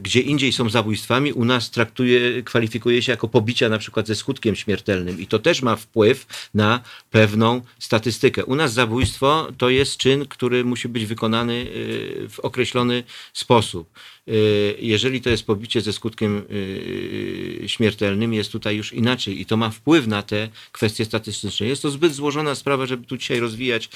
gdzie 0.00 0.20
indziej 0.20 0.52
są 0.52 0.70
zabójstwami, 0.70 1.32
u 1.32 1.44
nas 1.44 1.70
traktuje, 1.70 2.42
kwalifikuje 2.42 3.02
się 3.02 3.12
jako 3.12 3.28
pobicia 3.28 3.68
na 3.68 3.78
przykład 3.78 4.06
ze 4.06 4.14
skutkiem 4.14 4.56
śmiertelnym 4.56 5.20
i 5.20 5.26
to 5.26 5.38
też 5.38 5.62
ma 5.62 5.76
wpływ 5.76 6.26
na 6.54 6.80
pewną 7.10 7.60
statystykę. 7.78 8.44
U 8.44 8.54
nas 8.54 8.72
zabójstwo 8.72 9.48
to 9.58 9.70
jest 9.70 9.96
czyn, 9.96 10.26
który 10.26 10.64
musi 10.64 10.88
być 10.88 11.06
wykonany 11.06 11.66
w 12.28 12.40
określony 12.42 13.04
sposób. 13.32 13.88
Jeżeli 14.78 15.20
to 15.20 15.30
jest 15.30 15.46
pobicie 15.46 15.80
ze 15.80 15.92
skutkiem 15.92 16.42
śmiertelnym, 17.66 18.34
jest 18.34 18.52
tutaj 18.52 18.76
już 18.76 18.92
inaczej 18.92 19.40
i 19.40 19.46
to 19.46 19.56
ma 19.56 19.70
wpływ 19.70 20.06
na 20.06 20.22
te 20.22 20.48
kwestie 20.72 21.04
statystyczne. 21.04 21.66
Jest 21.66 21.82
to 21.82 21.90
zbyt 21.90 22.14
złożona 22.14 22.54
sprawa, 22.54 22.86
żeby 22.86 23.06
tu 23.06 23.16
dzisiaj 23.16 23.40
rozwijać 23.40 23.88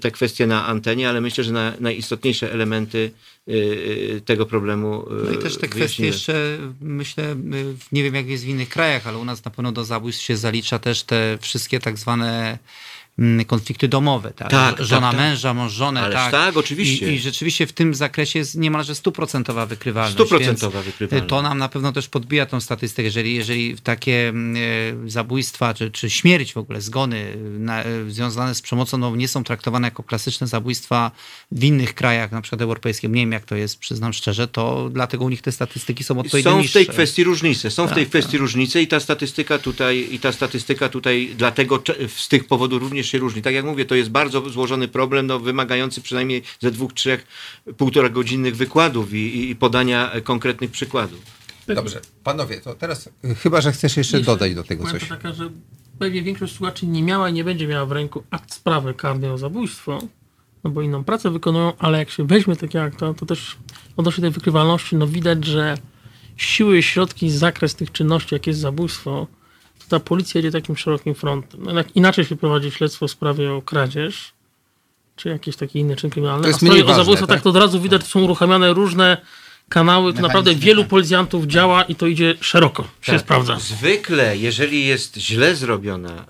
te 0.00 0.10
kwestie 0.10 0.46
na 0.46 0.66
antenie, 0.66 1.08
ale 1.08 1.20
myślę, 1.20 1.44
że 1.44 1.52
na, 1.52 1.72
najistotniejsze 1.80 2.52
elementy 2.52 3.10
tego 4.24 4.46
problemu. 4.46 5.06
No 5.24 5.32
i 5.32 5.38
też 5.38 5.56
te 5.56 5.68
kwestie 5.68 6.06
jeszcze, 6.06 6.58
myślę, 6.80 7.36
nie 7.92 8.02
wiem 8.02 8.14
jak 8.14 8.28
jest 8.28 8.44
w 8.44 8.48
innych 8.48 8.68
krajach, 8.68 9.06
ale 9.06 9.18
u 9.18 9.24
nas 9.24 9.44
na 9.44 9.50
pewno 9.50 9.72
do 9.72 9.84
zabójstw 9.84 10.22
się 10.22 10.36
zalicza 10.36 10.78
też 10.78 11.02
te 11.02 11.38
wszystkie 11.40 11.80
tak 11.80 11.98
zwane 11.98 12.58
konflikty 13.46 13.88
domowe, 13.88 14.30
tak? 14.30 14.50
tak 14.50 14.84
żona 14.84 15.10
tak, 15.10 15.20
męża, 15.20 15.54
mąż 15.54 15.72
żonę, 15.72 16.00
Ależ 16.00 16.14
tak. 16.14 16.30
tak, 16.30 16.56
oczywiście. 16.56 17.12
I, 17.12 17.14
I, 17.14 17.18
rzeczywiście 17.18 17.66
w 17.66 17.72
tym 17.72 17.94
zakresie 17.94 18.38
jest 18.38 18.54
niemalże 18.54 18.94
stuprocentowa 18.94 19.66
wykrywalność. 19.66 20.14
Stuprocentowa 20.14 20.82
wykrywalność. 20.82 21.30
To 21.30 21.42
nam 21.42 21.58
na 21.58 21.68
pewno 21.68 21.92
też 21.92 22.08
podbija 22.08 22.46
tą 22.46 22.60
statystykę. 22.60 23.02
Jeżeli, 23.02 23.34
jeżeli 23.34 23.78
takie 23.78 24.28
mm, 24.28 24.62
e, 25.06 25.10
zabójstwa, 25.10 25.74
czy, 25.74 25.90
czy 25.90 26.10
śmierć 26.10 26.52
w 26.52 26.56
ogóle, 26.56 26.80
zgony 26.80 27.36
na, 27.58 27.84
e, 27.84 28.10
związane 28.10 28.54
z 28.54 28.62
przemocą 28.62 28.98
no, 28.98 29.16
nie 29.16 29.28
są 29.28 29.44
traktowane 29.44 29.86
jako 29.86 30.02
klasyczne 30.02 30.46
zabójstwa 30.46 31.10
w 31.52 31.64
innych 31.64 31.94
krajach, 31.94 32.32
na 32.32 32.40
przykład 32.40 32.62
europejskich, 32.62 33.10
nie 33.10 33.20
wiem 33.20 33.32
jak 33.32 33.44
to 33.44 33.56
jest, 33.56 33.78
przyznam 33.78 34.12
szczerze, 34.12 34.48
to 34.48 34.88
dlatego 34.92 35.24
u 35.24 35.28
nich 35.28 35.42
te 35.42 35.52
statystyki 35.52 36.04
są 36.04 36.18
odpowiednio 36.18 36.50
Są 36.50 36.58
niższe. 36.58 36.80
w 36.80 36.86
tej 36.86 36.94
kwestii 36.94 37.24
różnice, 37.24 37.70
są 37.70 37.84
tak, 37.84 37.92
w 37.92 37.94
tej 37.94 38.06
kwestii 38.06 38.32
tak. 38.32 38.40
różnice 38.40 38.82
i 38.82 38.86
ta 38.86 39.00
statystyka 39.00 39.58
tutaj, 39.58 40.08
i 40.10 40.18
ta 40.18 40.32
statystyka 40.32 40.88
tutaj 40.88 41.34
dlatego 41.36 41.82
z 42.16 42.28
tych 42.28 42.44
powodów 42.44 42.82
również 42.82 43.01
się 43.04 43.18
różni. 43.18 43.42
Tak 43.42 43.54
jak 43.54 43.64
mówię, 43.64 43.84
to 43.84 43.94
jest 43.94 44.10
bardzo 44.10 44.50
złożony 44.50 44.88
problem, 44.88 45.26
no, 45.26 45.38
wymagający 45.38 46.00
przynajmniej 46.00 46.42
ze 46.60 46.70
dwóch, 46.70 46.92
trzech, 46.92 47.26
półtora 47.76 48.08
godzinnych 48.08 48.56
wykładów 48.56 49.14
i, 49.14 49.50
i 49.50 49.56
podania 49.56 50.10
konkretnych 50.24 50.70
przykładów. 50.70 51.20
Dobrze, 51.66 52.00
panowie, 52.24 52.60
to 52.60 52.74
teraz 52.74 53.06
y, 53.24 53.34
chyba, 53.34 53.60
że 53.60 53.72
chcesz 53.72 53.96
jeszcze, 53.96 54.16
Jeszcze 54.16 54.32
dodać 54.32 54.54
do 54.54 54.64
tego 54.64 54.86
coś. 54.86 55.08
taka, 55.08 55.32
że 55.32 55.50
pewnie 55.98 56.22
większość 56.22 56.54
słuchaczy 56.56 56.86
nie 56.86 57.02
miała 57.02 57.28
i 57.28 57.32
nie 57.32 57.44
będzie 57.44 57.66
miała 57.66 57.86
w 57.86 57.92
ręku 57.92 58.22
akt 58.30 58.54
sprawy 58.54 58.94
karnej 58.94 59.30
o 59.30 59.38
zabójstwo, 59.38 60.02
no 60.64 60.70
bo 60.70 60.82
inną 60.82 61.04
pracę 61.04 61.30
wykonują, 61.30 61.72
ale 61.78 61.98
jak 61.98 62.10
się 62.10 62.26
weźmie 62.26 62.56
takie 62.56 62.82
akta, 62.82 63.14
to 63.14 63.26
też 63.26 63.56
odnośnie 63.96 64.22
tej 64.22 64.30
wykrywalności, 64.30 64.96
no 64.96 65.06
widać, 65.06 65.44
że 65.44 65.78
siły, 66.36 66.82
środki, 66.82 67.30
zakres 67.30 67.74
tych 67.74 67.92
czynności, 67.92 68.34
jak 68.34 68.46
jest 68.46 68.60
zabójstwo, 68.60 69.26
ta 69.92 70.00
policja 70.00 70.38
jedzie 70.38 70.50
takim 70.50 70.76
szerokim 70.76 71.14
frontem. 71.14 71.60
No, 71.62 71.84
inaczej 71.94 72.24
się 72.24 72.36
prowadzi 72.36 72.70
śledztwo 72.70 73.08
w 73.08 73.10
sprawie 73.10 73.52
o 73.52 73.62
kradzież, 73.62 74.32
czy 75.16 75.28
jakieś 75.28 75.56
takie 75.56 75.78
inne 75.78 75.96
czyny 75.96 76.10
kryminalne. 76.10 76.42
To 76.42 76.48
jest 76.48 76.62
A 76.62 76.66
mniej 76.66 76.82
o 76.82 76.94
zabójstwo 76.94 77.26
tak? 77.26 77.36
tak? 77.36 77.42
to 77.42 77.50
od 77.50 77.56
razu 77.56 77.80
widać, 77.80 78.04
są 78.06 78.22
uruchamiane 78.22 78.72
różne 78.72 79.16
kanały, 79.68 80.14
to 80.14 80.20
naprawdę 80.20 80.54
wielu 80.54 80.84
policjantów 80.84 81.46
działa 81.46 81.82
i 81.82 81.94
to 81.94 82.06
idzie 82.06 82.34
szeroko, 82.40 82.82
się 82.82 83.12
Tak. 83.12 83.20
sprawdza. 83.20 83.58
Zwykle, 83.60 84.36
jeżeli 84.36 84.86
jest 84.86 85.16
źle 85.16 85.54
zrobiona 85.54 86.24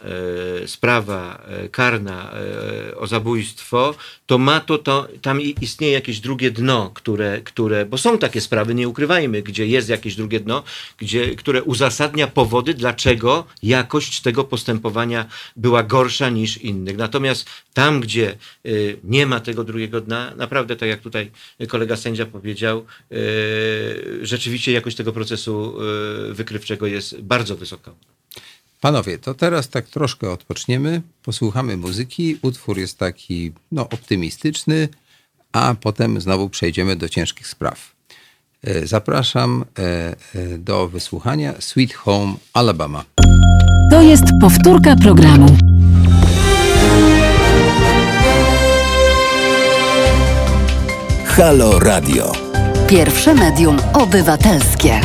e, 0.63 0.69
sprawa 0.69 1.43
e, 1.47 1.69
karna 1.69 2.33
e, 2.33 2.97
o 2.97 3.07
zabójstwo, 3.07 3.95
to 4.27 4.39
ma 4.39 4.61
to, 4.61 4.79
to, 4.79 5.09
tam 5.23 5.41
istnieje 5.41 5.93
jakieś 5.93 6.21
drugie 6.21 6.51
dno, 6.51 6.91
które, 6.95 7.41
które, 7.41 7.87
bo 7.87 7.99
są 7.99 8.19
takie 8.19 8.41
sprawy, 8.41 8.75
nie 8.75 8.89
ukrywajmy, 8.89 9.43
gdzie 9.43 9.67
jest 9.67 9.89
jakieś 9.89 10.15
drugie 10.17 10.41
dno, 10.41 10.63
gdzie, 10.99 11.35
które 11.35 11.63
uzasadnia 11.63 12.27
powody, 12.27 12.75
dlaczego 12.75 13.47
jakość 13.63 14.21
tego 14.21 14.45
postępowania 14.45 15.27
była 15.57 15.83
gorsza 15.83 16.29
niż 16.29 16.59
innych. 16.59 16.97
Natomiast 16.97 17.51
tam, 17.75 18.01
gdzie 18.01 18.37
y, 18.67 18.99
nie 19.05 19.27
ma 19.27 19.41
tego 19.41 19.65
drugiego 19.65 20.01
dna, 20.01 20.33
naprawdę, 20.37 20.77
tak 20.77 20.89
jak 20.89 21.01
tutaj 21.01 21.31
kolega 21.69 21.97
sędzia 21.97 22.27
powiedział, 22.27 22.87
y, 23.13 23.32
rzeczywiście 24.23 24.73
jakość 24.73 24.97
tego 24.97 25.13
procesu 25.13 25.75
y, 26.31 26.35
wykrywczego 26.35 26.87
jest 26.87 27.21
bardzo 27.21 27.57
wysoka. 27.57 27.91
Panowie, 28.81 29.19
to 29.19 29.35
teraz 29.35 29.69
tak 29.69 29.89
troszkę 29.89 30.31
odpoczniemy, 30.31 31.03
posłuchamy 31.23 31.77
muzyki. 31.77 32.39
Utwór 32.43 32.79
jest 32.79 32.99
taki 32.99 33.53
no, 33.73 33.83
optymistyczny, 33.83 34.89
a 35.53 35.75
potem 35.81 36.21
znowu 36.21 36.49
przejdziemy 36.49 36.97
do 36.97 37.09
ciężkich 37.09 37.47
spraw. 37.47 37.93
E, 38.65 38.87
Zapraszam 38.87 39.65
e, 39.79 39.83
e, 40.35 40.59
do 40.59 40.89
wysłuchania 40.89 41.55
Sweet 41.61 41.95
Home 41.95 42.35
Alabama. 42.53 43.05
To 43.91 44.03
jest 44.03 44.25
powtórka 44.41 44.97
programu. 44.97 45.57
Halo 51.27 51.79
Radio. 51.79 52.52
Pierwsze 52.93 53.35
medium 53.35 53.77
obywatelskie. 53.95 55.01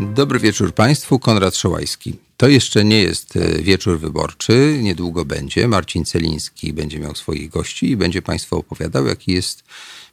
Dobry 0.00 0.38
wieczór 0.38 0.74
Państwu, 0.74 1.18
Konrad 1.18 1.56
Szołajski. 1.56 2.14
To 2.36 2.48
jeszcze 2.48 2.84
nie 2.84 3.02
jest 3.02 3.36
e, 3.36 3.62
wieczór 3.62 3.98
wyborczy, 3.98 4.78
niedługo 4.82 5.24
będzie. 5.24 5.68
Marcin 5.68 6.04
Celiński 6.04 6.72
będzie 6.72 6.98
miał 6.98 7.14
swoich 7.14 7.50
gości 7.50 7.90
i 7.90 7.96
będzie 7.96 8.22
Państwu 8.22 8.58
opowiadał, 8.58 9.06
jaki 9.06 9.32
jest 9.32 9.64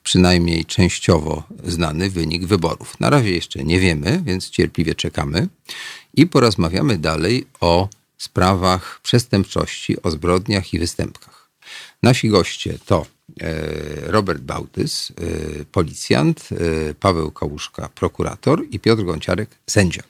przynajmniej 0.03 0.65
częściowo 0.65 1.43
znany 1.64 2.10
wynik 2.10 2.45
wyborów. 2.45 2.99
Na 2.99 3.10
razie 3.10 3.31
jeszcze 3.31 3.64
nie 3.64 3.80
wiemy, 3.80 4.22
więc 4.26 4.49
cierpliwie 4.49 4.95
czekamy 4.95 5.47
i 6.14 6.27
porozmawiamy 6.27 6.97
dalej 6.97 7.45
o 7.60 7.89
sprawach 8.18 8.99
przestępczości, 9.03 10.01
o 10.01 10.11
zbrodniach 10.11 10.73
i 10.73 10.80
występkach. 10.80 11.42
Nasi 12.03 12.30
goście 12.30 12.77
to 12.85 13.05
e, 13.41 13.55
Robert 14.11 14.41
Bałtys, 14.41 15.11
e, 15.11 15.65
policjant, 15.65 16.49
e, 16.51 16.93
Paweł 16.93 17.31
Kałuszka, 17.31 17.89
prokurator 17.95 18.63
i 18.71 18.80
Piotr 18.80 19.03
Gąciarek, 19.03 19.49
sędzia. 19.69 20.03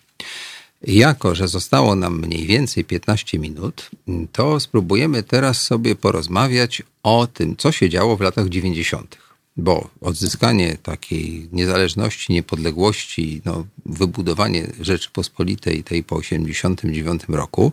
Jako, 0.81 1.35
że 1.35 1.47
zostało 1.47 1.95
nam 1.95 2.19
mniej 2.19 2.45
więcej 2.45 2.85
15 2.85 3.39
minut, 3.39 3.89
to 4.31 4.59
spróbujemy 4.59 5.23
teraz 5.23 5.61
sobie 5.61 5.95
porozmawiać 5.95 6.83
o 7.03 7.27
tym, 7.27 7.55
co 7.57 7.71
się 7.71 7.89
działo 7.89 8.17
w 8.17 8.21
latach 8.21 8.49
90. 8.49 9.17
Bo 9.57 9.89
odzyskanie 10.01 10.77
takiej 10.83 11.49
niezależności, 11.51 12.33
niepodległości, 12.33 13.41
no, 13.45 13.65
wybudowanie 13.85 14.67
Rzeczypospolitej 14.79 15.83
tej 15.83 16.03
po 16.03 16.15
89 16.15 17.21
roku 17.29 17.71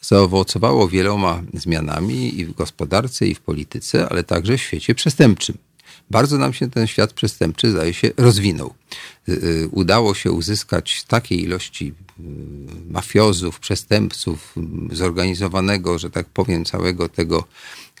zaowocowało 0.00 0.88
wieloma 0.88 1.42
zmianami 1.54 2.40
i 2.40 2.44
w 2.44 2.52
gospodarce, 2.52 3.26
i 3.26 3.34
w 3.34 3.40
polityce, 3.40 4.08
ale 4.08 4.24
także 4.24 4.56
w 4.58 4.60
świecie 4.60 4.94
przestępczym. 4.94 5.58
bardzo 6.10 6.38
nam 6.38 6.52
się 6.52 6.70
ten 6.70 6.86
świat 6.86 7.12
przestępczy, 7.12 7.70
zdaje 7.70 7.94
się, 7.94 8.10
rozwinął. 8.16 8.74
Y, 9.28 9.32
y, 9.32 9.68
Udało 9.68 10.14
się 10.14 10.32
uzyskać 10.32 11.04
takiej 11.04 11.42
ilości 11.42 11.94
y, 12.20 12.22
mafiozów, 12.90 13.60
przestępców, 13.60 14.54
zorganizowanego, 14.92 15.98
że 15.98 16.10
tak 16.10 16.26
powiem, 16.26 16.64
całego 16.64 17.08
tego 17.08 17.44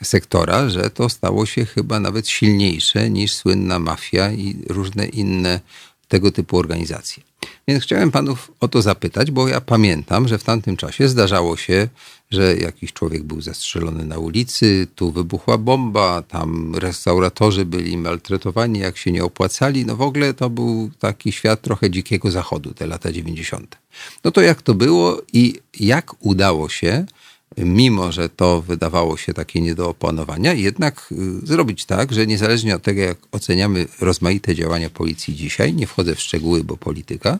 sektora, 0.02 0.68
że 0.68 0.90
to 0.90 1.08
stało 1.08 1.46
się 1.46 1.64
chyba 1.64 2.00
nawet 2.00 2.28
silniejsze 2.28 3.10
niż 3.10 3.34
słynna 3.34 3.78
mafia 3.78 4.32
i 4.32 4.56
różne 4.68 5.06
inne 5.06 5.60
tego 6.08 6.32
typu 6.32 6.58
organizacje. 6.58 7.22
Więc 7.68 7.84
chciałem 7.84 8.10
panów 8.10 8.50
o 8.60 8.68
to 8.68 8.82
zapytać, 8.82 9.30
bo 9.30 9.48
ja 9.48 9.60
pamiętam, 9.60 10.28
że 10.28 10.38
w 10.38 10.44
tamtym 10.44 10.76
czasie 10.76 11.08
zdarzało 11.08 11.56
się, 11.56 11.88
że 12.30 12.56
jakiś 12.56 12.92
człowiek 12.92 13.22
był 13.22 13.40
zastrzelony 13.40 14.04
na 14.04 14.18
ulicy, 14.18 14.86
tu 14.94 15.12
wybuchła 15.12 15.58
bomba, 15.58 16.22
tam 16.22 16.74
restauratorzy 16.74 17.64
byli 17.64 17.96
maltretowani, 17.96 18.78
jak 18.78 18.96
się 18.96 19.12
nie 19.12 19.24
opłacali. 19.24 19.86
No 19.86 19.96
w 19.96 20.02
ogóle 20.02 20.34
to 20.34 20.50
był 20.50 20.90
taki 20.98 21.32
świat 21.32 21.60
trochę 21.60 21.90
dzikiego 21.90 22.30
zachodu, 22.30 22.74
te 22.74 22.86
lata 22.86 23.12
90. 23.12 23.78
No 24.24 24.30
to 24.30 24.40
jak 24.40 24.62
to 24.62 24.74
było 24.74 25.22
i 25.32 25.60
jak 25.80 26.14
udało 26.20 26.68
się 26.68 27.06
mimo 27.56 28.12
że 28.12 28.28
to 28.28 28.62
wydawało 28.62 29.16
się 29.16 29.34
takie 29.34 29.60
nie 29.60 29.74
do 29.74 29.88
opanowania, 29.88 30.52
jednak 30.52 31.08
y, 31.12 31.46
zrobić 31.46 31.84
tak, 31.84 32.12
że 32.12 32.26
niezależnie 32.26 32.76
od 32.76 32.82
tego, 32.82 33.00
jak 33.00 33.18
oceniamy 33.32 33.86
rozmaite 34.00 34.54
działania 34.54 34.90
policji 34.90 35.36
dzisiaj, 35.36 35.74
nie 35.74 35.86
wchodzę 35.86 36.14
w 36.14 36.20
szczegóły, 36.20 36.64
bo 36.64 36.76
polityka, 36.76 37.38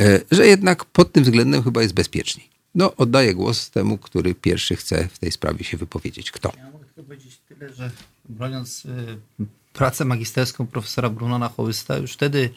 e, 0.00 0.20
że 0.30 0.46
jednak 0.46 0.84
pod 0.84 1.12
tym 1.12 1.24
względem 1.24 1.62
chyba 1.62 1.82
jest 1.82 1.94
bezpieczniej. 1.94 2.48
No, 2.74 2.96
oddaję 2.96 3.34
głos 3.34 3.70
temu, 3.70 3.98
który 3.98 4.34
pierwszy 4.34 4.76
chce 4.76 5.08
w 5.08 5.18
tej 5.18 5.32
sprawie 5.32 5.64
się 5.64 5.76
wypowiedzieć. 5.76 6.30
Kto? 6.30 6.52
Ja 6.56 6.70
mogę 6.70 6.84
tylko 6.84 7.02
powiedzieć 7.02 7.38
tyle, 7.48 7.72
że 7.72 7.90
broniąc 8.28 8.84
y, 8.84 8.88
pracę 9.72 10.04
magisterską 10.04 10.66
profesora 10.66 11.10
Brunona 11.10 11.48
Hołysta, 11.48 11.96
już 11.96 12.12
wtedy 12.12 12.50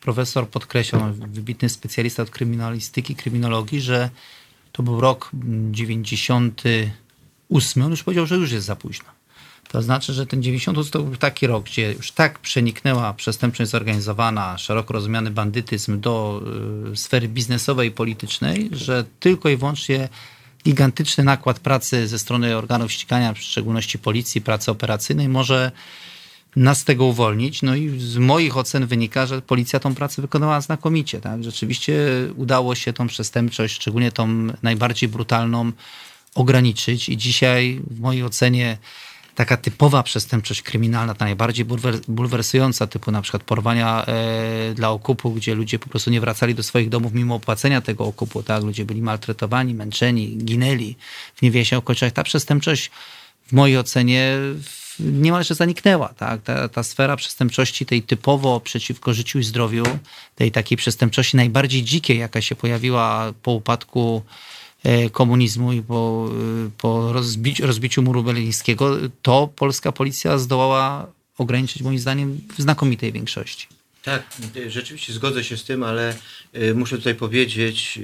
profesor 0.00 0.48
podkreślał, 0.48 1.02
wybitny 1.12 1.68
specjalista 1.68 2.22
od 2.22 2.30
kryminalistyki, 2.30 3.14
kryminologii, 3.16 3.80
że 3.80 4.10
to 4.72 4.82
był 4.82 5.00
rok 5.00 5.30
98. 5.70 7.82
On 7.82 7.90
już 7.90 8.02
powiedział, 8.02 8.26
że 8.26 8.36
już 8.36 8.52
jest 8.52 8.66
za 8.66 8.76
późno. 8.76 9.08
To 9.68 9.82
znaczy, 9.82 10.12
że 10.12 10.26
ten 10.26 10.42
98 10.42 10.92
to 10.92 11.02
był 11.02 11.16
taki 11.16 11.46
rok, 11.46 11.64
gdzie 11.64 11.92
już 11.92 12.12
tak 12.12 12.38
przeniknęła 12.38 13.14
przestępczość 13.14 13.70
zorganizowana, 13.70 14.58
szeroko 14.58 14.92
rozumiany 14.92 15.30
bandytyzm 15.30 16.00
do 16.00 16.42
y, 16.92 16.96
sfery 16.96 17.28
biznesowej 17.28 17.88
i 17.88 17.92
politycznej, 17.92 18.68
że 18.72 19.04
tylko 19.20 19.48
i 19.48 19.56
wyłącznie 19.56 20.08
gigantyczny 20.64 21.24
nakład 21.24 21.60
pracy 21.60 22.08
ze 22.08 22.18
strony 22.18 22.56
organów 22.56 22.92
ścigania, 22.92 23.34
w 23.34 23.38
szczególności 23.38 23.98
policji, 23.98 24.40
pracy 24.40 24.70
operacyjnej, 24.70 25.28
może 25.28 25.72
nas 26.56 26.84
tego 26.84 27.04
uwolnić. 27.04 27.62
No 27.62 27.74
i 27.74 28.00
z 28.00 28.16
moich 28.16 28.56
ocen 28.56 28.86
wynika, 28.86 29.26
że 29.26 29.42
policja 29.42 29.80
tą 29.80 29.94
pracę 29.94 30.22
wykonała 30.22 30.60
znakomicie. 30.60 31.20
Tak? 31.20 31.44
Rzeczywiście 31.44 31.98
udało 32.36 32.74
się 32.74 32.92
tą 32.92 33.06
przestępczość, 33.06 33.74
szczególnie 33.74 34.12
tą 34.12 34.46
najbardziej 34.62 35.08
brutalną, 35.08 35.72
ograniczyć 36.34 37.08
i 37.08 37.16
dzisiaj 37.16 37.80
w 37.90 38.00
mojej 38.00 38.24
ocenie 38.24 38.78
taka 39.34 39.56
typowa 39.56 40.02
przestępczość 40.02 40.62
kryminalna, 40.62 41.14
ta 41.14 41.24
najbardziej 41.24 41.64
bulwer, 41.64 41.98
bulwersująca, 42.08 42.86
typu 42.86 43.10
na 43.10 43.22
przykład 43.22 43.42
porwania 43.42 44.04
e, 44.06 44.74
dla 44.74 44.90
okupu, 44.90 45.30
gdzie 45.30 45.54
ludzie 45.54 45.78
po 45.78 45.88
prostu 45.88 46.10
nie 46.10 46.20
wracali 46.20 46.54
do 46.54 46.62
swoich 46.62 46.88
domów 46.88 47.12
mimo 47.12 47.34
opłacenia 47.34 47.80
tego 47.80 48.04
okupu, 48.04 48.42
tak? 48.42 48.62
Ludzie 48.62 48.84
byli 48.84 49.02
maltretowani, 49.02 49.74
męczeni, 49.74 50.36
ginęli 50.36 50.96
w 51.34 51.42
niewiesię 51.42 51.78
okoliczach. 51.78 52.12
Ta 52.12 52.22
przestępczość 52.22 52.90
w 53.50 53.52
mojej 53.52 53.78
ocenie 53.78 54.36
niemalże 55.00 55.54
zaniknęła. 55.54 56.08
Tak? 56.08 56.42
Ta, 56.42 56.68
ta 56.68 56.82
sfera 56.82 57.16
przestępczości 57.16 57.86
tej 57.86 58.02
typowo 58.02 58.60
przeciwko 58.60 59.14
życiu 59.14 59.38
i 59.38 59.44
zdrowiu, 59.44 59.84
tej 60.34 60.52
takiej 60.52 60.78
przestępczości 60.78 61.36
najbardziej 61.36 61.82
dzikiej, 61.82 62.18
jaka 62.18 62.40
się 62.40 62.54
pojawiła 62.54 63.32
po 63.42 63.52
upadku 63.52 64.22
e, 64.84 65.10
komunizmu 65.10 65.72
i 65.72 65.82
po, 65.82 66.30
e, 66.66 66.70
po 66.78 67.12
rozbiciu, 67.12 67.66
rozbiciu 67.66 68.02
muru 68.02 68.22
berlińskiego, 68.22 68.96
to 69.22 69.48
polska 69.56 69.92
policja 69.92 70.38
zdołała 70.38 71.06
ograniczyć 71.38 71.82
moim 71.82 71.98
zdaniem 71.98 72.40
w 72.56 72.62
znakomitej 72.62 73.12
większości. 73.12 73.66
Tak, 74.02 74.22
rzeczywiście 74.68 75.12
zgodzę 75.12 75.44
się 75.44 75.56
z 75.56 75.64
tym, 75.64 75.82
ale 75.82 76.14
y, 76.56 76.74
muszę 76.74 76.96
tutaj 76.96 77.14
powiedzieć, 77.14 77.98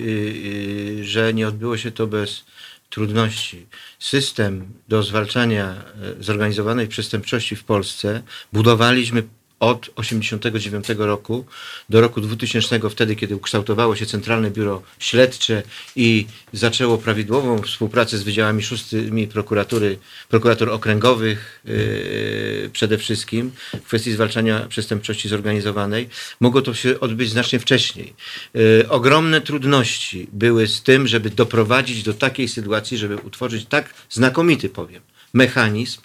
że 1.00 1.34
nie 1.34 1.48
odbyło 1.48 1.76
się 1.76 1.90
to 1.90 2.06
bez 2.06 2.44
trudności. 2.90 3.66
System 3.98 4.72
do 4.88 5.02
zwalczania 5.02 5.74
y, 6.20 6.22
zorganizowanej 6.22 6.88
przestępczości 6.88 7.56
w 7.56 7.64
Polsce 7.64 8.22
budowaliśmy 8.52 9.22
od 9.60 9.80
1989 9.80 10.86
roku 10.98 11.44
do 11.88 12.00
roku 12.00 12.20
2000, 12.20 12.90
wtedy 12.90 13.16
kiedy 13.16 13.36
ukształtowało 13.36 13.96
się 13.96 14.06
Centralne 14.06 14.50
Biuro 14.50 14.82
Śledcze 14.98 15.62
i 15.96 16.26
zaczęło 16.52 16.98
prawidłową 16.98 17.62
współpracę 17.62 18.18
z 18.18 18.22
wydziałami 18.22 18.62
szóstymi 18.62 19.26
prokuratury, 19.26 19.98
prokuratur 20.28 20.70
okręgowych 20.70 21.60
yy, 21.64 22.70
przede 22.72 22.98
wszystkim 22.98 23.52
w 23.74 23.86
kwestii 23.86 24.12
zwalczania 24.12 24.66
przestępczości 24.68 25.28
zorganizowanej. 25.28 26.08
Mogło 26.40 26.62
to 26.62 26.74
się 26.74 27.00
odbyć 27.00 27.30
znacznie 27.30 27.58
wcześniej. 27.58 28.14
Yy, 28.54 28.86
ogromne 28.88 29.40
trudności 29.40 30.28
były 30.32 30.66
z 30.66 30.82
tym, 30.82 31.06
żeby 31.06 31.30
doprowadzić 31.30 32.02
do 32.02 32.14
takiej 32.14 32.48
sytuacji, 32.48 32.98
żeby 32.98 33.16
utworzyć 33.16 33.66
tak 33.68 33.94
znakomity, 34.10 34.68
powiem, 34.68 35.02
mechanizm, 35.34 36.00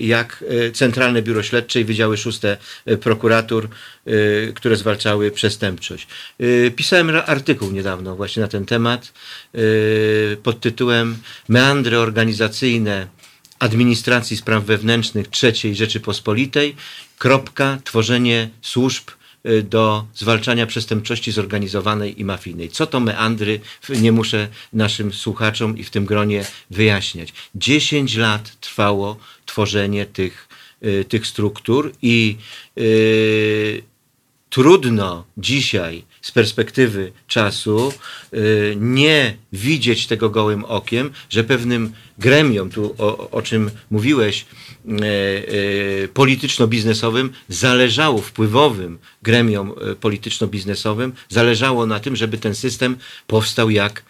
jak 0.00 0.44
y, 0.50 0.72
Centralne 0.72 1.22
Biuro 1.22 1.42
Śledcze 1.42 1.80
i 1.80 1.84
Wydziały 1.84 2.16
Szóste 2.16 2.56
y, 2.88 2.96
Prokuratur, 2.96 3.68
y, 4.08 4.52
które 4.56 4.76
zwalczały 4.76 5.30
przestępczość. 5.30 6.06
Y, 6.40 6.72
Pisałem 6.76 7.10
artykuł 7.26 7.70
niedawno 7.70 8.16
właśnie 8.16 8.42
na 8.42 8.48
ten 8.48 8.66
temat 8.66 9.12
y, 9.54 10.36
pod 10.42 10.60
tytułem 10.60 11.16
Meandry 11.48 11.98
organizacyjne 11.98 13.06
administracji 13.58 14.36
spraw 14.36 14.64
wewnętrznych 14.64 15.26
III 15.42 15.74
Rzeczypospolitej, 15.74 16.76
kropka, 17.18 17.78
tworzenie 17.84 18.50
służb 18.62 19.10
y, 19.10 19.19
do 19.62 20.06
zwalczania 20.14 20.66
przestępczości 20.66 21.32
zorganizowanej 21.32 22.20
i 22.20 22.24
mafijnej. 22.24 22.68
Co 22.68 22.86
to 22.86 23.00
meandry? 23.00 23.60
Nie 23.88 24.12
muszę 24.12 24.48
naszym 24.72 25.12
słuchaczom 25.12 25.78
i 25.78 25.84
w 25.84 25.90
tym 25.90 26.04
gronie 26.06 26.44
wyjaśniać. 26.70 27.32
10 27.54 28.16
lat 28.16 28.56
trwało 28.60 29.16
tworzenie 29.46 30.06
tych, 30.06 30.48
y, 30.84 31.04
tych 31.04 31.26
struktur 31.26 31.92
i 32.02 32.36
y, 32.78 33.82
trudno 34.50 35.24
dzisiaj 35.36 36.04
z 36.22 36.30
perspektywy 36.30 37.12
czasu 37.26 37.92
y, 38.34 38.76
nie 38.80 39.36
widzieć 39.52 40.06
tego 40.06 40.30
gołym 40.30 40.64
okiem, 40.64 41.10
że 41.30 41.44
pewnym 41.44 41.92
gremiom, 42.18 42.70
tu 42.70 42.94
o, 42.98 43.30
o 43.30 43.42
czym 43.42 43.70
mówiłeś, 43.90 44.46
y, 44.86 45.04
y, 46.04 46.08
polityczno-biznesowym 46.14 47.30
zależało, 47.48 48.18
wpływowym 48.18 48.98
gremiom 49.22 49.72
y, 49.92 49.96
polityczno-biznesowym 49.96 51.12
zależało 51.28 51.86
na 51.86 52.00
tym, 52.00 52.16
żeby 52.16 52.38
ten 52.38 52.54
system 52.54 52.96
powstał 53.26 53.70
jak 53.70 54.04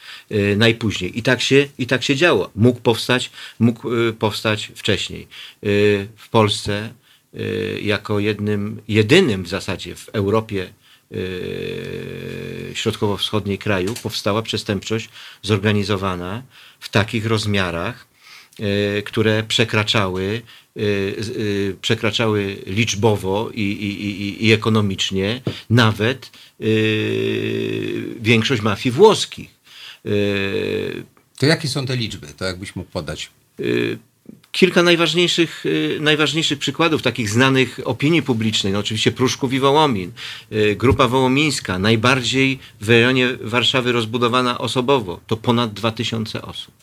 najpóźniej. 0.57 1.19
I 1.19 1.23
tak 1.23 1.41
się, 1.41 1.69
i 1.79 1.87
tak 1.87 2.03
się 2.03 2.17
działo. 2.17 2.51
Mógł 2.55 2.81
powstać, 2.81 3.31
mógł 3.59 3.89
powstać 4.19 4.73
wcześniej. 4.75 5.27
W 6.17 6.29
Polsce 6.31 6.93
jako 7.83 8.19
jednym, 8.19 8.83
jedynym 8.89 9.43
w 9.43 9.49
zasadzie 9.49 9.95
w 9.97 10.09
Europie 10.09 10.71
środkowo-wschodniej 12.75 13.59
kraju 13.59 13.95
powstała 14.03 14.43
przestępczość 14.43 15.09
zorganizowana 15.43 16.43
w 16.81 16.89
takich 16.89 17.27
rozmiarach, 17.27 18.07
y, 18.61 19.03
które 19.03 19.43
przekraczały, 19.43 20.43
y, 20.77 21.15
z- 21.19 21.29
y, 21.29 21.77
przekraczały 21.83 22.57
liczbowo 22.67 23.51
i, 23.55 23.61
i, 23.63 24.47
i, 24.47 24.53
ekonomicznie 24.53 25.41
nawet 25.71 26.31
większość 28.21 28.63
mafii 28.63 28.93
włoskich. 28.93 29.61
To 31.39 31.47
jakie 31.47 31.69
są 31.69 31.87
te 31.87 31.97
liczby? 31.97 32.27
To 32.37 32.45
jakbyś 32.45 32.77
mógł 32.77 32.91
podać. 32.91 33.31
Kilka 34.53 34.83
najważniejszych, 34.83 35.67
y, 35.67 35.99
najważniejszych 36.01 36.59
przykładów 36.59 37.03
takich 37.03 37.31
znanych 37.31 37.81
opinii 37.85 38.23
publicznej. 38.23 38.73
No 38.73 38.79
oczywiście 38.79 39.13
Pruszków 39.13 39.53
i 39.53 39.61
Wołomin. 39.61 40.13
Y, 40.53 40.77
Grupa 40.77 41.09
Wołomińska, 41.09 41.79
najbardziej 41.79 42.59
w 42.81 42.89
rejonie 42.89 43.29
Warszawy 43.41 43.93
rozbudowana 43.93 44.59
osobowo, 44.59 45.21
to 45.27 45.37
ponad 45.37 45.73
2000 45.73 46.43
osób. 46.43 46.75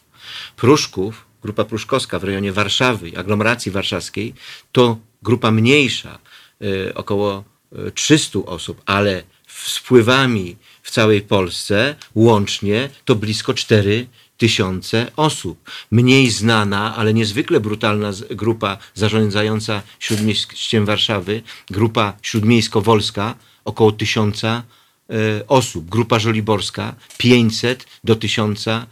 Pruszków, 0.56 1.26
grupa 1.42 1.64
pruszkowska 1.64 2.20
w 2.20 2.24
rejonie 2.24 2.52
Warszawy, 2.52 3.12
aglomeracji 3.18 3.72
warszawskiej, 3.72 4.34
to 4.72 4.98
grupa 5.24 5.52
mniejsza, 5.52 6.20
y, 6.62 6.94
około 6.96 7.44
y, 7.88 7.92
300 7.92 8.40
osób, 8.40 8.82
ale 8.86 9.24
z 9.48 9.78
wpływami 9.78 10.56
w 10.84 10.92
całej 10.92 11.22
Polsce 11.22 11.96
łącznie 12.16 12.90
to 13.06 13.16
blisko 13.16 13.54
4 13.54 14.08
tysiące 14.38 15.12
osób. 15.16 15.70
Mniej 15.92 16.30
znana, 16.30 16.96
ale 16.96 17.14
niezwykle 17.14 17.60
brutalna 17.60 18.12
grupa 18.30 18.78
zarządzająca 18.94 19.82
Śródmieściem 20.00 20.86
Warszawy, 20.86 21.42
grupa 21.70 22.14
śródmiejsko-wolska, 22.22 23.34
około 23.66 23.92
tysiąca 23.92 24.64
e, 25.10 25.48
osób. 25.48 25.90
Grupa 25.90 26.20
żoliborska 26.20 26.96
500 27.18 27.88
do 28.04 28.16
1000 28.16 28.68
e, 28.68 28.86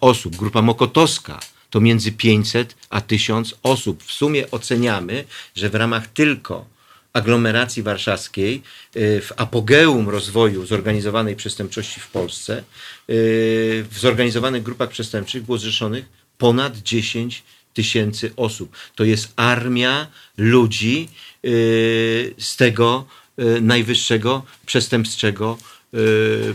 osób. 0.00 0.36
Grupa 0.36 0.62
mokotowska 0.62 1.40
to 1.70 1.80
między 1.80 2.12
500 2.12 2.76
a 2.90 3.00
1000 3.00 3.54
osób. 3.62 4.02
W 4.02 4.12
sumie 4.12 4.50
oceniamy, 4.50 5.24
że 5.54 5.70
w 5.70 5.74
ramach 5.74 6.06
tylko 6.06 6.64
aglomeracji 7.12 7.82
warszawskiej 7.82 8.62
y, 8.96 9.20
w 9.20 9.32
apogeum 9.36 10.08
rozwoju 10.08 10.66
zorganizowanej 10.66 11.36
przestępczości 11.36 12.00
w 12.00 12.08
Polsce 12.08 12.58
y, 12.58 12.62
w 13.90 13.98
zorganizowanych 13.98 14.62
grupach 14.62 14.88
przestępczych 14.88 15.42
było 15.42 15.58
zrzeszonych 15.58 16.04
ponad 16.38 16.76
10 16.76 17.42
tysięcy 17.74 18.30
osób. 18.36 18.76
To 18.94 19.04
jest 19.04 19.32
armia 19.36 20.06
ludzi 20.36 21.08
y, 21.44 22.34
z 22.38 22.56
tego 22.56 23.06
najwyższego 23.60 24.42
przestępczego 24.66 25.58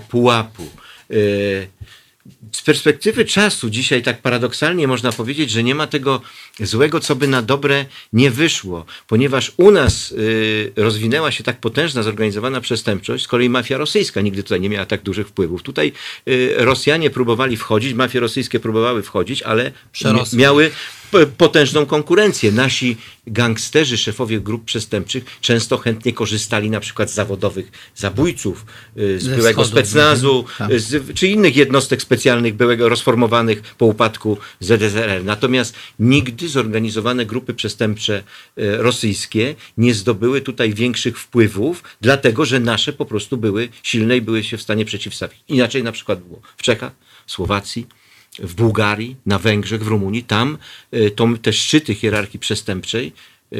pułapu. 0.10 0.70
Z 2.52 2.62
perspektywy 2.62 3.26
czasu 3.26 3.70
dzisiaj 3.70 4.04
tak 4.04 4.22
paradoksalnie 4.22 4.88
można 4.88 5.12
powiedzieć, 5.12 5.50
że 5.52 5.64
nie 5.64 5.76
ma 5.76 5.88
tego 5.88 6.22
złego, 6.60 7.00
co 7.00 7.16
by 7.16 7.28
na 7.28 7.42
dobre 7.42 7.86
nie 8.14 8.32
wyszło, 8.32 8.86
ponieważ 9.08 9.52
u 9.58 9.72
nas 9.72 10.12
y, 10.12 10.72
rozwinęła 10.76 11.32
się 11.32 11.44
tak 11.44 11.60
potężna 11.60 12.04
zorganizowana 12.04 12.62
przestępczość, 12.62 13.24
z 13.24 13.28
kolei 13.28 13.50
mafia 13.50 13.78
rosyjska 13.78 14.22
nigdy 14.22 14.44
tutaj 14.44 14.62
nie 14.62 14.70
miała 14.70 14.86
tak 14.86 15.02
dużych 15.02 15.28
wpływów. 15.28 15.64
Tutaj 15.64 15.92
y, 16.28 16.54
Rosjanie 16.58 17.10
próbowali 17.10 17.58
wchodzić, 17.58 17.94
mafie 17.94 18.20
rosyjskie 18.20 18.60
próbowały 18.60 19.04
wchodzić, 19.04 19.42
ale 19.42 19.72
Przerosły. 19.92 20.40
miały 20.40 20.72
potężną 21.38 21.86
konkurencję. 21.86 22.52
Nasi 22.52 22.98
gangsterzy, 23.28 23.98
szefowie 23.98 24.40
grup 24.40 24.66
przestępczych 24.66 25.24
często 25.42 25.78
chętnie 25.78 26.14
korzystali 26.14 26.70
na 26.70 26.80
przykład 26.80 27.12
z 27.12 27.14
zawodowych 27.14 27.72
zabójców, 27.96 28.66
y, 28.98 29.20
z 29.20 29.28
byłego 29.28 29.66
specnazu, 29.66 30.46
Mhm. 30.50 30.70
Tak. 30.72 30.80
z, 30.80 31.14
czy 31.16 31.28
innych 31.28 31.56
jednostek 31.56 32.02
specjalnych 32.02 32.35
byłego 32.42 32.90
rozformowanych 32.90 33.62
po 33.62 33.86
upadku 33.86 34.38
ZSRR. 34.60 35.26
Natomiast 35.26 35.76
nigdy 36.00 36.50
zorganizowane 36.50 37.26
grupy 37.26 37.54
przestępcze 37.54 38.24
e, 38.58 38.78
rosyjskie 38.78 39.56
nie 39.78 39.94
zdobyły 39.94 40.42
tutaj 40.42 40.74
większych 40.74 41.20
wpływów, 41.20 41.84
dlatego 42.02 42.46
że 42.46 42.60
nasze 42.60 42.94
po 42.94 43.06
prostu 43.06 43.38
były 43.38 43.70
silne 43.84 44.18
i 44.18 44.22
były 44.22 44.44
się 44.44 44.58
w 44.58 44.62
stanie 44.62 44.86
przeciwstawić. 44.86 45.40
Inaczej 45.48 45.84
na 45.84 45.92
przykład 45.92 46.20
było 46.20 46.42
w 46.58 46.62
Czechach, 46.62 46.92
Słowacji, 47.28 47.88
w 48.40 48.56
Bułgarii, 48.56 49.16
na 49.26 49.40
Węgrzech, 49.40 49.84
w 49.84 49.88
Rumunii. 49.88 50.24
Tam 50.24 50.58
e, 50.92 51.12
to, 51.12 51.28
te 51.42 51.54
szczyty 51.54 51.96
hierarchii 51.96 52.40
przestępczej, 52.40 53.14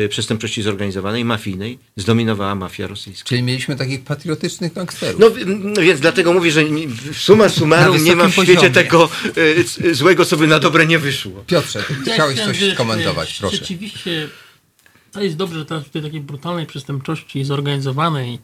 przestępczości 0.10 0.62
zorganizowanej, 0.62 1.26
mafijnej, 1.26 1.80
zdominowała 1.96 2.56
mafia 2.56 2.88
rosyjska. 2.88 3.30
Czyli 3.30 3.44
mieliśmy 3.44 3.76
takich 3.76 4.04
patriotycznych 4.04 4.74
gangsterów. 4.74 5.20
No, 5.20 5.28
no 5.48 5.82
więc 5.82 6.00
dlatego 6.00 6.34
mówię, 6.34 6.52
że 6.52 6.62
summa 7.14 7.50
summarum 7.50 8.04
nie 8.04 8.16
ma 8.16 8.24
w 8.24 8.28
wysokim 8.28 8.44
świecie 8.44 8.70
poziomie. 8.70 8.74
tego 8.74 9.10
e, 9.60 9.64
c- 9.64 9.96
złego, 9.96 10.26
co 10.26 10.38
by 10.38 10.48
na 10.48 10.60
dobre 10.60 10.86
nie 10.86 11.00
wyszło. 11.00 11.44
Piotrze, 11.48 11.84
Ja 12.06 12.14
chciałeś 12.14 12.40
coś 12.40 12.60
wiesz, 12.60 12.74
skomentować, 12.74 13.30
wiesz, 13.30 13.40
proszę. 13.40 13.58
Rzeczywiście 13.58 14.30
to 15.12 15.22
jest 15.22 15.36
dobrze, 15.36 15.60
że 15.60 15.66
teraz 15.66 15.84
w 15.84 15.90
tej 15.90 16.02
takiej 16.02 16.22
brutalnej 16.22 16.66
przestępczości 16.66 17.44
zorganizowanej 17.44 18.40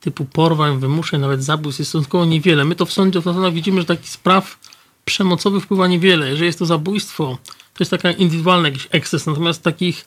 typu 0.00 0.24
porwań, 0.24 0.80
wymuszeń, 0.80 1.20
nawet 1.20 1.44
zabójstw 1.44 1.78
jest 1.78 1.88
stosunkowo 1.88 2.24
niewiele. 2.24 2.64
My 2.64 2.74
to 2.74 2.86
w 2.86 2.92
sądzie 2.92 3.20
w 3.20 3.52
widzimy, 3.52 3.80
że 3.80 3.86
takich 3.86 4.10
spraw 4.10 4.58
przemocowych 5.04 5.64
wpływa 5.64 5.88
niewiele. 5.88 6.28
Jeżeli 6.28 6.46
jest 6.46 6.58
to 6.58 6.66
zabójstwo, 6.66 7.38
to 7.74 7.80
jest 7.80 7.90
taka 7.90 8.10
indywidualny 8.12 8.68
jakiś 8.68 8.88
eksces, 8.90 9.26
natomiast 9.26 9.62
takich 9.62 10.04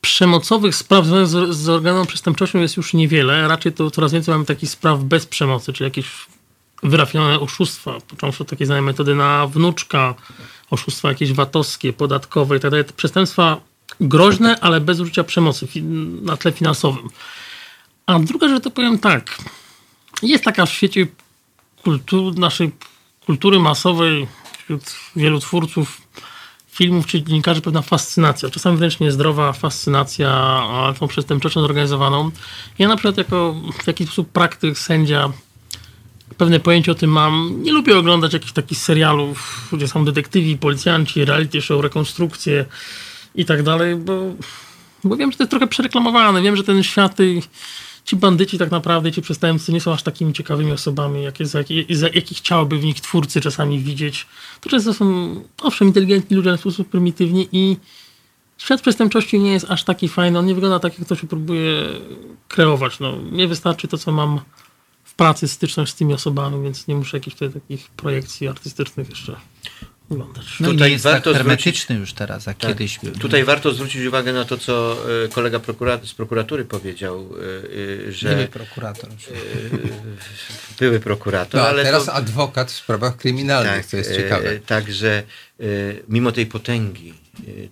przemocowych 0.00 0.76
spraw 0.76 1.06
związanych 1.06 1.54
z, 1.54 1.56
zorganizowaną 1.56 2.06
przestępczością 2.06 2.58
jest 2.58 2.76
już 2.76 2.94
niewiele. 2.94 3.48
Raczej 3.48 3.72
to 3.72 3.90
coraz 3.90 4.12
więcej 4.12 4.34
mamy 4.34 4.44
takich 4.44 4.70
spraw 4.70 5.00
bez 5.00 5.26
przemocy, 5.26 5.72
czyli 5.72 5.84
jakieś 5.84 6.06
wyrafinowane 6.82 7.40
oszustwa, 7.40 7.98
począwszy 8.08 8.42
od 8.42 8.48
takiej 8.48 8.66
znanej 8.66 8.82
metody 8.82 9.14
na 9.14 9.46
wnuczka, 9.46 10.14
oszustwa 10.70 11.08
jakieś 11.08 11.32
VAT-owskie, 11.32 11.92
podatkowe 11.92 12.56
i 12.56 12.60
tak 12.60 12.92
Przestępstwa 12.92 13.60
groźne, 14.00 14.60
ale 14.60 14.80
bez 14.80 15.00
użycia 15.00 15.24
przemocy 15.24 15.68
na 16.22 16.36
tle 16.36 16.52
finansowym. 16.52 17.08
A 18.06 18.18
druga 18.18 18.48
rzecz, 18.48 18.62
to 18.62 18.70
powiem 18.70 18.98
tak. 18.98 19.38
Jest 20.22 20.44
taka 20.44 20.66
w 20.66 20.70
świecie 20.72 21.06
kultu- 21.84 22.38
naszej 22.38 22.70
kultury 23.26 23.58
masowej 23.58 24.26
wśród 24.58 24.82
wielu 25.16 25.40
twórców 25.40 26.00
filmów 26.78 27.06
czy 27.06 27.22
dziennikarzy 27.22 27.60
pewna 27.60 27.82
fascynacja, 27.82 28.50
czasami 28.50 28.76
wręcz 28.76 29.00
niezdrowa 29.00 29.52
fascynacja 29.52 30.62
tą 31.00 31.08
przestępczością 31.08 31.60
zorganizowaną. 31.60 32.30
Ja 32.78 32.88
na 32.88 32.96
przykład 32.96 33.18
jako 33.18 33.54
w 33.82 33.86
jakiś 33.86 34.06
sposób 34.06 34.28
praktyk, 34.28 34.78
sędzia 34.78 35.32
pewne 36.36 36.60
pojęcie 36.60 36.92
o 36.92 36.94
tym 36.94 37.10
mam. 37.10 37.62
Nie 37.62 37.72
lubię 37.72 37.98
oglądać 37.98 38.32
jakichś 38.32 38.52
takich 38.52 38.78
serialów, 38.78 39.68
gdzie 39.72 39.88
są 39.88 40.04
detektywi, 40.04 40.58
policjanci, 40.58 41.24
reality 41.24 41.62
show, 41.62 41.82
rekonstrukcje 41.82 42.64
i 43.34 43.44
tak 43.44 43.62
dalej, 43.62 43.96
bo, 43.96 44.22
bo 45.04 45.16
wiem, 45.16 45.32
że 45.32 45.38
to 45.38 45.44
jest 45.44 45.50
trochę 45.50 45.66
przereklamowane. 45.66 46.42
Wiem, 46.42 46.56
że 46.56 46.64
ten 46.64 46.82
świat, 46.82 47.20
i 47.20 47.42
ci 48.08 48.16
bandyci 48.16 48.58
tak 48.58 48.70
naprawdę, 48.70 49.12
ci 49.12 49.22
przestępcy 49.22 49.72
nie 49.72 49.80
są 49.80 49.92
aż 49.92 50.02
takimi 50.02 50.32
ciekawymi 50.32 50.72
osobami, 50.72 51.22
jakie, 51.22 51.46
za, 51.46 51.58
jakich 52.14 52.38
chciałoby 52.38 52.78
w 52.78 52.84
nich 52.84 53.00
twórcy 53.00 53.40
czasami 53.40 53.78
widzieć. 53.78 54.26
To 54.60 54.70
często 54.70 54.94
są, 54.94 55.34
owszem, 55.62 55.88
inteligentni 55.88 56.36
ludzie, 56.36 56.48
ale 56.48 56.56
w 56.56 56.60
sposób 56.60 56.88
prymitywni 56.88 57.48
i 57.52 57.76
świat 58.58 58.80
przestępczości 58.80 59.40
nie 59.40 59.52
jest 59.52 59.70
aż 59.70 59.84
taki 59.84 60.08
fajny. 60.08 60.38
On 60.38 60.46
nie 60.46 60.54
wygląda 60.54 60.78
tak, 60.78 60.98
jak 60.98 61.08
to 61.08 61.16
się 61.16 61.26
próbuje 61.26 61.84
kreować. 62.48 63.00
No, 63.00 63.16
nie 63.32 63.48
wystarczy 63.48 63.88
to, 63.88 63.98
co 63.98 64.12
mam 64.12 64.40
w 65.04 65.14
pracy, 65.14 65.48
styczność 65.48 65.92
z 65.92 65.94
tymi 65.94 66.14
osobami, 66.14 66.62
więc 66.62 66.88
nie 66.88 66.94
muszę 66.94 67.16
jakichś 67.16 67.36
tutaj 67.36 67.60
takich 67.60 67.90
projekcji 67.90 68.48
artystycznych 68.48 69.10
jeszcze 69.10 69.36
oglądać. 70.10 70.44
No 70.60 70.68
Tutaj 70.70 70.90
jest 70.92 71.04
warto 71.04 71.32
tak 71.32 71.42
zwrócić- 71.42 71.64
hermetyczny 71.64 71.96
już 71.96 72.12
teraz, 72.12 72.46
jak 72.46 72.58
Tak. 72.58 72.70
kiedyś 72.70 72.98
był. 72.98 73.12
Tutaj 73.12 73.44
warto 73.44 73.72
zwrócić 73.74 74.06
uwagę 74.06 74.32
na 74.32 74.44
to, 74.44 74.58
co 74.58 74.96
e, 75.24 75.28
kolega 75.28 75.58
prokura- 75.58 76.06
z 76.06 76.14
prokuratury 76.14 76.64
powiedział, 76.64 77.28
e, 78.04 78.08
e, 78.08 78.12
że 78.12 78.34
Były 78.34 78.46
prokurator. 78.48 79.10
były 80.78 81.00
prokurator, 81.00 81.60
No, 81.60 81.66
a 81.66 81.70
ale 81.70 81.82
teraz 81.84 82.04
to, 82.04 82.12
adwokat 82.14 82.70
w 82.70 82.74
sprawach 82.76 83.16
kryminalnych, 83.16 83.86
co 83.86 83.96
jest 83.96 84.14
ciekawe. 84.14 84.58
Także 84.58 85.22
mimo 86.08 86.32
tej 86.32 86.46
potęgi 86.46 87.14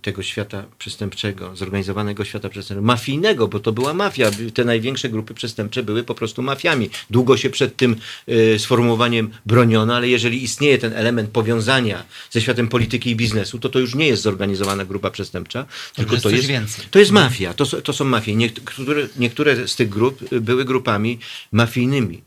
tego 0.02 0.22
świata 0.22 0.64
przestępczego, 0.78 1.56
zorganizowanego 1.56 2.24
świata 2.24 2.48
przestępczego, 2.48 2.86
mafijnego, 2.86 3.48
bo 3.48 3.60
to 3.60 3.72
była 3.72 3.94
mafia. 3.94 4.30
Te 4.55 4.64
największe 4.64 5.09
grupy 5.09 5.34
przestępcze 5.34 5.82
były 5.82 6.05
po 6.05 6.14
prostu 6.14 6.43
mafiami. 6.43 6.90
Długo 7.10 7.36
się 7.36 7.51
przed 7.51 7.76
tym 7.76 7.97
e, 8.28 8.59
sformułowaniem 8.59 9.30
broniono, 9.47 9.97
ale 9.97 10.09
jeżeli 10.09 10.43
istnieje 10.44 10.78
ten 10.78 10.93
element 10.93 11.30
powiązania 11.30 12.05
ze 12.30 12.40
światem 12.40 12.68
polityki 12.68 13.10
i 13.10 13.16
biznesu, 13.16 13.59
to 13.59 13.68
to 13.68 13.78
już 13.78 13.94
nie 13.94 14.06
jest 14.06 14.22
zorganizowana 14.22 14.84
grupa 14.84 15.10
przestępcza, 15.10 15.66
tylko 15.94 16.12
jest 16.12 16.22
to 16.22 16.30
jest, 16.30 16.47
więcej. 16.47 16.84
to 16.90 16.98
jest 16.98 17.10
mafia. 17.10 17.55
To, 17.55 17.66
są- 17.66 17.80
to 17.82 17.93
są 17.93 18.05
mafie. 18.05 18.36
Niektóre, 18.36 19.09
niektóre 19.16 19.68
z 19.68 19.76
tych 19.76 19.88
grup 19.88 20.32
y, 20.32 20.40
były 20.40 20.64
grupami 20.64 21.18
mafijnymi. 21.52 22.22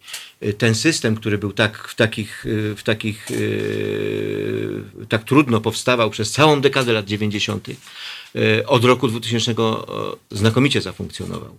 Ten 0.58 0.76
system, 0.76 1.16
który 1.16 1.38
był 1.38 1.54
tak 1.54 1.88
w 1.88 1.96
takich, 1.96 2.46
y, 2.46 2.76
w 2.76 2.84
takich 2.84 3.32
y, 3.32 4.84
tak 5.10 5.24
trudno 5.24 5.62
powstawał 5.62 6.10
przez 6.10 6.32
całą 6.32 6.62
dekadę 6.62 6.94
lat 6.94 7.06
90. 7.06 7.68
y, 8.36 8.68
od 8.68 8.86
roku 8.86 9.08
2000 9.08 9.56
o, 9.58 10.18
znakomicie 10.32 10.82
zafunkcjonował. 10.82 11.58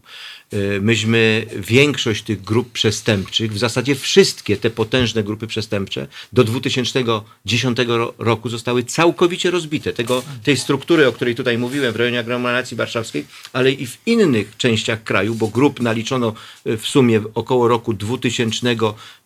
Y, 0.54 0.78
Myśmy 0.82 1.46
większość 1.56 2.22
tych 2.22 2.42
grup 2.42 2.72
przestępczych, 2.72 3.52
w 3.52 3.58
zasadzie 3.58 3.94
wszystkie 3.94 4.56
te 4.56 4.70
potężne 4.70 5.22
grupy 5.22 5.46
przestępcze 5.46 6.06
do 6.32 6.44
2010 6.44 7.78
ro- 7.86 8.14
roku 8.18 8.48
zostały 8.48 8.84
całkowicie 8.84 9.50
rozbite. 9.50 9.92
Tego, 9.92 10.22
tej 10.42 10.56
struktury, 10.56 11.06
o 11.06 11.12
której 11.12 11.34
tutaj 11.34 11.58
mówiłem 11.58 11.92
w 11.92 11.96
rejonie 11.96 12.18
aglomeracji 12.18 12.76
warszawskiej, 12.76 13.26
ale 13.52 13.72
i 13.72 13.86
w 13.86 13.98
innych 14.06 14.56
częściach 14.56 15.02
kraju, 15.02 15.34
bo 15.34 15.48
grup 15.48 15.80
naliczono 15.80 16.32
w 16.64 16.86
sumie 16.86 17.20
około 17.34 17.68
roku 17.68 17.92
2000 17.94 18.76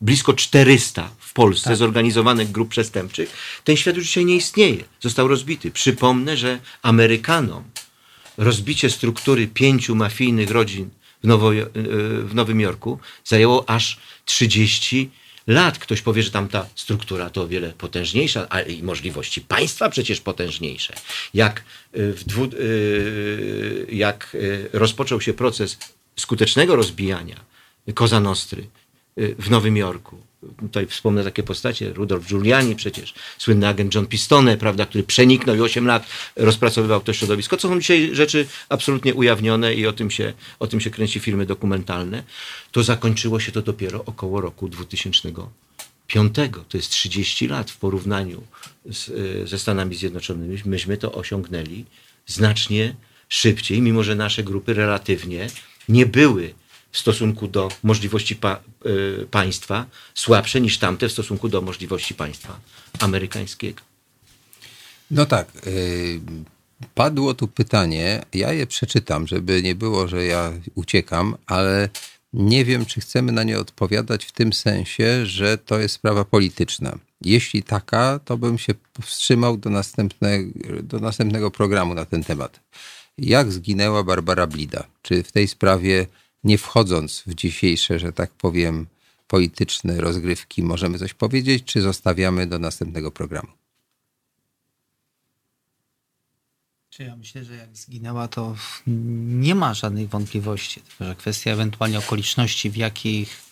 blisko 0.00 0.32
400 0.32 1.10
w 1.18 1.32
Polsce 1.32 1.76
zorganizowanych 1.76 2.50
grup 2.50 2.68
przestępczych. 2.68 3.30
Ten 3.64 3.76
świat 3.76 3.96
już 3.96 4.06
dzisiaj 4.06 4.24
nie 4.24 4.36
istnieje. 4.36 4.84
Został 5.00 5.28
rozbity. 5.28 5.70
Przypomnę, 5.70 6.36
że 6.36 6.58
Rozbicie 8.38 8.90
struktury 8.90 9.46
pięciu 9.46 9.94
mafijnych 9.94 10.50
rodzin 10.50 10.90
w, 11.22 11.26
Nowo, 11.26 11.54
y, 11.54 11.66
w 12.24 12.34
Nowym 12.34 12.60
Jorku 12.60 12.98
zajęło 13.24 13.68
aż 13.68 13.98
30 14.24 15.10
lat. 15.46 15.78
Ktoś 15.78 16.02
powie, 16.02 16.22
że 16.22 16.30
tam 16.30 16.48
ta 16.48 16.66
struktura 16.74 17.30
to 17.30 17.42
o 17.42 17.48
wiele 17.48 17.72
potężniejsza, 17.78 18.46
a 18.50 18.60
i 18.60 18.82
możliwości 18.82 19.40
państwa 19.40 19.88
przecież 19.88 20.20
potężniejsze. 20.20 20.94
Jak, 21.34 21.64
w 21.92 22.24
dwu, 22.26 22.44
y, 22.44 23.86
jak 23.92 24.36
rozpoczął 24.72 25.20
się 25.20 25.32
proces 25.32 25.78
skutecznego 26.16 26.76
rozbijania 26.76 27.40
Koza 27.94 28.20
Nostry 28.20 28.66
w 29.16 29.50
Nowym 29.50 29.76
Jorku. 29.76 30.18
Tutaj 30.60 30.86
wspomnę 30.86 31.24
takie 31.24 31.42
postacie, 31.42 31.92
Rudolf 31.92 32.26
Giuliani 32.26 32.76
przecież, 32.76 33.14
słynny 33.38 33.68
agent 33.68 33.94
John 33.94 34.06
Pistone, 34.06 34.56
prawda, 34.56 34.86
który 34.86 35.04
przeniknął 35.04 35.56
i 35.56 35.60
8 35.60 35.86
lat 35.86 36.06
rozpracowywał 36.36 37.00
to 37.00 37.12
środowisko. 37.12 37.56
To 37.56 37.68
są 37.68 37.80
dzisiaj 37.80 38.10
rzeczy 38.12 38.46
absolutnie 38.68 39.14
ujawnione 39.14 39.74
i 39.74 39.86
o 39.86 39.92
tym 39.92 40.10
się, 40.10 40.32
o 40.58 40.66
tym 40.66 40.80
się 40.80 40.90
kręci 40.90 41.20
filmy 41.20 41.46
dokumentalne. 41.46 42.22
To 42.72 42.82
zakończyło 42.82 43.40
się 43.40 43.52
to 43.52 43.62
dopiero 43.62 44.04
około 44.04 44.40
roku 44.40 44.68
2005. 44.68 46.34
To 46.68 46.76
jest 46.76 46.90
30 46.90 47.48
lat 47.48 47.70
w 47.70 47.76
porównaniu 47.76 48.42
z, 48.86 49.08
y, 49.08 49.46
ze 49.46 49.58
Stanami 49.58 49.94
Zjednoczonymi. 49.94 50.58
Myśmy 50.64 50.96
to 50.96 51.12
osiągnęli 51.12 51.84
znacznie 52.26 52.94
szybciej, 53.28 53.82
mimo 53.82 54.02
że 54.02 54.14
nasze 54.14 54.42
grupy 54.42 54.74
relatywnie 54.74 55.46
nie 55.88 56.06
były 56.06 56.54
w 56.94 56.98
stosunku 56.98 57.48
do 57.48 57.68
możliwości 57.82 58.36
pa, 58.36 58.60
y, 58.86 59.26
państwa 59.30 59.86
słabsze 60.14 60.60
niż 60.60 60.78
tamte 60.78 61.08
w 61.08 61.12
stosunku 61.12 61.48
do 61.48 61.60
możliwości 61.60 62.14
państwa 62.14 62.60
amerykańskiego. 63.00 63.80
No 65.10 65.26
tak. 65.26 65.46
y, 65.66 66.20
Padło 66.94 67.34
tu 67.34 67.48
pytanie, 67.48 68.22
ja 68.34 68.52
je 68.52 68.66
przeczytam, 68.66 69.26
żeby 69.26 69.62
nie 69.62 69.74
było, 69.74 70.08
że 70.08 70.24
ja 70.24 70.52
uciekam, 70.74 71.36
ale 71.46 71.88
nie 72.32 72.64
wiem, 72.64 72.86
czy 72.86 73.00
chcemy 73.00 73.32
na 73.32 73.42
nie 73.42 73.58
odpowiadać 73.58 74.24
w 74.24 74.32
tym 74.32 74.52
sensie, 74.52 75.26
że 75.26 75.58
to 75.58 75.78
jest 75.78 75.94
sprawa 75.94 76.24
polityczna. 76.24 76.98
Jeśli 77.20 77.62
taka, 77.62 78.20
to 78.24 78.36
bym 78.36 78.58
się 78.58 78.74
powstrzymał 78.92 79.56
do 79.56 79.70
następnego, 79.70 80.50
do 80.82 80.98
następnego 80.98 81.50
programu 81.50 81.94
na 81.94 82.04
ten 82.04 82.24
temat. 82.24 82.60
Jak 83.18 83.52
zginęła 83.52 84.02
Barbara 84.02 84.46
Blida? 84.46 84.84
Czy 85.02 85.22
w 85.22 85.32
tej 85.32 85.48
sprawie, 85.48 86.06
nie 86.44 86.58
wchodząc 86.58 87.22
w 87.26 87.34
dzisiejsze, 87.34 87.98
że 87.98 88.12
tak 88.12 88.30
powiem, 88.30 88.86
polityczne 89.28 90.00
rozgrywki, 90.00 90.62
możemy 90.62 90.98
coś 90.98 91.14
powiedzieć, 91.14 91.64
czy 91.64 91.82
zostawiamy 91.82 92.46
do 92.46 92.58
następnego 92.58 93.10
programu? 93.10 93.48
Ja 96.98 97.16
myślę, 97.16 97.44
że 97.44 97.54
jak 97.54 97.76
zginęła, 97.76 98.28
to 98.28 98.56
nie 98.86 99.54
ma 99.54 99.74
żadnych 99.74 100.08
wątpliwości. 100.08 100.80
Tylko, 100.80 101.04
że 101.04 101.14
kwestia 101.14 101.50
ewentualnie 101.50 101.98
okoliczności, 101.98 102.70
w 102.70 102.76
jakich 102.76 103.42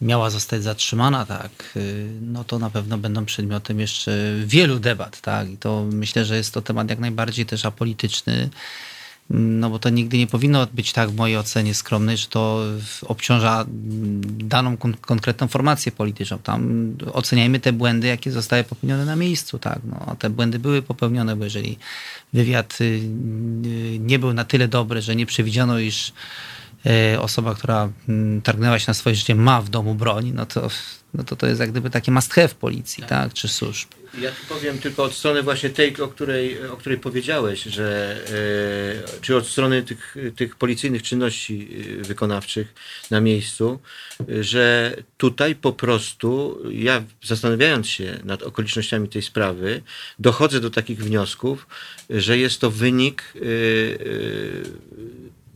miała 0.00 0.30
zostać 0.30 0.62
zatrzymana, 0.62 1.26
tak, 1.26 1.72
y, 1.76 2.08
no 2.20 2.44
to 2.44 2.58
na 2.58 2.70
pewno 2.70 2.98
będą 2.98 3.24
przedmiotem 3.24 3.80
jeszcze 3.80 4.34
wielu 4.46 4.78
debat, 4.78 5.20
tak. 5.20 5.50
I 5.50 5.56
to 5.56 5.88
myślę, 5.92 6.24
że 6.24 6.36
jest 6.36 6.54
to 6.54 6.62
temat 6.62 6.90
jak 6.90 6.98
najbardziej 6.98 7.46
też 7.46 7.64
apolityczny. 7.64 8.50
No 9.30 9.70
bo 9.70 9.78
to 9.78 9.90
nigdy 9.90 10.18
nie 10.18 10.26
powinno 10.26 10.66
być 10.72 10.92
tak 10.92 11.10
w 11.10 11.16
mojej 11.16 11.36
ocenie 11.36 11.74
skromnej, 11.74 12.16
że 12.16 12.26
to 12.26 12.62
obciąża 13.06 13.64
daną 14.24 14.76
kon- 14.76 14.96
konkretną 15.00 15.48
formację 15.48 15.92
polityczną. 15.92 16.38
Tam 16.38 16.92
oceniajmy 17.12 17.60
te 17.60 17.72
błędy, 17.72 18.06
jakie 18.06 18.32
zostały 18.32 18.64
popełnione 18.64 19.04
na 19.04 19.16
miejscu. 19.16 19.58
Tak? 19.58 19.78
No, 19.84 20.06
a 20.06 20.14
te 20.14 20.30
błędy 20.30 20.58
były 20.58 20.82
popełnione, 20.82 21.36
bo 21.36 21.44
jeżeli 21.44 21.78
wywiad 22.32 22.80
y, 22.80 22.84
y, 22.84 23.98
nie 24.00 24.18
był 24.18 24.32
na 24.32 24.44
tyle 24.44 24.68
dobry, 24.68 25.02
że 25.02 25.16
nie 25.16 25.26
przewidziano, 25.26 25.78
iż 25.78 26.12
y, 27.14 27.20
osoba, 27.20 27.54
która 27.54 27.88
mm, 28.08 28.42
targnęła 28.42 28.78
się 28.78 28.84
na 28.88 28.94
swoje 28.94 29.16
życie 29.16 29.34
ma 29.34 29.62
w 29.62 29.68
domu 29.68 29.94
broń, 29.94 30.32
no 30.34 30.46
to, 30.46 30.68
no 31.16 31.24
to 31.24 31.36
to 31.36 31.46
jest 31.46 31.60
jak 31.60 31.70
gdyby 31.70 31.90
takie 31.90 32.12
must 32.12 32.34
have 32.34 32.48
policji, 32.48 33.04
tak? 33.04 33.32
czy 33.32 33.48
służb. 33.48 33.88
Ja 34.20 34.30
tu 34.30 34.54
powiem 34.54 34.78
tylko 34.78 35.04
od 35.04 35.14
strony 35.14 35.42
właśnie 35.42 35.70
tej, 35.70 36.00
o 36.00 36.08
której, 36.08 36.66
o 36.68 36.76
której 36.76 36.98
powiedziałeś, 36.98 37.62
że 37.62 38.16
e, 39.14 39.20
czy 39.20 39.36
od 39.36 39.46
strony 39.46 39.82
tych, 39.82 40.16
tych 40.36 40.56
policyjnych 40.56 41.02
czynności 41.02 41.68
e, 42.00 42.04
wykonawczych 42.04 42.74
na 43.10 43.20
miejscu, 43.20 43.80
że 44.40 44.96
tutaj 45.16 45.54
po 45.54 45.72
prostu 45.72 46.60
ja 46.70 47.02
zastanawiając 47.24 47.88
się 47.88 48.18
nad 48.24 48.42
okolicznościami 48.42 49.08
tej 49.08 49.22
sprawy, 49.22 49.82
dochodzę 50.18 50.60
do 50.60 50.70
takich 50.70 50.98
wniosków, 50.98 51.66
że 52.10 52.38
jest 52.38 52.60
to 52.60 52.70
wynik 52.70 53.22
e, 53.36 53.40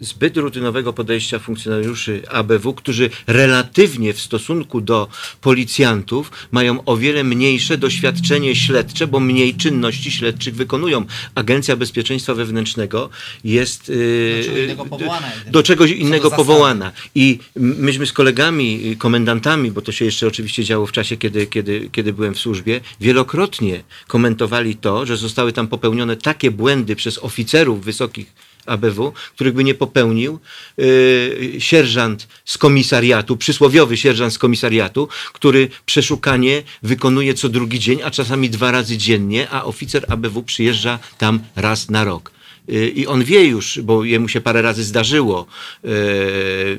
zbyt 0.01 0.37
rutynowego 0.37 0.93
podejścia 0.93 1.39
funkcjonariuszy 1.39 2.23
ABW, 2.31 2.75
którzy 2.75 3.11
relatywnie 3.27 4.13
w 4.13 4.21
stosunku 4.21 4.81
do 4.81 5.09
policjantów 5.41 6.31
mają 6.51 6.85
o 6.85 6.97
wiele 6.97 7.25
mniejsze 7.25 7.79
doświadczenie 7.79 8.57
śledcze, 8.57 9.07
bo 9.07 9.21
mniej 9.21 9.55
czynności 9.55 10.11
śledczych 10.11 10.55
wykonują. 10.55 11.05
Agencja 11.35 11.77
Bezpieczeństwa 11.77 12.35
Wewnętrznego 12.35 13.11
jest 13.45 13.89
yy, 13.89 13.97
Do 13.97 14.43
czego 14.43 14.67
innego 14.67 14.85
powołana 14.87 15.29
jedynie. 15.29 15.51
do 15.53 15.63
czegoś 15.63 15.91
innego 15.91 16.31
powołana. 16.31 16.93
I 17.15 17.39
myśmy 17.57 18.07
z 18.07 18.13
kolegami, 18.13 18.91
y, 18.93 18.97
komendantami, 18.97 19.71
bo 19.71 19.83
to 19.83 19.93
się 19.93 20.05
jeszcze 20.05 20.27
oczywiście 20.27 20.65
działo 20.65 20.87
w 20.87 20.93
czasie, 20.93 21.17
kiedy, 21.17 21.47
kiedy, 21.47 21.89
kiedy 21.93 22.13
byłem 22.13 22.35
w 22.35 22.39
służbie, 22.39 22.81
wielokrotnie 23.01 23.83
komentowali 24.07 24.77
to, 24.77 25.07
że 25.07 25.17
zostały 25.17 25.53
tam 25.53 25.69
popełnione 25.69 26.17
takie 26.17 26.51
błędy 26.51 26.97
przez 26.97 27.19
oficerów 27.19 27.85
wysokich 27.85 28.50
ABW, 28.67 29.13
których 29.35 29.55
by 29.55 29.65
nie 29.65 29.75
popełnił 29.75 30.39
yy, 30.77 31.53
sierżant 31.59 32.29
z 32.45 32.59
komisariatu, 32.59 33.37
przysłowiowy 33.37 33.97
sierżant 33.97 34.33
z 34.33 34.39
komisariatu, 34.39 35.09
który 35.33 35.69
przeszukanie 35.87 36.63
wykonuje 36.83 37.35
co 37.35 37.49
drugi 37.49 37.79
dzień, 37.79 38.03
a 38.03 38.11
czasami 38.11 38.51
dwa 38.51 38.71
razy 38.71 38.97
dziennie, 38.97 39.51
a 39.51 39.65
oficer 39.65 40.05
ABW 40.09 40.43
przyjeżdża 40.43 40.99
tam 41.19 41.41
raz 41.57 41.91
na 41.91 42.05
rok. 42.05 42.33
Yy, 42.69 42.89
I 42.89 43.07
on 43.07 43.25
wie 43.25 43.45
już, 43.45 43.81
bo 43.81 44.05
jemu 44.05 44.29
się 44.29 44.41
parę 44.41 44.63
razy 44.63 44.85
zdarzyło 44.85 45.47
yy, 45.85 45.91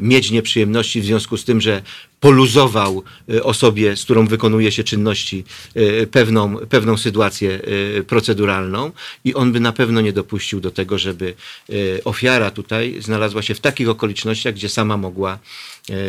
mieć 0.02 0.32
nieprzyjemności 0.32 1.02
w 1.02 1.06
związku 1.06 1.38
z 1.38 1.44
tym, 1.44 1.62
że 1.62 1.82
poluzował 2.22 3.04
y, 3.30 3.44
osobie, 3.44 3.96
z 3.96 4.04
którą 4.04 4.28
wykonuje 4.28 4.72
się 4.72 4.84
czynności, 4.84 5.44
y, 5.78 6.08
pewną, 6.12 6.58
pewną 6.58 6.98
sytuację 6.98 7.62
y, 7.98 8.04
proceduralną 8.08 8.92
i 9.26 9.34
on 9.34 9.52
by 9.52 9.60
na 9.60 9.74
pewno 9.74 10.02
nie 10.02 10.14
dopuścił 10.14 10.60
do 10.60 10.72
tego, 10.72 10.98
żeby 10.98 11.34
ofiara 12.06 12.52
tutaj 12.52 13.02
znalazła 13.02 13.42
się 13.42 13.56
w 13.56 13.60
takich 13.60 13.90
okolicznościach, 13.90 14.54
gdzie 14.54 14.70
sama 14.70 14.98
mogła 14.98 15.40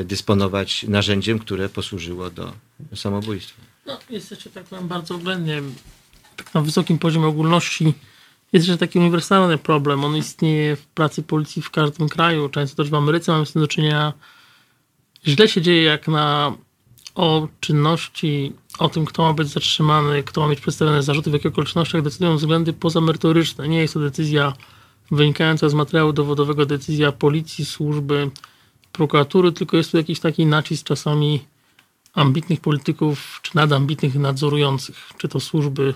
dysponować 0.04 0.82
narzędziem, 0.82 1.38
które 1.38 1.68
posłużyło 1.68 2.30
do 2.30 2.52
samobójstwa. 2.94 3.62
No, 3.86 3.98
jest 4.10 4.30
jeszcze 4.30 4.50
tak 4.50 4.64
powiem 4.64 4.88
bardzo 4.88 5.18
względnie, 5.18 5.62
tak 6.36 6.54
na 6.54 6.60
wysokim 6.60 6.98
poziomie 6.98 7.26
ogólności, 7.26 7.94
jest 8.52 8.66
jeszcze 8.68 8.78
taki 8.78 8.98
uniwersalny 8.98 9.58
problem. 9.58 10.04
On 10.04 10.16
istnieje 10.16 10.76
w 10.76 10.86
pracy 10.86 11.22
policji 11.22 11.62
w 11.62 11.70
każdym 11.70 12.08
kraju. 12.08 12.48
Często 12.48 12.76
też 12.76 12.90
w 12.90 12.94
Ameryce 12.94 13.32
mamy 13.32 13.46
z 13.46 13.52
tym 13.52 13.62
do 13.62 13.68
czynienia. 13.68 14.12
Źle 15.26 15.48
się 15.48 15.62
dzieje, 15.62 15.82
jak 15.82 16.08
na 16.08 16.56
o 17.14 17.48
czynności, 17.60 18.52
o 18.78 18.88
tym, 18.88 19.04
kto 19.04 19.22
ma 19.22 19.32
być 19.32 19.48
zatrzymany, 19.48 20.22
kto 20.22 20.40
ma 20.40 20.48
mieć 20.48 20.60
przedstawione 20.60 21.02
zarzuty, 21.02 21.30
w 21.30 21.32
jakich 21.32 21.52
okolicznościach 21.52 22.02
decydują 22.02 22.36
względy 22.36 22.72
pozamerytoryczne. 22.72 23.68
Nie 23.68 23.78
jest 23.78 23.94
to 23.94 24.00
decyzja 24.00 24.52
wynikająca 25.10 25.68
z 25.68 25.74
materiału 25.74 26.12
dowodowego, 26.12 26.66
decyzja 26.66 27.12
policji, 27.12 27.64
służby, 27.64 28.30
prokuratury, 28.92 29.52
tylko 29.52 29.76
jest 29.76 29.90
tu 29.90 29.96
jakiś 29.96 30.20
taki 30.20 30.46
nacisk 30.46 30.86
czasami 30.86 31.40
ambitnych 32.14 32.60
polityków, 32.60 33.40
czy 33.42 33.56
nadambitnych 33.56 34.14
nadzorujących, 34.14 35.10
czy 35.18 35.28
to 35.28 35.40
służby, 35.40 35.94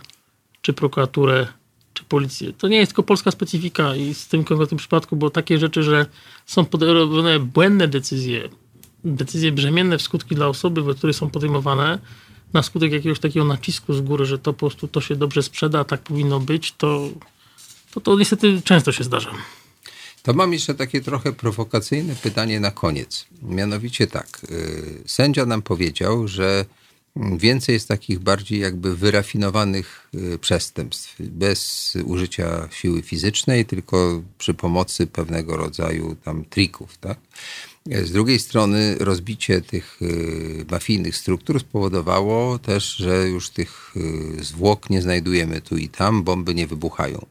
czy 0.63 0.73
prokuraturę, 0.73 1.47
czy 1.95 2.05
policję. 2.05 2.53
To 2.53 2.69
nie 2.69 2.77
jest 2.77 2.93
tylko 2.93 3.03
polska 3.03 3.31
specyfika 3.31 3.97
i 3.97 4.15
z 4.15 4.29
tym 4.29 4.45
konkretnym 4.45 4.79
przypadku, 4.79 5.17
bo 5.17 5.31
takie 5.31 5.59
rzeczy, 5.59 5.83
że 5.83 6.07
są 6.47 6.65
podejmowane 6.65 7.39
błędne 7.39 7.89
decyzje, 7.89 8.49
decyzje 9.15 9.53
brzemienne 9.53 9.99
w 9.99 10.03
skutki 10.03 10.35
dla 10.35 10.49
osoby, 10.49 10.95
które 10.95 11.13
są 11.13 11.31
podejmowane 11.31 11.99
na 12.53 12.63
skutek 12.63 12.93
jakiegoś 12.93 13.21
takiego 13.21 13.47
nacisku 13.47 13.95
z 13.95 14.01
góry, 14.01 14.25
że 14.25 14.39
to 14.39 14.53
po 14.53 14.59
prostu 14.59 14.89
to 14.89 15.01
się 15.01 15.17
dobrze 15.17 15.43
sprzeda, 15.43 15.85
tak 15.85 16.03
powinno 16.03 16.41
być, 16.41 16.73
to 16.73 17.09
to, 17.97 18.01
to 18.01 18.19
niestety 18.19 18.63
często 18.65 18.93
się 18.93 19.05
zdarza. 19.05 19.31
To 20.23 20.33
mam 20.33 20.53
jeszcze 20.53 20.75
takie 20.75 21.01
trochę 21.01 21.33
prowokacyjne 21.33 22.15
pytanie 22.15 22.61
na 22.61 22.71
koniec. 22.71 23.27
Mianowicie 23.43 24.07
tak, 24.07 24.41
y, 24.51 25.03
sędzia 25.07 25.47
nam 25.47 25.63
powiedział, 25.63 26.29
że 26.29 26.65
więcej 27.17 27.73
jest 27.73 27.89
takich 27.89 28.19
bardziej 28.19 28.61
jakby 28.61 28.97
wyrafinowanych 28.97 30.09
y, 30.15 30.39
przestępstw, 30.39 31.17
bez 31.21 31.93
użycia 32.05 32.69
siły 32.71 33.03
fizycznej, 33.03 33.65
tylko 33.65 34.23
przy 34.39 34.55
pomocy 34.55 35.07
pewnego 35.07 35.57
rodzaju 35.57 36.17
tam 36.25 36.45
trików, 36.45 36.99
tak? 36.99 37.19
Z 37.91 38.13
drugiej 38.13 38.39
strony 38.39 38.97
rozbicie 39.01 39.61
tych 39.61 40.03
y, 40.03 40.65
mafijnych 40.71 41.17
struktur 41.17 41.61
spowodowało 41.61 42.59
też, 42.59 42.97
że 42.97 43.29
już 43.29 43.51
tych 43.51 43.95
y, 44.41 44.45
zwłok 44.45 44.91
nie 44.91 45.03
znajdujemy 45.03 45.61
tu 45.61 45.77
i 45.77 45.89
tam, 45.89 46.23
bomby 46.23 46.55
nie 46.55 46.67
wybuchają. 46.67 47.27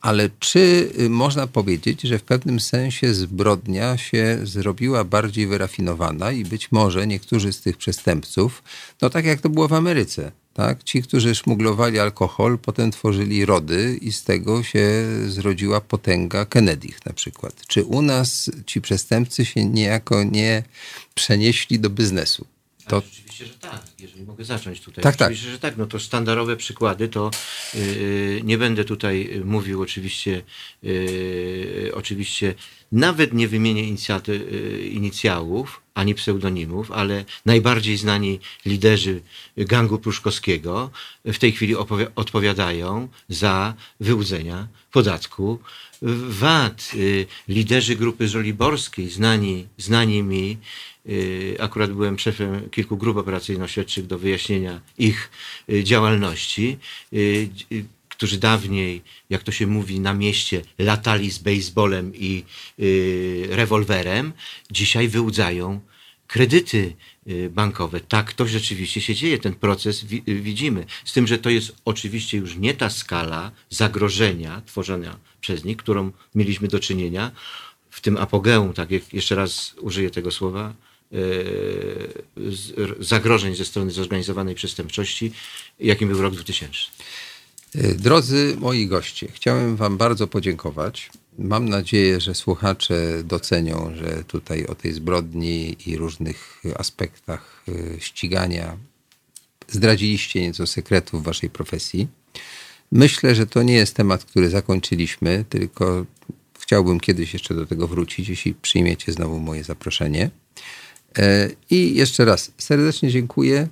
Ale 0.00 0.30
czy 0.38 0.90
można 1.08 1.46
powiedzieć, 1.46 2.00
że 2.00 2.18
w 2.18 2.22
pewnym 2.22 2.60
sensie 2.60 3.14
zbrodnia 3.14 3.96
się 3.96 4.38
zrobiła 4.42 5.04
bardziej 5.04 5.46
wyrafinowana 5.46 6.32
i 6.32 6.44
być 6.44 6.72
może 6.72 7.06
niektórzy 7.06 7.52
z 7.52 7.60
tych 7.60 7.76
przestępców, 7.76 8.62
no 9.02 9.10
tak 9.10 9.24
jak 9.24 9.40
to 9.40 9.48
było 9.48 9.68
w 9.68 9.72
Ameryce, 9.72 10.32
Tak? 10.54 10.84
Ci, 10.84 11.02
którzy 11.02 11.34
szmuglowali 11.34 11.98
alkohol, 11.98 12.58
potem 12.58 12.90
tworzyli 12.90 13.44
rody 13.44 13.98
i 14.00 14.12
z 14.12 14.24
tego 14.24 14.62
się 14.62 14.86
zrodziła 15.26 15.80
potęga 15.80 16.44
Kennedy'ch 16.44 17.06
na 17.06 17.12
przykład. 17.12 17.66
Czy 17.66 17.84
u 17.84 18.02
nas 18.02 18.50
ci 18.66 18.80
przestępcy 18.80 19.44
się 19.44 19.64
niejako 19.64 20.24
nie 20.24 20.62
przenieśli 21.14 21.80
do 21.80 21.90
biznesu? 21.90 22.46
To... 22.86 22.96
Oczywiście, 22.96 23.46
że 23.46 23.54
tak. 23.54 23.82
Jeżeli 23.98 24.22
mogę 24.22 24.44
zacząć 24.44 24.80
tutaj. 24.80 25.04
Tak, 25.04 25.16
tak. 25.16 25.28
oczywiście, 25.28 25.50
że 25.50 25.58
tak. 25.58 25.76
No 25.76 25.86
to 25.86 25.98
sztandarowe 25.98 26.56
przykłady 26.56 27.08
to 27.08 27.30
yy, 27.74 28.40
nie 28.44 28.58
będę 28.58 28.84
tutaj 28.84 29.42
mówił 29.44 29.82
oczywiście, 29.82 30.42
yy, 30.82 31.90
oczywiście 31.94 32.54
nawet 32.92 33.32
nie 33.32 33.48
wymienię 33.48 33.82
yy, 34.28 34.88
inicjałów 34.92 35.80
ani 35.94 36.14
pseudonimów, 36.14 36.90
ale 36.90 37.24
najbardziej 37.46 37.96
znani 37.96 38.40
liderzy 38.66 39.22
gangu 39.56 39.98
pruszkowskiego 39.98 40.90
w 41.24 41.38
tej 41.38 41.52
chwili 41.52 41.74
odpowiadają 42.14 43.08
za 43.28 43.74
wyłudzenia 44.00 44.68
podatku 44.92 45.58
VAT. 46.28 46.90
Y, 46.94 47.26
liderzy 47.48 47.96
grupy 47.96 48.28
żoliborskiej, 48.28 49.10
znani, 49.10 49.66
znani 49.78 50.22
mi, 50.22 50.58
y, 51.08 51.56
akurat 51.60 51.92
byłem 51.92 52.18
szefem 52.18 52.70
kilku 52.70 52.96
grup 52.96 53.16
operacyjno-śledczych 53.16 54.06
do 54.06 54.18
wyjaśnienia 54.18 54.80
ich 54.98 55.30
y, 55.70 55.84
działalności, 55.84 56.78
którzy 58.22 58.38
dawniej, 58.38 59.02
jak 59.30 59.42
to 59.42 59.52
się 59.52 59.66
mówi 59.66 60.00
na 60.00 60.14
mieście, 60.14 60.62
latali 60.78 61.30
z 61.30 61.38
baseballem 61.38 62.12
i 62.14 62.44
rewolwerem, 63.48 64.32
dzisiaj 64.70 65.08
wyłudzają 65.08 65.80
kredyty 66.26 66.96
bankowe. 67.50 68.00
Tak 68.00 68.32
to 68.32 68.46
rzeczywiście 68.46 69.00
się 69.00 69.14
dzieje, 69.14 69.38
ten 69.38 69.54
proces 69.54 70.04
widzimy. 70.26 70.86
Z 71.04 71.12
tym, 71.12 71.26
że 71.26 71.38
to 71.38 71.50
jest 71.50 71.72
oczywiście 71.84 72.38
już 72.38 72.56
nie 72.56 72.74
ta 72.74 72.90
skala 72.90 73.52
zagrożenia 73.70 74.62
tworzenia 74.66 75.18
przez 75.40 75.64
nich, 75.64 75.76
którą 75.76 76.12
mieliśmy 76.34 76.68
do 76.68 76.80
czynienia 76.80 77.30
w 77.90 78.00
tym 78.00 78.16
apogeum, 78.16 78.72
tak 78.72 78.90
jak 78.90 79.14
jeszcze 79.14 79.34
raz 79.34 79.74
użyję 79.80 80.10
tego 80.10 80.30
słowa, 80.30 80.74
zagrożeń 83.00 83.54
ze 83.54 83.64
strony 83.64 83.90
zorganizowanej 83.90 84.54
przestępczości, 84.54 85.32
jakim 85.80 86.08
był 86.08 86.22
rok 86.22 86.34
2000. 86.34 86.78
Drodzy 87.74 88.56
moi 88.60 88.86
goście, 88.86 89.28
chciałem 89.32 89.76
Wam 89.76 89.96
bardzo 89.96 90.26
podziękować. 90.26 91.10
Mam 91.38 91.68
nadzieję, 91.68 92.20
że 92.20 92.34
słuchacze 92.34 93.22
docenią, 93.24 93.92
że 93.96 94.24
tutaj 94.24 94.66
o 94.66 94.74
tej 94.74 94.92
zbrodni 94.92 95.76
i 95.86 95.96
różnych 95.96 96.62
aspektach 96.78 97.64
ścigania 97.98 98.76
zdradziliście 99.68 100.40
nieco 100.40 100.66
sekretów 100.66 101.24
Waszej 101.24 101.50
profesji. 101.50 102.08
Myślę, 102.92 103.34
że 103.34 103.46
to 103.46 103.62
nie 103.62 103.74
jest 103.74 103.96
temat, 103.96 104.24
który 104.24 104.50
zakończyliśmy, 104.50 105.44
tylko 105.48 106.06
chciałbym 106.60 107.00
kiedyś 107.00 107.32
jeszcze 107.32 107.54
do 107.54 107.66
tego 107.66 107.88
wrócić, 107.88 108.28
jeśli 108.28 108.54
przyjmiecie 108.54 109.12
znowu 109.12 109.38
moje 109.38 109.64
zaproszenie. 109.64 110.30
E, 111.18 111.50
I 111.70 111.94
jeszcze 111.94 112.24
raz 112.24 112.52
serdecznie 112.58 113.10
dziękuję 113.10 113.68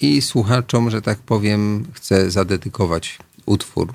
i 0.00 0.22
słuchaczom, 0.22 0.90
że 0.90 1.02
tak 1.02 1.18
powiem, 1.18 1.86
chcę 1.92 2.30
zadedykować 2.30 3.18
utwór, 3.46 3.94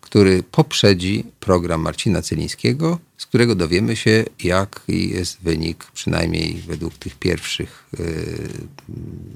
który 0.00 0.42
poprzedzi 0.42 1.24
program 1.40 1.80
Marcina 1.80 2.22
Celińskiego, 2.22 2.98
z 3.18 3.26
którego 3.26 3.54
dowiemy 3.54 3.96
się, 3.96 4.24
jaki 4.44 5.10
jest 5.10 5.40
wynik, 5.40 5.84
przynajmniej 5.94 6.62
według 6.66 6.94
tych 6.94 7.14
pierwszych 7.14 7.88
y, 8.00 8.48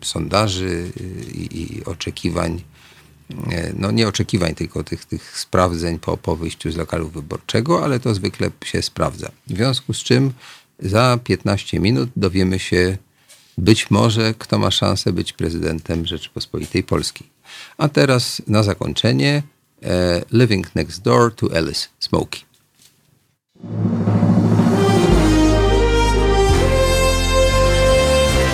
sondaży 0.02 0.90
y, 1.00 1.32
i 1.32 1.84
oczekiwań 1.84 2.62
E, 3.50 3.72
no 3.78 3.90
nie 3.90 4.08
oczekiwań 4.08 4.54
tylko 4.54 4.84
tych, 4.84 5.04
tych 5.04 5.38
sprawdzeń 5.38 5.98
po, 5.98 6.16
po 6.16 6.36
wyjściu 6.36 6.72
z 6.72 6.76
lokalu 6.76 7.08
wyborczego, 7.08 7.84
ale 7.84 8.00
to 8.00 8.14
zwykle 8.14 8.50
się 8.64 8.82
sprawdza. 8.82 9.30
W 9.46 9.50
związku 9.50 9.94
z 9.94 9.98
czym 9.98 10.32
za 10.78 11.18
15 11.24 11.80
minut 11.80 12.10
dowiemy 12.16 12.58
się 12.58 12.98
być 13.58 13.90
może, 13.90 14.34
kto 14.38 14.58
ma 14.58 14.70
szansę 14.70 15.12
być 15.12 15.32
prezydentem 15.32 16.06
Rzeczypospolitej 16.06 16.82
Polskiej. 16.82 17.26
A 17.78 17.88
teraz 17.88 18.42
na 18.46 18.62
zakończenie 18.62 19.42
e, 19.82 20.22
Living 20.32 20.74
Next 20.74 21.02
Door 21.02 21.34
to 21.34 21.56
Alice 21.56 21.88
Smokey. 22.00 22.40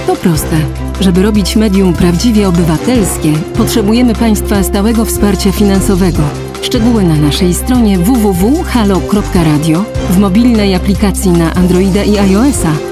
To 0.06 0.16
proste. 0.16 0.56
Żeby 1.00 1.22
robić 1.22 1.56
medium 1.56 1.94
prawdziwie 1.94 2.48
obywatelskie, 2.48 3.32
potrzebujemy 3.56 4.14
Państwa 4.14 4.62
stałego 4.62 5.04
wsparcia 5.04 5.52
finansowego. 5.52 6.22
Szczegóły 6.62 7.04
na 7.04 7.16
naszej 7.16 7.54
stronie 7.54 7.98
www.halo.radio, 7.98 9.84
w 10.10 10.18
mobilnej 10.18 10.74
aplikacji 10.74 11.30
na 11.30 11.54
Androida 11.54 12.04
i 12.04 12.18
iOS-a 12.18 12.91